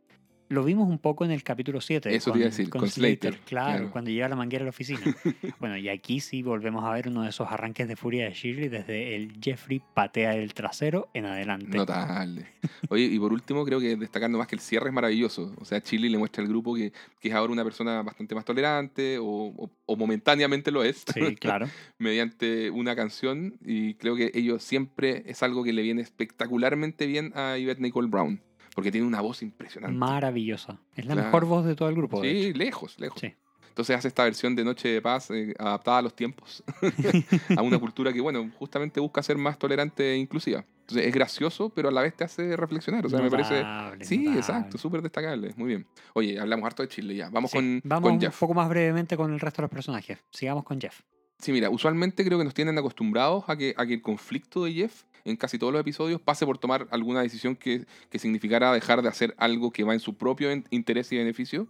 Lo 0.50 0.64
vimos 0.64 0.88
un 0.88 0.98
poco 0.98 1.24
en 1.24 1.30
el 1.30 1.44
capítulo 1.44 1.80
7. 1.80 2.12
Eso 2.12 2.32
te 2.32 2.38
iba 2.38 2.46
a 2.46 2.50
decir, 2.50 2.68
con 2.68 2.88
Slater, 2.88 3.38
Claro, 3.46 3.72
claro. 3.76 3.90
cuando 3.92 4.10
llega 4.10 4.28
la 4.28 4.34
manguera 4.34 4.64
a 4.64 4.66
la 4.66 4.70
oficina. 4.70 4.98
bueno, 5.60 5.76
y 5.76 5.88
aquí 5.88 6.18
sí 6.18 6.42
volvemos 6.42 6.84
a 6.84 6.90
ver 6.92 7.06
uno 7.06 7.22
de 7.22 7.28
esos 7.28 7.46
arranques 7.52 7.86
de 7.86 7.94
furia 7.94 8.24
de 8.24 8.32
Shirley 8.34 8.68
desde 8.68 9.14
el 9.14 9.38
Jeffrey 9.40 9.80
patea 9.94 10.34
el 10.34 10.52
trasero 10.52 11.08
en 11.14 11.26
adelante. 11.26 11.76
notable. 11.78 12.46
Oye, 12.88 13.04
y 13.04 13.16
por 13.20 13.32
último, 13.32 13.64
creo 13.64 13.78
que 13.78 13.94
destacando 13.94 14.38
más 14.38 14.48
que 14.48 14.56
el 14.56 14.60
cierre 14.60 14.88
es 14.88 14.92
maravilloso. 14.92 15.54
O 15.60 15.64
sea, 15.64 15.80
Chile 15.80 16.10
le 16.10 16.18
muestra 16.18 16.42
al 16.42 16.48
grupo 16.48 16.74
que, 16.74 16.92
que 17.20 17.28
es 17.28 17.34
ahora 17.34 17.52
una 17.52 17.62
persona 17.62 18.02
bastante 18.02 18.34
más 18.34 18.44
tolerante 18.44 19.18
o, 19.18 19.24
o- 19.56 19.70
o 19.86 19.96
momentáneamente 19.96 20.72
lo 20.72 20.82
es. 20.82 21.04
Sí, 21.14 21.36
claro. 21.36 21.68
mediante 21.98 22.70
una 22.70 22.96
canción 22.96 23.56
y 23.64 23.94
creo 23.94 24.16
que 24.16 24.32
ello 24.34 24.58
siempre 24.58 25.22
es 25.26 25.44
algo 25.44 25.62
que 25.62 25.72
le 25.72 25.82
viene 25.82 26.02
espectacularmente 26.02 27.06
bien 27.06 27.30
a 27.36 27.56
Yvette 27.56 27.78
Nicole 27.78 28.08
Brown, 28.08 28.40
porque 28.74 28.90
tiene 28.92 29.06
una 29.06 29.20
voz 29.20 29.42
impresionante. 29.42 29.96
Maravillosa. 29.96 30.78
Es 30.96 31.04
la 31.06 31.14
Claro. 31.14 31.28
mejor 31.28 31.44
voz 31.46 31.64
de 31.64 31.74
todo 31.74 31.88
el 31.88 31.94
grupo. 31.96 32.22
sí, 32.22 32.52
lejos, 32.52 32.98
lejos. 32.98 33.20
Sí. 33.20 33.34
Entonces 33.68 33.96
hace 33.96 34.08
esta 34.08 34.24
versión 34.24 34.54
de 34.56 34.64
Noche 34.64 34.88
de 34.88 35.00
Paz 35.00 35.30
eh, 35.30 35.54
adaptada 35.58 35.98
a 35.98 36.02
los 36.02 36.14
tiempos, 36.14 36.62
a 37.56 37.62
una 37.62 37.78
cultura 37.78 38.12
que, 38.12 38.20
bueno, 38.20 38.50
justamente 38.58 39.00
busca 39.00 39.22
ser 39.22 39.38
más 39.38 39.58
tolerante 39.58 40.12
e 40.12 40.16
inclusiva. 40.16 40.64
Entonces 40.80 41.06
es 41.06 41.14
gracioso, 41.14 41.70
pero 41.70 41.88
a 41.88 41.92
la 41.92 42.02
vez 42.02 42.14
te 42.16 42.24
hace 42.24 42.56
reflexionar. 42.56 43.06
O 43.06 43.08
sea, 43.08 43.20
me 43.20 43.30
parece... 43.30 43.62
Notable, 43.62 44.04
Sí, 44.04 44.18
notable. 44.18 44.38
exacto, 44.40 44.76
súper 44.76 45.02
destacable. 45.02 45.54
Muy 45.56 45.68
bien. 45.68 45.86
Oye, 46.14 46.38
hablamos 46.40 46.66
harto 46.66 46.82
de 46.82 46.88
Chile 46.88 47.14
ya. 47.14 47.30
Vamos 47.30 47.52
Sí, 47.52 47.58
con, 47.58 47.80
Vamos 47.84 48.02
con 48.08 48.14
un 48.14 48.20
Jeff. 48.20 48.38
poco 48.40 48.54
más 48.54 48.68
brevemente 48.68 49.16
con 49.16 49.32
el 49.32 49.38
resto 49.38 49.62
de 49.62 49.64
los 49.64 49.70
personajes. 49.70 50.18
Sigamos 50.30 50.64
con 50.64 50.80
Jeff. 50.80 51.00
Sí, 51.40 51.52
mira, 51.52 51.70
usualmente 51.70 52.24
creo 52.24 52.38
que 52.38 52.44
nos 52.44 52.54
tienen 52.54 52.76
acostumbrados 52.78 53.44
a 53.48 53.56
que, 53.56 53.74
a 53.76 53.86
que 53.86 53.94
el 53.94 54.02
conflicto 54.02 54.64
de 54.64 54.72
Jeff 54.72 55.04
en 55.24 55.36
casi 55.36 55.58
todos 55.58 55.72
los 55.72 55.80
episodios 55.80 56.20
pase 56.20 56.46
por 56.46 56.58
tomar 56.58 56.86
alguna 56.90 57.22
decisión 57.22 57.56
que, 57.56 57.86
que 58.10 58.18
significara 58.18 58.72
dejar 58.72 59.02
de 59.02 59.08
hacer 59.08 59.34
algo 59.38 59.70
que 59.70 59.84
va 59.84 59.94
en 59.94 60.00
su 60.00 60.14
propio 60.14 60.50
interés 60.70 61.12
y 61.12 61.18
beneficio 61.18 61.66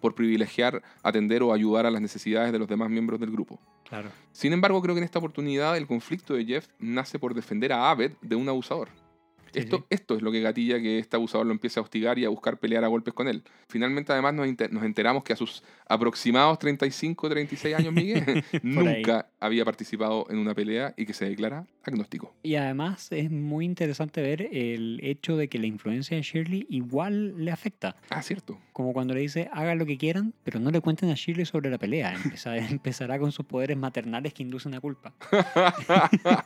por 0.00 0.14
privilegiar, 0.14 0.82
atender 1.02 1.42
o 1.42 1.52
ayudar 1.52 1.86
a 1.86 1.90
las 1.90 2.00
necesidades 2.00 2.52
de 2.52 2.58
los 2.58 2.68
demás 2.68 2.88
miembros 2.88 3.18
del 3.18 3.30
grupo. 3.30 3.60
Claro. 3.88 4.10
Sin 4.32 4.52
embargo, 4.52 4.80
creo 4.80 4.94
que 4.94 5.00
en 5.00 5.04
esta 5.04 5.18
oportunidad 5.18 5.76
el 5.76 5.86
conflicto 5.86 6.34
de 6.34 6.44
Jeff 6.44 6.68
nace 6.78 7.18
por 7.18 7.34
defender 7.34 7.72
a 7.72 7.90
Abed 7.90 8.12
de 8.20 8.36
un 8.36 8.48
abusador. 8.48 8.88
Esto, 9.54 9.76
sí. 9.78 9.84
esto 9.90 10.16
es 10.16 10.22
lo 10.22 10.30
que 10.32 10.40
gatilla 10.40 10.80
que 10.80 10.98
este 10.98 11.16
abusador 11.16 11.46
lo 11.46 11.52
empiece 11.52 11.78
a 11.80 11.82
hostigar 11.82 12.18
y 12.18 12.24
a 12.24 12.28
buscar 12.28 12.58
pelear 12.58 12.84
a 12.84 12.88
golpes 12.88 13.14
con 13.14 13.28
él. 13.28 13.42
Finalmente, 13.68 14.12
además, 14.12 14.34
nos, 14.34 14.46
nos 14.70 14.84
enteramos 14.84 15.22
que 15.24 15.32
a 15.32 15.36
sus 15.36 15.62
aproximados 15.88 16.58
35 16.58 17.28
36 17.28 17.74
años, 17.74 17.92
Miguel, 17.92 18.44
nunca 18.62 19.28
había 19.40 19.64
participado 19.64 20.26
en 20.30 20.38
una 20.38 20.54
pelea 20.54 20.94
y 20.96 21.06
que 21.06 21.12
se 21.14 21.26
declara 21.28 21.66
agnóstico. 21.84 22.34
Y 22.42 22.56
además 22.56 23.10
es 23.12 23.30
muy 23.30 23.64
interesante 23.64 24.20
ver 24.20 24.42
el 24.52 25.00
hecho 25.02 25.36
de 25.36 25.48
que 25.48 25.58
la 25.58 25.66
influencia 25.66 26.16
de 26.16 26.22
Shirley 26.22 26.66
igual 26.68 27.42
le 27.44 27.50
afecta. 27.50 27.96
Ah, 28.10 28.20
cierto. 28.22 28.58
Como 28.72 28.92
cuando 28.92 29.14
le 29.14 29.20
dice, 29.20 29.48
hagan 29.52 29.78
lo 29.78 29.86
que 29.86 29.96
quieran, 29.96 30.34
pero 30.44 30.60
no 30.60 30.70
le 30.70 30.80
cuenten 30.80 31.08
a 31.10 31.14
Shirley 31.14 31.46
sobre 31.46 31.70
la 31.70 31.78
pelea. 31.78 32.14
Empeza- 32.14 32.56
empezará 32.70 33.18
con 33.18 33.32
sus 33.32 33.46
poderes 33.46 33.76
maternales 33.76 34.34
que 34.34 34.42
inducen 34.42 34.74
a 34.74 34.80
culpa. 34.80 35.14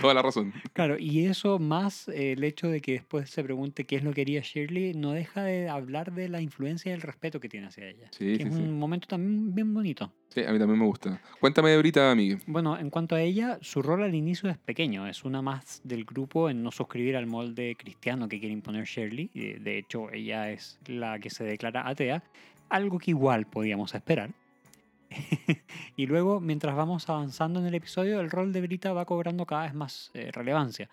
Toda 0.00 0.14
la 0.14 0.22
razón. 0.22 0.52
Claro, 0.72 0.96
y 0.98 1.26
eso 1.26 1.58
más 1.58 1.71
eh, 2.08 2.32
el 2.32 2.44
hecho 2.44 2.68
de 2.68 2.80
que 2.80 2.92
después 2.92 3.30
se 3.30 3.42
pregunte 3.42 3.84
qué 3.84 3.96
es 3.96 4.04
lo 4.04 4.12
que 4.12 4.22
haría 4.22 4.40
Shirley, 4.40 4.94
no 4.94 5.12
deja 5.12 5.42
de 5.42 5.68
hablar 5.68 6.12
de 6.12 6.28
la 6.28 6.40
influencia 6.40 6.90
y 6.90 6.94
el 6.94 7.02
respeto 7.02 7.40
que 7.40 7.48
tiene 7.48 7.68
hacia 7.68 7.88
ella. 7.88 8.08
Sí, 8.10 8.36
que 8.36 8.44
sí, 8.44 8.48
es 8.48 8.54
sí. 8.54 8.60
un 8.60 8.78
momento 8.78 9.08
también 9.08 9.54
bien 9.54 9.72
bonito. 9.72 10.12
Sí, 10.28 10.40
a 10.44 10.52
mí 10.52 10.58
también 10.58 10.78
me 10.78 10.86
gusta. 10.86 11.20
Cuéntame 11.40 11.70
de 11.70 11.76
ahorita, 11.76 12.14
Miguel. 12.14 12.40
Bueno, 12.46 12.78
en 12.78 12.90
cuanto 12.90 13.14
a 13.14 13.20
ella, 13.20 13.58
su 13.60 13.82
rol 13.82 14.02
al 14.02 14.14
inicio 14.14 14.48
es 14.50 14.58
pequeño, 14.58 15.06
es 15.06 15.24
una 15.24 15.42
más 15.42 15.80
del 15.84 16.04
grupo 16.04 16.48
en 16.48 16.62
no 16.62 16.70
suscribir 16.70 17.16
al 17.16 17.26
molde 17.26 17.76
cristiano 17.78 18.28
que 18.28 18.38
quiere 18.38 18.52
imponer 18.52 18.84
Shirley. 18.84 19.30
Eh, 19.34 19.58
De 19.60 19.78
hecho, 19.78 20.10
ella 20.12 20.50
es 20.50 20.78
la 20.86 21.18
que 21.18 21.30
se 21.30 21.44
declara 21.44 21.88
atea, 21.88 22.22
algo 22.68 22.98
que 22.98 23.10
igual 23.10 23.46
podíamos 23.46 23.94
esperar. 23.94 24.30
y 25.96 26.06
luego, 26.06 26.40
mientras 26.40 26.74
vamos 26.74 27.08
avanzando 27.08 27.60
en 27.60 27.66
el 27.66 27.74
episodio, 27.74 28.20
el 28.20 28.30
rol 28.30 28.52
de 28.52 28.60
Brita 28.62 28.92
va 28.92 29.04
cobrando 29.04 29.46
cada 29.46 29.64
vez 29.64 29.74
más 29.74 30.10
eh, 30.14 30.30
relevancia. 30.32 30.88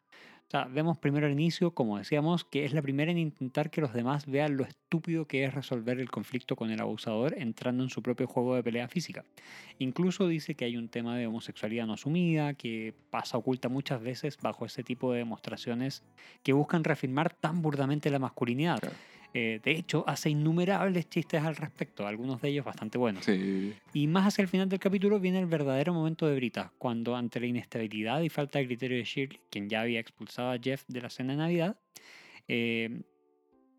Vemos 0.71 0.97
primero 0.97 1.27
al 1.27 1.31
inicio, 1.31 1.71
como 1.71 1.99
decíamos, 1.99 2.43
que 2.43 2.65
es 2.65 2.73
la 2.73 2.81
primera 2.81 3.11
en 3.11 3.19
intentar 3.19 3.69
que 3.69 3.81
los 3.81 3.93
demás 3.93 4.25
vean 4.25 4.57
lo 4.57 4.63
estúpido 4.63 5.27
que 5.27 5.43
es 5.43 5.53
resolver 5.53 5.99
el 5.99 6.09
conflicto 6.09 6.55
con 6.55 6.71
el 6.71 6.81
abusador 6.81 7.35
entrando 7.37 7.83
en 7.83 7.91
su 7.91 8.01
propio 8.01 8.25
juego 8.25 8.55
de 8.55 8.63
pelea 8.63 8.87
física. 8.87 9.23
Incluso 9.77 10.27
dice 10.27 10.55
que 10.55 10.65
hay 10.65 10.75
un 10.75 10.89
tema 10.89 11.15
de 11.17 11.27
homosexualidad 11.27 11.85
no 11.85 11.93
asumida, 11.93 12.55
que 12.55 12.95
pasa 13.11 13.37
oculta 13.37 13.69
muchas 13.69 14.01
veces 14.01 14.39
bajo 14.41 14.65
ese 14.65 14.83
tipo 14.83 15.11
de 15.11 15.19
demostraciones 15.19 16.01
que 16.41 16.53
buscan 16.53 16.83
reafirmar 16.83 17.31
tan 17.31 17.61
burdamente 17.61 18.09
la 18.09 18.17
masculinidad. 18.17 18.79
Eh, 19.33 19.59
de 19.63 19.71
hecho, 19.71 20.03
hace 20.07 20.31
innumerables 20.31 21.07
chistes 21.07 21.43
al 21.43 21.55
respecto, 21.55 22.07
algunos 22.07 22.41
de 22.41 22.49
ellos 22.49 22.65
bastante 22.65 22.97
buenos. 22.97 23.25
Sí. 23.25 23.73
Y 23.93 24.07
más 24.07 24.27
hacia 24.27 24.41
el 24.41 24.47
final 24.47 24.69
del 24.69 24.79
capítulo 24.79 25.19
viene 25.19 25.39
el 25.39 25.45
verdadero 25.45 25.93
momento 25.93 26.25
de 26.27 26.35
Brita, 26.35 26.73
cuando 26.77 27.15
ante 27.15 27.39
la 27.39 27.45
inestabilidad 27.45 28.21
y 28.21 28.29
falta 28.29 28.59
de 28.59 28.65
criterio 28.65 28.97
de 28.97 29.03
Shirley, 29.03 29.39
quien 29.51 29.69
ya 29.69 29.81
había 29.81 29.99
expulsado 29.99 30.51
a 30.51 30.57
Jeff 30.57 30.83
de 30.87 31.01
la 31.01 31.09
cena 31.09 31.33
de 31.33 31.37
Navidad, 31.37 31.77
eh, 32.47 33.01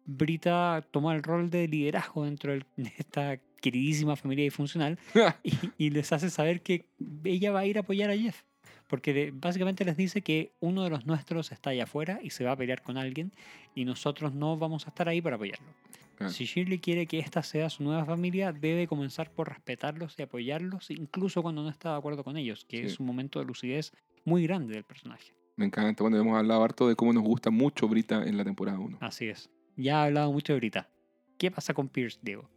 Brita 0.07 0.86
toma 0.90 1.14
el 1.14 1.22
rol 1.22 1.51
de 1.51 1.68
liderazgo 1.68 2.24
dentro 2.24 2.53
de 2.53 2.64
esta 2.98 3.38
queridísima 3.61 4.16
familia 4.16 4.44
disfuncional 4.44 4.98
y, 5.44 5.53
y 5.86 5.90
les 5.90 6.12
hace 6.12 6.30
saber 6.30 6.62
que 6.62 6.86
ella 7.24 7.53
va 7.53 7.61
a 7.61 7.66
ir 7.66 7.76
a 7.76 7.80
apoyar 7.80 8.11
a 8.11 8.16
Jeff. 8.16 8.42
Porque 8.89 9.31
básicamente 9.33 9.85
les 9.85 9.97
dice 9.97 10.23
que 10.23 10.53
uno 10.61 10.83
de 10.83 10.91
los 10.91 11.07
nuestros 11.07 11.53
está 11.53 11.71
allá 11.71 11.85
afuera 11.85 12.19
y 12.23 12.31
se 12.31 12.45
va 12.45 12.53
a 12.53 12.57
pelear 12.57 12.83
con 12.83 12.97
alguien 12.97 13.33
y 13.75 13.85
nosotros 13.85 14.35
no 14.35 14.57
vamos 14.57 14.87
a 14.87 14.91
estar 14.91 15.09
ahí 15.09 15.21
para 15.23 15.37
apoyarlo. 15.37 15.69
Claro. 16.17 16.33
Si 16.33 16.45
Shirley 16.45 16.81
quiere 16.81 17.07
que 17.07 17.19
esta 17.19 17.43
sea 17.43 17.71
su 17.71 17.83
nueva 17.83 18.05
familia, 18.05 18.53
debe 18.53 18.87
comenzar 18.87 19.31
por 19.33 19.49
respetarlos 19.49 20.17
y 20.19 20.23
apoyarlos, 20.23 20.91
incluso 20.91 21.41
cuando 21.43 21.63
no 21.63 21.71
está 21.71 21.93
de 21.93 21.99
acuerdo 21.99 22.25
con 22.25 22.37
ellos, 22.37 22.65
que 22.67 22.79
Sí. 22.79 22.87
es 22.87 23.01
un 23.01 23.07
momento 23.07 23.39
de 23.39 23.47
lucidez 23.47 23.93
muy 24.25 24.43
grande 24.43 24.75
del 24.75 24.85
personaje. 24.85 25.33
Me 25.57 25.67
encanta. 25.67 26.03
Bueno, 26.03 26.19
hemos 26.19 26.37
hablado 26.37 26.63
harto 26.63 26.89
de 26.89 26.97
cómo 26.97 27.13
nos 27.13 27.23
gusta 27.23 27.51
mucho 27.51 27.89
Brita 27.89 28.23
en 28.25 28.37
la 28.37 28.45
temporada 28.45 28.79
1. 28.79 28.99
Así 29.01 29.29
es. 29.29 29.49
Ya 29.77 30.03
he 30.03 30.07
hablado 30.09 30.33
mucho 30.33 30.53
de 30.53 30.59
Brita. 30.59 30.91
¿Qué 31.39 31.51
pasa 31.51 31.73
con 31.73 31.89
Pierce, 31.89 32.19
Diego? 32.23 32.51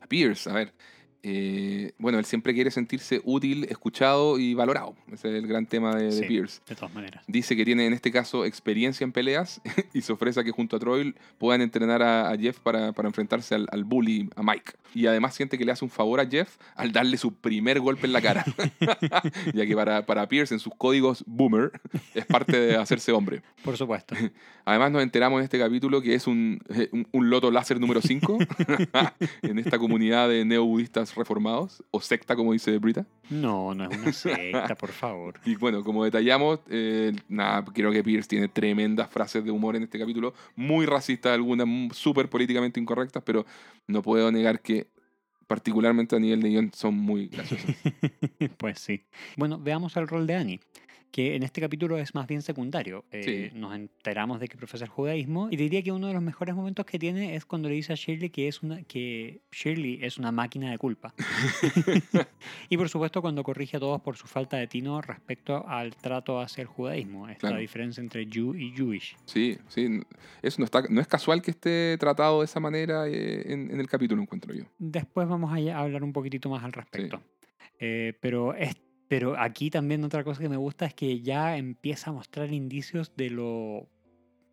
A 0.00 0.06
Pierce, 0.06 0.50
a 0.50 0.52
ver. 0.52 0.74
Eh, 1.24 1.92
bueno, 1.98 2.18
él 2.18 2.24
siempre 2.24 2.54
quiere 2.54 2.70
sentirse 2.70 3.20
útil, 3.24 3.64
escuchado 3.64 4.38
y 4.38 4.54
valorado. 4.54 4.94
Ese 5.12 5.28
es 5.28 5.42
el 5.42 5.46
gran 5.48 5.66
tema 5.66 5.94
de. 5.94 6.26
Pierce. 6.26 6.60
De 6.68 6.76
todas 6.76 6.94
maneras. 6.94 7.24
Dice 7.26 7.56
que 7.56 7.64
tiene 7.64 7.86
en 7.86 7.92
este 7.92 8.12
caso 8.12 8.44
experiencia 8.44 9.04
en 9.04 9.12
peleas 9.12 9.60
y 9.92 10.02
se 10.02 10.12
ofrece 10.12 10.40
a 10.40 10.44
que 10.44 10.52
junto 10.52 10.76
a 10.76 10.78
Troy 10.78 11.14
puedan 11.38 11.60
entrenar 11.60 12.02
a, 12.02 12.30
a 12.30 12.36
Jeff 12.36 12.60
para, 12.60 12.92
para 12.92 13.08
enfrentarse 13.08 13.54
al, 13.54 13.66
al 13.72 13.84
bully, 13.84 14.30
a 14.36 14.42
Mike. 14.42 14.72
Y 14.94 15.06
además 15.06 15.34
siente 15.34 15.58
que 15.58 15.64
le 15.64 15.72
hace 15.72 15.84
un 15.84 15.90
favor 15.90 16.20
a 16.20 16.26
Jeff 16.26 16.56
al 16.76 16.92
darle 16.92 17.16
su 17.16 17.34
primer 17.34 17.80
golpe 17.80 18.06
en 18.06 18.12
la 18.12 18.22
cara. 18.22 18.44
ya 19.54 19.66
que 19.66 19.74
para, 19.74 20.06
para 20.06 20.28
Pierce 20.28 20.54
en 20.54 20.60
sus 20.60 20.72
códigos 20.76 21.24
boomer 21.26 21.72
es 22.14 22.26
parte 22.26 22.58
de 22.58 22.76
hacerse 22.76 23.12
hombre. 23.12 23.42
Por 23.64 23.76
supuesto. 23.76 24.14
Además 24.64 24.92
nos 24.92 25.02
enteramos 25.02 25.38
en 25.38 25.44
este 25.44 25.58
capítulo 25.58 26.00
que 26.00 26.14
es 26.14 26.26
un, 26.26 26.60
eh, 26.68 26.88
un, 26.92 27.08
un 27.10 27.30
loto 27.30 27.50
láser 27.50 27.80
número 27.80 28.00
5 28.02 28.38
en 29.42 29.58
esta 29.58 29.78
comunidad 29.78 30.28
de 30.28 30.44
neobudistas 30.44 31.07
reformados, 31.14 31.82
o 31.90 32.00
secta 32.00 32.36
como 32.36 32.52
dice 32.52 32.76
Brita. 32.78 33.06
No, 33.30 33.74
no 33.74 33.90
es 33.90 33.98
una 33.98 34.12
secta, 34.12 34.74
por 34.74 34.90
favor. 34.90 35.34
Y 35.44 35.54
bueno, 35.54 35.82
como 35.82 36.04
detallamos, 36.04 36.60
eh, 36.68 37.12
nada, 37.28 37.64
creo 37.64 37.90
que 37.90 38.02
Pierce 38.02 38.28
tiene 38.28 38.48
tremendas 38.48 39.08
frases 39.10 39.44
de 39.44 39.50
humor 39.50 39.76
en 39.76 39.84
este 39.84 39.98
capítulo, 39.98 40.34
muy 40.56 40.86
racistas 40.86 41.32
algunas, 41.32 41.66
súper 41.96 42.28
políticamente 42.28 42.80
incorrectas, 42.80 43.22
pero 43.24 43.46
no 43.86 44.02
puedo 44.02 44.30
negar 44.30 44.60
que 44.60 44.88
particularmente 45.46 46.14
a 46.14 46.18
nivel 46.18 46.42
de 46.42 46.50
guion 46.50 46.70
son 46.74 46.94
muy 46.94 47.28
graciosas. 47.28 47.74
pues 48.58 48.78
sí. 48.78 49.04
Bueno, 49.36 49.58
veamos 49.58 49.96
el 49.96 50.06
rol 50.06 50.26
de 50.26 50.34
Annie. 50.34 50.60
Que 51.10 51.34
en 51.36 51.42
este 51.42 51.60
capítulo 51.60 51.96
es 51.98 52.14
más 52.14 52.26
bien 52.26 52.42
secundario. 52.42 53.04
Eh, 53.12 53.50
Sí. 53.52 53.58
Nos 53.58 53.74
enteramos 53.74 54.40
de 54.40 54.48
que 54.48 54.56
profesa 54.56 54.84
el 54.84 54.90
judaísmo 54.90 55.48
y 55.50 55.56
diría 55.56 55.82
que 55.82 55.90
uno 55.92 56.06
de 56.06 56.12
los 56.14 56.22
mejores 56.22 56.54
momentos 56.54 56.84
que 56.86 56.98
tiene 56.98 57.34
es 57.34 57.44
cuando 57.44 57.68
le 57.68 57.74
dice 57.74 57.92
a 57.92 57.96
Shirley 57.96 58.30
que, 58.30 58.48
es 58.48 58.62
una, 58.62 58.82
que 58.84 59.40
Shirley 59.52 59.98
es 60.02 60.18
una 60.18 60.32
máquina 60.32 60.70
de 60.70 60.78
culpa. 60.78 61.14
y 62.68 62.76
por 62.76 62.88
supuesto 62.88 63.20
cuando 63.22 63.42
corrige 63.42 63.76
a 63.76 63.80
todos 63.80 64.00
por 64.00 64.16
su 64.16 64.26
falta 64.26 64.56
de 64.56 64.66
tino 64.66 65.00
respecto 65.00 65.66
al 65.68 65.94
trato 65.96 66.40
hacia 66.40 66.62
el 66.62 66.68
judaísmo, 66.68 67.28
esta 67.28 67.48
Claro. 67.48 67.60
diferencia 67.60 68.00
entre 68.00 68.26
Jew 68.26 68.54
y 68.54 68.72
Jewish. 68.72 69.16
Sí, 69.24 69.58
sí. 69.68 70.00
Eso 70.42 70.56
no, 70.60 70.64
está, 70.64 70.82
no 70.88 71.00
es 71.00 71.06
casual 71.06 71.42
que 71.42 71.50
esté 71.52 71.96
tratado 71.98 72.40
de 72.40 72.44
esa 72.44 72.60
manera 72.60 73.06
eh, 73.08 73.52
en, 73.52 73.70
en 73.70 73.80
el 73.80 73.86
capítulo, 73.88 74.20
encuentro 74.22 74.54
yo. 74.54 74.64
Después 74.78 75.26
vamos 75.28 75.50
a 75.52 75.78
hablar 75.78 76.02
un 76.04 76.12
poquitito 76.12 76.48
más 76.50 76.62
al 76.64 76.72
respecto. 76.72 77.20
Eh, 77.80 78.14
pero, 78.20 78.54
es, 78.54 78.74
pero 79.08 79.38
aquí 79.38 79.70
también 79.70 80.04
otra 80.04 80.22
cosa 80.24 80.40
que 80.40 80.48
me 80.48 80.56
gusta 80.56 80.86
es 80.86 80.94
que 80.94 81.20
ya 81.20 81.56
empieza 81.56 82.10
a 82.10 82.12
mostrar 82.12 82.52
indicios 82.52 83.12
de 83.16 83.30
lo 83.30 83.88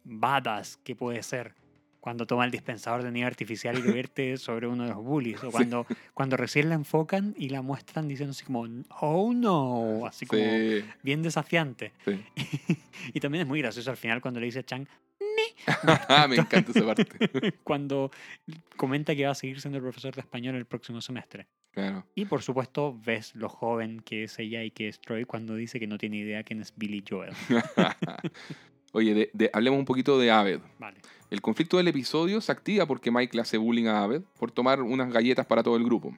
badass 0.04 0.78
que 0.78 0.96
puede 0.96 1.22
ser 1.24 1.56
cuando 2.00 2.28
toma 2.28 2.46
el 2.46 2.52
dispensador 2.52 3.02
de 3.02 3.12
nieve 3.12 3.26
artificial 3.28 3.78
y 3.80 3.82
lo 3.82 3.92
vierte 3.94 4.38
sobre 4.38 4.68
uno 4.68 4.84
de 4.84 4.90
los 4.92 5.04
bullies. 5.04 5.44
O 5.44 5.50
cuando, 5.50 5.88
cuando 6.14 6.38
recién 6.38 6.70
la 6.70 6.76
enfocan 6.76 7.34
y 7.36 7.50
la 7.50 7.64
muestran 7.64 8.08
diciendo 8.08 8.32
así 8.32 8.46
como, 8.46 8.66
oh 9.00 9.34
no, 9.34 10.06
así 10.06 10.28
como 10.28 10.44
Sí, 10.44 10.84
bien 11.02 11.24
desafiante. 11.24 11.94
sí. 12.06 12.24
Y 13.14 13.20
también 13.20 13.42
es 13.44 13.48
muy 13.48 13.60
gracioso 13.62 13.90
al 13.92 13.98
final 13.98 14.22
cuando 14.22 14.40
le 14.40 14.46
dice 14.48 14.60
a 14.60 14.64
Chang, 14.64 14.88
Me 16.30 16.36
encanta 16.36 16.72
esa 16.72 16.86
parte. 16.86 17.54
cuando 17.64 18.12
comenta 18.76 19.16
que 19.16 19.26
va 19.26 19.32
a 19.32 19.36
seguir 19.36 19.60
siendo 19.60 19.78
el 19.78 19.84
profesor 19.84 20.14
de 20.14 20.22
español 20.22 20.56
el 20.56 20.66
próximo 20.66 21.02
semestre. 21.02 21.48
Claro. 21.76 22.06
Y 22.16 22.26
por 22.26 22.42
supuesto 22.42 22.98
ves 23.06 23.36
lo 23.36 23.50
joven 23.50 24.00
que 24.00 24.24
es 24.24 24.40
ella 24.40 24.64
y 24.64 24.72
que 24.72 24.88
es 24.88 25.00
Troy 25.00 25.26
cuando 25.26 25.56
dice 25.56 25.78
que 25.80 25.86
no 25.88 25.98
tiene 25.98 26.18
idea 26.18 26.42
quién 26.44 26.62
es 26.62 26.74
Billy 26.76 27.04
Joel. 27.08 27.34
Oye, 28.94 29.14
de- 29.14 29.30
de- 29.34 29.50
hablemos 29.54 29.78
un 29.80 29.86
poquito 29.86 30.18
de 30.18 30.32
Aved. 30.32 30.62
Vale. 30.80 31.00
El 31.30 31.42
conflicto 31.42 31.76
del 31.78 31.90
episodio 31.90 32.40
se 32.40 32.52
activa 32.52 32.86
porque 32.86 33.12
Mike 33.12 33.36
le 33.36 33.42
hace 33.42 33.58
bullying 33.58 33.88
a 33.88 34.04
Aved 34.04 34.22
por 34.40 34.52
tomar 34.52 34.82
unas 34.82 35.12
galletas 35.12 35.46
para 35.46 35.64
todo 35.64 35.76
el 35.76 35.84
grupo. 35.84 36.18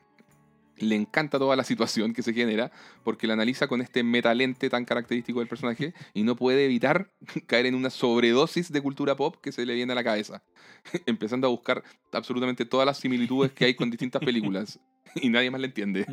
Le 0.79 0.95
encanta 0.95 1.39
toda 1.39 1.55
la 1.55 1.63
situación 1.63 2.13
que 2.13 2.21
se 2.21 2.33
genera 2.33 2.71
porque 3.03 3.27
la 3.27 3.33
analiza 3.33 3.67
con 3.67 3.81
este 3.81 4.03
metalente 4.03 4.69
tan 4.69 4.85
característico 4.85 5.39
del 5.39 5.47
personaje 5.47 5.93
y 6.13 6.23
no 6.23 6.35
puede 6.35 6.65
evitar 6.65 7.11
caer 7.47 7.65
en 7.65 7.75
una 7.75 7.89
sobredosis 7.89 8.71
de 8.71 8.81
cultura 8.81 9.15
pop 9.15 9.35
que 9.41 9.51
se 9.51 9.65
le 9.65 9.73
viene 9.73 9.91
a 9.93 9.95
la 9.95 10.03
cabeza, 10.03 10.43
empezando 11.05 11.47
a 11.47 11.49
buscar 11.49 11.83
absolutamente 12.11 12.65
todas 12.65 12.85
las 12.85 12.97
similitudes 12.99 13.51
que 13.51 13.65
hay 13.65 13.75
con 13.75 13.89
distintas 13.89 14.21
películas 14.21 14.79
y 15.15 15.29
nadie 15.29 15.51
más 15.51 15.61
le 15.61 15.67
entiende. 15.67 16.05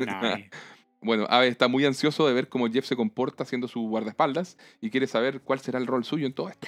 Bueno, 1.01 1.27
Ave 1.29 1.47
está 1.49 1.67
muy 1.67 1.85
ansioso 1.85 2.27
de 2.27 2.33
ver 2.33 2.49
cómo 2.49 2.67
Jeff 2.67 2.87
se 2.87 2.95
comporta 2.95 3.43
haciendo 3.43 3.67
su 3.67 3.81
guardaespaldas 3.81 4.57
y 4.81 4.89
quiere 4.89 5.05
saber 5.05 5.41
cuál 5.41 5.59
será 5.59 5.77
el 5.77 5.85
rol 5.85 6.03
suyo 6.03 6.25
en 6.25 6.33
todo 6.33 6.49
esto. 6.49 6.67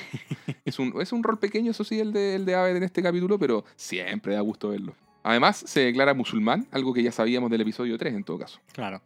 es, 0.63 0.77
un, 0.77 0.93
es 1.01 1.11
un 1.11 1.23
rol 1.23 1.39
pequeño, 1.39 1.71
eso 1.71 1.83
sí, 1.83 1.99
el 1.99 2.13
de, 2.13 2.35
el 2.35 2.45
de 2.45 2.53
Ave 2.53 2.77
en 2.77 2.83
este 2.83 3.01
capítulo, 3.01 3.39
pero 3.39 3.65
siempre 3.75 4.35
da 4.35 4.41
gusto 4.41 4.69
verlo. 4.69 4.93
Además, 5.27 5.57
se 5.57 5.81
declara 5.81 6.13
musulmán, 6.13 6.67
algo 6.71 6.93
que 6.93 7.03
ya 7.03 7.11
sabíamos 7.11 7.51
del 7.51 7.59
episodio 7.59 7.97
3 7.97 8.13
en 8.13 8.23
todo 8.23 8.39
caso. 8.39 8.61
Claro. 8.71 9.01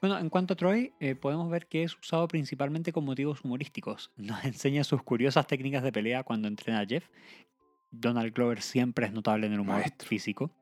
Bueno, 0.00 0.16
en 0.16 0.30
cuanto 0.30 0.54
a 0.54 0.56
Troy, 0.56 0.92
eh, 1.00 1.16
podemos 1.16 1.50
ver 1.50 1.66
que 1.66 1.82
es 1.82 1.98
usado 1.98 2.28
principalmente 2.28 2.92
con 2.92 3.04
motivos 3.04 3.44
humorísticos. 3.44 4.12
Nos 4.16 4.44
enseña 4.44 4.84
sus 4.84 5.02
curiosas 5.02 5.48
técnicas 5.48 5.82
de 5.82 5.90
pelea 5.90 6.22
cuando 6.22 6.46
entrena 6.46 6.78
a 6.78 6.86
Jeff. 6.86 7.08
Donald 7.90 8.32
Glover 8.34 8.62
siempre 8.62 9.06
es 9.06 9.12
notable 9.12 9.48
en 9.48 9.54
el 9.54 9.60
humor 9.60 9.80
Maestro. 9.80 10.06
físico. 10.06 10.52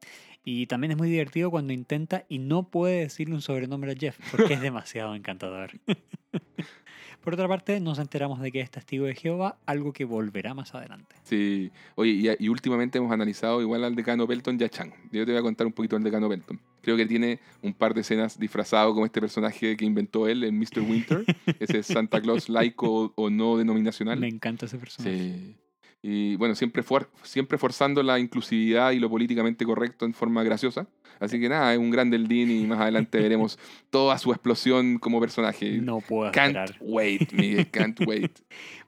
Y 0.44 0.66
también 0.66 0.92
es 0.92 0.96
muy 0.96 1.10
divertido 1.10 1.50
cuando 1.50 1.74
intenta 1.74 2.24
y 2.30 2.38
no 2.38 2.70
puede 2.70 3.00
decirle 3.00 3.34
un 3.34 3.42
sobrenombre 3.42 3.92
a 3.92 3.96
Jeff 3.96 4.18
porque 4.30 4.54
es 4.54 4.60
demasiado 4.62 5.14
encantador. 5.14 5.72
Por 7.26 7.34
otra 7.34 7.48
parte, 7.48 7.80
nos 7.80 7.98
enteramos 7.98 8.40
de 8.40 8.52
que 8.52 8.60
es 8.60 8.70
testigo 8.70 9.04
de 9.06 9.16
Jehová, 9.16 9.58
algo 9.66 9.92
que 9.92 10.04
volverá 10.04 10.54
más 10.54 10.72
adelante. 10.76 11.16
Sí, 11.24 11.72
oye, 11.96 12.36
y, 12.38 12.44
y 12.44 12.48
últimamente 12.48 12.98
hemos 12.98 13.10
analizado 13.10 13.60
igual 13.60 13.82
al 13.82 13.96
decano 13.96 14.28
Pelton 14.28 14.56
y 14.60 14.62
a 14.62 14.68
Chang. 14.68 14.92
Yo 15.10 15.26
te 15.26 15.32
voy 15.32 15.40
a 15.40 15.42
contar 15.42 15.66
un 15.66 15.72
poquito 15.72 15.96
del 15.96 16.04
decano 16.04 16.28
Pelton. 16.28 16.60
Creo 16.82 16.96
que 16.96 17.04
tiene 17.04 17.40
un 17.62 17.74
par 17.74 17.94
de 17.94 18.02
escenas 18.02 18.38
disfrazado 18.38 18.94
como 18.94 19.04
este 19.06 19.20
personaje 19.20 19.76
que 19.76 19.84
inventó 19.84 20.28
él, 20.28 20.44
el 20.44 20.52
Mr. 20.52 20.82
Winter, 20.88 21.24
ese 21.58 21.82
Santa 21.82 22.20
Claus 22.20 22.48
laico 22.48 23.12
o, 23.16 23.28
no 23.28 23.56
denominacional. 23.56 24.20
Me 24.20 24.28
encanta 24.28 24.66
ese 24.66 24.78
personaje. 24.78 25.18
Sí. 25.18 25.56
Y 26.02 26.36
bueno, 26.36 26.54
siempre, 26.54 26.84
fuer- 26.84 27.08
siempre 27.24 27.58
forzando 27.58 28.04
la 28.04 28.20
inclusividad 28.20 28.92
y 28.92 29.00
lo 29.00 29.10
políticamente 29.10 29.64
correcto 29.64 30.04
en 30.04 30.14
forma 30.14 30.44
graciosa. 30.44 30.86
Así 31.20 31.40
que 31.40 31.48
nada, 31.48 31.72
es 31.72 31.78
un 31.78 31.90
gran 31.90 32.10
del 32.10 32.28
Dean 32.28 32.50
y 32.50 32.66
más 32.66 32.80
adelante 32.80 33.18
veremos 33.20 33.58
toda 33.90 34.18
su 34.18 34.32
explosión 34.32 34.98
como 34.98 35.20
personaje. 35.20 35.78
No 35.78 36.00
puedo 36.00 36.30
can't 36.32 36.56
esperar. 36.56 36.76
wait, 36.80 37.32
Miguel, 37.32 37.66
can't 37.70 38.00
wait. 38.06 38.38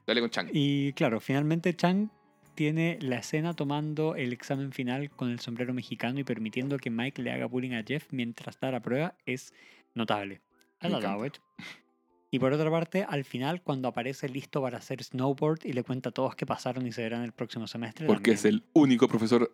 Dale 0.05 0.21
con 0.21 0.29
Chang. 0.29 0.49
Y 0.53 0.93
claro, 0.93 1.19
finalmente 1.19 1.75
Chang 1.75 2.09
tiene 2.55 2.97
la 3.01 3.19
escena 3.19 3.53
tomando 3.53 4.15
el 4.15 4.33
examen 4.33 4.71
final 4.73 5.09
con 5.09 5.29
el 5.29 5.39
sombrero 5.39 5.73
mexicano 5.73 6.19
y 6.19 6.23
permitiendo 6.23 6.77
que 6.77 6.89
Mike 6.89 7.21
le 7.21 7.31
haga 7.31 7.45
bullying 7.45 7.71
a 7.73 7.83
Jeff 7.83 8.07
mientras 8.11 8.59
da 8.59 8.71
la 8.71 8.81
prueba 8.81 9.15
es 9.25 9.53
notable. 9.95 10.41
I'll 10.81 10.95
allow 10.95 11.25
it. 11.25 11.37
Y 12.31 12.39
por 12.39 12.53
otra 12.53 12.69
parte, 12.69 13.05
al 13.07 13.23
final, 13.23 13.63
cuando 13.63 13.87
aparece 13.87 14.29
listo 14.29 14.61
para 14.61 14.77
hacer 14.77 15.03
snowboard 15.03 15.61
y 15.63 15.73
le 15.73 15.83
cuenta 15.83 16.09
a 16.09 16.11
todos 16.11 16.35
que 16.35 16.45
pasaron 16.45 16.85
y 16.85 16.91
se 16.91 17.01
verán 17.01 17.23
el 17.23 17.31
próximo 17.31 17.65
semestre. 17.65 18.05
Porque 18.05 18.31
es 18.31 18.45
el 18.45 18.63
único 18.73 19.07
profesor 19.07 19.51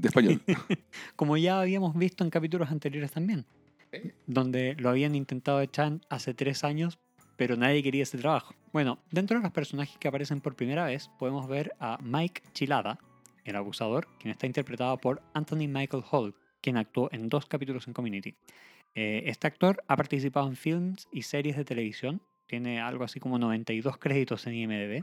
de 0.00 0.08
español. 0.08 0.40
Como 1.16 1.36
ya 1.36 1.60
habíamos 1.60 1.96
visto 1.96 2.24
en 2.24 2.30
capítulos 2.30 2.70
anteriores 2.70 3.12
también, 3.12 3.44
Sí. 3.92 4.10
donde 4.26 4.74
lo 4.78 4.90
habían 4.90 5.14
intentado 5.14 5.60
echar 5.60 6.00
hace 6.10 6.34
tres 6.34 6.64
años, 6.64 6.98
pero 7.36 7.56
nadie 7.56 7.82
quería 7.82 8.02
ese 8.02 8.18
trabajo. 8.18 8.54
Bueno, 8.72 8.98
dentro 9.10 9.36
de 9.36 9.42
los 9.42 9.52
personajes 9.52 9.96
que 9.98 10.08
aparecen 10.08 10.40
por 10.40 10.56
primera 10.56 10.84
vez, 10.84 11.08
podemos 11.18 11.46
ver 11.48 11.72
a 11.78 11.98
Mike 12.02 12.42
Chilada, 12.52 12.98
el 13.44 13.54
abusador, 13.56 14.08
quien 14.18 14.32
está 14.32 14.46
interpretado 14.46 14.98
por 14.98 15.22
Anthony 15.34 15.68
Michael 15.68 16.02
Hall, 16.10 16.34
quien 16.60 16.76
actuó 16.76 17.08
en 17.12 17.28
dos 17.28 17.46
capítulos 17.46 17.86
en 17.86 17.94
Community. 17.94 18.34
Eh, 18.94 19.22
este 19.26 19.46
actor 19.46 19.82
ha 19.86 19.96
participado 19.96 20.48
en 20.48 20.56
films 20.56 21.06
y 21.12 21.22
series 21.22 21.56
de 21.56 21.64
televisión, 21.64 22.20
tiene 22.46 22.80
algo 22.80 23.04
así 23.04 23.20
como 23.20 23.38
92 23.38 23.98
créditos 23.98 24.46
en 24.46 24.54
IMDb. 24.54 25.02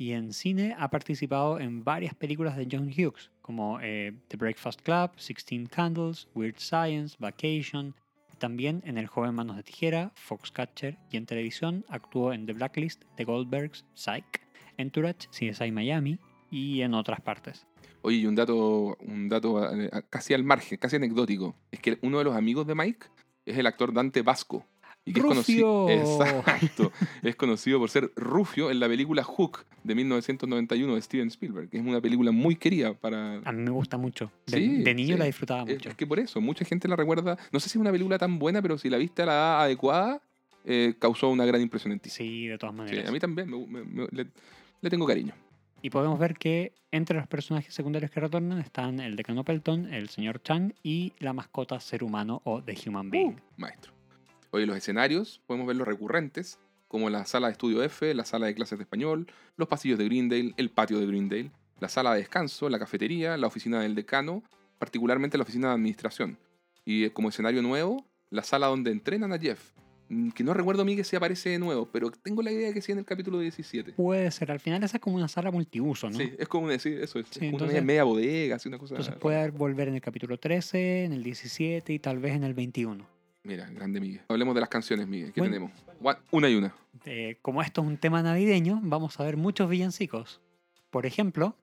Y 0.00 0.12
en 0.12 0.32
cine 0.32 0.76
ha 0.78 0.90
participado 0.90 1.58
en 1.58 1.82
varias 1.82 2.14
películas 2.14 2.56
de 2.56 2.68
John 2.70 2.88
Hughes, 2.88 3.32
como 3.42 3.80
eh, 3.82 4.12
The 4.28 4.36
Breakfast 4.36 4.80
Club, 4.82 5.10
Sixteen 5.16 5.66
Candles, 5.66 6.28
Weird 6.36 6.58
Science, 6.58 7.16
Vacation. 7.18 7.96
También 8.38 8.80
en 8.86 8.96
El 8.96 9.08
joven 9.08 9.34
manos 9.34 9.56
de 9.56 9.64
tijera, 9.64 10.12
Foxcatcher 10.14 10.96
y 11.10 11.16
en 11.16 11.26
televisión 11.26 11.84
actuó 11.88 12.32
en 12.32 12.46
The 12.46 12.52
Blacklist, 12.52 13.02
The 13.16 13.24
Goldbergs, 13.24 13.84
Psych, 13.94 14.40
Entourage, 14.76 15.28
CSI 15.30 15.72
Miami 15.72 16.20
y 16.48 16.82
en 16.82 16.94
otras 16.94 17.20
partes. 17.20 17.66
Oye, 18.02 18.18
y 18.18 18.26
un 18.26 18.36
dato, 18.36 18.96
un 19.00 19.28
dato 19.28 19.68
eh, 19.74 19.90
casi 20.08 20.32
al 20.32 20.44
margen, 20.44 20.78
casi 20.78 20.94
anecdótico. 20.94 21.56
Es 21.72 21.80
que 21.80 21.98
uno 22.02 22.18
de 22.18 22.24
los 22.24 22.36
amigos 22.36 22.68
de 22.68 22.76
Mike 22.76 23.08
es 23.44 23.58
el 23.58 23.66
actor 23.66 23.92
Dante 23.92 24.22
Vasco. 24.22 24.64
Y 25.08 25.12
que 25.12 25.20
es 25.20 25.26
conocido. 25.26 25.88
Exacto. 25.88 26.92
es 27.22 27.36
conocido 27.36 27.78
por 27.78 27.90
ser 27.90 28.10
Rufio 28.16 28.70
en 28.70 28.80
la 28.80 28.88
película 28.88 29.22
Hook 29.24 29.64
de 29.84 29.94
1991 29.94 30.94
de 30.94 31.02
Steven 31.02 31.28
Spielberg. 31.28 31.68
que 31.70 31.78
Es 31.78 31.84
una 31.86 32.00
película 32.00 32.30
muy 32.32 32.56
querida 32.56 32.94
para. 32.94 33.36
A 33.44 33.52
mí 33.52 33.62
me 33.62 33.70
gusta 33.70 33.96
mucho. 33.96 34.30
De, 34.46 34.56
Sí, 34.58 34.82
de 34.82 34.94
niño 34.94 35.14
sí. 35.14 35.18
la 35.18 35.24
disfrutaba 35.24 35.64
mucho. 35.64 35.88
es 35.88 35.94
que 35.94 36.06
por 36.06 36.18
eso, 36.18 36.40
mucha 36.40 36.64
gente 36.64 36.88
la 36.88 36.96
recuerda. 36.96 37.36
No 37.52 37.60
sé 37.60 37.68
si 37.68 37.78
es 37.78 37.80
una 37.80 37.92
película 37.92 38.18
tan 38.18 38.38
buena, 38.38 38.60
pero 38.62 38.78
si 38.78 38.88
la 38.90 38.96
viste 38.98 39.22
a 39.22 39.26
la 39.26 39.32
edad 39.32 39.62
adecuada, 39.62 40.20
eh, 40.64 40.94
causó 40.98 41.28
una 41.30 41.46
gran 41.46 41.60
impresión 41.62 41.92
en 41.92 42.00
ti. 42.00 42.10
Sí, 42.10 42.46
de 42.46 42.58
todas 42.58 42.74
Sí, 42.74 42.78
maneras. 42.78 43.08
a 43.08 43.12
mí 43.12 43.18
también 43.20 43.48
me- 43.50 43.66
me- 43.66 43.84
me- 43.84 44.08
le, 44.10 44.26
le 44.80 44.90
tengo 44.90 45.06
cariño. 45.06 45.32
Y 45.80 45.90
podemos 45.90 46.18
ver 46.18 46.34
que 46.34 46.72
entre 46.90 47.16
los 47.16 47.28
personajes 47.28 47.72
secundarios 47.72 48.10
que 48.10 48.18
retornan 48.18 48.58
están 48.58 48.98
el 48.98 49.14
decano 49.14 49.44
Pelton, 49.44 49.92
el 49.94 50.08
señor 50.08 50.42
Chang 50.42 50.72
y 50.82 51.12
la 51.20 51.32
mascota 51.32 51.78
ser 51.78 52.02
humano 52.02 52.42
o 52.44 52.60
The 52.62 52.76
Human 52.86 53.10
Being. 53.10 53.28
Uh, 53.28 53.36
maestro. 53.58 53.92
Oye, 54.50 54.66
los 54.66 54.76
escenarios, 54.76 55.40
podemos 55.46 55.66
ver 55.66 55.76
los 55.76 55.86
recurrentes, 55.86 56.58
como 56.88 57.10
la 57.10 57.26
sala 57.26 57.48
de 57.48 57.52
estudio 57.52 57.82
F, 57.82 58.14
la 58.14 58.24
sala 58.24 58.46
de 58.46 58.54
clases 58.54 58.78
de 58.78 58.84
español, 58.84 59.26
los 59.56 59.68
pasillos 59.68 59.98
de 59.98 60.06
Greendale, 60.06 60.54
el 60.56 60.70
patio 60.70 60.98
de 60.98 61.06
Greendale, 61.06 61.50
la 61.80 61.88
sala 61.88 62.12
de 62.14 62.20
descanso, 62.20 62.68
la 62.70 62.78
cafetería, 62.78 63.36
la 63.36 63.46
oficina 63.46 63.80
del 63.82 63.94
decano, 63.94 64.42
particularmente 64.78 65.36
la 65.36 65.42
oficina 65.42 65.68
de 65.68 65.74
administración. 65.74 66.38
Y 66.84 67.04
eh, 67.04 67.10
como 67.12 67.28
escenario 67.28 67.60
nuevo, 67.62 68.06
la 68.30 68.42
sala 68.42 68.68
donde 68.68 68.90
entrenan 68.90 69.32
a 69.32 69.38
Jeff. 69.38 69.72
Mm, 70.08 70.30
Que 70.30 70.42
no 70.42 70.54
recuerdo 70.54 70.80
a 70.80 70.84
mí 70.86 70.96
que 70.96 71.04
se 71.04 71.16
aparece 71.16 71.50
de 71.50 71.58
nuevo, 71.58 71.86
pero 71.92 72.10
tengo 72.10 72.40
la 72.40 72.50
idea 72.50 72.72
que 72.72 72.80
sí 72.80 72.92
en 72.92 72.98
el 72.98 73.04
capítulo 73.04 73.38
17. 73.40 73.92
Puede 73.92 74.30
ser, 74.30 74.50
al 74.50 74.60
final 74.60 74.82
esa 74.82 74.96
es 74.96 75.02
como 75.02 75.16
una 75.16 75.28
sala 75.28 75.50
multiuso, 75.50 76.08
¿no? 76.08 76.16
Sí, 76.16 76.32
es 76.38 76.48
como 76.48 76.68
decir 76.68 76.98
eso, 77.02 77.18
es 77.18 77.26
Sí, 77.30 77.50
como 77.50 77.64
una 77.66 77.80
media 77.82 78.04
bodega, 78.04 78.56
así 78.56 78.68
una 78.70 78.78
cosa. 78.78 78.94
Entonces 78.94 79.14
puede 79.16 79.50
volver 79.50 79.88
en 79.88 79.96
el 79.96 80.00
capítulo 80.00 80.38
13, 80.38 81.04
en 81.04 81.12
el 81.12 81.22
17 81.22 81.92
y 81.92 81.98
tal 81.98 82.18
vez 82.18 82.34
en 82.34 82.44
el 82.44 82.54
21. 82.54 83.17
Mira, 83.48 83.66
grande 83.70 83.98
Miguel. 83.98 84.20
Hablemos 84.28 84.54
de 84.54 84.60
las 84.60 84.68
canciones, 84.68 85.08
Miguel. 85.08 85.32
¿Qué 85.32 85.40
Bueno. 85.40 85.54
tenemos? 85.54 85.72
Una 86.30 86.48
y 86.50 86.54
una. 86.54 86.74
Eh, 87.06 87.38
como 87.40 87.62
esto 87.62 87.80
es 87.80 87.86
un 87.86 87.96
tema 87.96 88.22
navideño, 88.22 88.78
vamos 88.82 89.18
a 89.18 89.24
ver 89.24 89.38
muchos 89.38 89.70
villancicos. 89.70 90.40
Por 90.90 91.06
ejemplo, 91.06 91.56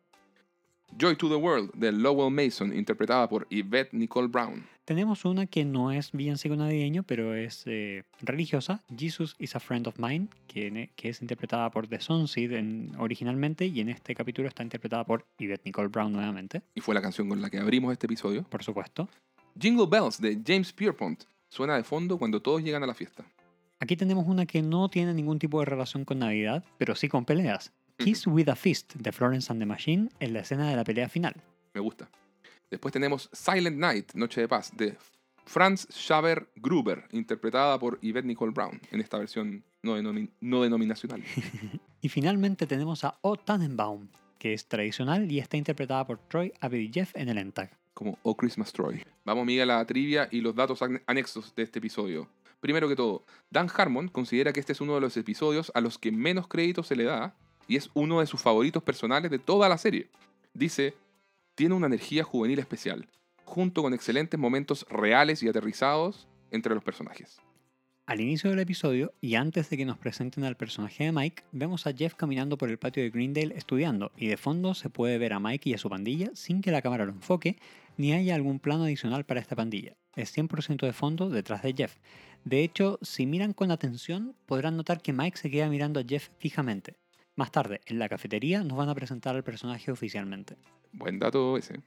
Joy 0.99 1.15
to 1.15 1.29
the 1.29 1.35
World 1.35 1.71
de 1.75 1.91
Lowell 1.91 2.33
Mason, 2.33 2.75
interpretada 2.75 3.29
por 3.29 3.45
Yvette 3.51 3.93
Nicole 3.93 4.27
Brown. 4.29 4.65
Tenemos 4.85 5.25
una 5.25 5.45
que 5.45 5.63
no 5.65 5.91
es 5.91 6.11
villancico 6.11 6.55
navideño, 6.55 7.03
pero 7.03 7.35
es 7.35 7.63
eh, 7.67 8.03
religiosa, 8.21 8.83
Jesus 8.95 9.35
is 9.39 9.55
a 9.55 9.59
Friend 9.59 9.87
of 9.87 9.99
Mine, 9.99 10.27
que, 10.47 10.71
ne- 10.71 10.89
que 10.95 11.09
es 11.09 11.21
interpretada 11.21 11.69
por 11.71 11.87
The 11.87 11.99
Sunseed 11.99 12.51
en- 12.53 12.91
originalmente 12.97 13.65
y 13.67 13.79
en 13.79 13.89
este 13.89 14.13
capítulo 14.15 14.47
está 14.47 14.63
interpretada 14.63 15.03
por 15.03 15.25
Yvette 15.39 15.65
Nicole 15.65 15.87
Brown 15.89 16.13
nuevamente, 16.13 16.61
Y 16.75 16.81
fue 16.81 16.93
la 16.95 17.01
canción 17.01 17.29
con 17.29 17.41
la 17.41 17.49
que 17.49 17.57
abrimos 17.59 17.91
este 17.91 18.05
episodio. 18.07 18.43
por 18.43 18.63
supuesto. 18.63 19.07
Jingle 19.59 19.87
Bells 19.89 20.19
de 20.19 20.39
James 20.45 20.71
Pierpont 20.73 21.23
suena 21.55 21.75
de 21.77 21.83
fondo 21.83 22.17
cuando 22.17 22.41
todos 22.41 22.61
llegan 22.61 22.83
a 22.83 22.87
la 22.87 22.93
fiesta. 22.93 23.23
Aquí 23.79 23.95
tenemos 23.95 24.25
una 24.27 24.45
que 24.45 24.61
no 24.61 24.89
tiene 24.89 25.13
ningún 25.13 25.39
tipo 25.39 25.59
de 25.59 25.65
relación 25.65 26.03
con 26.05 26.19
Navidad, 26.19 26.63
pero 26.77 26.95
sí 26.95 27.07
con 27.07 27.23
peleas. 27.25 27.71
Kiss 27.97 28.27
with 28.27 28.49
a 28.49 28.55
Fist 28.55 28.95
de 28.95 29.11
Florence 29.13 29.51
and 29.51 29.61
the 29.61 29.65
Machine 29.65 30.09
en 30.19 30.33
la 30.33 30.41
escena 30.41 30.69
de 30.69 30.75
la 30.75 30.83
pelea 30.83 31.07
final. 31.07 31.35
Me 31.73 31.79
gusta. 31.81 32.09
Después 32.69 32.91
tenemos 32.91 33.29
Silent 33.31 33.77
Night, 33.77 34.13
Noche 34.15 34.41
de 34.41 34.47
Paz, 34.49 34.71
de 34.75 34.97
Franz 35.45 35.87
Schaber 35.91 36.49
Gruber, 36.55 37.05
interpretada 37.11 37.79
por 37.79 37.99
Yvette 38.01 38.25
Nicole 38.25 38.51
Brown, 38.51 38.81
en 38.91 38.99
esta 38.99 39.17
versión 39.17 39.63
no, 39.81 39.97
denomi- 39.97 40.29
no 40.41 40.61
denominacional. 40.63 41.23
Y 42.01 42.09
finalmente 42.09 42.67
tenemos 42.67 43.03
a 43.03 43.17
O 43.21 43.35
Tannenbaum, 43.35 44.09
que 44.37 44.53
es 44.53 44.67
tradicional 44.67 45.31
y 45.31 45.39
está 45.39 45.57
interpretada 45.57 46.05
por 46.05 46.19
Troy 46.27 46.53
Abedjeff 46.61 47.15
en 47.15 47.29
el 47.29 47.39
ENTAG. 47.39 47.71
Como 47.95 48.19
Oh 48.21 48.37
Christmas 48.37 48.71
Troy. 48.71 49.01
Vamos, 49.23 49.45
Miguel, 49.47 49.71
a 49.71 49.77
la 49.77 49.85
trivia 49.85 50.27
y 50.29 50.41
los 50.41 50.53
datos 50.53 50.83
ane- 50.83 51.01
anexos 51.07 51.55
de 51.55 51.63
este 51.63 51.79
episodio. 51.79 52.27
Primero 52.59 52.87
que 52.87 52.95
todo, 52.95 53.23
Dan 53.49 53.69
Harmon 53.75 54.07
considera 54.09 54.53
que 54.53 54.59
este 54.59 54.73
es 54.73 54.81
uno 54.81 54.93
de 54.95 55.01
los 55.01 55.17
episodios 55.17 55.71
a 55.73 55.81
los 55.81 55.97
que 55.97 56.11
menos 56.11 56.47
crédito 56.47 56.83
se 56.83 56.95
le 56.95 57.05
da 57.05 57.35
y 57.67 57.77
es 57.77 57.89
uno 57.95 58.19
de 58.19 58.27
sus 58.27 58.41
favoritos 58.41 58.83
personales 58.83 59.31
de 59.31 59.39
toda 59.39 59.67
la 59.69 59.77
serie. 59.79 60.09
Dice, 60.53 60.93
tiene 61.55 61.73
una 61.73 61.87
energía 61.87 62.23
juvenil 62.23 62.59
especial, 62.59 63.07
junto 63.45 63.81
con 63.81 63.93
excelentes 63.93 64.39
momentos 64.39 64.85
reales 64.89 65.41
y 65.41 65.47
aterrizados 65.47 66.27
entre 66.51 66.75
los 66.75 66.83
personajes. 66.83 67.39
Al 68.07 68.21
inicio 68.21 68.51
del 68.51 68.59
episodio, 68.59 69.13
y 69.19 69.33
antes 69.33 69.69
de 69.71 69.77
que 69.77 69.85
nos 69.85 69.97
presenten 69.97 70.43
al 70.43 70.55
personaje 70.57 71.05
de 71.05 71.11
Mike, 71.11 71.41
vemos 71.51 71.87
a 71.87 71.93
Jeff 71.93 72.13
caminando 72.13 72.55
por 72.55 72.69
el 72.69 72.77
patio 72.77 73.01
de 73.01 73.09
Greendale 73.09 73.55
estudiando, 73.57 74.11
y 74.15 74.27
de 74.27 74.37
fondo 74.37 74.75
se 74.75 74.91
puede 74.91 75.17
ver 75.17 75.33
a 75.33 75.39
Mike 75.39 75.71
y 75.71 75.73
a 75.73 75.79
su 75.79 75.89
pandilla 75.89 76.29
sin 76.35 76.61
que 76.61 76.71
la 76.71 76.83
cámara 76.83 77.05
lo 77.05 77.13
enfoque, 77.13 77.57
ni 77.97 78.13
haya 78.13 78.35
algún 78.35 78.59
plano 78.59 78.83
adicional 78.83 79.25
para 79.25 79.39
esta 79.39 79.55
pandilla. 79.55 79.95
Es 80.15 80.35
100% 80.35 80.85
de 80.85 80.93
fondo 80.93 81.29
detrás 81.29 81.63
de 81.63 81.73
Jeff. 81.73 81.95
De 82.43 82.63
hecho, 82.63 82.99
si 83.01 83.25
miran 83.25 83.53
con 83.53 83.71
atención, 83.71 84.35
podrán 84.45 84.77
notar 84.77 85.01
que 85.01 85.13
Mike 85.13 85.37
se 85.37 85.49
queda 85.49 85.69
mirando 85.69 85.99
a 85.99 86.03
Jeff 86.03 86.29
fijamente. 86.37 86.95
Más 87.35 87.51
tarde, 87.51 87.81
en 87.85 87.99
la 87.99 88.07
cafetería, 88.07 88.63
nos 88.63 88.77
van 88.77 88.89
a 88.89 88.95
presentar 88.95 89.35
al 89.35 89.43
personaje 89.43 89.91
oficialmente. 89.91 90.55
Buen 90.93 91.19
dato 91.19 91.57
ese. 91.57 91.81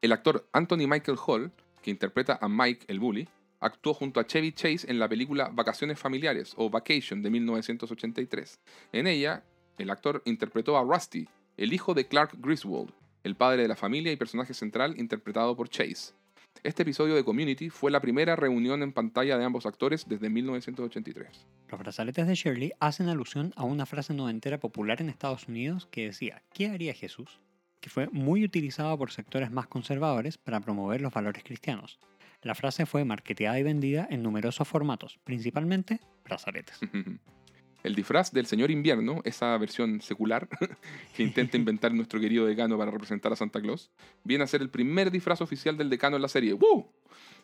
El 0.00 0.12
actor 0.12 0.48
Anthony 0.52 0.86
Michael 0.88 1.18
Hall, 1.26 1.52
que 1.82 1.90
interpreta 1.90 2.38
a 2.40 2.48
Mike 2.48 2.86
el 2.88 3.00
bully, 3.00 3.28
actuó 3.60 3.94
junto 3.94 4.20
a 4.20 4.26
Chevy 4.26 4.52
Chase 4.52 4.90
en 4.90 4.98
la 4.98 5.08
película 5.08 5.50
Vacaciones 5.52 5.98
Familiares 5.98 6.54
o 6.56 6.70
Vacation 6.70 7.22
de 7.22 7.30
1983. 7.30 8.60
En 8.92 9.06
ella, 9.06 9.42
el 9.76 9.90
actor 9.90 10.22
interpretó 10.24 10.78
a 10.78 10.82
Rusty, 10.82 11.28
el 11.56 11.72
hijo 11.72 11.94
de 11.94 12.06
Clark 12.06 12.36
Griswold, 12.38 12.92
el 13.24 13.36
padre 13.36 13.62
de 13.62 13.68
la 13.68 13.76
familia 13.76 14.12
y 14.12 14.16
personaje 14.16 14.54
central 14.54 14.98
interpretado 14.98 15.56
por 15.56 15.68
Chase. 15.68 16.14
Este 16.62 16.82
episodio 16.82 17.14
de 17.14 17.24
Community 17.24 17.70
fue 17.70 17.90
la 17.90 18.00
primera 18.00 18.34
reunión 18.34 18.82
en 18.82 18.92
pantalla 18.92 19.38
de 19.38 19.44
ambos 19.44 19.64
actores 19.64 20.08
desde 20.08 20.28
1983. 20.28 21.46
Los 21.68 21.80
brazaletes 21.80 22.26
de 22.26 22.34
Shirley 22.34 22.72
hacen 22.80 23.08
alusión 23.08 23.52
a 23.56 23.64
una 23.64 23.86
frase 23.86 24.12
noventera 24.12 24.58
popular 24.58 25.00
en 25.00 25.08
Estados 25.08 25.46
Unidos 25.46 25.86
que 25.90 26.06
decía 26.06 26.42
¿Qué 26.52 26.68
haría 26.68 26.94
Jesús? 26.94 27.40
que 27.80 27.90
fue 27.90 28.08
muy 28.08 28.44
utilizada 28.44 28.96
por 28.96 29.12
sectores 29.12 29.52
más 29.52 29.68
conservadores 29.68 30.36
para 30.36 30.60
promover 30.60 31.00
los 31.00 31.12
valores 31.12 31.44
cristianos. 31.44 32.00
La 32.42 32.54
frase 32.54 32.86
fue 32.86 33.04
marketeada 33.04 33.58
y 33.58 33.62
vendida 33.62 34.06
en 34.10 34.22
numerosos 34.22 34.66
formatos, 34.66 35.18
principalmente 35.24 36.00
brazaletes. 36.24 36.80
El 37.84 37.94
disfraz 37.94 38.32
del 38.32 38.46
señor 38.46 38.70
invierno, 38.70 39.20
esa 39.24 39.56
versión 39.56 40.00
secular 40.00 40.48
que 41.16 41.22
intenta 41.22 41.56
inventar 41.56 41.92
nuestro 41.92 42.20
querido 42.20 42.46
decano 42.46 42.76
para 42.76 42.90
representar 42.90 43.32
a 43.32 43.36
Santa 43.36 43.60
Claus, 43.60 43.90
viene 44.24 44.44
a 44.44 44.46
ser 44.46 44.62
el 44.62 44.70
primer 44.70 45.10
disfraz 45.10 45.40
oficial 45.40 45.76
del 45.76 45.90
decano 45.90 46.16
en 46.16 46.22
la 46.22 46.28
serie. 46.28 46.52
¡Woo! 46.52 46.90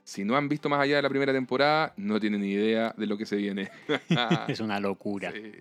Si 0.03 0.24
no 0.24 0.37
han 0.37 0.49
visto 0.49 0.68
más 0.68 0.80
allá 0.80 0.97
de 0.97 1.03
la 1.03 1.09
primera 1.09 1.32
temporada, 1.32 1.95
no 1.97 2.20
tienen 2.20 2.43
ni 2.43 2.51
idea 2.51 2.95
de 2.97 3.07
lo 3.07 3.16
que 3.16 3.24
se 3.24 3.37
viene. 3.37 3.70
es 4.49 4.61
una 4.61 4.78
locura. 4.78 5.32
Sí. 5.32 5.53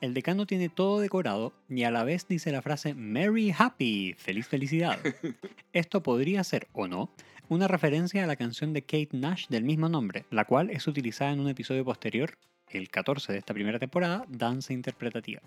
El 0.00 0.12
decano 0.12 0.44
tiene 0.44 0.68
todo 0.68 1.00
decorado 1.00 1.54
y 1.70 1.84
a 1.84 1.90
la 1.90 2.04
vez 2.04 2.28
dice 2.28 2.52
la 2.52 2.60
frase 2.60 2.92
Merry 2.92 3.54
Happy, 3.56 4.14
feliz 4.18 4.46
felicidad. 4.46 4.98
Esto 5.72 6.02
podría 6.02 6.44
ser, 6.44 6.68
o 6.74 6.86
no, 6.86 7.10
una 7.48 7.68
referencia 7.68 8.22
a 8.22 8.26
la 8.26 8.36
canción 8.36 8.74
de 8.74 8.82
Kate 8.82 9.10
Nash 9.12 9.46
del 9.48 9.64
mismo 9.64 9.88
nombre, 9.88 10.26
la 10.30 10.44
cual 10.44 10.68
es 10.68 10.86
utilizada 10.86 11.32
en 11.32 11.40
un 11.40 11.48
episodio 11.48 11.86
posterior, 11.86 12.36
el 12.74 12.90
14 12.90 13.32
de 13.32 13.38
esta 13.38 13.54
primera 13.54 13.78
temporada, 13.78 14.24
Danza 14.28 14.72
Interpretativa. 14.72 15.40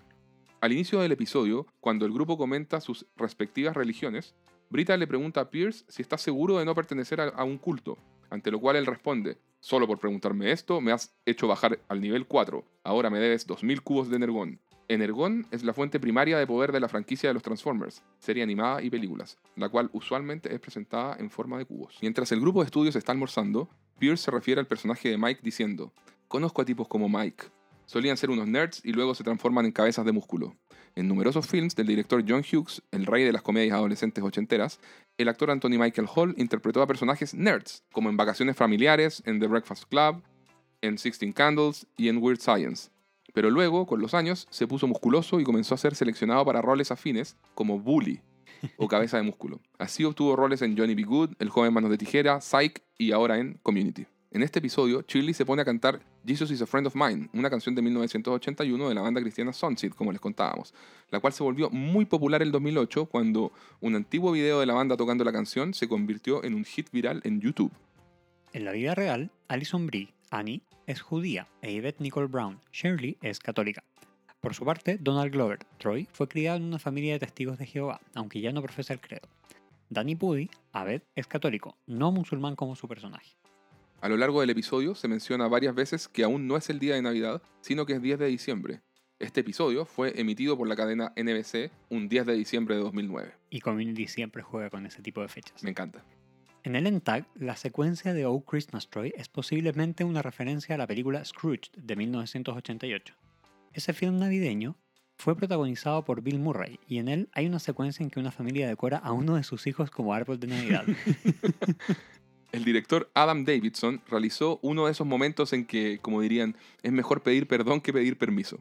Al 0.60 0.72
inicio 0.72 1.00
del 1.00 1.12
episodio, 1.12 1.66
cuando 1.80 2.04
el 2.04 2.12
grupo 2.12 2.36
comenta 2.36 2.80
sus 2.80 3.06
respectivas 3.16 3.76
religiones, 3.76 4.34
Brita 4.70 4.96
le 4.96 5.06
pregunta 5.06 5.40
a 5.40 5.50
Pierce 5.50 5.84
si 5.88 6.02
está 6.02 6.18
seguro 6.18 6.58
de 6.58 6.64
no 6.64 6.74
pertenecer 6.74 7.20
a, 7.20 7.44
un 7.44 7.58
culto, 7.58 7.96
ante 8.28 8.50
lo 8.50 8.60
cual 8.60 8.76
él 8.76 8.86
responde, 8.86 9.38
solo 9.60 9.86
por 9.86 9.98
preguntarme 9.98 10.50
esto 10.50 10.80
me 10.80 10.92
has 10.92 11.14
hecho 11.26 11.46
bajar 11.46 11.78
al 11.88 12.00
nivel 12.00 12.26
4, 12.26 12.64
ahora 12.82 13.08
me 13.08 13.18
debes 13.18 13.46
2000 13.46 13.82
cubos 13.82 14.10
de 14.10 14.16
Energón. 14.16 14.60
Energón 14.88 15.46
es 15.50 15.64
la 15.64 15.74
fuente 15.74 16.00
primaria 16.00 16.38
de 16.38 16.46
poder 16.46 16.72
de 16.72 16.80
la 16.80 16.88
franquicia 16.88 17.28
de 17.28 17.34
los 17.34 17.42
Transformers, 17.42 18.02
serie 18.18 18.42
animada 18.42 18.82
y 18.82 18.88
películas, 18.88 19.38
la 19.54 19.68
cual 19.68 19.90
usualmente 19.92 20.52
es 20.52 20.60
presentada 20.60 21.16
en 21.18 21.30
forma 21.30 21.58
de 21.58 21.66
cubos. 21.66 21.98
Mientras 22.00 22.32
el 22.32 22.40
grupo 22.40 22.60
de 22.60 22.66
estudios 22.66 22.96
está 22.96 23.12
almorzando, 23.12 23.68
Pierce 23.98 24.24
se 24.24 24.30
refiere 24.30 24.60
al 24.60 24.66
personaje 24.66 25.10
de 25.10 25.18
Mike 25.18 25.40
diciendo, 25.42 25.92
conozco 26.28 26.62
a 26.62 26.64
tipos 26.64 26.86
como 26.88 27.08
Mike, 27.08 27.46
solían 27.86 28.16
ser 28.16 28.30
unos 28.30 28.46
nerds 28.46 28.80
y 28.84 28.92
luego 28.92 29.14
se 29.14 29.24
transforman 29.24 29.64
en 29.64 29.72
cabezas 29.72 30.04
de 30.04 30.12
músculo. 30.12 30.54
En 30.94 31.08
numerosos 31.08 31.46
films 31.46 31.74
del 31.74 31.86
director 31.86 32.24
John 32.26 32.42
Hughes, 32.42 32.82
el 32.90 33.06
rey 33.06 33.24
de 33.24 33.32
las 33.32 33.42
comedias 33.42 33.74
adolescentes 33.74 34.22
ochenteras, 34.22 34.78
el 35.16 35.28
actor 35.28 35.50
Anthony 35.50 35.78
Michael 35.78 36.08
Hall 36.14 36.34
interpretó 36.36 36.82
a 36.82 36.86
personajes 36.86 37.34
nerds, 37.34 37.84
como 37.92 38.10
en 38.10 38.16
Vacaciones 38.16 38.56
Familiares, 38.56 39.22
en 39.26 39.40
The 39.40 39.46
Breakfast 39.46 39.84
Club, 39.88 40.22
en 40.82 40.98
Sixteen 40.98 41.32
Candles 41.32 41.86
y 41.96 42.08
en 42.08 42.18
Weird 42.18 42.40
Science. 42.40 42.90
Pero 43.32 43.50
luego, 43.50 43.86
con 43.86 44.00
los 44.00 44.14
años, 44.14 44.46
se 44.50 44.66
puso 44.66 44.86
musculoso 44.86 45.40
y 45.40 45.44
comenzó 45.44 45.74
a 45.74 45.78
ser 45.78 45.94
seleccionado 45.94 46.44
para 46.44 46.62
roles 46.62 46.90
afines 46.90 47.36
como 47.54 47.78
Bully 47.78 48.20
o 48.76 48.88
Cabeza 48.88 49.16
de 49.16 49.22
Músculo. 49.22 49.60
Así 49.78 50.04
obtuvo 50.04 50.36
roles 50.36 50.62
en 50.62 50.76
Johnny 50.76 50.94
B. 50.94 51.04
Good, 51.04 51.30
El 51.38 51.48
joven 51.48 51.72
manos 51.72 51.90
de 51.90 51.98
tijera, 51.98 52.40
Psych 52.40 52.82
y 52.98 53.12
ahora 53.12 53.38
en 53.38 53.54
Community. 53.62 54.06
En 54.30 54.42
este 54.42 54.58
episodio, 54.58 55.02
Shirley 55.08 55.32
se 55.32 55.46
pone 55.46 55.62
a 55.62 55.64
cantar 55.64 56.00
Jesus 56.26 56.50
is 56.50 56.60
a 56.60 56.66
Friend 56.66 56.86
of 56.86 56.94
Mine, 56.94 57.30
una 57.32 57.48
canción 57.48 57.74
de 57.74 57.80
1981 57.80 58.88
de 58.90 58.94
la 58.94 59.00
banda 59.00 59.22
cristiana 59.22 59.54
Sunseed, 59.54 59.92
como 59.92 60.12
les 60.12 60.20
contábamos, 60.20 60.74
la 61.10 61.18
cual 61.18 61.32
se 61.32 61.42
volvió 61.42 61.70
muy 61.70 62.04
popular 62.04 62.42
en 62.42 62.52
2008 62.52 63.06
cuando 63.06 63.52
un 63.80 63.94
antiguo 63.94 64.32
video 64.32 64.60
de 64.60 64.66
la 64.66 64.74
banda 64.74 64.98
tocando 64.98 65.24
la 65.24 65.32
canción 65.32 65.72
se 65.72 65.88
convirtió 65.88 66.44
en 66.44 66.52
un 66.52 66.66
hit 66.66 66.90
viral 66.90 67.22
en 67.24 67.40
YouTube. 67.40 67.72
En 68.52 68.66
la 68.66 68.72
vida 68.72 68.94
real, 68.94 69.30
Alison 69.48 69.86
Brie, 69.86 70.12
Annie, 70.30 70.60
es 70.86 71.00
judía 71.00 71.48
e 71.62 71.72
Yvette 71.72 72.00
Nicole 72.00 72.26
Brown, 72.26 72.60
Shirley, 72.70 73.16
es 73.22 73.38
católica. 73.38 73.82
Por 74.42 74.52
su 74.52 74.66
parte, 74.66 74.98
Donald 75.00 75.32
Glover, 75.32 75.60
Troy, 75.78 76.06
fue 76.12 76.28
criado 76.28 76.58
en 76.58 76.64
una 76.64 76.78
familia 76.78 77.14
de 77.14 77.20
testigos 77.20 77.56
de 77.56 77.64
Jehová, 77.64 78.02
aunque 78.14 78.42
ya 78.42 78.52
no 78.52 78.60
profesa 78.60 78.92
el 78.92 79.00
credo. 79.00 79.26
Danny 79.88 80.16
Pudi, 80.16 80.50
Abed, 80.72 81.00
es 81.14 81.26
católico, 81.26 81.78
no 81.86 82.12
musulmán 82.12 82.56
como 82.56 82.76
su 82.76 82.86
personaje. 82.86 83.38
A 84.00 84.08
lo 84.08 84.16
largo 84.16 84.40
del 84.40 84.50
episodio 84.50 84.94
se 84.94 85.08
menciona 85.08 85.48
varias 85.48 85.74
veces 85.74 86.06
que 86.06 86.22
aún 86.22 86.46
no 86.46 86.56
es 86.56 86.70
el 86.70 86.78
día 86.78 86.94
de 86.94 87.02
Navidad, 87.02 87.42
sino 87.60 87.84
que 87.84 87.94
es 87.94 88.02
10 88.02 88.20
de 88.20 88.26
diciembre. 88.26 88.80
Este 89.18 89.40
episodio 89.40 89.84
fue 89.86 90.20
emitido 90.20 90.56
por 90.56 90.68
la 90.68 90.76
cadena 90.76 91.12
NBC 91.16 91.72
un 91.90 92.08
10 92.08 92.26
de 92.26 92.34
diciembre 92.34 92.76
de 92.76 92.82
2009. 92.82 93.32
Y 93.50 93.58
Community 93.58 94.06
siempre 94.06 94.44
juega 94.44 94.70
con 94.70 94.86
ese 94.86 95.02
tipo 95.02 95.20
de 95.20 95.26
fechas. 95.26 95.64
Me 95.64 95.70
encanta. 95.70 96.04
En 96.62 96.76
el 96.76 96.86
ENTAG, 96.86 97.26
la 97.34 97.56
secuencia 97.56 98.14
de 98.14 98.24
Oh 98.24 98.40
Christmas 98.44 98.88
Troy 98.88 99.12
es 99.16 99.28
posiblemente 99.28 100.04
una 100.04 100.22
referencia 100.22 100.76
a 100.76 100.78
la 100.78 100.86
película 100.86 101.24
Scrooge 101.24 101.72
de 101.76 101.96
1988. 101.96 103.14
Ese 103.72 103.92
film 103.94 104.20
navideño 104.20 104.76
fue 105.16 105.36
protagonizado 105.36 106.04
por 106.04 106.22
Bill 106.22 106.38
Murray 106.38 106.78
y 106.86 106.98
en 106.98 107.08
él 107.08 107.28
hay 107.32 107.46
una 107.46 107.58
secuencia 107.58 108.04
en 108.04 108.10
que 108.10 108.20
una 108.20 108.30
familia 108.30 108.68
decora 108.68 108.98
a 108.98 109.10
uno 109.10 109.34
de 109.34 109.42
sus 109.42 109.66
hijos 109.66 109.90
como 109.90 110.14
árbol 110.14 110.38
de 110.38 110.46
Navidad. 110.46 110.84
El 112.50 112.64
director 112.64 113.10
Adam 113.14 113.44
Davidson 113.44 114.00
realizó 114.08 114.58
uno 114.62 114.86
de 114.86 114.92
esos 114.92 115.06
momentos 115.06 115.52
en 115.52 115.66
que, 115.66 115.98
como 116.00 116.22
dirían, 116.22 116.56
es 116.82 116.92
mejor 116.92 117.22
pedir 117.22 117.46
perdón 117.46 117.80
que 117.80 117.92
pedir 117.92 118.16
permiso. 118.16 118.58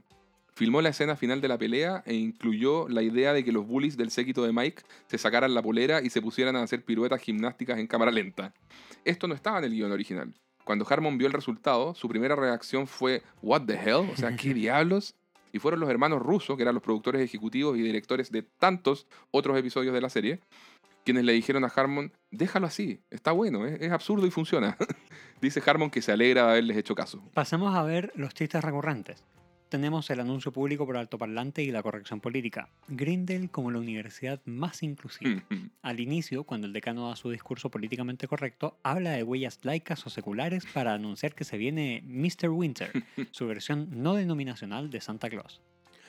Filmó 0.53 0.81
la 0.81 0.89
escena 0.89 1.15
final 1.15 1.39
de 1.39 1.47
la 1.47 1.57
pelea 1.57 2.03
e 2.05 2.15
incluyó 2.15 2.89
la 2.89 3.03
idea 3.03 3.31
de 3.31 3.45
que 3.45 3.51
los 3.51 3.65
bullies 3.65 3.95
del 3.95 4.11
séquito 4.11 4.43
de 4.43 4.51
Mike 4.51 4.81
se 5.05 5.18
sacaran 5.18 5.53
la 5.53 5.61
polera 5.61 6.01
y 6.01 6.09
se 6.09 6.22
pusieran 6.22 6.55
a 6.55 6.64
hacer 6.64 6.84
piruetas 6.84 7.22
gimnásticas 7.22 7.77
en 7.77 7.88
cámara 7.88 8.11
lenta. 8.11 8.53
Esto 9.05 9.27
no 9.27 9.35
estaba 9.35 9.59
en 9.59 9.65
el 9.65 9.72
guion 9.72 9.91
original. 9.91 10.34
Cuando 10.65 10.85
Harmon 10.89 11.18
vio 11.18 11.27
el 11.27 11.34
resultado, 11.34 11.95
su 11.95 12.09
primera 12.09 12.35
reacción 12.35 12.88
fue 12.88 13.22
¿What 13.41 13.68
the 13.68 13.76
hell? 13.76 14.09
O 14.11 14.18
sea, 14.18 14.35
¿qué 14.35 14.53
diablos? 14.53 15.15
Y 15.53 15.59
fueron 15.59 15.80
los 15.80 15.89
hermanos 15.89 16.22
Russo, 16.22 16.57
que 16.57 16.64
eran 16.64 16.76
los 16.76 16.84
productores 16.84 17.22
ejecutivos 17.22 17.77
y 17.77 17.81
directores 17.81 18.31
de 18.31 18.41
tantos 18.41 19.07
otros 19.31 19.57
episodios 19.57 19.93
de 19.93 20.01
la 20.01 20.09
serie, 20.09 20.39
quienes 21.07 21.23
le 21.23 21.31
dijeron 21.31 21.63
a 21.63 21.67
Harmon, 21.67 22.11
déjalo 22.31 22.67
así, 22.67 22.99
está 23.09 23.31
bueno, 23.31 23.65
es, 23.65 23.79
es 23.79 23.93
absurdo 23.93 24.27
y 24.27 24.29
funciona. 24.29 24.75
Dice 25.41 25.63
Harmon 25.65 25.89
que 25.89 26.01
se 26.01 26.11
alegra 26.11 26.43
de 26.43 26.51
haberles 26.51 26.75
hecho 26.75 26.95
caso. 26.95 27.23
Pasemos 27.34 27.73
a 27.73 27.84
ver 27.84 28.11
los 28.15 28.34
chistes 28.34 28.61
recurrentes. 28.61 29.23
Tenemos 29.69 30.09
el 30.09 30.19
anuncio 30.19 30.51
público 30.51 30.85
por 30.85 30.97
altoparlante 30.97 31.63
y 31.63 31.71
la 31.71 31.81
corrección 31.81 32.19
política. 32.19 32.67
Grindel 32.89 33.49
como 33.49 33.71
la 33.71 33.79
universidad 33.79 34.41
más 34.43 34.84
inclusiva. 34.84 35.45
Al 35.81 36.01
inicio, 36.01 36.43
cuando 36.43 36.67
el 36.67 36.73
decano 36.73 37.07
da 37.07 37.15
su 37.15 37.29
discurso 37.29 37.71
políticamente 37.71 38.27
correcto, 38.27 38.77
habla 38.84 39.11
de 39.11 39.23
huellas 39.23 39.59
laicas 39.63 40.05
o 40.05 40.09
seculares 40.09 40.65
para 40.73 40.93
anunciar 40.93 41.35
que 41.35 41.45
se 41.45 41.57
viene 41.57 42.03
Mr. 42.05 42.49
Winter, 42.49 42.91
su 43.31 43.47
versión 43.47 43.88
no 43.91 44.15
denominacional 44.15 44.89
de 44.89 44.99
Santa 44.99 45.29
Claus. 45.29 45.61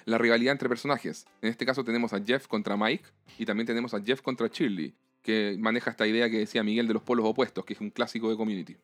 La 0.09 0.17
rivalidad 0.17 0.53
entre 0.53 0.71
personajes. 0.71 1.27
En 1.43 1.51
este 1.51 1.67
caso 1.67 1.85
tenemos 1.85 2.15
a 2.15 2.25
Jeff 2.25 2.47
contra 2.47 2.79
Mike 2.79 3.05
y 3.39 3.45
también 3.45 3.67
tenemos 3.67 3.93
a 3.93 4.01
Jeff 4.01 4.23
contra 4.23 4.49
Shirley, 4.49 4.95
que 5.23 5.55
maneja 5.59 5.91
esta 5.91 6.07
idea 6.07 6.31
que 6.31 6.39
decía 6.39 6.63
Miguel 6.63 6.89
de 6.89 6.95
los 6.95 7.03
polos 7.03 7.27
opuestos, 7.27 7.63
que 7.67 7.75
es 7.75 7.81
un 7.83 7.91
clásico 7.91 8.31
de 8.31 8.37
Community. 8.39 8.79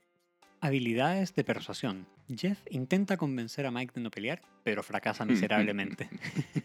Habilidades 0.61 1.35
de 1.35 1.43
persuasión. 1.43 2.07
Jeff 2.29 2.59
intenta 2.69 3.17
convencer 3.17 3.65
a 3.65 3.71
Mike 3.71 3.93
de 3.95 4.03
no 4.03 4.11
pelear, 4.11 4.43
pero 4.65 4.83
fracasa 4.83 5.25
miserablemente. 5.25 6.11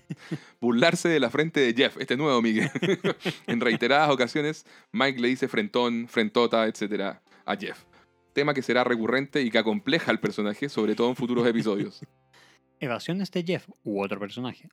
Burlarse 0.60 1.08
de 1.08 1.22
la 1.22 1.30
frente 1.30 1.62
de 1.62 1.74
Jeff, 1.74 1.96
este 1.98 2.18
nuevo 2.18 2.42
Miguel. 2.42 2.70
en 3.48 3.62
reiteradas 3.62 4.10
ocasiones, 4.10 4.66
Mike 4.92 5.22
le 5.22 5.30
dice 5.30 5.48
frentón, 5.48 6.10
frentota, 6.10 6.68
etc. 6.68 7.16
a 7.46 7.56
Jeff. 7.56 7.86
Tema 8.34 8.54
que 8.54 8.62
será 8.62 8.84
recurrente 8.84 9.42
y 9.42 9.52
que 9.52 9.58
acompleja 9.58 10.12
al 10.12 10.20
personaje, 10.20 10.68
sobre 10.68 10.96
todo 10.96 11.08
en 11.08 11.16
futuros 11.16 11.48
episodios. 11.48 12.02
Evasiones 12.80 13.32
de 13.32 13.44
Jeff 13.44 13.68
u 13.84 14.02
otro 14.02 14.20
personaje. 14.20 14.70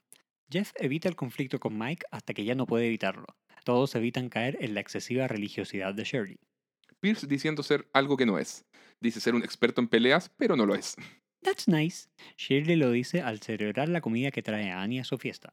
Jeff 0.51 0.73
evita 0.77 1.09
el 1.09 1.17
conflicto 1.17 1.59
con 1.59 1.77
Mike 1.77 2.07
hasta 2.11 2.35
que 2.35 2.45
ya 2.45 2.55
no 2.55 2.67
puede 2.67 2.87
evitarlo. 2.87 3.27
Todos 3.65 3.95
evitan 3.97 4.29
caer 4.29 4.57
en 4.61 4.75
la 4.75 4.81
excesiva 4.81 5.27
religiosidad 5.27 5.93
de 5.93 6.05
Shirley. 6.05 6.39
Pierce 7.01 7.27
diciendo 7.27 7.63
ser 7.65 7.89
algo 7.93 8.17
que 8.17 8.27
no 8.27 8.39
es. 8.39 8.65
Dice 9.01 9.21
ser 9.21 9.35
un 9.35 9.43
experto 9.43 9.81
en 9.81 9.89
peleas, 9.89 10.31
pero 10.37 10.57
no 10.57 10.65
lo 10.67 10.75
es. 10.77 10.95
That's 11.43 11.67
nice. 11.69 12.09
Shirley 12.37 12.77
lo 12.77 12.91
dice 12.93 13.23
al 13.23 13.41
celebrar 13.41 13.89
la 13.89 14.01
comida 14.01 14.31
que 14.31 14.43
trae 14.43 14.71
a 14.71 14.83
Annie 14.83 15.01
a 15.01 15.05
su 15.05 15.19
fiesta. 15.19 15.53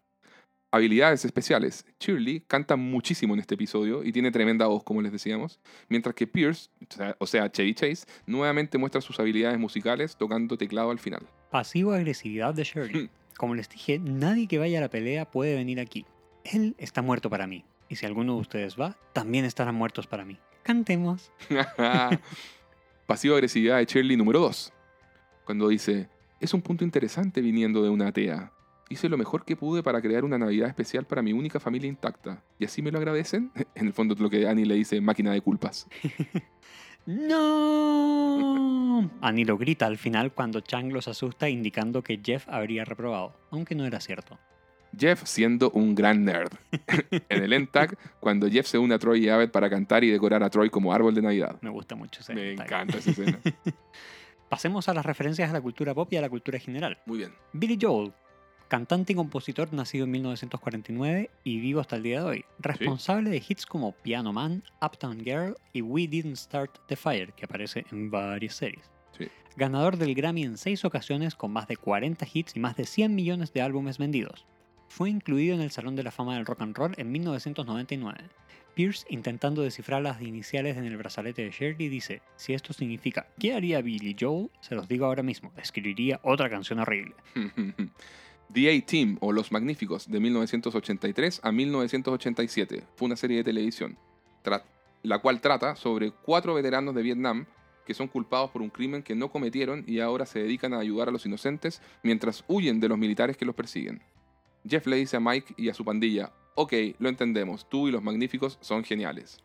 Habilidades 0.71 1.23
especiales. 1.25 1.85
Shirley 1.99 2.41
canta 2.47 2.75
muchísimo 2.75 3.33
en 3.35 3.39
este 3.41 3.53
episodio 3.55 4.03
y 4.03 4.11
tiene 4.11 4.31
tremenda 4.31 4.65
voz, 4.67 4.83
como 4.83 5.01
les 5.03 5.11
decíamos, 5.11 5.59
mientras 5.87 6.15
que 6.15 6.25
Pierce, 6.25 6.69
o 6.89 6.93
sea- 6.95 7.15
o 7.19 7.27
sea, 7.27 7.51
Chevy 7.51 7.75
Chase, 7.75 8.05
nuevamente 8.25 8.79
muestra 8.79 9.01
sus 9.01 9.19
habilidades 9.19 9.59
musicales 9.59 10.15
tocando 10.17 10.57
teclado 10.57 10.89
al 10.89 10.97
final. 10.99 11.27
Pasivo-agresividad 11.53 12.55
de 12.55 12.63
Shirley. 12.63 13.09
Como 13.37 13.53
les 13.53 13.69
dije, 13.69 13.99
nadie 13.99 14.47
que 14.47 14.57
vaya 14.57 14.79
a 14.79 14.81
la 14.81 14.89
pelea 14.89 15.29
puede 15.29 15.53
venir 15.53 15.79
aquí. 15.79 16.03
Él 16.43 16.73
está 16.79 17.03
muerto 17.03 17.29
para 17.29 17.45
mí. 17.45 17.63
Y 17.89 17.95
si 17.95 18.07
alguno 18.07 18.33
de 18.33 18.41
ustedes 18.41 18.75
va, 18.75 18.97
también 19.13 19.45
estarán 19.45 19.75
muertos 19.75 20.07
para 20.07 20.25
mí. 20.25 20.39
Cantemos. 20.63 21.31
Pasiva 23.05 23.35
agresividad 23.35 23.77
de 23.77 23.85
Shirley 23.85 24.17
número 24.17 24.39
2. 24.39 24.73
Cuando 25.45 25.67
dice, 25.67 26.09
es 26.39 26.55
un 26.55 26.63
punto 26.63 26.83
interesante 26.83 27.39
viniendo 27.39 27.83
de 27.83 27.89
una 27.91 28.07
atea. 28.07 28.51
Hice 28.89 29.07
lo 29.07 29.19
mejor 29.19 29.45
que 29.45 29.55
pude 29.55 29.83
para 29.83 30.01
crear 30.01 30.23
una 30.23 30.39
Navidad 30.39 30.69
especial 30.69 31.05
para 31.05 31.21
mi 31.21 31.33
única 31.33 31.59
familia 31.59 31.87
intacta. 31.87 32.41
¿Y 32.57 32.65
así 32.65 32.81
me 32.81 32.89
lo 32.89 32.97
agradecen? 32.97 33.51
En 33.75 33.85
el 33.85 33.93
fondo 33.93 34.15
lo 34.17 34.31
que 34.31 34.47
Annie 34.47 34.65
le 34.65 34.73
dice 34.73 34.99
máquina 35.01 35.31
de 35.31 35.41
culpas. 35.41 35.87
¡No! 37.05 39.09
Annie 39.21 39.45
lo 39.45 39.57
grita 39.57 39.85
al 39.85 39.97
final 39.97 40.31
cuando 40.31 40.61
Chang 40.61 40.91
los 40.91 41.07
asusta 41.07 41.49
indicando 41.49 42.01
que 42.01 42.21
Jeff 42.23 42.47
habría 42.47 42.85
reprobado, 42.85 43.35
aunque 43.51 43.75
no 43.75 43.85
era 43.85 43.99
cierto. 43.99 44.39
Jeff 44.97 45.23
siendo 45.25 45.71
un 45.71 45.95
gran 45.95 46.23
nerd. 46.23 46.51
en 47.29 47.43
el 47.43 47.53
ENTAG, 47.53 47.97
cuando 48.19 48.49
Jeff 48.49 48.67
se 48.67 48.77
une 48.77 48.93
a 48.93 48.99
Troy 48.99 49.25
y 49.25 49.29
Abed 49.29 49.49
para 49.49 49.69
cantar 49.69 50.03
y 50.03 50.11
decorar 50.11 50.43
a 50.43 50.49
Troy 50.49 50.69
como 50.69 50.93
árbol 50.93 51.15
de 51.15 51.21
Navidad. 51.21 51.57
Me 51.61 51.69
gusta 51.69 51.95
mucho 51.95 52.21
ese 52.21 52.33
Me 52.33 52.53
encanta 52.53 52.97
esa 52.97 53.11
escena. 53.11 53.39
Pasemos 54.49 54.87
a 54.87 54.93
las 54.93 55.05
referencias 55.05 55.49
a 55.49 55.53
la 55.53 55.61
cultura 55.61 55.95
pop 55.95 56.13
y 56.13 56.17
a 56.17 56.21
la 56.21 56.29
cultura 56.29 56.59
general. 56.59 56.99
Muy 57.07 57.17
bien. 57.17 57.33
Billy 57.53 57.77
Joel, 57.81 58.13
cantante 58.73 59.13
y 59.13 59.15
compositor 59.15 59.71
nacido 59.71 60.05
en 60.05 60.11
1949 60.13 61.29
y 61.43 61.59
vivo 61.59 61.79
hasta 61.79 61.95
el 61.95 62.01
día 62.01 62.21
de 62.21 62.25
hoy. 62.25 62.45
Responsable 62.57 63.29
de 63.29 63.43
hits 63.47 63.67
como 63.67 63.91
Piano 63.91 64.33
Man, 64.33 64.63
Uptown 64.81 65.19
Girl 65.23 65.55
y 65.73 65.83
We 65.83 66.07
Didn't 66.07 66.37
Start 66.37 66.79
the 66.87 66.95
Fire, 66.95 67.33
que 67.33 67.45
aparece 67.45 67.85
en 67.91 68.09
varias 68.09 68.55
series. 68.55 68.89
Sí. 69.15 69.27
Ganador 69.57 69.97
del 69.97 70.15
Grammy 70.15 70.41
en 70.41 70.57
seis 70.57 70.85
ocasiones 70.85 71.35
con 71.35 71.51
más 71.51 71.67
de 71.67 71.77
40 71.77 72.25
hits 72.33 72.55
y 72.55 72.59
más 72.59 72.75
de 72.75 72.87
100 72.87 73.13
millones 73.13 73.53
de 73.53 73.61
álbumes 73.61 73.99
vendidos. 73.99 74.47
Fue 74.87 75.07
incluido 75.07 75.53
en 75.53 75.61
el 75.61 75.69
Salón 75.69 75.95
de 75.95 76.01
la 76.01 76.11
Fama 76.11 76.33
del 76.33 76.47
Rock 76.47 76.63
and 76.63 76.75
Roll 76.75 76.95
en 76.97 77.11
1999. 77.11 78.23
Pierce, 78.73 79.05
intentando 79.07 79.61
descifrar 79.61 80.01
las 80.01 80.19
iniciales 80.19 80.77
en 80.77 80.85
el 80.85 80.97
brazalete 80.97 81.43
de 81.43 81.51
Shirley, 81.51 81.89
dice, 81.89 82.23
si 82.37 82.55
esto 82.55 82.73
significa 82.73 83.27
¿qué 83.37 83.53
haría 83.53 83.83
Billy 83.83 84.15
Joel? 84.19 84.49
Se 84.61 84.73
los 84.73 84.87
digo 84.87 85.05
ahora 85.05 85.21
mismo, 85.21 85.51
escribiría 85.57 86.19
otra 86.23 86.49
canción 86.49 86.79
horrible. 86.79 87.13
The 88.51 88.75
A-Team 88.75 89.17
o 89.21 89.31
Los 89.31 89.51
Magníficos 89.51 90.09
de 90.09 90.19
1983 90.19 91.41
a 91.43 91.51
1987 91.51 92.83
fue 92.95 93.05
una 93.05 93.15
serie 93.15 93.37
de 93.37 93.43
televisión, 93.43 93.97
la 95.03 95.19
cual 95.19 95.41
trata 95.41 95.75
sobre 95.75 96.11
cuatro 96.11 96.53
veteranos 96.53 96.93
de 96.95 97.01
Vietnam 97.01 97.45
que 97.85 97.93
son 97.93 98.07
culpados 98.07 98.51
por 98.51 98.61
un 98.61 98.69
crimen 98.69 99.03
que 99.03 99.15
no 99.15 99.29
cometieron 99.29 99.83
y 99.87 99.99
ahora 99.99 100.25
se 100.25 100.39
dedican 100.39 100.73
a 100.73 100.79
ayudar 100.79 101.09
a 101.09 101.11
los 101.11 101.25
inocentes 101.25 101.81
mientras 102.01 102.43
huyen 102.47 102.79
de 102.79 102.89
los 102.89 102.97
militares 102.97 103.37
que 103.37 103.45
los 103.45 103.55
persiguen. 103.55 104.01
Jeff 104.67 104.87
le 104.87 104.95
dice 104.95 105.17
a 105.17 105.19
Mike 105.19 105.55
y 105.57 105.69
a 105.69 105.73
su 105.73 105.83
pandilla, 105.83 106.31
ok, 106.55 106.73
lo 106.99 107.09
entendemos, 107.09 107.67
tú 107.67 107.87
y 107.87 107.91
los 107.91 108.01
magníficos 108.01 108.57
son 108.61 108.83
geniales. 108.83 109.43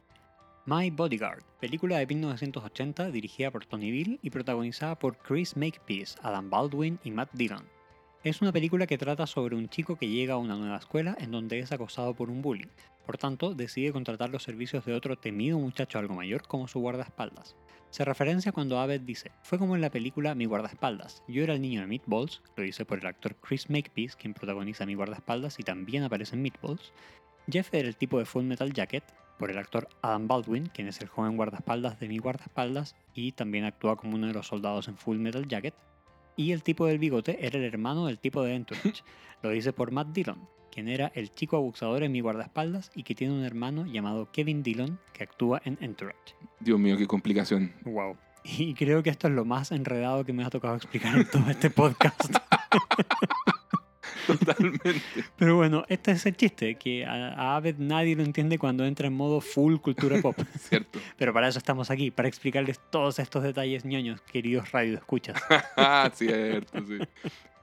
My 0.66 0.90
Bodyguard, 0.90 1.42
película 1.60 1.98
de 1.98 2.06
1980 2.06 3.10
dirigida 3.10 3.50
por 3.50 3.64
Tony 3.64 3.90
Bill 3.90 4.18
y 4.22 4.30
protagonizada 4.30 4.98
por 4.98 5.16
Chris 5.16 5.56
Makepeace, 5.56 6.18
Adam 6.22 6.50
Baldwin 6.50 6.98
y 7.02 7.10
Matt 7.10 7.30
Dillon. 7.32 7.77
Es 8.24 8.42
una 8.42 8.50
película 8.50 8.88
que 8.88 8.98
trata 8.98 9.28
sobre 9.28 9.54
un 9.54 9.68
chico 9.68 9.94
que 9.94 10.08
llega 10.08 10.34
a 10.34 10.38
una 10.38 10.56
nueva 10.56 10.78
escuela 10.78 11.16
en 11.20 11.30
donde 11.30 11.60
es 11.60 11.70
acosado 11.70 12.14
por 12.14 12.30
un 12.30 12.42
bully. 12.42 12.68
Por 13.06 13.16
tanto, 13.16 13.54
decide 13.54 13.92
contratar 13.92 14.30
los 14.30 14.42
servicios 14.42 14.84
de 14.84 14.94
otro 14.94 15.16
temido 15.16 15.56
muchacho 15.56 16.00
algo 16.00 16.14
mayor 16.14 16.42
como 16.42 16.66
su 16.66 16.80
guardaespaldas. 16.80 17.54
Se 17.90 18.04
referencia 18.04 18.50
cuando 18.50 18.80
Abed 18.80 19.02
dice, 19.02 19.30
fue 19.42 19.56
como 19.56 19.76
en 19.76 19.82
la 19.82 19.90
película 19.90 20.34
Mi 20.34 20.46
guardaespaldas. 20.46 21.22
Yo 21.28 21.44
era 21.44 21.54
el 21.54 21.62
niño 21.62 21.80
de 21.80 21.86
Meatballs, 21.86 22.42
lo 22.56 22.64
dice 22.64 22.84
por 22.84 22.98
el 22.98 23.06
actor 23.06 23.36
Chris 23.36 23.70
Makepeace, 23.70 24.16
quien 24.18 24.34
protagoniza 24.34 24.84
Mi 24.84 24.96
guardaespaldas 24.96 25.60
y 25.60 25.62
también 25.62 26.02
aparece 26.02 26.34
en 26.34 26.42
Meatballs. 26.42 26.92
Jeff 27.48 27.72
era 27.72 27.86
el 27.86 27.96
tipo 27.96 28.18
de 28.18 28.24
Full 28.24 28.42
Metal 28.42 28.72
Jacket, 28.72 29.04
por 29.38 29.52
el 29.52 29.58
actor 29.58 29.88
Adam 30.02 30.26
Baldwin, 30.26 30.66
quien 30.66 30.88
es 30.88 31.00
el 31.00 31.06
joven 31.06 31.36
guardaespaldas 31.36 32.00
de 32.00 32.08
Mi 32.08 32.18
guardaespaldas 32.18 32.96
y 33.14 33.30
también 33.30 33.64
actúa 33.64 33.94
como 33.94 34.16
uno 34.16 34.26
de 34.26 34.34
los 34.34 34.48
soldados 34.48 34.88
en 34.88 34.96
Full 34.96 35.18
Metal 35.18 35.46
Jacket. 35.46 35.74
Y 36.38 36.52
el 36.52 36.62
tipo 36.62 36.86
del 36.86 37.00
bigote 37.00 37.44
era 37.44 37.58
el 37.58 37.64
hermano 37.64 38.06
del 38.06 38.20
tipo 38.20 38.44
de 38.44 38.54
Entourage, 38.54 39.02
lo 39.42 39.50
dice 39.50 39.72
por 39.72 39.90
Matt 39.90 40.12
Dillon, 40.12 40.48
quien 40.70 40.86
era 40.86 41.10
el 41.16 41.34
chico 41.34 41.56
abusador 41.56 42.04
en 42.04 42.12
Mi 42.12 42.20
guardaespaldas 42.20 42.92
y 42.94 43.02
que 43.02 43.16
tiene 43.16 43.34
un 43.34 43.44
hermano 43.44 43.86
llamado 43.86 44.30
Kevin 44.30 44.62
Dillon 44.62 45.00
que 45.12 45.24
actúa 45.24 45.60
en 45.64 45.76
Entourage. 45.80 46.36
Dios 46.60 46.78
mío, 46.78 46.96
qué 46.96 47.08
complicación. 47.08 47.72
Wow. 47.84 48.16
Y 48.44 48.72
creo 48.74 49.02
que 49.02 49.10
esto 49.10 49.26
es 49.26 49.34
lo 49.34 49.44
más 49.44 49.72
enredado 49.72 50.24
que 50.24 50.32
me 50.32 50.44
ha 50.44 50.48
tocado 50.48 50.76
explicar 50.76 51.16
en 51.16 51.28
todo 51.28 51.50
este 51.50 51.70
podcast. 51.70 52.32
Totalmente. 54.28 55.00
Pero 55.36 55.56
bueno, 55.56 55.84
este 55.88 56.12
es 56.12 56.26
el 56.26 56.36
chiste, 56.36 56.74
que 56.74 57.06
a, 57.06 57.56
Abed 57.56 57.76
nadie 57.78 58.14
lo 58.14 58.22
entiende 58.22 58.58
cuando 58.58 58.84
entra 58.84 59.06
en 59.06 59.14
modo 59.14 59.40
full 59.40 59.76
cultura 59.76 60.20
pop. 60.20 60.36
Cierto. 60.58 61.00
Pero 61.16 61.32
para 61.32 61.48
eso 61.48 61.58
estamos 61.58 61.90
aquí, 61.90 62.10
para 62.10 62.28
explicarles 62.28 62.78
todos 62.90 63.18
estos 63.18 63.42
detalles 63.42 63.84
ñoños, 63.84 64.20
queridos 64.20 64.70
radioescuchas. 64.70 65.40
Ah, 65.76 66.10
cierto, 66.14 66.78
sí. 66.86 66.98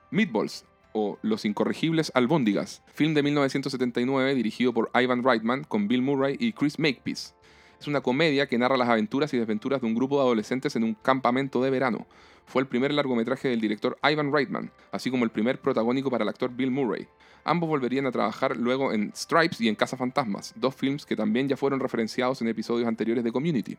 Meatballs, 0.10 0.66
o 0.94 1.20
Los 1.22 1.46
Incorregibles 1.46 2.12
Albóndigas, 2.16 2.82
film 2.94 3.14
de 3.14 3.22
1979 3.22 4.34
dirigido 4.34 4.74
por 4.74 4.90
Ivan 4.96 5.24
Reitman 5.24 5.64
con 5.66 5.88
Bill 5.88 6.02
Murray 6.02 6.38
y 6.40 6.54
Chris 6.54 6.80
Makepeace. 6.80 7.35
Es 7.80 7.88
una 7.88 8.02
comedia 8.02 8.48
que 8.48 8.58
narra 8.58 8.78
las 8.78 8.90
aventuras 8.90 9.34
y 9.34 9.38
desventuras 9.38 9.82
de 9.82 9.88
un 9.88 9.96
grupo 9.96 10.18
de 10.18 10.24
adolescentes 10.24 10.76
en 10.76 10.84
un 10.84 10.94
campamento 10.94 11.62
de 11.62 11.70
verano. 11.70 12.06
Fue 12.46 12.62
el 12.62 12.68
primer 12.68 12.94
largometraje 12.94 13.50
del 13.50 13.60
director 13.60 13.98
Ivan 14.04 14.32
Reitman, 14.32 14.72
así 14.92 15.10
como 15.10 15.24
el 15.24 15.32
primer 15.32 15.60
protagónico 15.60 16.12
para 16.12 16.24
el 16.24 16.30
actor 16.30 16.52
Bill 16.52 16.72
Murray. 16.72 17.08
Ambos 17.44 17.70
volverían 17.70 18.06
a 18.06 18.12
trabajar 18.12 18.58
luego 18.58 18.94
en 18.94 19.12
Stripes 19.16 19.62
y 19.62 19.68
en 19.68 19.76
Casa 19.76 19.98
Fantasmas, 19.98 20.54
dos 20.56 20.76
films 20.76 21.06
que 21.06 21.16
también 21.16 21.48
ya 21.48 21.58
fueron 21.58 21.80
referenciados 21.80 22.42
en 22.42 22.48
episodios 22.48 22.88
anteriores 22.88 23.24
de 23.24 23.32
Community. 23.32 23.78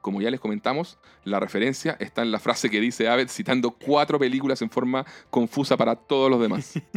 Como 0.00 0.20
ya 0.20 0.30
les 0.30 0.40
comentamos, 0.40 0.98
la 1.24 1.40
referencia 1.40 1.96
está 2.00 2.22
en 2.22 2.32
la 2.32 2.38
frase 2.38 2.70
que 2.70 2.80
dice 2.80 3.08
Abed 3.08 3.28
citando 3.28 3.70
cuatro 3.72 4.18
películas 4.18 4.62
en 4.62 4.70
forma 4.70 5.04
confusa 5.30 5.76
para 5.76 5.96
todos 5.96 6.30
los 6.30 6.40
demás. 6.40 6.74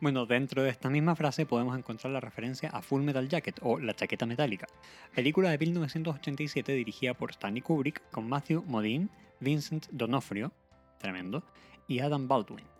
Bueno, 0.00 0.26
dentro 0.26 0.62
de 0.62 0.70
esta 0.70 0.90
misma 0.90 1.16
frase 1.16 1.46
podemos 1.46 1.76
encontrar 1.76 2.12
la 2.12 2.20
referencia 2.20 2.70
a 2.70 2.82
Full 2.82 3.02
Metal 3.02 3.28
Jacket 3.28 3.58
o 3.62 3.78
La 3.78 3.94
Chaqueta 3.94 4.26
Metálica, 4.26 4.66
película 5.14 5.50
de 5.50 5.58
1987 5.58 6.72
dirigida 6.72 7.14
por 7.14 7.30
Stanley 7.30 7.62
Kubrick 7.62 8.02
con 8.10 8.28
Matthew 8.28 8.64
Modine, 8.66 9.08
Vincent 9.40 9.86
D'Onofrio, 9.90 10.52
tremendo, 10.98 11.42
y 11.86 12.00
Adam 12.00 12.28
Baldwin. 12.28 12.77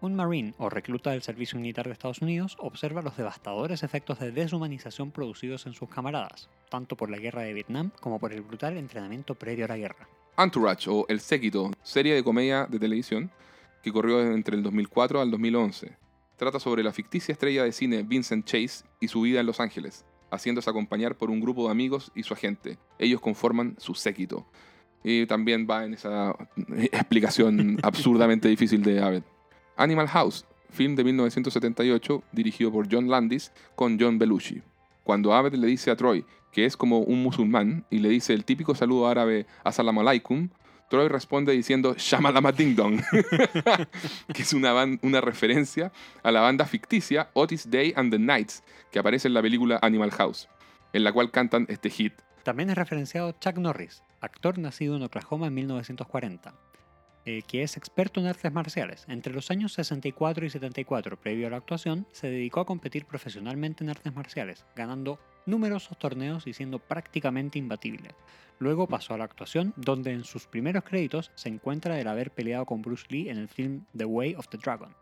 Un 0.00 0.14
marine 0.14 0.54
o 0.58 0.70
recluta 0.70 1.10
del 1.10 1.22
servicio 1.22 1.58
militar 1.58 1.86
de 1.86 1.92
Estados 1.92 2.22
Unidos 2.22 2.56
observa 2.60 3.02
los 3.02 3.16
devastadores 3.16 3.82
efectos 3.82 4.20
de 4.20 4.30
deshumanización 4.30 5.10
producidos 5.10 5.66
en 5.66 5.72
sus 5.72 5.88
camaradas, 5.88 6.48
tanto 6.70 6.96
por 6.96 7.10
la 7.10 7.18
guerra 7.18 7.42
de 7.42 7.52
Vietnam 7.52 7.90
como 8.00 8.20
por 8.20 8.32
el 8.32 8.42
brutal 8.42 8.76
entrenamiento 8.76 9.34
previo 9.34 9.64
a 9.64 9.68
la 9.68 9.76
guerra. 9.76 10.08
Entourage 10.36 10.88
o 10.88 11.04
El 11.08 11.18
Séquito, 11.18 11.72
serie 11.82 12.14
de 12.14 12.22
comedia 12.22 12.66
de 12.66 12.78
televisión 12.78 13.32
que 13.82 13.90
corrió 13.90 14.22
entre 14.22 14.56
el 14.56 14.62
2004 14.62 15.20
al 15.20 15.32
2011. 15.32 15.96
Trata 16.36 16.60
sobre 16.60 16.84
la 16.84 16.92
ficticia 16.92 17.32
estrella 17.32 17.64
de 17.64 17.72
cine 17.72 18.04
Vincent 18.04 18.46
Chase 18.46 18.84
y 19.00 19.08
su 19.08 19.22
vida 19.22 19.40
en 19.40 19.46
Los 19.46 19.58
Ángeles, 19.58 20.04
haciéndose 20.30 20.70
acompañar 20.70 21.16
por 21.16 21.28
un 21.28 21.40
grupo 21.40 21.64
de 21.64 21.72
amigos 21.72 22.12
y 22.14 22.22
su 22.22 22.34
agente. 22.34 22.78
Ellos 23.00 23.20
conforman 23.20 23.74
su 23.78 23.96
séquito. 23.96 24.46
Y 25.02 25.26
también 25.26 25.66
va 25.68 25.84
en 25.84 25.94
esa 25.94 26.36
explicación 26.92 27.78
absurdamente 27.82 28.48
difícil 28.48 28.82
de 28.82 29.00
Aved. 29.00 29.22
Animal 29.78 30.08
House, 30.08 30.44
film 30.70 30.96
de 30.96 31.04
1978 31.04 32.22
dirigido 32.32 32.70
por 32.70 32.88
John 32.92 33.08
Landis 33.08 33.52
con 33.74 33.98
John 33.98 34.18
Belushi. 34.18 34.62
Cuando 35.04 35.32
Aved 35.32 35.54
le 35.54 35.66
dice 35.66 35.90
a 35.90 35.96
Troy 35.96 36.24
que 36.52 36.64
es 36.64 36.76
como 36.76 36.98
un 36.98 37.22
musulmán 37.22 37.84
y 37.90 37.98
le 37.98 38.08
dice 38.08 38.34
el 38.34 38.44
típico 38.44 38.74
saludo 38.74 39.06
árabe 39.06 39.46
Assalamu 39.64 40.00
alaikum, 40.00 40.48
Troy 40.88 41.08
responde 41.08 41.52
diciendo 41.52 41.94
Shamalama 41.96 42.52
Ding 42.52 42.74
Dong, 42.74 43.00
que 44.34 44.42
es 44.42 44.52
una, 44.54 44.72
una 45.02 45.20
referencia 45.20 45.92
a 46.22 46.32
la 46.32 46.40
banda 46.40 46.64
ficticia 46.64 47.30
Otis 47.34 47.70
Day 47.70 47.92
and 47.94 48.10
the 48.10 48.18
Knights, 48.18 48.62
que 48.90 48.98
aparece 48.98 49.28
en 49.28 49.34
la 49.34 49.42
película 49.42 49.78
Animal 49.82 50.10
House, 50.12 50.48
en 50.92 51.04
la 51.04 51.12
cual 51.12 51.30
cantan 51.30 51.66
este 51.68 51.90
hit. 51.90 52.14
También 52.42 52.70
es 52.70 52.76
referenciado 52.76 53.32
Chuck 53.32 53.58
Norris, 53.58 54.02
actor 54.20 54.58
nacido 54.58 54.96
en 54.96 55.02
Oklahoma 55.02 55.48
en 55.48 55.54
1940, 55.54 56.54
eh, 57.24 57.42
que 57.46 57.62
es 57.62 57.76
experto 57.76 58.20
en 58.20 58.26
artes 58.26 58.52
marciales. 58.52 59.04
Entre 59.08 59.32
los 59.32 59.50
años 59.50 59.72
64 59.74 60.46
y 60.46 60.50
74, 60.50 61.20
previo 61.20 61.46
a 61.46 61.50
la 61.50 61.58
actuación, 61.58 62.06
se 62.12 62.28
dedicó 62.28 62.60
a 62.60 62.66
competir 62.66 63.04
profesionalmente 63.04 63.84
en 63.84 63.90
artes 63.90 64.14
marciales, 64.14 64.64
ganando 64.74 65.18
numerosos 65.46 65.98
torneos 65.98 66.46
y 66.46 66.52
siendo 66.52 66.78
prácticamente 66.78 67.58
imbatible. 67.58 68.14
Luego 68.58 68.86
pasó 68.86 69.14
a 69.14 69.18
la 69.18 69.24
actuación, 69.24 69.72
donde 69.76 70.12
en 70.12 70.24
sus 70.24 70.46
primeros 70.46 70.84
créditos 70.84 71.30
se 71.34 71.48
encuentra 71.48 72.00
el 72.00 72.08
haber 72.08 72.32
peleado 72.32 72.66
con 72.66 72.82
Bruce 72.82 73.06
Lee 73.08 73.28
en 73.28 73.38
el 73.38 73.48
film 73.48 73.84
The 73.96 74.04
Way 74.04 74.34
of 74.34 74.48
the 74.48 74.58
Dragon. 74.58 74.94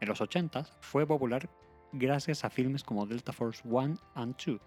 En 0.00 0.08
los 0.08 0.20
80s 0.20 0.70
fue 0.80 1.06
popular 1.06 1.48
gracias 1.92 2.44
a 2.44 2.50
filmes 2.50 2.84
como 2.84 3.06
Delta 3.06 3.32
Force 3.32 3.62
1 3.64 3.96
and 4.14 4.36
2, 4.36 4.60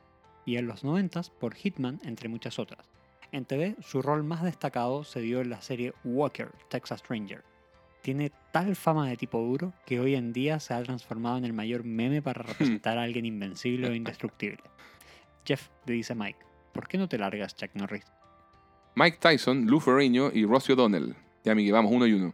y 0.45 0.57
en 0.57 0.67
los 0.67 0.83
90s 0.83 1.31
por 1.31 1.55
Hitman, 1.55 1.99
entre 2.03 2.29
muchas 2.29 2.59
otras. 2.59 2.89
En 3.31 3.45
TV, 3.45 3.75
su 3.81 4.01
rol 4.01 4.23
más 4.23 4.43
destacado 4.43 5.03
se 5.03 5.19
dio 5.19 5.41
en 5.41 5.49
la 5.49 5.61
serie 5.61 5.93
Walker, 6.03 6.51
Texas 6.69 7.03
Ranger. 7.07 7.43
Tiene 8.01 8.31
tal 8.51 8.75
fama 8.75 9.09
de 9.09 9.17
tipo 9.17 9.39
duro 9.39 9.73
que 9.85 9.99
hoy 9.99 10.15
en 10.15 10.31
día 10.31 10.59
se 10.59 10.73
ha 10.73 10.83
transformado 10.83 11.37
en 11.37 11.45
el 11.45 11.53
mayor 11.53 11.83
meme 11.83 12.21
para 12.21 12.43
representar 12.43 12.97
a 12.97 13.03
alguien 13.03 13.25
invencible 13.25 13.89
o 13.89 13.93
indestructible. 13.93 14.59
Jeff 15.43 15.69
le 15.85 15.95
dice 15.95 16.13
a 16.13 16.15
Mike, 16.15 16.39
¿por 16.71 16.87
qué 16.87 16.97
no 16.97 17.09
te 17.09 17.17
largas, 17.17 17.55
Chuck 17.55 17.71
Norris? 17.73 18.05
Mike 18.95 19.17
Tyson, 19.19 19.65
Lou 19.65 19.79
Ferrigno 19.79 20.29
y 20.33 20.45
Rosie 20.45 20.73
O'Donnell. 20.73 21.15
Ya, 21.43 21.53
Miguel, 21.55 21.73
vamos 21.73 21.91
uno 21.91 22.07
y 22.07 22.13
uno. 22.13 22.33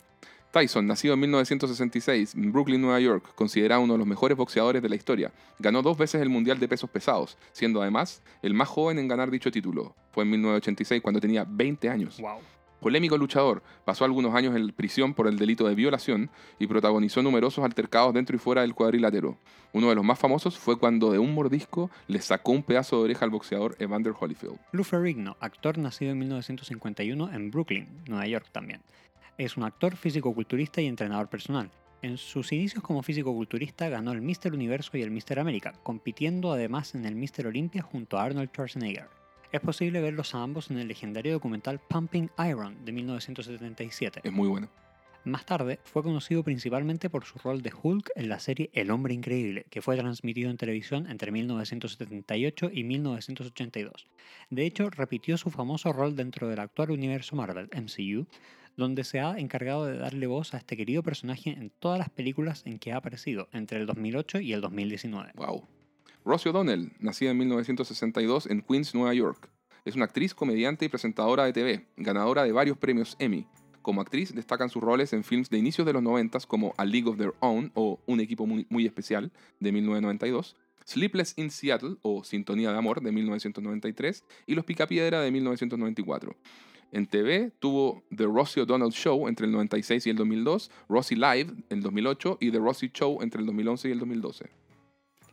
Tyson, 0.52 0.86
nacido 0.86 1.14
en 1.14 1.22
1966 1.22 2.36
en 2.36 2.52
Brooklyn, 2.52 2.82
Nueva 2.82 3.00
York, 3.00 3.34
considerado 3.36 3.82
uno 3.82 3.94
de 3.94 4.00
los 4.00 4.08
mejores 4.08 4.38
boxeadores 4.38 4.82
de 4.82 4.90
la 4.90 4.96
historia. 4.96 5.32
Ganó 5.60 5.82
dos 5.82 5.98
veces 5.98 6.22
el 6.22 6.30
Mundial 6.30 6.60
de 6.60 6.68
Pesos 6.68 6.90
Pesados, 6.90 7.38
siendo 7.54 7.82
además 7.82 8.22
el 8.42 8.54
más 8.54 8.68
joven 8.68 9.00
en 9.00 9.08
ganar 9.08 9.32
dicho 9.32 9.50
título. 9.50 9.96
Fue 10.12 10.24
en 10.24 10.32
1986 10.32 11.02
cuando 11.02 11.22
tenía 11.22 11.46
20 11.48 11.90
años. 11.90 12.20
¡Wow! 12.20 12.40
Polémico 12.82 13.16
luchador, 13.16 13.62
pasó 13.86 14.06
algunos 14.06 14.34
años 14.34 14.56
en 14.56 14.70
prisión 14.70 15.14
por 15.14 15.28
el 15.28 15.38
delito 15.38 15.68
de 15.68 15.76
violación 15.76 16.32
y 16.58 16.66
protagonizó 16.66 17.22
numerosos 17.22 17.64
altercados 17.64 18.12
dentro 18.12 18.36
y 18.36 18.40
fuera 18.40 18.62
del 18.62 18.74
cuadrilátero. 18.74 19.38
Uno 19.72 19.90
de 19.90 19.96
los 19.96 20.04
más 20.04 20.18
famosos 20.18 20.58
fue 20.58 20.80
cuando 20.80 21.12
de 21.12 21.20
un 21.20 21.34
mordisco 21.36 21.92
le 22.08 22.20
sacó 22.22 22.52
un 22.54 22.64
pedazo 22.64 22.98
de 22.98 23.04
oreja 23.04 23.24
al 23.24 23.30
boxeador 23.30 23.76
Evander 23.78 24.14
Holyfield. 24.20 24.58
Lou 24.72 24.84
Ferrigno, 24.84 25.38
actor 25.40 25.78
nacido 25.78 26.12
en 26.12 26.18
1951 26.18 27.32
en 27.32 27.52
Brooklyn, 27.52 27.88
Nueva 28.08 28.26
York 28.26 28.48
también. 28.52 28.82
Es 29.38 29.58
un 29.58 29.64
actor 29.64 29.96
físico-culturista 29.96 30.82
y 30.82 30.88
entrenador 30.88 31.30
personal. 31.30 31.72
En 32.02 32.18
sus 32.18 32.52
inicios 32.52 32.84
como 32.84 33.04
físico-culturista 33.04 33.90
ganó 33.90 34.12
el 34.12 34.22
Mr. 34.22 34.54
Universo 34.54 34.98
y 34.98 35.02
el 35.02 35.12
Mr. 35.12 35.40
América, 35.40 35.74
compitiendo 35.84 36.52
además 36.52 36.96
en 36.96 37.06
el 37.06 37.16
Mr. 37.16 37.48
Olympia 37.48 37.82
junto 37.82 38.18
a 38.18 38.24
Arnold 38.24 38.50
Schwarzenegger. 38.50 39.08
Es 39.52 39.62
posible 39.62 40.02
verlos 40.02 40.34
a 40.34 40.42
ambos 40.42 40.72
en 40.72 40.80
el 40.80 40.88
legendario 40.88 41.34
documental 41.34 41.80
Pumping 41.80 42.30
Iron 42.48 42.84
de 42.86 42.92
1977. 42.92 44.22
Es 44.24 44.32
muy 44.32 44.48
bueno. 44.48 44.70
Más 45.24 45.46
tarde, 45.46 45.80
fue 45.84 46.02
conocido 46.02 46.44
principalmente 46.44 47.08
por 47.08 47.26
su 47.26 47.38
rol 47.38 47.62
de 47.62 47.72
Hulk 47.80 48.10
en 48.16 48.28
la 48.28 48.40
serie 48.40 48.72
El 48.74 48.90
Hombre 48.90 49.14
Increíble, 49.14 49.68
que 49.70 49.84
fue 49.84 49.96
transmitido 49.96 50.50
en 50.50 50.58
televisión 50.58 51.06
entre 51.12 51.32
1978 51.32 52.72
y 52.74 52.84
1982. 52.84 54.08
De 54.50 54.66
hecho, 54.66 54.90
repitió 54.90 55.38
su 55.38 55.52
famoso 55.52 55.94
rol 55.94 56.16
dentro 56.16 56.48
del 56.48 56.60
actual 56.60 56.90
universo 56.90 57.36
Marvel, 57.36 57.70
MCU, 57.72 58.26
donde 58.78 59.04
se 59.04 59.20
ha 59.20 59.38
encargado 59.38 59.86
de 59.86 59.98
darle 59.98 60.28
voz 60.28 60.54
a 60.54 60.58
este 60.58 60.78
querido 60.78 61.04
personaje 61.04 61.52
en 61.52 61.72
todas 61.80 62.00
las 62.00 62.10
películas 62.10 62.64
en 62.66 62.80
que 62.80 62.92
ha 62.92 62.98
aparecido 62.98 63.48
entre 63.52 63.80
el 63.80 63.86
2008 63.86 64.40
y 64.40 64.54
el 64.54 64.62
2019. 64.62 65.32
Wow. 65.36 65.68
Rosie 66.24 66.52
O'Donnell, 66.52 66.92
nacida 67.00 67.32
en 67.32 67.38
1962 67.38 68.48
en 68.48 68.62
Queens, 68.62 68.94
Nueva 68.94 69.14
York. 69.14 69.50
Es 69.86 69.96
una 69.96 70.06
actriz, 70.06 70.36
comediante 70.36 70.86
y 70.86 70.90
presentadora 70.90 71.46
de 71.46 71.54
TV, 71.54 71.88
ganadora 71.98 72.44
de 72.44 72.52
varios 72.52 72.78
premios 72.78 73.16
Emmy. 73.18 73.48
Como 73.82 74.02
actriz 74.02 74.36
destacan 74.36 74.70
sus 74.70 74.84
roles 74.84 75.12
en 75.14 75.24
films 75.24 75.50
de 75.50 75.58
inicios 75.58 75.88
de 75.88 75.94
los 75.94 76.04
90 76.04 76.40
como 76.48 76.76
A 76.78 76.86
League 76.86 77.10
of 77.10 77.18
Their 77.18 77.34
Own 77.40 77.72
o 77.74 78.00
Un 78.06 78.20
equipo 78.20 78.46
muy, 78.46 78.68
muy 78.70 78.86
especial 78.86 79.32
de 79.60 79.72
1992, 79.72 80.56
Sleepless 80.86 81.34
in 81.38 81.50
Seattle 81.50 81.96
o 82.04 82.24
Sintonía 82.24 82.72
de 82.72 82.78
Amor 82.78 83.02
de 83.02 83.12
1993 83.12 84.24
y 84.46 84.56
Los 84.56 84.66
Picapiedra 84.66 85.22
de 85.22 85.32
1994. 85.32 86.36
En 86.92 87.08
TV 87.08 87.52
tuvo 87.60 88.04
The 88.16 88.26
Rosie 88.26 88.64
O'Donnell 88.64 88.92
Show 88.92 89.28
entre 89.28 89.46
el 89.46 89.52
96 89.54 90.08
y 90.08 90.10
el 90.10 90.18
2002, 90.18 90.72
Rosie 90.90 91.16
Live 91.16 91.54
en 91.70 91.78
el 91.78 91.82
2008 91.82 92.38
y 92.42 92.52
The 92.52 92.60
Rosie 92.60 92.92
Show 92.94 93.22
entre 93.22 93.40
el 93.40 93.46
2011 93.48 93.90
y 93.90 93.92
el 93.94 94.00
2012. 94.00 94.50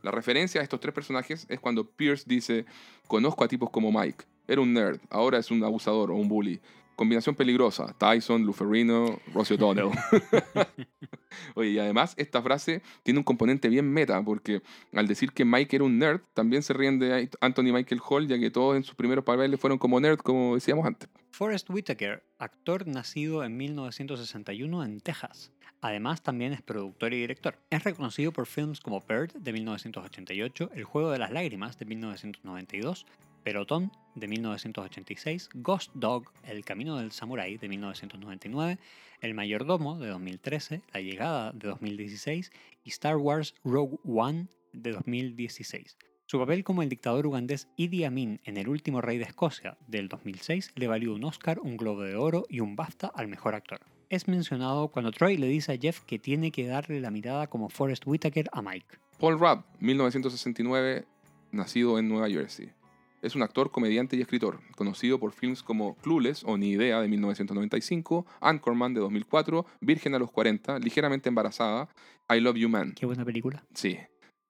La 0.03 0.13
referencia 0.13 0.61
a 0.61 0.65
estos 0.65 0.79
tres 0.79 0.95
personajes 0.95 1.47
es 1.49 1.59
cuando 1.59 1.85
Pierce 1.85 2.25
dice, 2.27 2.65
conozco 3.09 3.43
a 3.43 3.49
tipos 3.49 3.71
como 3.71 3.91
Mike, 3.91 4.25
era 4.47 4.61
un 4.61 4.73
nerd, 4.73 5.01
ahora 5.11 5.39
es 5.39 5.51
un 5.51 5.63
abusador 5.65 6.13
o 6.13 6.15
un 6.15 6.29
bully. 6.29 6.61
Combinación 6.99 7.37
peligrosa, 7.37 7.95
Tyson, 7.97 8.43
Luferrino, 8.43 9.21
Rosie 9.33 9.55
O'Donnell. 9.55 9.91
Oye, 11.55 11.71
y 11.71 11.79
además 11.79 12.15
esta 12.17 12.43
frase 12.43 12.83
tiene 13.05 13.21
un 13.21 13.25
componente 13.25 13.69
bien 13.69 13.89
meta, 13.89 14.21
porque 14.25 14.63
al 14.93 15.07
decir 15.07 15.31
que 15.31 15.45
Mike 15.45 15.77
era 15.77 15.85
un 15.85 15.97
nerd, 15.97 16.23
también 16.35 16.65
se 16.65 16.73
ríen 16.73 16.99
de 16.99 17.31
Anthony 17.41 17.73
Michael 17.73 18.01
Hall, 18.05 18.27
ya 18.27 18.37
que 18.37 18.51
todos 18.51 18.77
en 18.77 18.83
sus 18.83 18.97
primeros 18.97 19.25
papeles 19.25 19.61
fueron 19.61 19.79
como 19.79 20.01
nerd, 20.01 20.19
como 20.19 20.57
decíamos 20.57 20.85
antes. 20.87 21.09
Forrest 21.31 21.71
Whitaker, 21.71 22.25
actor 22.37 22.89
nacido 22.89 23.45
en 23.45 23.57
1961 23.57 24.85
en 24.85 25.01
Texas. 25.01 25.53
Además, 25.81 26.23
también 26.23 26.53
es 26.53 26.63
productor 26.63 27.15
y 27.15 27.21
director. 27.21 27.57
Es 27.71 27.85
reconocido 27.85 28.33
por 28.33 28.47
films 28.47 28.81
como 28.81 29.03
Bird 29.03 29.35
de 29.35 29.53
1988, 29.53 30.71
El 30.75 30.83
juego 30.83 31.13
de 31.13 31.21
las 31.21 31.31
lágrimas 31.31 31.79
de 31.79 31.85
1992, 31.85 33.07
Pelotón 33.49 33.91
de 34.15 34.29
1986, 34.29 35.49
Ghost 35.55 35.91
Dog, 35.95 36.31
El 36.43 36.67
camino 36.67 36.99
del 36.99 37.13
samurái 37.13 37.57
de 37.57 37.67
1999, 37.71 38.79
El 39.23 39.33
mayordomo 39.33 39.99
de 39.99 40.09
2013, 40.09 40.83
La 40.93 41.01
llegada 41.01 41.53
de 41.53 41.69
2016 41.69 42.53
y 42.85 42.89
Star 42.91 43.17
Wars 43.17 43.55
Rogue 43.65 43.97
One 44.05 44.49
de 44.75 44.93
2016. 44.93 45.97
Su 46.27 46.39
papel 46.39 46.63
como 46.63 46.83
el 46.83 46.91
dictador 46.91 47.27
ugandés 47.27 47.69
Idi 47.77 48.05
Amin 48.05 48.39
en 48.45 48.59
El 48.59 48.69
último 48.69 49.01
rey 49.01 49.17
de 49.17 49.25
Escocia 49.25 49.79
del 49.87 50.11
2006 50.11 50.73
le 50.75 50.87
valió 50.87 51.15
un 51.15 51.25
Oscar, 51.25 51.59
un 51.59 51.79
Globo 51.79 52.03
de 52.03 52.17
Oro 52.17 52.45
y 52.51 52.61
un 52.61 52.77
BAFTA 52.77 53.07
al 53.07 53.29
mejor 53.29 53.55
actor. 53.55 53.81
Es 54.11 54.29
mencionado 54.29 54.89
cuando 54.89 55.11
Troy 55.11 55.39
le 55.39 55.47
dice 55.47 55.73
a 55.73 55.79
Jeff 55.79 56.03
que 56.03 56.19
tiene 56.19 56.53
que 56.53 56.67
darle 56.67 57.01
la 57.01 57.11
mirada 57.11 57.47
como 57.47 57.71
Forrest 57.71 58.07
Whitaker 58.07 58.51
a 58.53 58.61
Mike. 58.61 58.99
Paul 59.19 59.39
Rudd, 59.41 59.61
1969, 59.81 61.07
nacido 61.51 61.99
en 61.99 62.11
Nueva 62.11 62.29
Jersey. 62.29 62.73
Es 63.21 63.35
un 63.35 63.43
actor, 63.43 63.73
comediante 63.73 64.17
y 64.17 64.21
escritor, 64.21 64.61
conocido 64.77 65.19
por 65.19 65.33
films 65.33 65.63
como 65.63 65.97
Clueless 65.97 66.45
o 66.45 66.57
Ni 66.57 66.71
Idea 66.71 67.01
de 67.01 67.09
1995, 67.09 68.25
Anchorman 68.41 68.95
de 68.95 69.01
2004, 69.01 69.67
Virgen 69.81 70.15
a 70.15 70.19
los 70.21 70.31
40, 70.31 70.79
Ligeramente 70.79 71.29
Embarazada, 71.29 71.89
I 72.31 72.41
Love 72.41 72.57
You 72.57 72.69
Man. 72.69 72.95
Qué 72.95 73.07
buena 73.07 73.25
película. 73.25 73.65
Sí. 73.75 73.99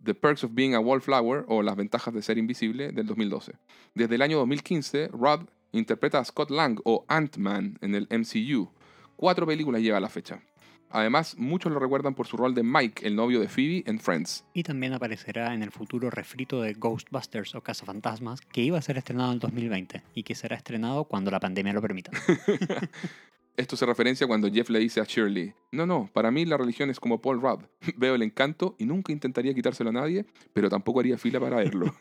The 0.04 0.14
Perks 0.14 0.44
of 0.44 0.50
Being 0.52 0.74
a 0.74 0.80
Wallflower 0.80 1.46
o 1.48 1.62
Las 1.62 1.76
Ventajas 1.76 2.12
de 2.12 2.22
Ser 2.22 2.36
Invisible 2.36 2.92
del 2.92 3.06
2012. 3.06 3.52
Desde 3.94 4.14
el 4.14 4.22
año 4.22 4.38
2015, 4.38 5.08
Rudd 5.08 5.48
interpreta 5.72 6.18
a 6.18 6.24
Scott 6.24 6.50
Lang 6.50 6.78
o 6.84 7.04
Ant-Man 7.08 7.78
en 7.80 7.94
el 7.94 8.06
MCU. 8.10 8.70
Cuatro 9.16 9.46
películas 9.46 9.82
lleva 9.82 9.96
a 9.96 10.00
la 10.00 10.08
fecha. 10.08 10.42
Además, 10.90 11.36
muchos 11.38 11.72
lo 11.72 11.78
recuerdan 11.78 12.14
por 12.14 12.26
su 12.26 12.36
rol 12.36 12.54
de 12.54 12.62
Mike, 12.62 13.06
el 13.06 13.16
novio 13.16 13.40
de 13.40 13.48
Phoebe 13.48 13.82
en 13.86 13.98
Friends. 13.98 14.44
Y 14.54 14.62
también 14.62 14.92
aparecerá 14.92 15.54
en 15.54 15.62
el 15.62 15.70
futuro 15.70 16.10
refrito 16.10 16.62
de 16.62 16.74
Ghostbusters 16.74 17.54
o 17.54 17.60
Cazafantasmas, 17.60 18.40
que 18.40 18.62
iba 18.62 18.78
a 18.78 18.82
ser 18.82 18.98
estrenado 18.98 19.32
en 19.32 19.38
2020 19.38 20.02
y 20.14 20.22
que 20.22 20.34
será 20.34 20.56
estrenado 20.56 21.04
cuando 21.04 21.30
la 21.30 21.40
pandemia 21.40 21.72
lo 21.72 21.82
permita. 21.82 22.10
Esto 23.58 23.76
se 23.76 23.86
referencia 23.86 24.28
cuando 24.28 24.48
Jeff 24.48 24.70
le 24.70 24.78
dice 24.78 25.00
a 25.00 25.04
Shirley, 25.04 25.52
no, 25.72 25.84
no, 25.84 26.08
para 26.12 26.30
mí 26.30 26.44
la 26.44 26.56
religión 26.56 26.90
es 26.90 27.00
como 27.00 27.20
Paul 27.20 27.42
Rudd. 27.42 27.64
Veo 27.96 28.14
el 28.14 28.22
encanto 28.22 28.76
y 28.78 28.86
nunca 28.86 29.12
intentaría 29.12 29.52
quitárselo 29.52 29.90
a 29.90 29.94
nadie, 29.94 30.26
pero 30.52 30.68
tampoco 30.68 31.00
haría 31.00 31.18
fila 31.18 31.40
para 31.40 31.56
verlo. 31.56 31.92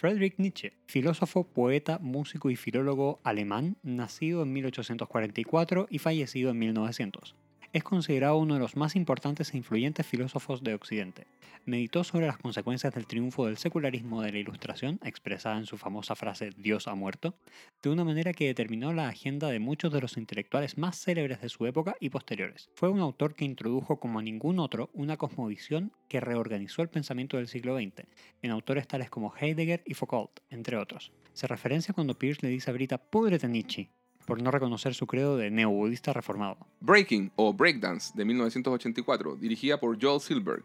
Friedrich 0.00 0.38
Nietzsche, 0.38 0.74
filósofo, 0.86 1.42
poeta, 1.42 1.98
músico 1.98 2.50
y 2.50 2.54
filólogo 2.54 3.18
alemán, 3.24 3.78
nacido 3.82 4.44
en 4.44 4.52
1844 4.52 5.88
y 5.90 5.98
fallecido 5.98 6.50
en 6.52 6.58
1900. 6.60 7.34
Es 7.70 7.84
considerado 7.84 8.38
uno 8.38 8.54
de 8.54 8.60
los 8.60 8.76
más 8.76 8.96
importantes 8.96 9.52
e 9.52 9.58
influyentes 9.58 10.06
filósofos 10.06 10.62
de 10.64 10.72
Occidente. 10.72 11.26
Meditó 11.66 12.02
sobre 12.02 12.26
las 12.26 12.38
consecuencias 12.38 12.94
del 12.94 13.06
triunfo 13.06 13.44
del 13.44 13.58
secularismo 13.58 14.22
de 14.22 14.32
la 14.32 14.38
Ilustración, 14.38 14.98
expresada 15.04 15.58
en 15.58 15.66
su 15.66 15.76
famosa 15.76 16.16
frase 16.16 16.48
Dios 16.56 16.88
ha 16.88 16.94
muerto, 16.94 17.34
de 17.82 17.90
una 17.90 18.04
manera 18.04 18.32
que 18.32 18.46
determinó 18.46 18.94
la 18.94 19.08
agenda 19.08 19.50
de 19.50 19.58
muchos 19.58 19.92
de 19.92 20.00
los 20.00 20.16
intelectuales 20.16 20.78
más 20.78 20.98
célebres 20.98 21.42
de 21.42 21.50
su 21.50 21.66
época 21.66 21.94
y 22.00 22.08
posteriores. 22.08 22.70
Fue 22.74 22.88
un 22.88 23.00
autor 23.00 23.34
que 23.34 23.44
introdujo 23.44 24.00
como 24.00 24.22
ningún 24.22 24.60
otro 24.60 24.88
una 24.94 25.18
cosmovisión 25.18 25.92
que 26.08 26.20
reorganizó 26.20 26.80
el 26.80 26.88
pensamiento 26.88 27.36
del 27.36 27.48
siglo 27.48 27.76
XX, 27.76 28.06
en 28.40 28.50
autores 28.50 28.88
tales 28.88 29.10
como 29.10 29.34
Heidegger 29.38 29.82
y 29.84 29.92
Foucault, 29.92 30.40
entre 30.48 30.78
otros. 30.78 31.12
Se 31.34 31.46
referencia 31.46 31.92
cuando 31.92 32.18
Pierce 32.18 32.46
le 32.46 32.50
dice 32.50 32.70
a 32.70 32.72
Brita, 32.72 32.96
púdrete 32.96 33.46
Nietzsche, 33.46 33.90
por 34.28 34.42
no 34.42 34.50
reconocer 34.50 34.94
su 34.94 35.06
credo 35.06 35.38
de 35.38 35.50
neobudista 35.50 36.12
reformado. 36.12 36.58
Breaking 36.80 37.32
o 37.34 37.54
Breakdance 37.54 38.12
de 38.14 38.26
1984, 38.26 39.36
dirigida 39.36 39.80
por 39.80 39.98
Joel 39.98 40.20
Silberg. 40.20 40.64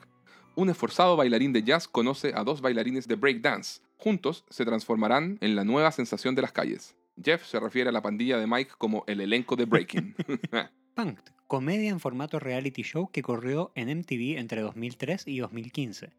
Un 0.55 0.69
esforzado 0.69 1.15
bailarín 1.15 1.53
de 1.53 1.63
jazz 1.63 1.87
conoce 1.87 2.33
a 2.35 2.43
dos 2.43 2.59
bailarines 2.59 3.07
de 3.07 3.15
breakdance. 3.15 3.79
Juntos 3.95 4.43
se 4.49 4.65
transformarán 4.65 5.37
en 5.39 5.55
la 5.55 5.63
nueva 5.63 5.93
sensación 5.93 6.35
de 6.35 6.41
las 6.41 6.51
calles. 6.51 6.93
Jeff 7.23 7.45
se 7.45 7.57
refiere 7.57 7.87
a 7.87 7.93
la 7.93 8.01
pandilla 8.01 8.37
de 8.37 8.47
Mike 8.47 8.73
como 8.77 9.05
el 9.07 9.21
elenco 9.21 9.55
de 9.55 9.63
Breaking. 9.63 10.13
Punked, 10.93 11.23
comedia 11.47 11.89
en 11.89 12.01
formato 12.01 12.39
reality 12.39 12.83
show 12.83 13.09
que 13.11 13.21
corrió 13.21 13.71
en 13.75 13.97
MTV 13.97 14.39
entre 14.39 14.59
2003 14.59 15.25
y 15.25 15.39
2015. 15.39 16.09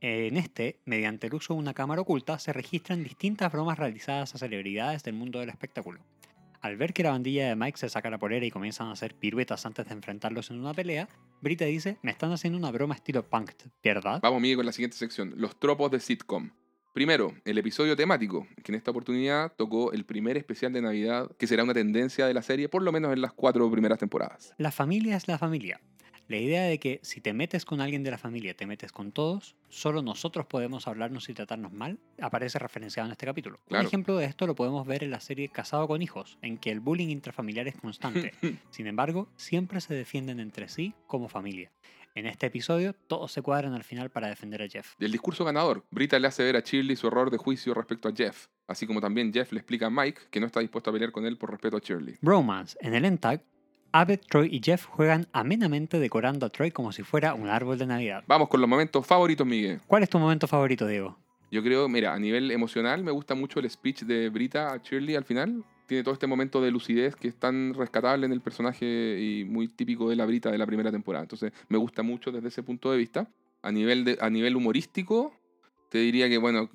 En 0.00 0.38
este, 0.38 0.80
mediante 0.86 1.26
el 1.26 1.34
uso 1.34 1.52
de 1.52 1.60
una 1.60 1.74
cámara 1.74 2.00
oculta, 2.00 2.38
se 2.38 2.54
registran 2.54 3.04
distintas 3.04 3.52
bromas 3.52 3.78
realizadas 3.78 4.34
a 4.34 4.38
celebridades 4.38 5.02
del 5.02 5.14
mundo 5.14 5.40
del 5.40 5.50
espectáculo. 5.50 6.00
Al 6.60 6.76
ver 6.76 6.92
que 6.92 7.02
la 7.02 7.10
bandilla 7.10 7.48
de 7.48 7.56
Mike 7.56 7.78
se 7.78 7.88
saca 7.88 8.10
la 8.10 8.18
polera 8.18 8.44
y 8.44 8.50
comienzan 8.50 8.88
a 8.88 8.92
hacer 8.92 9.14
piruetas 9.14 9.64
antes 9.64 9.86
de 9.86 9.94
enfrentarlos 9.94 10.50
en 10.50 10.60
una 10.60 10.74
pelea, 10.74 11.08
Brita 11.40 11.64
dice, 11.64 11.96
me 12.02 12.10
están 12.10 12.32
haciendo 12.32 12.58
una 12.58 12.70
broma 12.70 12.94
estilo 12.94 13.26
punked, 13.26 13.56
¿verdad? 13.82 14.20
Vamos, 14.22 14.42
Miguel, 14.42 14.56
con 14.58 14.66
la 14.66 14.72
siguiente 14.72 14.98
sección. 14.98 15.32
Los 15.36 15.58
tropos 15.58 15.90
de 15.90 16.00
sitcom. 16.00 16.50
Primero, 16.92 17.32
el 17.44 17.56
episodio 17.56 17.96
temático, 17.96 18.46
que 18.62 18.72
en 18.72 18.76
esta 18.76 18.90
oportunidad 18.90 19.52
tocó 19.56 19.92
el 19.92 20.04
primer 20.04 20.36
especial 20.36 20.72
de 20.72 20.82
Navidad, 20.82 21.30
que 21.38 21.46
será 21.46 21.62
una 21.62 21.72
tendencia 21.72 22.26
de 22.26 22.34
la 22.34 22.42
serie, 22.42 22.68
por 22.68 22.82
lo 22.82 22.92
menos 22.92 23.12
en 23.12 23.22
las 23.22 23.32
cuatro 23.32 23.70
primeras 23.70 23.98
temporadas. 23.98 24.52
La 24.58 24.70
familia 24.70 25.16
es 25.16 25.28
la 25.28 25.38
familia. 25.38 25.80
La 26.30 26.36
idea 26.36 26.62
de 26.62 26.78
que 26.78 27.00
si 27.02 27.20
te 27.20 27.32
metes 27.32 27.64
con 27.64 27.80
alguien 27.80 28.04
de 28.04 28.12
la 28.12 28.16
familia, 28.16 28.54
te 28.54 28.64
metes 28.64 28.92
con 28.92 29.10
todos, 29.10 29.56
solo 29.68 30.00
nosotros 30.00 30.46
podemos 30.46 30.86
hablarnos 30.86 31.28
y 31.28 31.34
tratarnos 31.34 31.72
mal, 31.72 31.98
aparece 32.20 32.60
referenciado 32.60 33.08
en 33.08 33.10
este 33.10 33.26
capítulo. 33.26 33.58
Claro. 33.66 33.82
Un 33.82 33.86
ejemplo 33.88 34.16
de 34.16 34.26
esto 34.26 34.46
lo 34.46 34.54
podemos 34.54 34.86
ver 34.86 35.02
en 35.02 35.10
la 35.10 35.18
serie 35.18 35.48
Casado 35.48 35.88
con 35.88 36.02
Hijos, 36.02 36.38
en 36.40 36.56
que 36.56 36.70
el 36.70 36.78
bullying 36.78 37.08
intrafamiliar 37.08 37.66
es 37.66 37.74
constante. 37.74 38.32
Sin 38.70 38.86
embargo, 38.86 39.28
siempre 39.34 39.80
se 39.80 39.92
defienden 39.92 40.38
entre 40.38 40.68
sí 40.68 40.94
como 41.08 41.28
familia. 41.28 41.72
En 42.14 42.26
este 42.26 42.46
episodio, 42.46 42.92
todos 42.92 43.32
se 43.32 43.42
cuadran 43.42 43.74
al 43.74 43.82
final 43.82 44.10
para 44.10 44.28
defender 44.28 44.62
a 44.62 44.68
Jeff. 44.68 44.94
El 45.00 45.10
discurso 45.10 45.44
ganador. 45.44 45.84
Brita 45.90 46.16
le 46.20 46.28
hace 46.28 46.44
ver 46.44 46.54
a 46.54 46.60
Shirley 46.60 46.94
su 46.94 47.08
error 47.08 47.32
de 47.32 47.38
juicio 47.38 47.74
respecto 47.74 48.08
a 48.08 48.12
Jeff, 48.14 48.46
así 48.68 48.86
como 48.86 49.00
también 49.00 49.32
Jeff 49.32 49.50
le 49.50 49.58
explica 49.58 49.86
a 49.86 49.90
Mike 49.90 50.20
que 50.30 50.38
no 50.38 50.46
está 50.46 50.60
dispuesto 50.60 50.90
a 50.90 50.92
pelear 50.92 51.10
con 51.10 51.26
él 51.26 51.36
por 51.36 51.50
respeto 51.50 51.76
a 51.76 51.80
Shirley. 51.80 52.18
Bromance. 52.20 52.78
En 52.80 52.94
el 52.94 53.04
Entag, 53.04 53.42
Abed, 53.92 54.20
Troy 54.28 54.48
y 54.52 54.60
Jeff 54.62 54.84
juegan 54.86 55.26
amenamente 55.32 55.98
decorando 55.98 56.46
a 56.46 56.50
Troy 56.50 56.70
como 56.70 56.92
si 56.92 57.02
fuera 57.02 57.34
un 57.34 57.48
árbol 57.48 57.78
de 57.78 57.86
Navidad. 57.86 58.22
Vamos 58.26 58.48
con 58.48 58.60
los 58.60 58.70
momentos 58.70 59.06
favoritos, 59.06 59.46
Miguel. 59.46 59.80
¿Cuál 59.86 60.04
es 60.04 60.10
tu 60.10 60.18
momento 60.18 60.46
favorito, 60.46 60.86
Diego? 60.86 61.18
Yo 61.50 61.62
creo, 61.62 61.88
mira, 61.88 62.14
a 62.14 62.18
nivel 62.18 62.50
emocional 62.52 63.02
me 63.02 63.10
gusta 63.10 63.34
mucho 63.34 63.58
el 63.58 63.68
speech 63.68 64.02
de 64.02 64.28
Brita 64.28 64.72
a 64.72 64.76
Shirley 64.78 65.16
al 65.16 65.24
final. 65.24 65.64
Tiene 65.86 66.04
todo 66.04 66.14
este 66.14 66.28
momento 66.28 66.60
de 66.60 66.70
lucidez 66.70 67.16
que 67.16 67.26
es 67.26 67.34
tan 67.34 67.74
rescatable 67.74 68.26
en 68.26 68.32
el 68.32 68.40
personaje 68.40 69.18
y 69.20 69.44
muy 69.44 69.66
típico 69.66 70.08
de 70.08 70.14
la 70.14 70.24
Brita 70.26 70.52
de 70.52 70.58
la 70.58 70.66
primera 70.66 70.92
temporada. 70.92 71.24
Entonces 71.24 71.52
me 71.68 71.76
gusta 71.76 72.04
mucho 72.04 72.30
desde 72.30 72.48
ese 72.48 72.62
punto 72.62 72.92
de 72.92 72.98
vista. 72.98 73.28
A 73.62 73.72
nivel, 73.72 74.04
de, 74.04 74.16
a 74.20 74.30
nivel 74.30 74.56
humorístico, 74.56 75.34
te 75.90 75.98
diría 75.98 76.28
que, 76.28 76.38
bueno, 76.38 76.70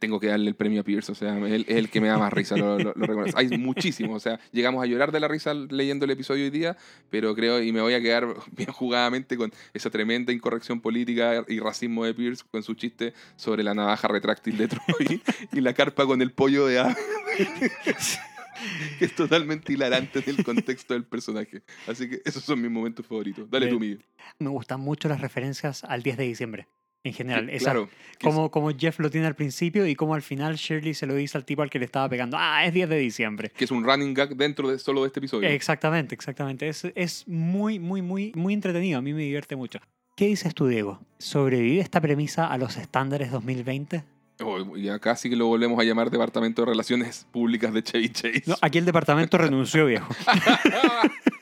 tengo 0.00 0.18
que 0.18 0.26
darle 0.26 0.48
el 0.48 0.56
premio 0.56 0.80
a 0.80 0.84
Pierce. 0.84 1.12
O 1.12 1.14
sea, 1.14 1.36
él 1.38 1.64
es 1.68 1.76
el 1.76 1.90
que 1.90 2.00
me 2.00 2.08
da 2.08 2.18
más 2.18 2.32
risa, 2.32 2.56
lo, 2.56 2.78
lo- 2.78 2.92
lo 2.96 3.06
reconozco. 3.06 3.38
Hay 3.38 3.48
muchísimo. 3.56 4.14
O 4.14 4.20
sea, 4.20 4.40
llegamos 4.52 4.82
a 4.82 4.86
llorar 4.86 5.12
de 5.12 5.20
la 5.20 5.28
risa 5.28 5.54
leyendo 5.54 6.04
el 6.06 6.10
episodio 6.10 6.44
hoy 6.44 6.50
día, 6.50 6.76
pero 7.10 7.34
creo, 7.34 7.62
y 7.62 7.70
me 7.72 7.80
voy 7.82 7.94
a 7.94 8.00
quedar 8.00 8.26
bien 8.52 8.72
jugadamente 8.72 9.36
con 9.36 9.52
esa 9.74 9.90
tremenda 9.90 10.32
incorrección 10.32 10.80
política 10.80 11.44
y 11.46 11.60
racismo 11.60 12.04
de 12.04 12.14
Pierce 12.14 12.42
con 12.50 12.62
su 12.62 12.74
chiste 12.74 13.12
sobre 13.36 13.62
la 13.62 13.74
navaja 13.74 14.08
retráctil 14.08 14.56
de 14.56 14.68
Troy 14.68 15.22
y 15.52 15.60
la 15.60 15.74
carpa 15.74 16.06
con 16.06 16.20
el 16.22 16.32
pollo 16.32 16.66
de 16.66 16.78
ave. 16.80 16.96
que 18.98 19.04
es 19.04 19.14
totalmente 19.14 19.72
hilarante 19.72 20.20
en 20.20 20.36
el 20.38 20.44
contexto 20.44 20.94
del 20.94 21.04
personaje. 21.04 21.62
Así 21.86 22.08
que 22.08 22.22
esos 22.24 22.42
son 22.44 22.60
mis 22.62 22.70
momentos 22.70 23.06
favoritos. 23.06 23.50
Dale 23.50 23.66
tú. 23.68 23.78
Miguel. 23.80 24.04
Me 24.38 24.48
gustan 24.48 24.80
mucho 24.80 25.08
las 25.08 25.20
referencias 25.20 25.84
al 25.84 26.02
10 26.02 26.16
de 26.16 26.24
diciembre. 26.24 26.66
En 27.04 27.12
general, 27.12 27.50
esa- 27.50 27.64
Claro. 27.72 27.88
como, 28.22 28.50
como 28.50 28.70
Jeff 28.76 28.98
lo 28.98 29.10
tiene 29.10 29.26
al 29.26 29.34
principio 29.34 29.86
y 29.86 29.94
como 29.94 30.14
al 30.14 30.22
final 30.22 30.56
Shirley 30.56 30.94
se 30.94 31.06
lo 31.06 31.14
dice 31.14 31.36
al 31.36 31.44
tipo 31.44 31.60
al 31.62 31.68
que 31.68 31.78
le 31.78 31.84
estaba 31.84 32.08
pegando. 32.08 32.36
Ah, 32.40 32.64
es 32.64 32.72
10 32.72 32.88
de 32.88 32.96
diciembre. 32.98 33.50
que 33.54 33.64
es 33.66 33.70
un 33.70 33.84
running 33.84 34.14
gag 34.14 34.34
dentro 34.36 34.70
de 34.70 34.78
solo 34.78 35.02
de 35.02 35.08
este 35.08 35.20
episodio. 35.20 35.48
Exactamente, 35.48 36.14
exactamente. 36.14 36.66
Es, 36.68 36.86
es 36.94 37.28
muy, 37.28 37.78
muy, 37.78 38.00
muy, 38.02 38.32
muy 38.34 38.54
entretenido. 38.54 38.98
A 38.98 39.02
mí 39.02 39.12
me 39.12 39.22
divierte 39.22 39.54
mucho. 39.54 39.78
¿Qué 40.16 40.26
dices 40.28 40.54
tú, 40.54 40.66
Diego? 40.66 41.00
¿Sobrevive 41.18 41.80
esta 41.80 42.00
premisa 42.00 42.46
a 42.46 42.56
los 42.56 42.76
estándares 42.78 43.30
2020? 43.30 44.02
Oh, 44.40 44.76
y 44.76 44.88
acá 44.88 45.14
sí 45.14 45.28
que 45.28 45.36
lo 45.36 45.46
volvemos 45.46 45.78
a 45.78 45.84
llamar 45.84 46.10
Departamento 46.10 46.62
de 46.62 46.66
Relaciones 46.70 47.26
Públicas 47.30 47.72
de 47.74 47.82
Chevy 47.82 48.08
Chase. 48.08 48.42
No, 48.46 48.56
aquí 48.62 48.78
el 48.78 48.84
departamento 48.84 49.36
renunció, 49.38 49.86
viejo. 49.86 50.08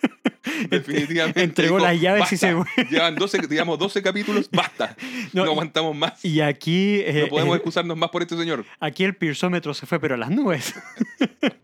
Definitivamente. 0.71 1.43
Entregó 1.43 1.77
dijo, 1.77 1.87
las 1.87 2.01
llaves 2.01 2.33
y 2.33 2.37
se 2.37 2.55
"Basta". 2.55 2.83
Llevan 2.91 3.15
12, 3.17 3.47
digamos, 3.49 3.79
12 3.79 4.03
capítulos, 4.03 4.49
basta. 4.51 4.97
No, 5.33 5.45
aguantamos 5.45 5.97
más. 5.97 6.25
Y 6.25 6.41
aquí, 6.41 7.01
eh, 7.01 7.23
no 7.23 7.29
podemos 7.29 7.55
eh, 7.55 7.57
excusarnos 7.57 7.97
más 7.97 8.11
por 8.11 8.23
este 8.23 8.37
señor. 8.37 8.65
aquí 8.81 9.05
el 9.05 9.15
pirsómetro 9.15 9.73
se 9.75 9.87
fue, 9.87 9.99
pero 10.01 10.15
a 10.15 10.19
las 10.19 10.31
nubes. 10.31 10.75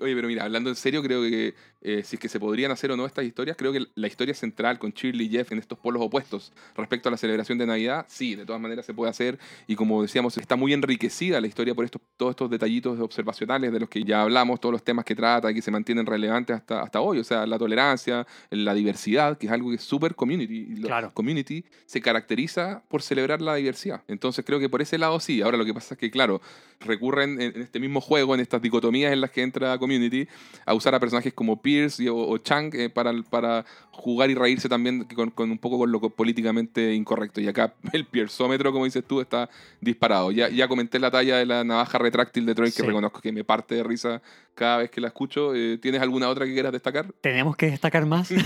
Oye, 0.00 0.14
pero 0.16 0.26
mira, 0.26 0.44
hablando 0.44 0.68
en 0.68 0.76
serio, 0.76 1.02
creo 1.02 1.22
que 1.22 1.54
eh, 1.84 2.02
si 2.04 2.16
es 2.16 2.20
que 2.20 2.28
se 2.28 2.38
podrían 2.38 2.70
hacer 2.70 2.90
o 2.92 2.96
no 2.96 3.06
estas 3.06 3.24
historias, 3.24 3.56
creo 3.56 3.72
que 3.72 3.86
la 3.94 4.06
historia 4.06 4.34
central 4.34 4.78
con 4.78 4.92
Shirley 4.92 5.26
y 5.26 5.30
Jeff 5.30 5.50
en 5.50 5.58
estos 5.58 5.78
polos 5.78 6.00
opuestos 6.00 6.52
respecto 6.76 7.08
a 7.08 7.12
la 7.12 7.18
celebración 7.18 7.58
de 7.58 7.66
Navidad, 7.66 8.06
sí, 8.08 8.36
de 8.36 8.46
todas 8.46 8.60
maneras 8.60 8.86
se 8.86 8.94
puede 8.94 9.10
hacer. 9.10 9.38
Y 9.66 9.74
como 9.74 10.00
decíamos, 10.02 10.38
está 10.38 10.54
muy 10.56 10.72
enriquecida 10.72 11.40
la 11.40 11.46
historia 11.46 11.74
por 11.74 11.84
estos, 11.84 12.00
todos 12.16 12.30
estos 12.30 12.50
detallitos 12.50 13.00
observacionales 13.00 13.72
de 13.72 13.80
los 13.80 13.88
que 13.88 14.04
ya 14.04 14.22
hablamos, 14.22 14.60
todos 14.60 14.72
los 14.72 14.84
temas 14.84 15.04
que 15.04 15.14
trata 15.14 15.50
y 15.50 15.54
que 15.54 15.62
se 15.62 15.70
mantienen 15.70 16.06
relevantes 16.06 16.56
hasta, 16.56 16.82
hasta 16.82 17.00
hoy. 17.00 17.18
O 17.18 17.24
sea, 17.24 17.46
la 17.46 17.58
tolerancia, 17.58 18.26
la 18.50 18.74
diversidad, 18.74 19.36
que 19.36 19.46
es 19.46 19.52
algo 19.52 19.70
que 19.70 19.76
es 19.76 19.82
súper 19.82 20.14
community. 20.14 20.82
Claro. 20.82 21.12
Community 21.14 21.64
se 21.86 22.00
caracteriza 22.00 22.82
por 22.88 23.02
celebrar 23.02 23.42
la 23.42 23.56
diversidad. 23.56 24.02
Entonces 24.08 24.44
creo 24.44 24.60
que 24.60 24.68
por 24.68 24.82
ese 24.82 24.98
lado 24.98 25.18
sí. 25.20 25.42
Ahora 25.42 25.56
lo 25.56 25.64
que 25.64 25.74
pasa 25.74 25.94
es 25.94 25.98
que, 25.98 26.10
claro, 26.10 26.40
recurren 26.80 27.40
en, 27.40 27.56
en 27.56 27.62
este 27.62 27.80
mismo 27.80 28.00
juego, 28.00 28.34
en 28.34 28.40
estas 28.40 28.62
dicotomías 28.62 29.12
en 29.12 29.20
las 29.20 29.30
que 29.30 29.42
entra 29.42 29.76
Community, 29.78 30.28
a 30.66 30.74
usar 30.74 30.94
a 30.94 31.00
personajes 31.00 31.32
como 31.32 31.60
Pierce 31.72 32.02
y- 32.02 32.08
o, 32.08 32.16
o 32.16 32.38
Chang 32.38 32.74
eh, 32.74 32.90
para, 32.90 33.12
para 33.30 33.64
jugar 33.90 34.30
y 34.30 34.34
reírse 34.34 34.68
también 34.68 35.04
con, 35.04 35.30
con 35.30 35.50
un 35.50 35.58
poco 35.58 35.78
con 35.78 35.90
lo 35.90 36.00
políticamente 36.00 36.92
incorrecto. 36.94 37.40
Y 37.40 37.48
acá 37.48 37.74
el 37.92 38.04
piersómetro, 38.06 38.72
como 38.72 38.84
dices 38.84 39.04
tú, 39.06 39.20
está 39.20 39.48
disparado. 39.80 40.30
Ya, 40.32 40.48
ya 40.48 40.68
comenté 40.68 40.98
la 40.98 41.10
talla 41.10 41.38
de 41.38 41.46
la 41.46 41.64
navaja 41.64 41.98
retráctil 41.98 42.44
de 42.46 42.54
Troy, 42.54 42.70
que 42.72 42.82
reconozco 42.82 43.20
que 43.20 43.32
me 43.32 43.44
parte 43.44 43.74
de 43.76 43.82
risa 43.82 44.20
cada 44.54 44.78
vez 44.78 44.90
que 44.90 45.00
la 45.00 45.08
escucho. 45.08 45.54
Eh, 45.54 45.78
¿Tienes 45.78 46.00
alguna 46.02 46.28
otra 46.28 46.44
que 46.46 46.52
quieras 46.52 46.72
destacar? 46.72 47.06
Tenemos 47.20 47.56
que 47.56 47.66
destacar 47.66 48.04
más. 48.06 48.30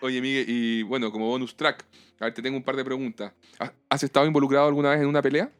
Oye, 0.00 0.20
Miguel, 0.20 0.44
y 0.48 0.82
bueno, 0.82 1.10
como 1.10 1.26
bonus 1.26 1.56
track, 1.56 1.84
a 2.20 2.24
ver, 2.26 2.34
te 2.34 2.42
tengo 2.42 2.56
un 2.56 2.62
par 2.62 2.76
de 2.76 2.84
preguntas. 2.84 3.32
¿Has- 3.58 3.72
¿Has 3.88 4.02
estado 4.04 4.26
involucrado 4.26 4.68
alguna 4.68 4.90
vez 4.90 5.00
en 5.00 5.06
una 5.06 5.22
pelea? 5.22 5.50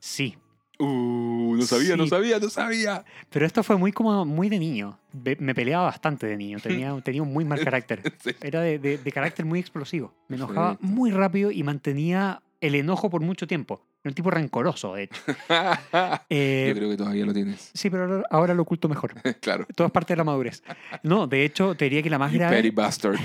Sí, 0.00 0.36
Uh, 0.80 1.56
no 1.56 1.62
sabía, 1.62 1.96
no 1.96 2.06
sabía, 2.06 2.38
no 2.38 2.48
sabía. 2.50 3.04
pero 3.30 3.44
esto 3.44 3.62
fue 3.64 3.76
muy 3.76 3.90
como 3.92 4.24
muy 4.24 4.48
de 4.48 4.58
niño. 4.60 4.98
Me 5.38 5.54
peleaba 5.54 5.84
bastante 5.86 6.26
de 6.26 6.36
niño. 6.36 6.58
Tenía, 6.60 6.96
tenía 7.04 7.22
un 7.22 7.32
muy 7.32 7.44
mal 7.44 7.60
carácter. 7.64 8.00
Sí. 8.22 8.30
Era 8.40 8.60
de, 8.60 8.78
de- 8.78 8.98
de 8.98 9.12
carácter 9.12 9.44
muy 9.44 9.58
explosivo. 9.58 10.14
Me 10.28 10.36
enojaba 10.36 10.76
muy 10.80 11.10
rápido 11.10 11.50
y 11.50 11.62
mantenía 11.64 12.42
el 12.60 12.74
enojo 12.76 13.10
por 13.10 13.20
mucho 13.22 13.46
tiempo. 13.46 13.82
Era 14.04 14.10
un 14.10 14.14
tipo 14.14 14.30
rencoroso, 14.30 14.94
de 14.94 15.04
hecho. 15.04 15.20
Eh, 16.30 16.66
Yo 16.68 16.74
creo 16.76 16.90
que 16.90 16.96
todavía 16.96 17.26
lo 17.26 17.34
tienes. 17.34 17.70
Sí, 17.74 17.90
pero 17.90 18.22
ahora, 18.30 18.54
lo 18.54 18.62
oculto 18.62 18.88
mejor. 18.88 19.14
claro. 19.40 19.66
Todo 19.74 19.88
es 19.88 19.92
parte 19.92 20.12
de 20.12 20.18
la 20.18 20.24
madurez. 20.24 20.62
No, 21.02 21.26
de 21.26 21.44
hecho, 21.44 21.74
te 21.74 21.86
diría 21.86 22.02
que 22.04 22.10
la 22.10 22.18
más 22.18 22.30
You 22.30 22.38
petty 22.38 22.50
grave. 22.50 22.70
bastard. 22.70 23.16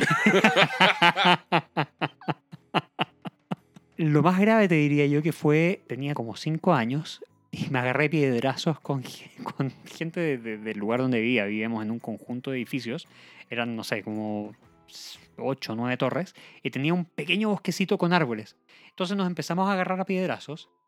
Lo 3.98 4.24
más 4.24 4.40
grave 4.40 4.68
te 4.68 4.76
diría 4.76 5.06
yo 5.06 5.22
que 5.22 5.32
fue. 5.32 5.82
Tenía 5.88 6.14
como 6.16 6.36
cinco 6.36 6.74
años 6.74 7.24
y 7.54 7.70
me 7.70 7.80
agarré 7.80 8.10
piedrazos 8.10 8.80
con, 8.82 9.04
con 9.56 9.72
gente 9.86 10.20
de- 10.20 10.38
de- 10.40 10.58
del 10.58 10.78
lugar 10.78 11.00
donde 11.00 11.22
vivía. 11.22 11.46
Vivíamos 11.46 11.84
en 11.86 11.92
un 11.92 12.00
conjunto 12.00 12.52
de 12.52 12.58
edificios. 12.58 13.08
Eran, 13.50 13.76
no 13.76 13.84
sé, 13.84 14.02
como 14.04 14.54
ocho 15.38 15.74
o 15.74 15.76
nueve 15.76 15.96
torres. 15.98 16.34
Y 16.64 16.72
tenía 16.72 16.94
un 16.94 17.06
pequeño 17.06 17.50
bosquecito 17.50 17.98
con 17.98 18.12
árboles. 18.12 18.58
Entonces 18.90 19.16
nos 19.16 19.28
empezamos 19.28 19.70
a 19.70 19.74
agarrar 19.74 20.00
a 20.02 20.06
piedrazos. 20.06 20.70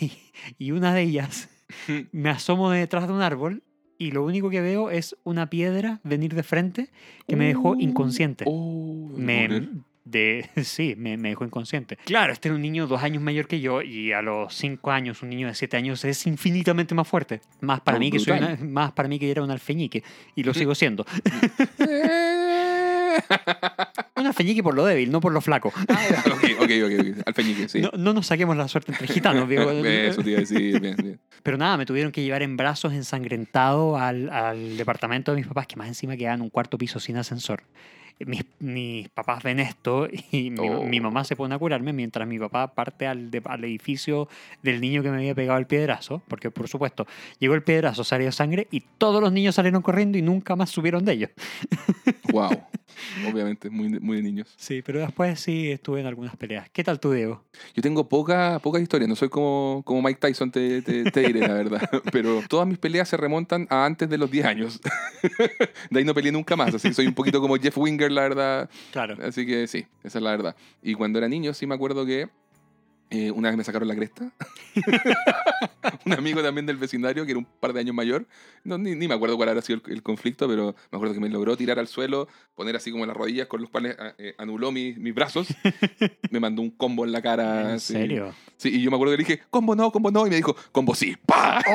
Y, 0.00 0.12
y 0.58 0.70
una 0.70 0.94
de 0.94 1.02
ellas 1.02 1.48
me 2.12 2.30
asomo 2.30 2.70
de 2.70 2.78
detrás 2.80 3.08
de 3.08 3.12
un 3.14 3.22
árbol. 3.22 3.62
Y 3.98 4.10
lo 4.10 4.24
único 4.24 4.50
que 4.50 4.60
veo 4.60 4.90
es 4.90 5.16
una 5.24 5.48
piedra 5.48 6.00
venir 6.04 6.34
de 6.34 6.42
frente 6.42 6.90
que 7.28 7.36
me 7.36 7.46
dejó 7.46 7.70
Uh, 7.70 7.80
inconsciente. 7.80 8.44
No 8.44 9.12
me. 9.16 9.68
De, 10.04 10.48
sí, 10.62 10.94
me, 10.96 11.16
me 11.16 11.30
dejó 11.30 11.44
inconsciente. 11.44 11.96
Claro, 12.04 12.32
este 12.32 12.48
era 12.48 12.54
un 12.56 12.62
niño 12.62 12.86
dos 12.86 13.02
años 13.02 13.22
mayor 13.22 13.46
que 13.46 13.60
yo 13.60 13.82
y 13.82 14.12
a 14.12 14.22
los 14.22 14.54
cinco 14.54 14.90
años, 14.90 15.22
un 15.22 15.30
niño 15.30 15.46
de 15.48 15.54
siete 15.54 15.76
años 15.76 16.04
es 16.04 16.26
infinitamente 16.26 16.94
más 16.94 17.08
fuerte. 17.08 17.40
Más 17.60 17.80
para, 17.80 17.98
mí, 17.98 18.10
que 18.10 18.18
soy 18.18 18.38
una- 18.38 18.56
más 18.60 18.92
para 18.92 19.08
mí 19.08 19.18
que 19.18 19.30
era 19.30 19.42
un 19.42 19.50
alfeñique. 19.50 20.02
Y 20.34 20.42
lo 20.44 20.52
sigo 20.54 20.74
siendo. 20.74 21.04
Un 24.16 24.26
alfeñique 24.26 24.62
por 24.62 24.74
lo 24.74 24.84
débil, 24.84 25.10
no 25.10 25.20
por 25.20 25.32
lo 25.32 25.40
flaco. 25.40 25.68
ok, 25.68 25.74
ok, 26.60 26.70
ok. 26.84 26.92
ok. 27.18 27.22
Alfeñique, 27.26 27.68
sí. 27.68 27.80
No, 27.80 27.90
no 27.96 28.12
nos 28.12 28.26
saquemos 28.26 28.56
la 28.56 28.66
suerte 28.68 28.92
entre 28.92 29.06
gitanos, 29.06 29.48
viejo. 29.48 29.70
Eso 29.70 30.22
te 30.22 30.30
iba 30.30 30.38
a 30.38 30.40
decir, 30.40 30.80
bien, 30.80 30.96
bien. 30.96 31.20
Pero 31.42 31.56
nada, 31.58 31.76
me 31.76 31.86
tuvieron 31.86 32.10
que 32.12 32.22
llevar 32.22 32.42
en 32.42 32.56
brazos 32.56 32.92
ensangrentado 32.92 33.96
al, 33.96 34.30
al 34.30 34.76
departamento 34.76 35.32
de 35.32 35.36
mis 35.38 35.46
papás, 35.46 35.66
que 35.66 35.76
más 35.76 35.88
encima 35.88 36.16
quedaban 36.16 36.40
en 36.40 36.44
un 36.44 36.50
cuarto 36.50 36.78
piso 36.78 36.98
sin 37.00 37.16
ascensor. 37.16 37.64
Mis, 38.20 38.44
mis 38.60 39.08
papás 39.08 39.42
ven 39.42 39.58
esto 39.60 40.08
y 40.30 40.50
mi, 40.50 40.68
Oh. 40.68 40.84
mi 40.84 41.00
mamá 41.00 41.24
se 41.24 41.34
pone 41.36 41.54
a 41.54 41.58
curarme 41.58 41.92
mientras 41.92 42.26
mi 42.28 42.38
papá 42.38 42.68
parte 42.68 43.06
al, 43.06 43.30
de- 43.30 43.42
al 43.44 43.64
edificio 43.64 44.28
del 44.62 44.80
niño 44.80 45.02
que 45.02 45.10
me 45.10 45.16
había 45.16 45.34
pegado 45.34 45.58
el 45.58 45.66
piedrazo, 45.66 46.22
porque 46.28 46.50
por 46.50 46.68
supuesto 46.68 47.06
llegó 47.40 47.54
el 47.54 47.62
piedrazo, 47.62 48.04
salió 48.04 48.30
sangre 48.32 48.68
y 48.70 48.80
todos 48.98 49.20
los 49.20 49.32
niños 49.32 49.56
salieron 49.56 49.82
corriendo 49.82 50.16
y 50.16 50.22
nunca 50.22 50.54
más 50.56 50.70
subieron 50.70 51.04
de 51.04 51.12
ellos. 51.12 51.30
Wow. 52.32 52.50
Obviamente, 53.32 53.70
muy, 53.70 53.88
muy 54.00 54.16
de 54.18 54.22
niños. 54.22 54.54
Sí, 54.56 54.82
pero 54.82 55.00
después 55.00 55.40
sí 55.40 55.70
estuve 55.70 56.00
en 56.00 56.06
algunas 56.06 56.36
peleas. 56.36 56.68
¿Qué 56.70 56.84
tal 56.84 57.00
tú, 57.00 57.12
Diego? 57.12 57.44
Yo 57.74 57.82
tengo 57.82 58.08
poca, 58.08 58.58
poca 58.60 58.78
historia, 58.78 59.06
no 59.08 59.16
soy 59.16 59.28
como, 59.28 59.82
como 59.84 60.02
Mike 60.02 60.20
Tyson, 60.20 60.50
te, 60.50 60.82
te, 60.82 61.10
te 61.10 61.20
diré 61.20 61.40
la 61.40 61.54
verdad. 61.54 61.88
Pero 62.12 62.42
todas 62.48 62.66
mis 62.66 62.78
peleas 62.78 63.08
se 63.08 63.16
remontan 63.16 63.66
a 63.70 63.84
antes 63.84 64.08
de 64.08 64.18
los 64.18 64.30
10 64.30 64.46
años. 64.46 64.80
De 65.90 65.98
ahí 65.98 66.04
no 66.04 66.14
peleé 66.14 66.32
nunca 66.32 66.56
más, 66.56 66.74
así 66.74 66.88
que 66.88 66.94
soy 66.94 67.06
un 67.06 67.14
poquito 67.14 67.40
como 67.40 67.56
Jeff 67.56 67.76
Winger, 67.76 68.10
la 68.10 68.22
verdad. 68.22 68.70
Claro. 68.92 69.16
Así 69.22 69.46
que 69.46 69.66
sí, 69.66 69.86
esa 70.02 70.18
es 70.18 70.24
la 70.24 70.30
verdad. 70.30 70.56
Y 70.82 70.94
cuando 70.94 71.18
era 71.18 71.28
niño 71.28 71.54
sí 71.54 71.66
me 71.66 71.74
acuerdo 71.74 72.04
que 72.06 72.28
eh, 73.14 73.30
una 73.30 73.48
vez 73.50 73.56
me 73.56 73.64
sacaron 73.64 73.86
la 73.88 73.94
cresta. 73.94 74.30
un 76.06 76.12
amigo 76.12 76.42
también 76.42 76.66
del 76.66 76.76
vecindario, 76.76 77.24
que 77.24 77.30
era 77.32 77.38
un 77.38 77.44
par 77.44 77.72
de 77.72 77.80
años 77.80 77.94
mayor. 77.94 78.26
No, 78.64 78.76
ni, 78.78 78.94
ni 78.94 79.06
me 79.08 79.14
acuerdo 79.14 79.36
cuál 79.36 79.50
habrá 79.50 79.62
sido 79.62 79.80
el, 79.86 79.92
el 79.92 80.02
conflicto, 80.02 80.48
pero 80.48 80.74
me 80.90 80.96
acuerdo 80.96 81.14
que 81.14 81.20
me 81.20 81.28
logró 81.28 81.56
tirar 81.56 81.78
al 81.78 81.86
suelo, 81.88 82.28
poner 82.54 82.76
así 82.76 82.90
como 82.90 83.06
las 83.06 83.16
rodillas 83.16 83.46
con 83.46 83.60
los 83.60 83.70
cuales 83.70 83.96
ah, 83.98 84.14
eh, 84.18 84.34
anuló 84.38 84.72
mi- 84.72 84.94
mis 84.94 85.14
brazos. 85.14 85.48
me 86.30 86.40
mandó 86.40 86.62
un 86.62 86.70
combo 86.70 87.04
en 87.04 87.12
la 87.12 87.22
cara. 87.22 87.60
¿En 87.62 87.66
así. 87.76 87.92
serio? 87.92 88.34
Sí, 88.56 88.70
y 88.70 88.82
yo 88.82 88.90
me 88.90 88.96
acuerdo 88.96 89.12
que 89.16 89.18
le 89.22 89.24
dije, 89.28 89.42
combo 89.50 89.74
no, 89.76 89.90
combo 89.92 90.10
no. 90.10 90.26
Y 90.26 90.30
me 90.30 90.36
dijo, 90.36 90.56
combo 90.72 90.94
sí. 90.94 91.16
¡Pah! 91.26 91.62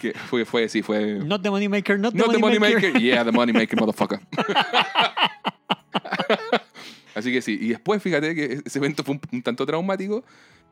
que 0.00 0.12
fue, 0.12 0.44
fue, 0.44 0.68
sí, 0.68 0.82
fue. 0.82 1.14
Not 1.24 1.42
the 1.42 1.50
money 1.50 1.68
maker, 1.68 1.98
not 1.98 2.12
the 2.12 2.18
Not 2.18 2.32
the 2.32 2.38
money, 2.38 2.58
money 2.58 2.74
maker. 2.74 2.92
maker. 2.92 3.00
Yeah, 3.02 3.24
the 3.24 3.32
money 3.32 3.52
maker, 3.52 3.78
motherfucker. 3.78 4.20
Así 7.14 7.32
que 7.32 7.42
sí. 7.42 7.58
Y 7.60 7.68
después, 7.68 8.02
fíjate 8.02 8.34
que 8.34 8.60
ese 8.64 8.78
evento 8.78 9.04
fue 9.04 9.14
un, 9.14 9.20
un 9.32 9.42
tanto 9.42 9.64
traumático. 9.66 10.24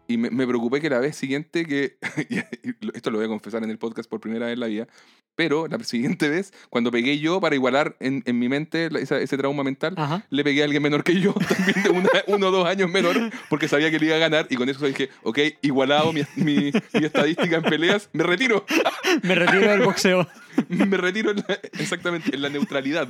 Y 0.09 0.16
me, 0.16 0.31
me 0.31 0.47
preocupé 0.48 0.81
que 0.81 0.90
la 0.90 0.98
vez 0.98 1.14
siguiente 1.16 1.64
que. 1.64 1.97
esto 2.94 3.10
lo 3.10 3.19
voy 3.19 3.27
a 3.27 3.28
confesar 3.28 3.62
en 3.62 3.70
el 3.70 3.78
podcast 3.78 4.10
por 4.10 4.20
primera 4.20 4.47
vez 4.47 4.55
en 4.55 4.60
la 4.60 4.66
vida. 4.66 4.89
Pero 5.36 5.69
la 5.69 5.78
siguiente 5.85 6.28
vez, 6.28 6.52
cuando 6.70 6.90
pegué 6.90 7.19
yo 7.20 7.40
para 7.40 7.55
igualar 7.55 7.97
en, 8.01 8.23
en 8.27 8.39
mi 8.39 8.48
mente 8.48 8.90
esa- 9.01 9.20
ese 9.20 9.36
trauma 9.39 9.62
mental, 9.62 9.94
Ajá. 9.97 10.27
le 10.28 10.43
pegué 10.43 10.62
a 10.62 10.64
alguien 10.64 10.82
menor 10.82 11.05
que 11.05 11.20
yo, 11.20 11.32
también 11.48 11.82
de 11.85 11.90
una- 11.90 12.09
uno 12.27 12.48
o 12.48 12.51
dos 12.51 12.66
años 12.66 12.90
menor, 12.90 13.16
porque 13.48 13.69
sabía 13.69 13.90
que 13.93 13.98
le 14.01 14.06
iba 14.06 14.16
a 14.16 14.19
ganar. 14.19 14.48
Y 14.51 14.56
con 14.56 14.69
eso 14.69 14.85
dije, 14.85 15.09
ok, 15.23 15.39
igualado 15.62 16.12
mi, 16.12 16.23
mi, 16.35 16.73
mi 16.93 17.05
estadística 17.06 17.56
en 17.56 17.62
peleas, 17.62 18.10
me 18.12 18.24
retiro. 18.24 18.66
Me 19.23 19.36
retiro 19.36 19.70
del 19.70 19.82
boxeo. 19.82 20.27
Me 20.69 20.97
retiro 20.97 21.31
en 21.31 21.36
la- 21.36 21.60
exactamente 21.78 22.35
en 22.35 22.43
la 22.43 22.48
neutralidad. 22.48 23.09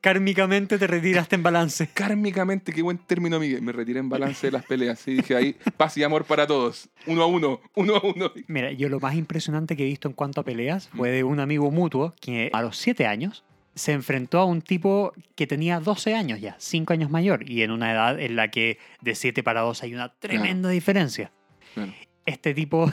Kármicamente 0.00 0.78
te 0.78 0.86
retiraste 0.86 1.36
en 1.36 1.42
balance. 1.42 1.88
Kármicamente, 1.94 2.72
qué 2.72 2.82
buen 2.82 2.98
término, 2.98 3.40
Miguel. 3.40 3.62
Me 3.62 3.72
retiré 3.72 4.00
en 4.00 4.08
balance 4.08 4.46
de 4.46 4.52
las 4.52 4.64
peleas. 4.64 5.06
Y 5.08 5.14
dije 5.14 5.36
ahí, 5.36 5.56
paz 5.76 5.96
y 5.96 6.02
amor 6.02 6.24
para 6.24 6.46
todos. 6.46 6.88
Uno 7.06 7.22
a 7.22 7.26
uno, 7.26 7.60
uno 7.74 7.96
a 7.96 8.00
uno. 8.02 8.32
Mira, 8.46 8.72
yo 8.72 8.88
lo 8.88 9.00
más 9.00 9.14
impresionante 9.14 9.76
que 9.76 9.84
he 9.84 9.86
visto 9.86 10.08
en 10.08 10.14
cuanto 10.14 10.40
a 10.40 10.44
peleas 10.44 10.88
fue 10.88 11.10
de 11.10 11.24
un 11.24 11.40
amigo 11.40 11.70
mutuo 11.70 12.14
que 12.20 12.50
a 12.52 12.62
los 12.62 12.76
7 12.78 13.06
años 13.06 13.44
se 13.76 13.92
enfrentó 13.92 14.40
a 14.40 14.46
un 14.46 14.62
tipo 14.62 15.12
que 15.34 15.46
tenía 15.46 15.80
12 15.80 16.14
años 16.14 16.40
ya, 16.40 16.56
5 16.58 16.92
años 16.94 17.10
mayor, 17.10 17.48
y 17.48 17.62
en 17.62 17.70
una 17.70 17.92
edad 17.92 18.18
en 18.18 18.34
la 18.34 18.50
que 18.50 18.78
de 19.02 19.14
7 19.14 19.42
para 19.42 19.60
2 19.60 19.82
hay 19.82 19.94
una 19.94 20.14
tremenda 20.14 20.70
diferencia. 20.70 21.30
Claro. 21.74 21.92
Este 22.24 22.54
tipo 22.54 22.90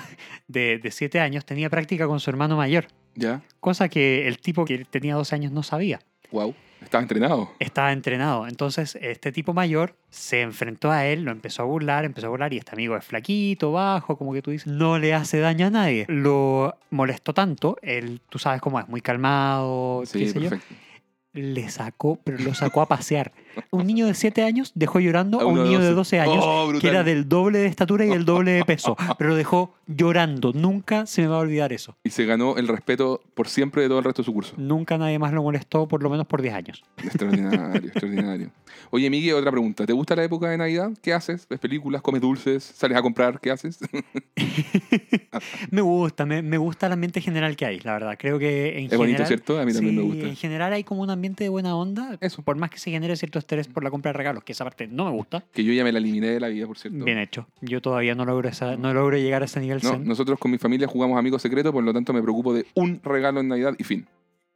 de, 0.47 0.79
de 0.79 0.91
7 0.91 1.21
años 1.21 1.45
tenía 1.45 1.69
práctica 1.69 2.05
con 2.05 2.19
su 2.19 2.29
hermano 2.29 2.57
mayor, 2.57 2.87
Ya, 3.15 3.41
cosa 3.61 3.87
que 3.87 4.27
el 4.27 4.39
tipo 4.39 4.65
que 4.65 4.83
tenía 4.83 5.15
12 5.15 5.35
años 5.35 5.51
no 5.53 5.63
sabía. 5.63 6.01
Wow. 6.33 6.53
Estaba 6.81 7.01
entrenado. 7.01 7.49
Estaba 7.59 7.93
entrenado. 7.93 8.45
Entonces, 8.45 8.97
este 9.01 9.31
tipo 9.31 9.53
mayor 9.53 9.95
se 10.09 10.41
enfrentó 10.41 10.91
a 10.91 11.05
él, 11.05 11.23
lo 11.23 11.31
empezó 11.31 11.61
a 11.61 11.65
burlar, 11.65 12.03
empezó 12.03 12.27
a 12.27 12.29
burlar, 12.29 12.53
y 12.53 12.57
este 12.57 12.73
amigo 12.73 12.97
es 12.97 13.05
flaquito, 13.05 13.71
bajo, 13.71 14.17
como 14.17 14.33
que 14.33 14.41
tú 14.41 14.51
dices, 14.51 14.67
no 14.67 14.99
le 14.99 15.13
hace 15.13 15.39
daño 15.39 15.67
a 15.67 15.69
nadie. 15.69 16.05
Lo 16.09 16.75
molestó 16.89 17.33
tanto, 17.33 17.77
él, 17.81 18.19
tú 18.29 18.37
sabes 18.37 18.59
cómo 18.61 18.79
es, 18.79 18.87
muy 18.89 18.99
calmado, 18.99 20.01
qué 20.01 20.07
Sí, 20.07 20.29
sé 20.29 20.41
yo. 20.41 20.49
Le 21.31 21.69
sacó, 21.69 22.19
pero 22.23 22.37
lo 22.39 22.53
sacó 22.53 22.81
a 22.81 22.87
pasear. 22.87 23.31
Un 23.71 23.87
niño 23.87 24.05
de 24.05 24.13
7 24.13 24.43
años 24.43 24.71
dejó 24.75 24.99
llorando 24.99 25.39
a 25.39 25.43
A 25.43 25.45
un 25.45 25.63
niño 25.63 25.79
de 25.79 25.91
12. 25.91 26.03
12 26.03 26.19
años 26.19 26.43
Oh, 26.45 26.71
que 26.79 26.87
era 26.87 27.03
del 27.03 27.29
doble 27.29 27.59
de 27.59 27.67
estatura 27.67 28.05
y 28.05 28.11
el 28.11 28.25
doble 28.25 28.51
de 28.51 28.65
peso, 28.65 28.95
pero 29.17 29.31
lo 29.31 29.35
dejó 29.35 29.73
llorando. 29.87 30.51
Nunca 30.53 31.05
se 31.05 31.21
me 31.21 31.27
va 31.27 31.37
a 31.37 31.39
olvidar 31.39 31.71
eso. 31.73 31.95
Y 32.03 32.09
se 32.09 32.25
ganó 32.25 32.57
el 32.57 32.67
respeto 32.67 33.21
por 33.33 33.47
siempre 33.47 33.81
de 33.83 33.87
todo 33.87 33.99
el 33.99 34.03
resto 34.05 34.21
de 34.21 34.25
su 34.25 34.33
curso. 34.33 34.53
Nunca 34.57 34.97
nadie 34.97 35.19
más 35.19 35.33
lo 35.33 35.43
molestó, 35.43 35.87
por 35.87 36.03
lo 36.03 36.09
menos 36.09 36.27
por 36.27 36.41
10 36.41 36.53
años. 36.53 36.83
Extraordinario, 36.97 37.75
extraordinario. 37.89 38.51
Oye, 38.89 39.09
Miguel, 39.09 39.35
otra 39.35 39.51
pregunta. 39.51 39.85
¿Te 39.85 39.93
gusta 39.93 40.15
la 40.15 40.23
época 40.23 40.49
de 40.49 40.57
Navidad? 40.57 40.91
¿Qué 41.01 41.13
haces? 41.13 41.47
¿Ves 41.47 41.59
películas? 41.59 42.01
¿Comes 42.01 42.21
dulces? 42.21 42.63
¿Sales 42.63 42.97
a 42.97 43.01
comprar? 43.01 43.39
¿Qué 43.39 43.51
haces? 43.51 43.79
Me 45.71 45.81
gusta, 45.81 46.25
me, 46.25 46.41
me 46.41 46.57
gusta 46.57 46.87
el 46.87 46.93
ambiente 46.93 47.21
general 47.21 47.55
que 47.55 47.65
hay, 47.65 47.79
la 47.79 47.93
verdad. 47.93 48.15
Creo 48.19 48.37
que 48.39 48.79
en 48.79 48.85
Es 48.85 48.97
bonito, 48.97 49.23
general, 49.23 49.27
¿cierto? 49.27 49.59
A 49.59 49.65
mí 49.65 49.73
también 49.73 49.95
me 49.95 50.01
sí, 50.01 50.07
gusta. 50.07 50.27
En 50.27 50.35
general 50.35 50.73
hay 50.73 50.83
como 50.83 51.01
un 51.01 51.09
ambiente 51.09 51.43
de 51.43 51.49
buena 51.49 51.75
onda. 51.75 52.17
Eso. 52.21 52.41
Por 52.43 52.55
más 52.57 52.69
que 52.69 52.77
se 52.77 52.91
genere 52.91 53.15
cierto 53.15 53.39
estrés 53.43 53.67
por 53.67 53.83
la 53.83 53.91
compra 53.91 54.09
de 54.11 54.17
regalos, 54.17 54.43
que 54.43 54.51
esa 54.53 54.63
parte 54.63 54.87
no 54.87 55.05
me 55.05 55.11
gusta. 55.11 55.43
Que 55.53 55.63
yo 55.63 55.71
ya 55.73 55.83
me 55.83 55.91
la 55.91 55.99
eliminé 55.99 56.27
de 56.27 56.39
la 56.39 56.47
vida, 56.47 56.65
por 56.67 56.77
cierto. 56.77 57.05
Bien 57.05 57.17
hecho. 57.17 57.47
Yo 57.61 57.81
todavía 57.81 58.15
no 58.15 58.25
logro, 58.25 58.49
esa, 58.49 58.75
no 58.77 58.93
logro 58.93 59.17
llegar 59.17 59.41
a 59.41 59.45
ese 59.45 59.59
nivel 59.59 59.79
No, 59.83 59.91
zen. 59.91 60.05
nosotros 60.05 60.39
con 60.39 60.49
mi 60.51 60.57
familia 60.57 60.87
jugamos 60.87 61.17
amigos 61.19 61.41
secretos, 61.41 61.71
por 61.71 61.83
lo 61.83 61.93
tanto 61.93 62.11
me 62.13 62.21
preocupo 62.21 62.53
de 62.53 62.65
un 62.73 62.99
regalo 63.03 63.39
en 63.39 63.47
Navidad 63.49 63.75
y 63.77 63.83
fin. 63.83 64.07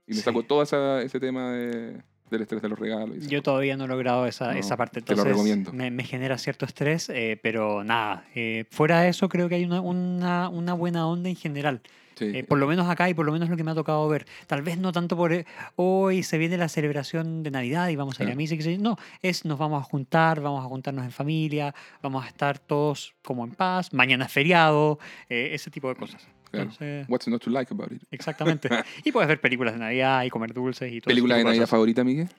Y 0.08 0.12
me 0.12 0.16
Sí. 0.18 0.22
saco 0.24 0.44
todo 0.44 0.64
esa- 0.64 1.02
ese 1.02 1.20
tema 1.20 1.52
de- 1.52 2.02
del 2.30 2.42
estrés 2.42 2.62
de 2.62 2.68
los 2.70 2.78
regalos. 2.78 3.16
y 3.18 3.28
Yo 3.28 3.42
todavía 3.42 3.78
no 3.78 3.86
he 3.86 3.88
logrado 3.88 4.26
esa, 4.28 4.52
No, 4.52 4.60
esa 4.60 4.76
parte. 4.76 5.02
te 5.02 5.14
lo 5.16 5.22
Entonces, 5.22 5.32
recomiendo. 5.34 5.72
Me, 5.72 5.92
me 5.92 6.04
genera 6.04 6.38
cierto 6.38 6.66
estrés, 6.66 7.10
eh, 7.10 7.40
pero 7.42 7.84
nada. 7.86 8.26
eh, 8.36 8.66
fuera 8.70 9.00
de 9.02 9.10
eso, 9.10 9.30
creo 9.30 9.48
que 9.48 9.56
hay 9.56 9.64
una, 9.66 9.80
una, 9.80 10.50
una 10.50 10.74
buena 10.74 11.08
onda 11.08 11.30
en 11.30 11.36
general. 11.38 11.82
Sí. 12.18 12.32
Eh, 12.34 12.44
por 12.44 12.58
lo 12.58 12.66
menos 12.68 12.90
acá 12.90 13.10
y 13.10 13.14
por 13.14 13.26
lo 13.28 13.32
menos 13.32 13.48
lo 13.48 13.56
que 13.56 13.64
me 13.64 13.72
ha 13.72 13.76
tocado 13.76 14.08
ver. 14.10 14.26
Tal 14.48 14.64
vez 14.64 14.78
no 14.80 14.92
tanto 14.92 15.16
por 15.16 15.32
eh, 15.34 15.46
hoy 15.76 16.24
se 16.24 16.38
viene 16.40 16.58
la 16.58 16.68
celebración 16.68 17.44
de 17.44 17.52
Navidad 17.52 17.90
y 17.90 17.96
vamos 17.96 18.20
a 18.20 18.24
ir 18.24 18.32
a 18.32 18.36
misa. 18.36 18.56
y. 18.56 18.78
No, 18.80 18.98
es 19.22 19.46
nos 19.46 19.60
vamos 19.60 19.80
a 19.82 19.84
juntar, 19.84 20.42
vamos 20.42 20.66
a 20.66 20.68
juntarnos 20.68 21.06
en 21.06 21.12
familia, 21.12 21.76
vamos 22.02 22.26
a 22.26 22.28
estar 22.28 22.58
todos 22.58 23.14
como 23.24 23.44
en 23.46 23.52
paz. 23.52 23.94
Mañana 23.94 24.26
es 24.26 24.32
feriado, 24.32 24.98
eh, 25.30 25.50
ese 25.54 25.70
tipo 25.70 25.90
de 25.90 25.96
cosas. 25.96 26.28
Claro. 26.50 26.70
Entonces, 26.72 27.06
What's 27.10 27.28
not 27.28 27.44
to 27.44 27.50
like 27.52 27.72
about 27.74 27.92
it? 27.92 28.02
exactamente. 28.10 28.70
y 29.04 29.12
puedes 29.12 29.28
ver 29.28 29.40
películas 29.40 29.74
de 29.74 29.80
Navidad 29.80 30.24
y 30.24 30.30
comer 30.30 30.54
dulces 30.54 30.92
y 30.92 31.02
todo 31.02 31.10
¿Película 31.12 31.36
de 31.36 31.44
Navidad 31.44 31.64
cosas. 31.64 31.70
favorita, 31.70 32.04
Miguel? 32.04 32.30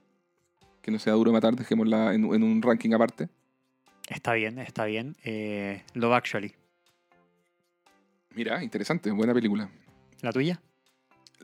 Que 0.83 0.91
no 0.91 0.99
sea 0.99 1.13
duro 1.13 1.31
matar, 1.33 1.55
dejémosla 1.55 2.15
en, 2.15 2.25
en 2.25 2.43
un 2.43 2.63
ranking 2.63 2.93
aparte. 2.95 3.29
Está 4.09 4.33
bien, 4.33 4.59
está 4.59 4.87
bien. 4.87 5.15
Eh, 5.23 5.83
Love 5.93 6.15
Actually. 6.15 6.55
Mira, 8.39 8.63
interesante, 8.63 9.11
buena 9.11 9.35
película. 9.35 9.69
¿La 10.23 10.31
tuya? 10.33 10.61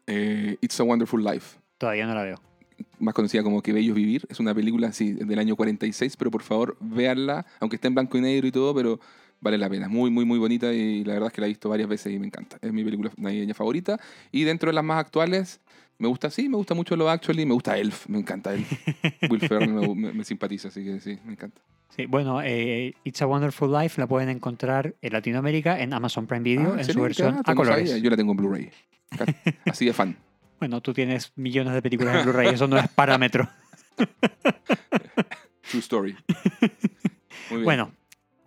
Eh, 0.07 0.57
It's 0.61 0.79
a 0.79 0.85
Wonderful 0.85 1.25
Life. 1.25 1.59
Todavía 1.77 2.07
no 2.07 2.15
la 2.15 2.23
veo. 2.23 2.41
más 3.01 3.13
conocida 3.15 3.43
como 3.43 3.61
Que 3.63 3.73
Bellos 3.73 3.97
Vivir. 3.97 4.25
Es 4.29 4.39
una 4.39 4.55
película 4.55 4.93
sí, 4.93 5.13
del 5.13 5.41
año 5.41 5.57
46, 5.57 6.17
pero 6.17 6.31
por 6.31 6.43
favor 6.43 6.77
véanla, 6.79 7.45
aunque 7.59 7.75
esté 7.75 7.89
en 7.89 7.95
blanco 7.97 8.17
y 8.17 8.21
negro 8.21 8.47
y 8.47 8.53
todo, 8.53 8.73
pero 8.77 9.01
vale 9.41 9.59
la 9.59 9.69
pena. 9.69 9.89
Muy, 9.89 10.09
muy, 10.13 10.25
muy 10.25 10.39
bonita 10.39 10.73
y 10.73 11.03
la 11.03 11.15
verdad 11.15 11.27
es 11.27 11.33
que 11.33 11.41
la 11.41 11.49
he 11.49 11.51
visto 11.51 11.69
varias 11.69 11.89
veces 11.89 12.13
y 12.13 12.19
me 12.21 12.27
encanta. 12.29 12.59
Es 12.63 12.73
mi 12.73 12.85
película 12.85 13.11
navideña 13.17 13.55
favorita. 13.55 13.99
Y 14.31 14.45
dentro 14.45 14.71
de 14.71 14.75
las 14.75 14.85
más 14.85 15.01
actuales, 15.01 15.61
me 15.99 16.07
gusta, 16.07 16.31
sí, 16.31 16.49
me 16.49 16.57
gusta 16.59 16.75
mucho 16.75 16.95
Love 16.95 17.09
Actually, 17.09 17.45
me 17.45 17.55
gusta 17.55 17.77
Elf, 17.77 18.07
me 18.09 18.19
encanta 18.21 18.55
Elf. 18.55 18.71
Will 19.29 19.41
Ferrell 19.41 19.69
me, 19.69 19.95
me- 19.97 20.13
me 20.13 20.25
simpatiza, 20.25 20.69
así 20.69 20.85
que 20.85 21.01
sí, 21.01 21.19
me 21.25 21.33
encanta. 21.33 21.61
Sí, 21.95 22.07
bueno, 22.07 22.43
eh, 22.43 22.95
It's 23.05 23.23
a 23.23 23.27
Wonderful 23.27 23.73
Life 23.73 24.01
la 24.01 24.09
pueden 24.09 24.29
encontrar 24.29 24.97
en 25.01 25.13
Latinoamérica 25.13 25.79
en 25.81 25.93
Amazon 25.93 26.27
Prime 26.27 26.43
Video 26.43 26.75
Ah, 26.75 26.81
en 26.81 26.85
su 26.85 26.91
excelente, 26.91 27.03
versión 27.03 27.37
ah, 27.37 27.53
a 27.53 27.55
colores. 27.55 28.03
Yo 28.03 28.11
la 28.11 28.17
tengo 28.17 28.33
en 28.33 28.37
Blu-ray. 28.37 28.71
Así 29.67 29.87
de 29.87 29.93
fan. 29.93 30.17
Bueno, 30.59 30.81
tú 30.81 30.93
tienes 30.93 31.33
millones 31.37 31.73
de 31.73 31.83
películas 31.83 32.17
en 32.17 32.23
Blu-ray, 32.25 32.49
eso 32.55 32.67
no 32.67 32.79
es 32.79 32.89
parámetro. 32.89 33.49
True 35.71 35.81
story. 35.81 36.17
Muy 37.51 37.59
bien. 37.59 37.65
Bueno, 37.65 37.93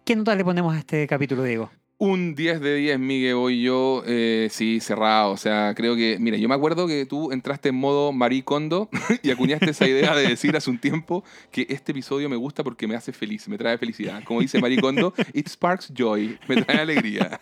¿qué 0.04 0.16
nota 0.18 0.36
le 0.36 0.44
ponemos 0.44 0.76
a 0.76 0.80
este 0.80 1.08
capítulo, 1.08 1.44
Diego? 1.44 1.72
Un 2.00 2.36
10 2.36 2.62
de 2.62 2.76
10, 2.76 3.00
Miguel, 3.00 3.34
voy 3.34 3.64
yo, 3.64 4.04
eh, 4.06 4.50
sí, 4.52 4.80
cerrado. 4.80 5.32
O 5.32 5.38
sea, 5.38 5.74
creo 5.76 5.96
que, 5.96 6.18
mira, 6.20 6.38
yo 6.38 6.48
me 6.48 6.54
acuerdo 6.54 6.86
que 6.86 7.08
tú 7.08 7.32
entraste 7.32 7.70
en 7.70 7.76
modo 7.76 8.12
Marie 8.12 8.44
Kondo 8.44 8.88
y 9.24 9.32
acuñaste 9.32 9.72
esa 9.72 9.88
idea 9.88 10.14
de 10.16 10.30
decir 10.30 10.56
hace 10.56 10.70
un 10.70 10.78
tiempo 10.78 11.24
que 11.50 11.66
este 11.70 11.94
episodio 11.94 12.30
me 12.30 12.36
gusta 12.36 12.64
porque 12.64 12.88
me 12.88 12.94
hace 12.96 13.14
feliz, 13.14 13.48
me 13.48 13.58
trae 13.58 13.80
felicidad. 13.80 14.24
Como 14.26 14.42
dice 14.42 14.62
Marie 14.62 14.80
Kondo, 14.80 15.12
it 15.34 15.48
sparks 15.50 15.92
joy, 15.92 16.38
me 16.48 16.62
trae 16.62 16.82
alegría. 16.82 17.40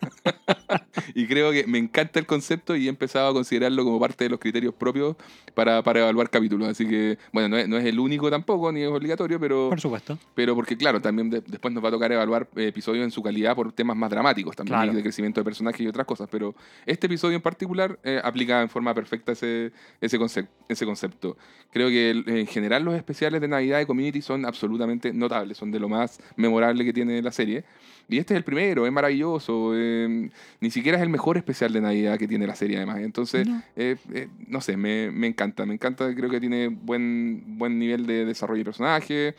y 1.13 1.27
creo 1.27 1.51
que 1.51 1.67
me 1.67 1.77
encanta 1.77 2.19
el 2.19 2.25
concepto 2.25 2.77
y 2.77 2.85
he 2.85 2.89
empezado 2.89 3.27
a 3.27 3.33
considerarlo 3.33 3.83
como 3.83 3.99
parte 3.99 4.23
de 4.23 4.29
los 4.29 4.39
criterios 4.39 4.73
propios 4.73 5.17
para, 5.53 5.83
para 5.83 5.99
evaluar 5.99 6.29
capítulos. 6.29 6.69
Así 6.69 6.87
que, 6.87 7.17
bueno, 7.33 7.49
no 7.49 7.57
es, 7.57 7.67
no 7.67 7.77
es 7.77 7.83
el 7.83 7.99
único 7.99 8.29
tampoco, 8.31 8.71
ni 8.71 8.83
es 8.83 8.87
obligatorio, 8.87 9.37
pero... 9.37 9.67
Por 9.67 9.81
supuesto. 9.81 10.17
Pero 10.33 10.55
porque, 10.55 10.77
claro, 10.77 11.01
también 11.01 11.29
de- 11.29 11.41
después 11.45 11.73
nos 11.73 11.83
va 11.83 11.89
a 11.89 11.91
tocar 11.91 12.09
evaluar 12.13 12.47
eh, 12.55 12.67
episodios 12.67 13.03
en 13.03 13.11
su 13.11 13.21
calidad 13.21 13.53
por 13.53 13.73
temas 13.73 13.97
más 13.97 14.09
dramáticos 14.09 14.44
también, 14.53 14.77
Claro. 14.79 14.91
y 14.91 14.95
de 14.95 15.01
crecimiento 15.01 15.39
de 15.39 15.45
personajes 15.45 15.79
y 15.79 15.87
otras 15.87 16.05
cosas. 16.05 16.27
Pero 16.29 16.53
este 16.85 17.07
episodio 17.07 17.37
en 17.37 17.41
particular 17.41 17.97
eh, 18.03 18.19
aplica 18.21 18.61
en 18.61 18.67
forma 18.69 18.93
perfecta 18.93 19.31
ese, 19.31 19.71
ese, 20.01 20.19
concep- 20.19 20.49
ese 20.67 20.85
concepto. 20.85 21.37
Creo 21.71 21.87
que 21.87 22.09
en 22.11 22.47
general 22.47 22.83
los 22.83 22.95
especiales 22.95 23.39
de 23.39 23.47
Navidad 23.47 23.77
de 23.77 23.87
Community 23.87 24.21
son 24.21 24.45
absolutamente 24.45 25.13
notables, 25.13 25.57
son 25.57 25.71
de 25.71 25.79
lo 25.79 25.87
más 25.87 26.19
memorable 26.35 26.83
que 26.83 26.91
tiene 26.91 27.21
la 27.21 27.31
serie. 27.31 27.63
Y 28.07 28.17
este 28.19 28.33
es 28.33 28.37
el 28.39 28.43
primero, 28.43 28.85
es 28.85 28.91
maravilloso. 28.91 29.71
eh, 29.75 30.29
ni 30.59 30.69
siquiera 30.71 30.97
es 30.97 31.03
el 31.03 31.09
mejor 31.09 31.37
especial 31.37 31.71
de 31.73 31.81
Navidad 31.81 32.19
que 32.19 32.27
tiene 32.27 32.45
la 32.45 32.55
serie, 32.55 32.77
además. 32.77 32.97
Entonces, 32.99 33.47
No. 33.47 33.63
eh, 33.75 33.95
eh, 34.13 34.27
no 34.47 34.61
sé, 34.61 34.77
me, 34.77 35.09
me 35.11 35.25
encanta. 35.27 35.65
Me 35.65 35.73
encanta, 35.73 36.13
creo 36.13 36.29
que 36.29 36.39
tiene 36.39 36.67
buen, 36.67 37.57
buen 37.57 37.79
nivel 37.79 38.05
de 38.05 38.25
desarrollo 38.25 38.59
de 38.59 38.65
personaje. 38.65 39.35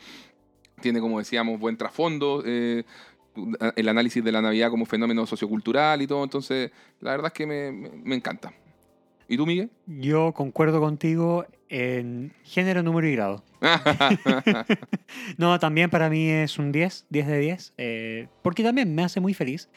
Tiene, 0.81 0.99
como 0.99 1.17
decíamos, 1.19 1.59
buen 1.59 1.77
trasfondo. 1.77 2.43
Eh, 3.59 3.71
el 3.75 3.87
análisis 3.89 4.23
de 4.23 4.31
la 4.31 4.41
Navidad 4.41 4.69
como 4.69 4.85
fenómeno 4.85 5.25
sociocultural 5.25 6.01
y 6.01 6.07
todo. 6.07 6.23
Entonces, 6.23 6.71
la 6.99 7.11
verdad 7.11 7.27
es 7.27 7.33
que 7.33 7.45
me, 7.47 7.71
me- 7.71 8.15
encanta. 8.15 8.53
¿Y 9.29 9.35
tú, 9.37 9.45
Miguel? 9.45 9.69
Yo 9.87 10.31
concuerdo 10.33 10.79
contigo 10.79 11.45
en 11.69 12.31
género, 12.43 12.81
número 12.83 13.07
y 13.07 13.13
grado. 13.13 13.43
No, 15.37 15.59
también 15.59 15.89
para 15.89 16.09
mí 16.09 16.29
es 16.29 16.57
un 16.59 16.71
10, 16.71 17.05
10 17.09 17.27
de 17.27 17.39
10, 17.39 17.73
eh, 17.77 18.27
porque 18.41 18.63
también 18.63 18.93
me 18.95 19.03
hace 19.03 19.19
muy 19.19 19.33
feliz. 19.33 19.69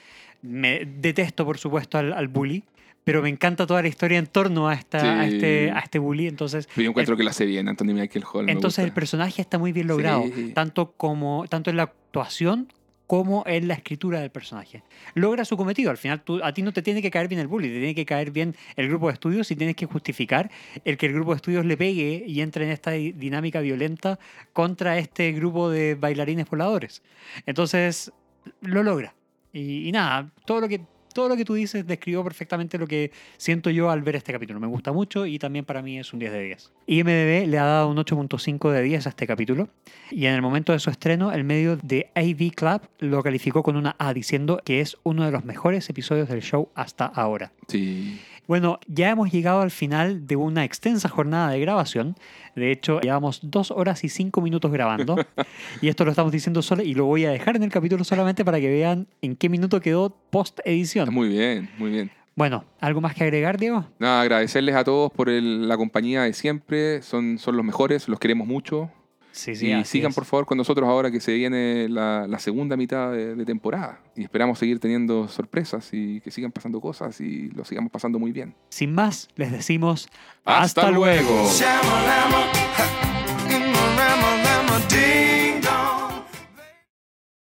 Me 0.43 0.85
detesto, 0.85 1.45
por 1.45 1.59
supuesto, 1.59 1.99
al, 1.99 2.13
al 2.13 2.29
bully, 2.29 2.65
pero 3.05 3.23
me 3.23 3.29
encanta 3.29 3.67
toda 3.67 3.83
la 3.83 3.89
historia 3.89 4.19
en 4.19 4.27
torno 4.27 4.69
a, 4.69 4.75
esta, 4.75 5.21
a, 5.21 5.27
este, 5.27 5.71
a 5.71 5.81
este 5.81 5.99
bully. 5.99 6.29
Entonces, 6.29 6.69
Yo 6.77 6.83
encuentro 6.89 7.17
que 7.17 7.25
la 7.25 7.31
hace 7.31 7.45
bien, 7.47 7.69
Anthony 7.69 7.87
Michael 7.95 8.25
Hall. 8.33 8.49
entonces 8.49 8.85
el 8.85 8.93
personaje 8.93 9.43
está 9.43 9.59
muy 9.59 9.73
bien 9.73 9.87
logrado, 9.89 10.25
Sí. 10.35 10.53
tanto, 10.55 10.93
como, 10.93 11.45
tanto 11.49 11.71
en 11.71 11.77
la 11.77 11.85
actuación 11.85 12.73
como 13.11 13.43
en 13.45 13.67
la 13.67 13.75
escritura 13.75 14.21
del 14.21 14.31
personaje. 14.31 14.85
Logra 15.15 15.45
su 15.45 15.57
cometido. 15.57 15.91
Al 15.91 15.97
final, 15.97 16.23
a 16.45 16.55
ti 16.55 16.63
no 16.63 16.73
te 16.73 16.81
tiene 16.81 17.03
que 17.03 17.11
caer 17.11 17.27
bien 17.27 17.41
el 17.41 17.49
bully, 17.49 17.67
te 17.67 17.75
tiene 17.75 17.93
que 17.97 18.07
caer 18.07 18.31
bien 18.31 18.55
el 18.77 18.87
grupo 18.87 19.09
de 19.09 19.15
estudios 19.15 19.51
y 19.51 19.57
tienes 19.57 19.75
que 19.75 19.87
justificar 19.87 20.49
el 20.85 20.97
que 20.97 21.07
el 21.07 21.15
grupo 21.15 21.33
de 21.33 21.37
estudios 21.39 21.67
le 21.67 21.77
pegue 21.77 22.23
y 22.25 22.41
entre 22.41 22.67
en 22.67 22.71
esta 22.71 22.93
di- 22.93 23.11
dinámica 23.11 23.61
violenta 23.63 24.21
contra 24.53 24.97
este 24.97 25.33
grupo 25.33 25.71
de 25.71 25.97
bailarines 25.97 26.49
voladores. 26.49 27.03
Entonces, 27.47 28.13
lo 28.61 28.85
logra. 28.85 29.13
Y, 29.53 29.89
y 29.89 29.91
nada, 29.91 30.31
todo 30.45 30.61
lo 30.61 30.69
que 30.69 30.81
todo 31.21 31.29
lo 31.29 31.37
que 31.37 31.45
tú 31.45 31.53
dices 31.53 31.87
describió 31.87 32.25
perfectamente 32.25 32.79
lo 32.79 32.87
que 32.87 33.11
siento 33.37 33.69
yo 33.69 33.91
al 33.91 34.01
ver 34.01 34.17
este 34.17 34.33
capítulo. 34.33 34.59
Me 34.59 34.67
gusta 34.67 34.91
mucho 34.91 35.27
y 35.27 35.39
también 35.39 35.67
para 35.67 35.83
mí 35.83 35.99
es 35.99 36.15
un 36.15 36.19
10 36.19 36.33
de 36.33 36.43
10. 36.45 36.73
IMDB 36.87 37.47
le 37.47 37.59
ha 37.59 37.65
dado 37.65 37.91
un 37.91 37.99
8.5 37.99 38.71
de 38.71 38.81
10 38.81 39.05
a 39.05 39.11
este 39.11 39.27
capítulo 39.27 39.69
y 40.11 40.25
en 40.25 40.33
el 40.33 40.41
momento 40.41 40.73
de 40.73 40.79
su 40.79 40.89
estreno 40.89 41.31
el 41.31 41.45
medio 41.45 41.77
de 41.77 42.11
AV 42.15 42.55
Club 42.55 42.81
lo 43.01 43.23
calificó 43.23 43.63
con 43.63 43.77
una 43.77 43.97
A 43.99 44.15
diciendo 44.15 44.63
que 44.65 44.81
es 44.81 44.97
uno 45.03 45.27
de 45.27 45.31
los 45.31 45.45
mejores 45.45 45.91
episodios 45.91 46.27
del 46.31 46.41
show 46.41 46.71
hasta 46.75 47.05
ahora. 47.05 47.53
Sí. 47.69 48.19
Bueno, 48.51 48.81
ya 48.89 49.11
hemos 49.11 49.31
llegado 49.31 49.61
al 49.61 49.71
final 49.71 50.27
de 50.27 50.35
una 50.35 50.65
extensa 50.65 51.09
jornada 51.09 51.53
de 51.53 51.61
grabación. 51.61 52.17
De 52.57 52.73
hecho, 52.73 53.01
llevamos 53.01 53.39
dos 53.45 53.71
horas 53.71 54.03
y 54.03 54.09
cinco 54.09 54.41
minutos 54.41 54.73
grabando. 54.73 55.15
y 55.81 55.87
esto 55.87 56.05
lo 56.05 56.11
estamos 56.11 56.33
diciendo 56.33 56.61
solo 56.61 56.83
y 56.83 56.95
lo 56.95 57.05
voy 57.05 57.27
a 57.27 57.31
dejar 57.31 57.55
en 57.55 57.63
el 57.63 57.71
capítulo 57.71 58.03
solamente 58.03 58.45
para 58.45 58.59
que 58.59 58.69
vean 58.69 59.07
en 59.23 59.37
qué 59.37 59.49
minuto 59.49 59.81
quedó 59.81 60.11
post 60.31 60.59
edición. 60.65 61.15
Muy 61.15 61.29
bien, 61.29 61.71
muy 61.79 61.93
bien. 61.93 62.11
Bueno, 62.35 62.65
¿algo 62.81 63.01
más 63.01 63.15
que 63.15 63.23
agregar, 63.23 63.57
Diego? 63.57 63.87
Nada, 64.01 64.21
agradecerles 64.21 64.75
a 64.75 64.83
todos 64.83 65.13
por 65.13 65.29
el- 65.29 65.69
la 65.69 65.77
compañía 65.77 66.23
de 66.23 66.33
siempre. 66.33 67.03
Son, 67.03 67.39
son 67.39 67.57
los 67.57 67.65
mejores, 67.65 68.09
los 68.09 68.19
queremos 68.19 68.49
mucho. 68.49 68.91
Sí, 69.33 69.53
y 69.61 69.73
así 69.73 69.93
sigan 69.93 70.11
es. 70.11 70.15
por 70.15 70.25
favor 70.25 70.47
con 70.47 70.59
nosotros 70.59 70.89
ahora 70.89 71.11
que 71.11 71.21
se 71.21 71.33
viene 71.35 71.89
la, 71.89 72.27
la 72.27 72.39
segunda 72.39 72.77
mitad 72.77 73.13
de, 73.13 73.35
de 73.35 73.45
temporada. 73.45 74.01
Y 74.17 74.23
esperamos 74.23 74.59
seguir 74.59 74.81
teniendo 74.81 75.29
sorpresas 75.29 75.89
y 75.93 76.21
que 76.21 76.31
sigan 76.31 76.53
pasando 76.53 76.81
cosas 76.81 77.21
y 77.21 77.49
lo 77.51 77.65
sigamos 77.65 77.91
pasando 77.93 78.19
muy 78.19 78.33
bien. 78.33 78.55
Sin 78.71 78.93
más, 78.93 79.29
les 79.37 79.53
decimos 79.53 80.09
¡Hasta 80.45 80.91
luego! 80.91 81.49
Shamalama, 81.49 82.47